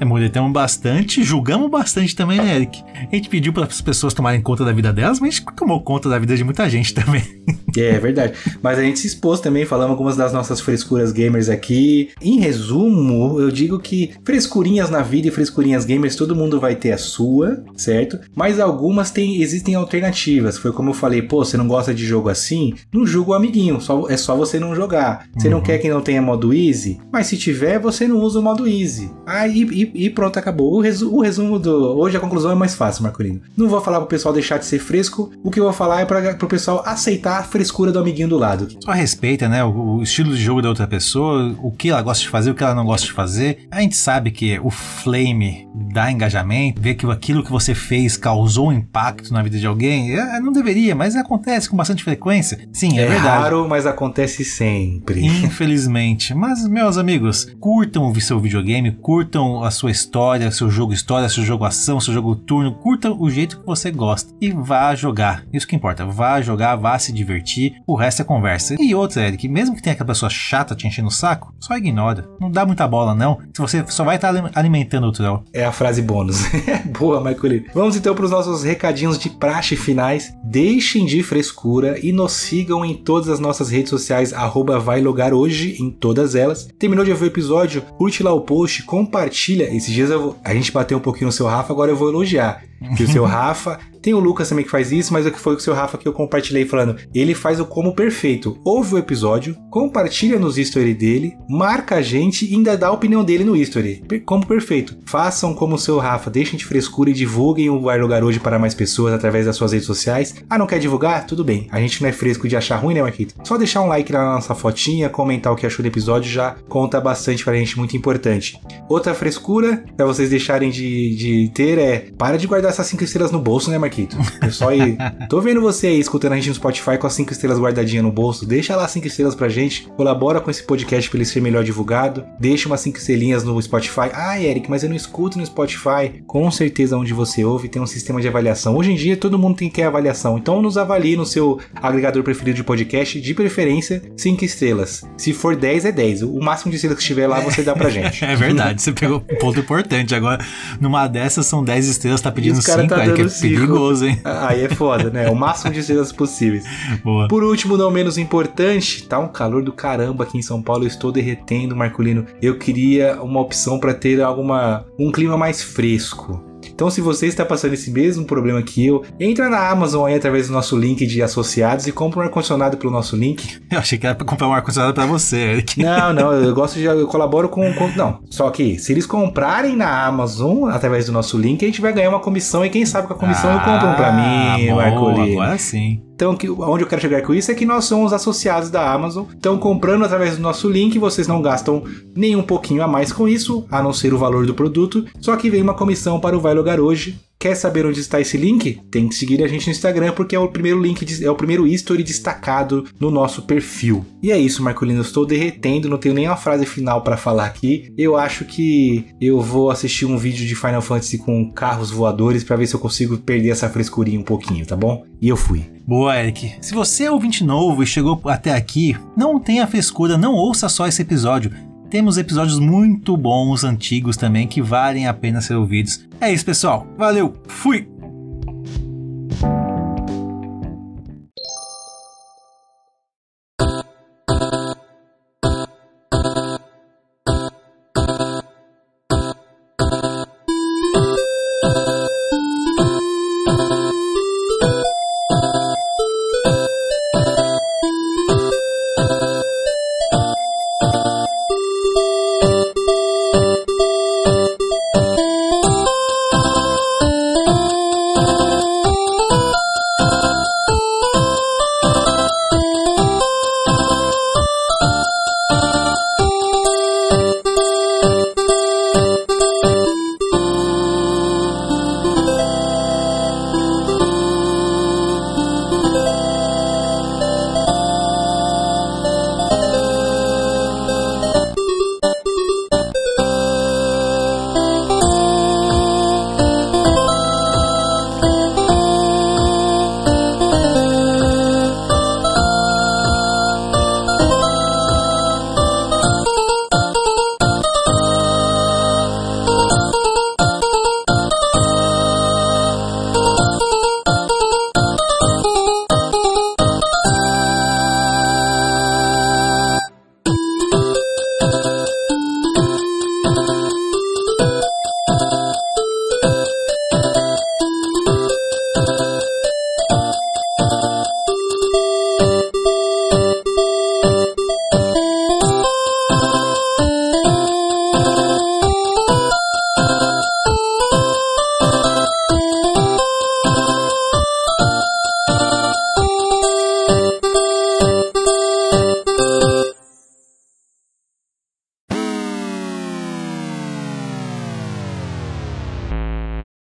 É, 0.00 0.02
muretamos 0.02 0.50
bastante, 0.50 1.22
julgamos 1.22 1.70
bastante 1.70 2.16
também, 2.16 2.38
né, 2.38 2.56
Eric? 2.56 2.82
A 2.94 3.14
gente 3.14 3.28
pediu 3.28 3.52
para 3.52 3.64
as 3.64 3.82
pessoas 3.82 4.14
tomarem 4.14 4.40
conta 4.40 4.64
da 4.64 4.72
vida 4.72 4.94
delas, 4.94 5.20
mas 5.20 5.28
a 5.28 5.36
gente 5.36 5.54
tomou 5.54 5.78
conta 5.82 6.08
da 6.08 6.18
vida 6.18 6.34
de 6.34 6.42
muita 6.42 6.70
gente 6.70 6.94
também. 6.94 7.22
É, 7.76 7.98
verdade. 7.98 8.34
Mas 8.62 8.78
a 8.78 8.82
gente 8.82 9.00
se 9.00 9.08
expôs 9.08 9.40
também, 9.40 9.64
falamos 9.64 9.90
algumas 9.90 10.16
das 10.16 10.32
nossas 10.32 10.60
frescuras 10.60 11.10
gamers 11.10 11.48
aqui. 11.48 12.10
Em 12.22 12.38
resumo, 12.38 13.40
eu 13.40 13.50
digo 13.50 13.80
que 13.80 14.12
frescurinhas 14.24 14.90
na 14.90 15.02
vida 15.02 15.26
e 15.26 15.30
frescurinhas 15.32 15.84
gamers, 15.84 16.14
todo 16.14 16.36
mundo 16.36 16.60
vai 16.60 16.76
ter 16.76 16.92
a 16.92 16.98
sua, 16.98 17.64
certo? 17.76 18.20
Mas 18.32 18.60
algumas 18.60 19.10
tem, 19.10 19.42
existem 19.42 19.74
alternativas. 19.74 20.56
Foi 20.56 20.72
como 20.72 20.90
eu 20.90 20.94
falei, 20.94 21.20
pô, 21.22 21.44
você 21.44 21.56
não 21.56 21.66
gosta 21.66 21.73
de 21.94 22.04
jogo 22.04 22.28
assim? 22.28 22.74
Não 22.92 23.06
julga 23.06 23.32
o 23.32 23.34
amiguinho, 23.34 23.80
só, 23.80 24.08
é 24.08 24.16
só 24.16 24.36
você 24.36 24.60
não 24.60 24.74
jogar. 24.74 25.26
Você 25.36 25.48
uhum. 25.48 25.54
não 25.54 25.60
quer 25.60 25.78
que 25.78 25.88
não 25.88 26.00
tenha 26.00 26.22
modo 26.22 26.54
easy? 26.54 27.00
Mas 27.12 27.26
se 27.26 27.36
tiver, 27.36 27.78
você 27.78 28.06
não 28.06 28.20
usa 28.20 28.38
o 28.38 28.42
modo 28.42 28.68
easy. 28.68 29.10
Aí 29.26 29.62
e, 29.64 30.06
e, 30.06 30.10
pronto, 30.10 30.38
acabou. 30.38 30.74
O, 30.74 30.80
resu 30.80 31.14
o, 31.14 31.20
resumo 31.20 31.58
do. 31.58 31.98
Hoje 31.98 32.16
a 32.16 32.20
conclusão 32.20 32.50
é 32.50 32.54
mais 32.54 32.74
fácil, 32.74 33.02
Marcolino. 33.02 33.40
Não 33.56 33.68
vou 33.68 33.80
falar 33.80 33.98
pro 33.98 34.06
pessoal 34.06 34.32
deixar 34.32 34.58
de 34.58 34.66
ser 34.66 34.78
fresco. 34.78 35.30
O 35.42 35.50
que 35.50 35.58
eu 35.58 35.64
vou 35.64 35.72
falar 35.72 36.00
é 36.00 36.04
para 36.04 36.34
pro 36.34 36.48
pessoal 36.48 36.82
aceitar 36.86 37.38
a 37.38 37.42
frescura 37.42 37.64
frescura 37.64 37.90
do 37.90 37.98
amiguinho 37.98 38.28
do 38.28 38.38
lado. 38.38 38.68
Só 38.84 38.92
respeita, 38.92 39.48
né? 39.48 39.64
O, 39.64 39.96
o, 39.96 40.02
estilo 40.02 40.34
de 40.34 40.42
jogo 40.42 40.62
da 40.62 40.68
outra 40.68 40.86
pessoa, 40.86 41.56
o 41.62 41.72
que 41.72 41.90
ela 41.90 42.02
gosta 42.02 42.22
de 42.22 42.28
fazer, 42.28 42.50
o 42.50 42.54
que 42.54 42.62
ela 42.62 42.74
não 42.74 42.84
gosta 42.84 43.06
de 43.06 43.12
fazer. 43.12 43.66
A 43.70 43.80
gente 43.80 43.96
sabe 43.96 44.30
que 44.30 44.58
o 44.60 44.70
flame 44.70 45.66
dá 45.92 46.10
engajamento, 46.10 46.80
ver 46.80 46.94
que 46.94 47.06
aquilo 47.06 47.42
que 47.42 47.50
você 47.50 47.74
fez 47.74 48.16
causou 48.16 48.68
um 48.68 48.72
impacto 48.72 49.32
na 49.32 49.42
vida 49.42 49.58
de 49.58 49.66
alguém. 49.66 50.14
É, 50.16 50.40
não 50.40 50.52
deveria, 50.52 50.94
mas 50.94 51.16
acontece 51.16 51.63
com 51.68 51.76
bastante 51.76 52.04
frequência. 52.04 52.68
Sim, 52.72 52.98
é, 52.98 53.02
é 53.02 53.06
verdade. 53.06 53.26
raro, 53.26 53.68
mas 53.68 53.86
acontece 53.86 54.44
sempre. 54.44 55.24
Infelizmente. 55.24 56.34
Mas, 56.34 56.66
meus 56.66 56.98
amigos, 56.98 57.46
curtam 57.60 58.10
o 58.10 58.20
seu 58.20 58.38
videogame, 58.38 58.92
curtam 58.92 59.62
a 59.62 59.70
sua 59.70 59.90
história, 59.90 60.50
seu 60.50 60.70
jogo 60.70 60.92
história, 60.92 61.28
seu 61.28 61.44
jogo 61.44 61.64
ação, 61.64 62.00
seu 62.00 62.12
jogo 62.12 62.36
turno, 62.36 62.74
curtam 62.74 63.16
o 63.20 63.30
jeito 63.30 63.60
que 63.60 63.66
você 63.66 63.90
gosta 63.90 64.32
e 64.40 64.50
vá 64.50 64.94
jogar. 64.94 65.44
Isso 65.52 65.66
que 65.66 65.76
importa. 65.76 66.04
Vá 66.04 66.40
jogar, 66.40 66.76
vá 66.76 66.98
se 66.98 67.12
divertir. 67.12 67.74
O 67.86 67.94
resto 67.94 68.22
é 68.22 68.24
conversa. 68.24 68.76
E 68.78 68.94
outra, 68.94 69.26
Eric, 69.26 69.48
mesmo 69.48 69.74
que 69.74 69.82
tenha 69.82 69.94
aquela 69.94 70.08
pessoa 70.08 70.30
chata 70.30 70.74
te 70.74 70.86
enchendo 70.86 71.08
o 71.08 71.12
saco, 71.12 71.54
só 71.58 71.76
ignora. 71.76 72.28
Não 72.40 72.50
dá 72.50 72.66
muita 72.66 72.86
bola, 72.86 73.14
não. 73.14 73.38
Se 73.54 73.60
você 73.60 73.84
só 73.88 74.04
vai 74.04 74.16
estar 74.16 74.34
alimentando 74.54 75.06
o 75.06 75.12
troll. 75.12 75.44
É 75.52 75.64
a 75.64 75.72
frase 75.72 76.02
bônus. 76.02 76.42
Boa, 76.98 77.22
Michael. 77.22 77.64
Vamos 77.74 77.96
então 77.96 78.14
para 78.14 78.24
os 78.24 78.30
nossos 78.30 78.62
recadinhos 78.64 79.18
de 79.18 79.30
praxe 79.30 79.76
finais. 79.76 80.34
Deixem 80.44 81.06
de 81.06 81.22
frescura 81.22 81.53
e 81.98 82.12
nos 82.12 82.32
sigam 82.32 82.84
em 82.84 82.94
todas 82.94 83.28
as 83.28 83.40
nossas 83.40 83.70
redes 83.70 83.90
sociais, 83.90 84.32
arroba 84.32 84.78
vai 84.78 85.00
hoje 85.32 85.76
em 85.80 85.90
todas 85.90 86.34
elas. 86.34 86.68
Terminou 86.78 87.04
de 87.04 87.14
ver 87.14 87.24
o 87.24 87.28
episódio? 87.28 87.82
Curte 87.96 88.22
lá 88.22 88.32
o 88.32 88.42
post, 88.42 88.82
compartilha. 88.82 89.74
Esses 89.74 89.92
dias 89.92 90.10
vou... 90.20 90.36
a 90.44 90.52
gente 90.54 90.72
bateu 90.72 90.98
um 90.98 91.00
pouquinho 91.00 91.26
no 91.26 91.32
seu 91.32 91.46
Rafa, 91.46 91.72
agora 91.72 91.90
eu 91.90 91.96
vou 91.96 92.08
elogiar. 92.08 92.62
Que 92.96 93.04
o 93.04 93.08
seu 93.08 93.24
Rafa 93.24 93.78
tem 94.04 94.12
o 94.12 94.20
Lucas 94.20 94.50
também 94.50 94.66
que 94.66 94.70
faz 94.70 94.92
isso, 94.92 95.14
mas 95.14 95.24
o 95.24 95.30
que 95.30 95.40
foi 95.40 95.54
o 95.54 95.60
seu 95.60 95.72
Rafa 95.72 95.96
que 95.96 96.06
eu 96.06 96.12
compartilhei 96.12 96.66
falando. 96.66 96.96
Ele 97.14 97.34
faz 97.34 97.58
o 97.58 97.64
como 97.64 97.94
perfeito. 97.94 98.60
Ouve 98.62 98.96
o 98.96 98.98
episódio, 98.98 99.56
compartilha 99.70 100.38
nos 100.38 100.58
story 100.58 100.92
dele, 100.92 101.32
marca 101.48 101.94
a 101.94 102.02
gente 102.02 102.44
e 102.44 102.54
ainda 102.54 102.76
dá 102.76 102.88
a 102.88 102.92
opinião 102.92 103.24
dele 103.24 103.44
no 103.44 103.56
story. 103.56 104.04
Como 104.26 104.44
perfeito. 104.44 104.94
Façam 105.06 105.54
como 105.54 105.76
o 105.76 105.78
seu 105.78 105.98
Rafa, 105.98 106.28
deixem 106.28 106.58
de 106.58 106.66
frescura 106.66 107.08
e 107.08 107.14
divulguem 107.14 107.70
o 107.70 107.80
Vai 107.80 107.98
Lugar 107.98 108.22
Hoje 108.22 108.38
para 108.38 108.58
mais 108.58 108.74
pessoas 108.74 109.14
através 109.14 109.46
das 109.46 109.56
suas 109.56 109.72
redes 109.72 109.86
sociais. 109.86 110.34
Ah, 110.50 110.58
não 110.58 110.66
quer 110.66 110.78
divulgar? 110.78 111.26
Tudo 111.26 111.42
bem. 111.42 111.66
A 111.70 111.80
gente 111.80 112.02
não 112.02 112.08
é 112.10 112.12
fresco 112.12 112.46
de 112.46 112.56
achar 112.58 112.76
ruim, 112.76 112.92
né, 112.92 113.00
Marquito? 113.00 113.34
Só 113.42 113.56
deixar 113.56 113.80
um 113.80 113.86
like 113.86 114.12
na 114.12 114.34
nossa 114.34 114.54
fotinha, 114.54 115.08
comentar 115.08 115.50
o 115.50 115.56
que 115.56 115.64
achou 115.64 115.82
do 115.82 115.88
episódio 115.88 116.30
já 116.30 116.56
conta 116.68 117.00
bastante 117.00 117.42
pra 117.42 117.54
gente, 117.54 117.78
muito 117.78 117.96
importante. 117.96 118.60
Outra 118.86 119.14
frescura 119.14 119.82
pra 119.96 120.04
vocês 120.04 120.28
deixarem 120.28 120.68
de, 120.68 121.16
de 121.16 121.50
ter 121.54 121.78
é 121.78 122.10
para 122.18 122.36
de 122.36 122.46
guardar 122.46 122.73
essas 122.74 122.86
5 122.88 123.04
estrelas 123.04 123.30
no 123.30 123.38
bolso, 123.38 123.70
né, 123.70 123.78
Marquito? 123.78 124.16
Pessoal 124.40 124.70
aí, 124.70 124.96
tô 125.28 125.40
vendo 125.40 125.60
você 125.60 125.86
aí 125.86 126.00
escutando 126.00 126.32
a 126.32 126.36
gente 126.36 126.48
no 126.48 126.54
Spotify 126.54 126.98
com 126.98 127.06
as 127.06 127.12
5 127.14 127.32
estrelas 127.32 127.58
guardadinhas 127.58 128.04
no 128.04 128.12
bolso. 128.12 128.46
Deixa 128.46 128.76
lá 128.76 128.86
5 128.86 129.06
estrelas 129.06 129.34
pra 129.34 129.48
gente. 129.48 129.86
Colabora 129.96 130.40
com 130.40 130.50
esse 130.50 130.62
podcast 130.62 131.08
pra 131.08 131.18
ele 131.18 131.24
ser 131.24 131.40
melhor 131.40 131.64
divulgado. 131.64 132.24
Deixa 132.38 132.68
umas 132.68 132.80
5 132.80 132.98
estrelinhas 132.98 133.44
no 133.44 133.60
Spotify. 133.62 134.10
Ah, 134.12 134.40
Eric, 134.40 134.68
mas 134.68 134.82
eu 134.82 134.88
não 134.88 134.96
escuto 134.96 135.38
no 135.38 135.46
Spotify. 135.46 136.22
Com 136.26 136.50
certeza, 136.50 136.96
onde 136.96 137.12
você 137.12 137.44
ouve, 137.44 137.68
tem 137.68 137.80
um 137.80 137.86
sistema 137.86 138.20
de 138.20 138.28
avaliação. 138.28 138.76
Hoje 138.76 138.92
em 138.92 138.96
dia, 138.96 139.16
todo 139.16 139.38
mundo 139.38 139.56
tem 139.56 139.68
que 139.68 139.76
ter 139.76 139.82
avaliação. 139.84 140.36
Então, 140.38 140.60
nos 140.60 140.76
avalie 140.76 141.16
no 141.16 141.24
seu 141.24 141.58
agregador 141.76 142.22
preferido 142.22 142.56
de 142.56 142.64
podcast, 142.64 143.20
de 143.20 143.34
preferência, 143.34 144.02
5 144.16 144.44
estrelas. 144.44 145.02
Se 145.16 145.32
for 145.32 145.56
10, 145.56 145.86
é 145.86 145.92
10. 145.92 146.22
O 146.22 146.40
máximo 146.40 146.70
de 146.70 146.76
estrelas 146.76 146.98
que 146.98 147.02
estiver 147.02 147.26
lá, 147.26 147.40
você 147.40 147.62
dá 147.62 147.74
pra 147.74 147.88
gente. 147.90 148.24
é 148.24 148.34
verdade, 148.34 148.82
você 148.82 148.92
pegou 148.92 149.18
um 149.18 149.38
ponto 149.38 149.60
importante. 149.60 150.14
Agora, 150.14 150.44
numa 150.80 151.06
dessas, 151.06 151.46
são 151.46 151.62
10 151.62 151.88
estrelas, 151.88 152.20
tá 152.20 152.30
pedindo 152.32 152.53
5, 152.62 152.88
tá 152.88 153.06
Eric, 153.06 153.22
é 153.22 153.28
perigoso 153.28 153.74
perigoso, 153.74 154.06
hein? 154.06 154.20
Aí 154.24 154.62
é 154.62 154.68
foda, 154.68 155.10
né? 155.10 155.28
O 155.28 155.34
máximo 155.34 155.72
de 155.72 155.80
estrelas 155.80 156.12
possíveis. 156.12 156.64
Boa. 157.02 157.28
Por 157.28 157.42
último, 157.42 157.76
não 157.76 157.90
menos 157.90 158.18
importante, 158.18 159.06
tá 159.06 159.18
um 159.18 159.28
calor 159.28 159.62
do 159.62 159.72
caramba 159.72 160.24
aqui 160.24 160.38
em 160.38 160.42
São 160.42 160.62
Paulo. 160.62 160.84
Eu 160.84 160.88
estou 160.88 161.12
derretendo, 161.12 161.76
Marcolino. 161.76 162.26
Eu 162.40 162.58
queria 162.58 163.20
uma 163.22 163.40
opção 163.40 163.78
para 163.78 163.94
ter 163.94 164.20
alguma 164.20 164.84
um 164.98 165.10
clima 165.10 165.36
mais 165.36 165.62
fresco. 165.62 166.53
Então, 166.72 166.90
se 166.90 167.00
você 167.00 167.26
está 167.26 167.44
passando 167.44 167.74
esse 167.74 167.90
mesmo 167.90 168.24
problema 168.24 168.62
que 168.62 168.86
eu, 168.86 169.02
entra 169.18 169.48
na 169.48 169.68
Amazon 169.68 170.06
aí 170.06 170.14
através 170.14 170.48
do 170.48 170.52
nosso 170.52 170.76
link 170.76 171.06
de 171.06 171.22
associados 171.22 171.86
e 171.86 171.92
compra 171.92 172.20
um 172.20 172.22
ar-condicionado 172.22 172.76
pelo 172.76 172.92
nosso 172.92 173.16
link. 173.16 173.58
Eu 173.70 173.78
achei 173.78 173.98
que 173.98 174.06
era 174.06 174.14
para 174.14 174.26
comprar 174.26 174.48
um 174.48 174.52
ar-condicionado 174.52 174.94
para 174.94 175.06
você. 175.06 175.64
Não, 175.76 176.12
não, 176.12 176.32
eu 176.32 176.54
gosto 176.54 176.78
de. 176.78 176.84
Eu 176.84 177.06
colaboro 177.06 177.48
com, 177.48 177.72
com. 177.74 177.88
Não, 177.88 178.20
só 178.30 178.48
que 178.50 178.78
se 178.78 178.92
eles 178.92 179.06
comprarem 179.06 179.76
na 179.76 180.06
Amazon 180.06 180.70
através 180.70 181.06
do 181.06 181.12
nosso 181.12 181.36
link, 181.36 181.62
a 181.64 181.66
gente 181.66 181.80
vai 181.80 181.92
ganhar 181.92 182.10
uma 182.10 182.20
comissão 182.20 182.64
e 182.64 182.70
quem 182.70 182.86
sabe 182.86 183.08
com 183.08 183.14
a 183.14 183.16
comissão 183.16 183.50
ah, 183.50 183.54
eu 183.54 183.60
compro 183.60 183.88
um 183.88 183.94
para 183.94 184.12
mim, 184.12 184.70
Marcolino. 184.70 185.42
Agora 185.42 185.58
sim. 185.58 186.00
Então, 186.14 186.36
que, 186.36 186.48
onde 186.48 186.84
eu 186.84 186.88
quero 186.88 187.02
chegar 187.02 187.22
com 187.22 187.34
isso 187.34 187.50
é 187.50 187.54
que 187.54 187.66
nós 187.66 187.84
somos 187.86 188.12
associados 188.12 188.70
da 188.70 188.92
Amazon. 188.92 189.24
Então, 189.36 189.58
comprando 189.58 190.04
através 190.04 190.36
do 190.36 190.42
nosso 190.42 190.70
link, 190.70 190.98
vocês 190.98 191.26
não 191.26 191.42
gastam 191.42 191.82
nem 192.14 192.36
um 192.36 192.42
pouquinho 192.42 192.82
a 192.82 192.88
mais 192.88 193.12
com 193.12 193.28
isso, 193.28 193.66
a 193.70 193.82
não 193.82 193.92
ser 193.92 194.14
o 194.14 194.18
valor 194.18 194.46
do 194.46 194.54
produto. 194.54 195.04
Só 195.20 195.36
que 195.36 195.50
vem 195.50 195.62
uma 195.62 195.74
comissão 195.74 196.20
para 196.20 196.36
o 196.36 196.40
Vai 196.40 196.54
Logar 196.54 196.78
hoje. 196.80 197.18
Quer 197.44 197.56
saber 197.56 197.84
onde 197.84 198.00
está 198.00 198.18
esse 198.18 198.38
link? 198.38 198.80
Tem 198.90 199.06
que 199.06 199.14
seguir 199.14 199.44
a 199.44 199.46
gente 199.46 199.66
no 199.66 199.72
Instagram 199.72 200.14
porque 200.14 200.34
é 200.34 200.38
o 200.38 200.48
primeiro 200.48 200.80
link, 200.80 201.04
é 201.22 201.30
o 201.30 201.36
primeiro 201.36 201.66
history 201.66 202.02
destacado 202.02 202.86
no 202.98 203.10
nosso 203.10 203.42
perfil. 203.42 204.02
E 204.22 204.32
é 204.32 204.38
isso, 204.38 204.62
Marcolino, 204.62 205.00
eu 205.00 205.04
estou 205.04 205.26
derretendo, 205.26 205.86
não 205.86 205.98
tenho 205.98 206.14
nenhuma 206.14 206.38
frase 206.38 206.64
final 206.64 207.02
para 207.02 207.18
falar 207.18 207.44
aqui. 207.44 207.92
Eu 207.98 208.16
acho 208.16 208.46
que 208.46 209.04
eu 209.20 209.42
vou 209.42 209.70
assistir 209.70 210.06
um 210.06 210.16
vídeo 210.16 210.46
de 210.46 210.54
Final 210.54 210.80
Fantasy 210.80 211.18
com 211.18 211.52
carros 211.52 211.90
voadores 211.90 212.42
para 212.42 212.56
ver 212.56 212.66
se 212.66 212.76
eu 212.76 212.80
consigo 212.80 213.18
perder 213.18 213.50
essa 213.50 213.68
frescurinha 213.68 214.18
um 214.18 214.24
pouquinho, 214.24 214.64
tá 214.64 214.74
bom? 214.74 215.04
E 215.20 215.28
eu 215.28 215.36
fui. 215.36 215.66
Boa, 215.86 216.18
Eric. 216.18 216.50
Se 216.62 216.72
você 216.72 217.04
é 217.04 217.10
ouvinte 217.10 217.44
novo 217.44 217.82
e 217.82 217.86
chegou 217.86 218.18
até 218.24 218.54
aqui, 218.54 218.96
não 219.14 219.38
tenha 219.38 219.66
frescura, 219.66 220.16
não 220.16 220.32
ouça 220.32 220.66
só 220.66 220.86
esse 220.86 221.02
episódio 221.02 221.50
temos 221.94 222.18
episódios 222.18 222.58
muito 222.58 223.16
bons, 223.16 223.62
antigos 223.62 224.16
também, 224.16 224.48
que 224.48 224.60
valem 224.60 225.06
a 225.06 225.14
pena 225.14 225.40
ser 225.40 225.54
ouvidos. 225.54 226.04
É 226.20 226.32
isso, 226.32 226.44
pessoal. 226.44 226.84
Valeu, 226.98 227.34
fui! 227.46 227.86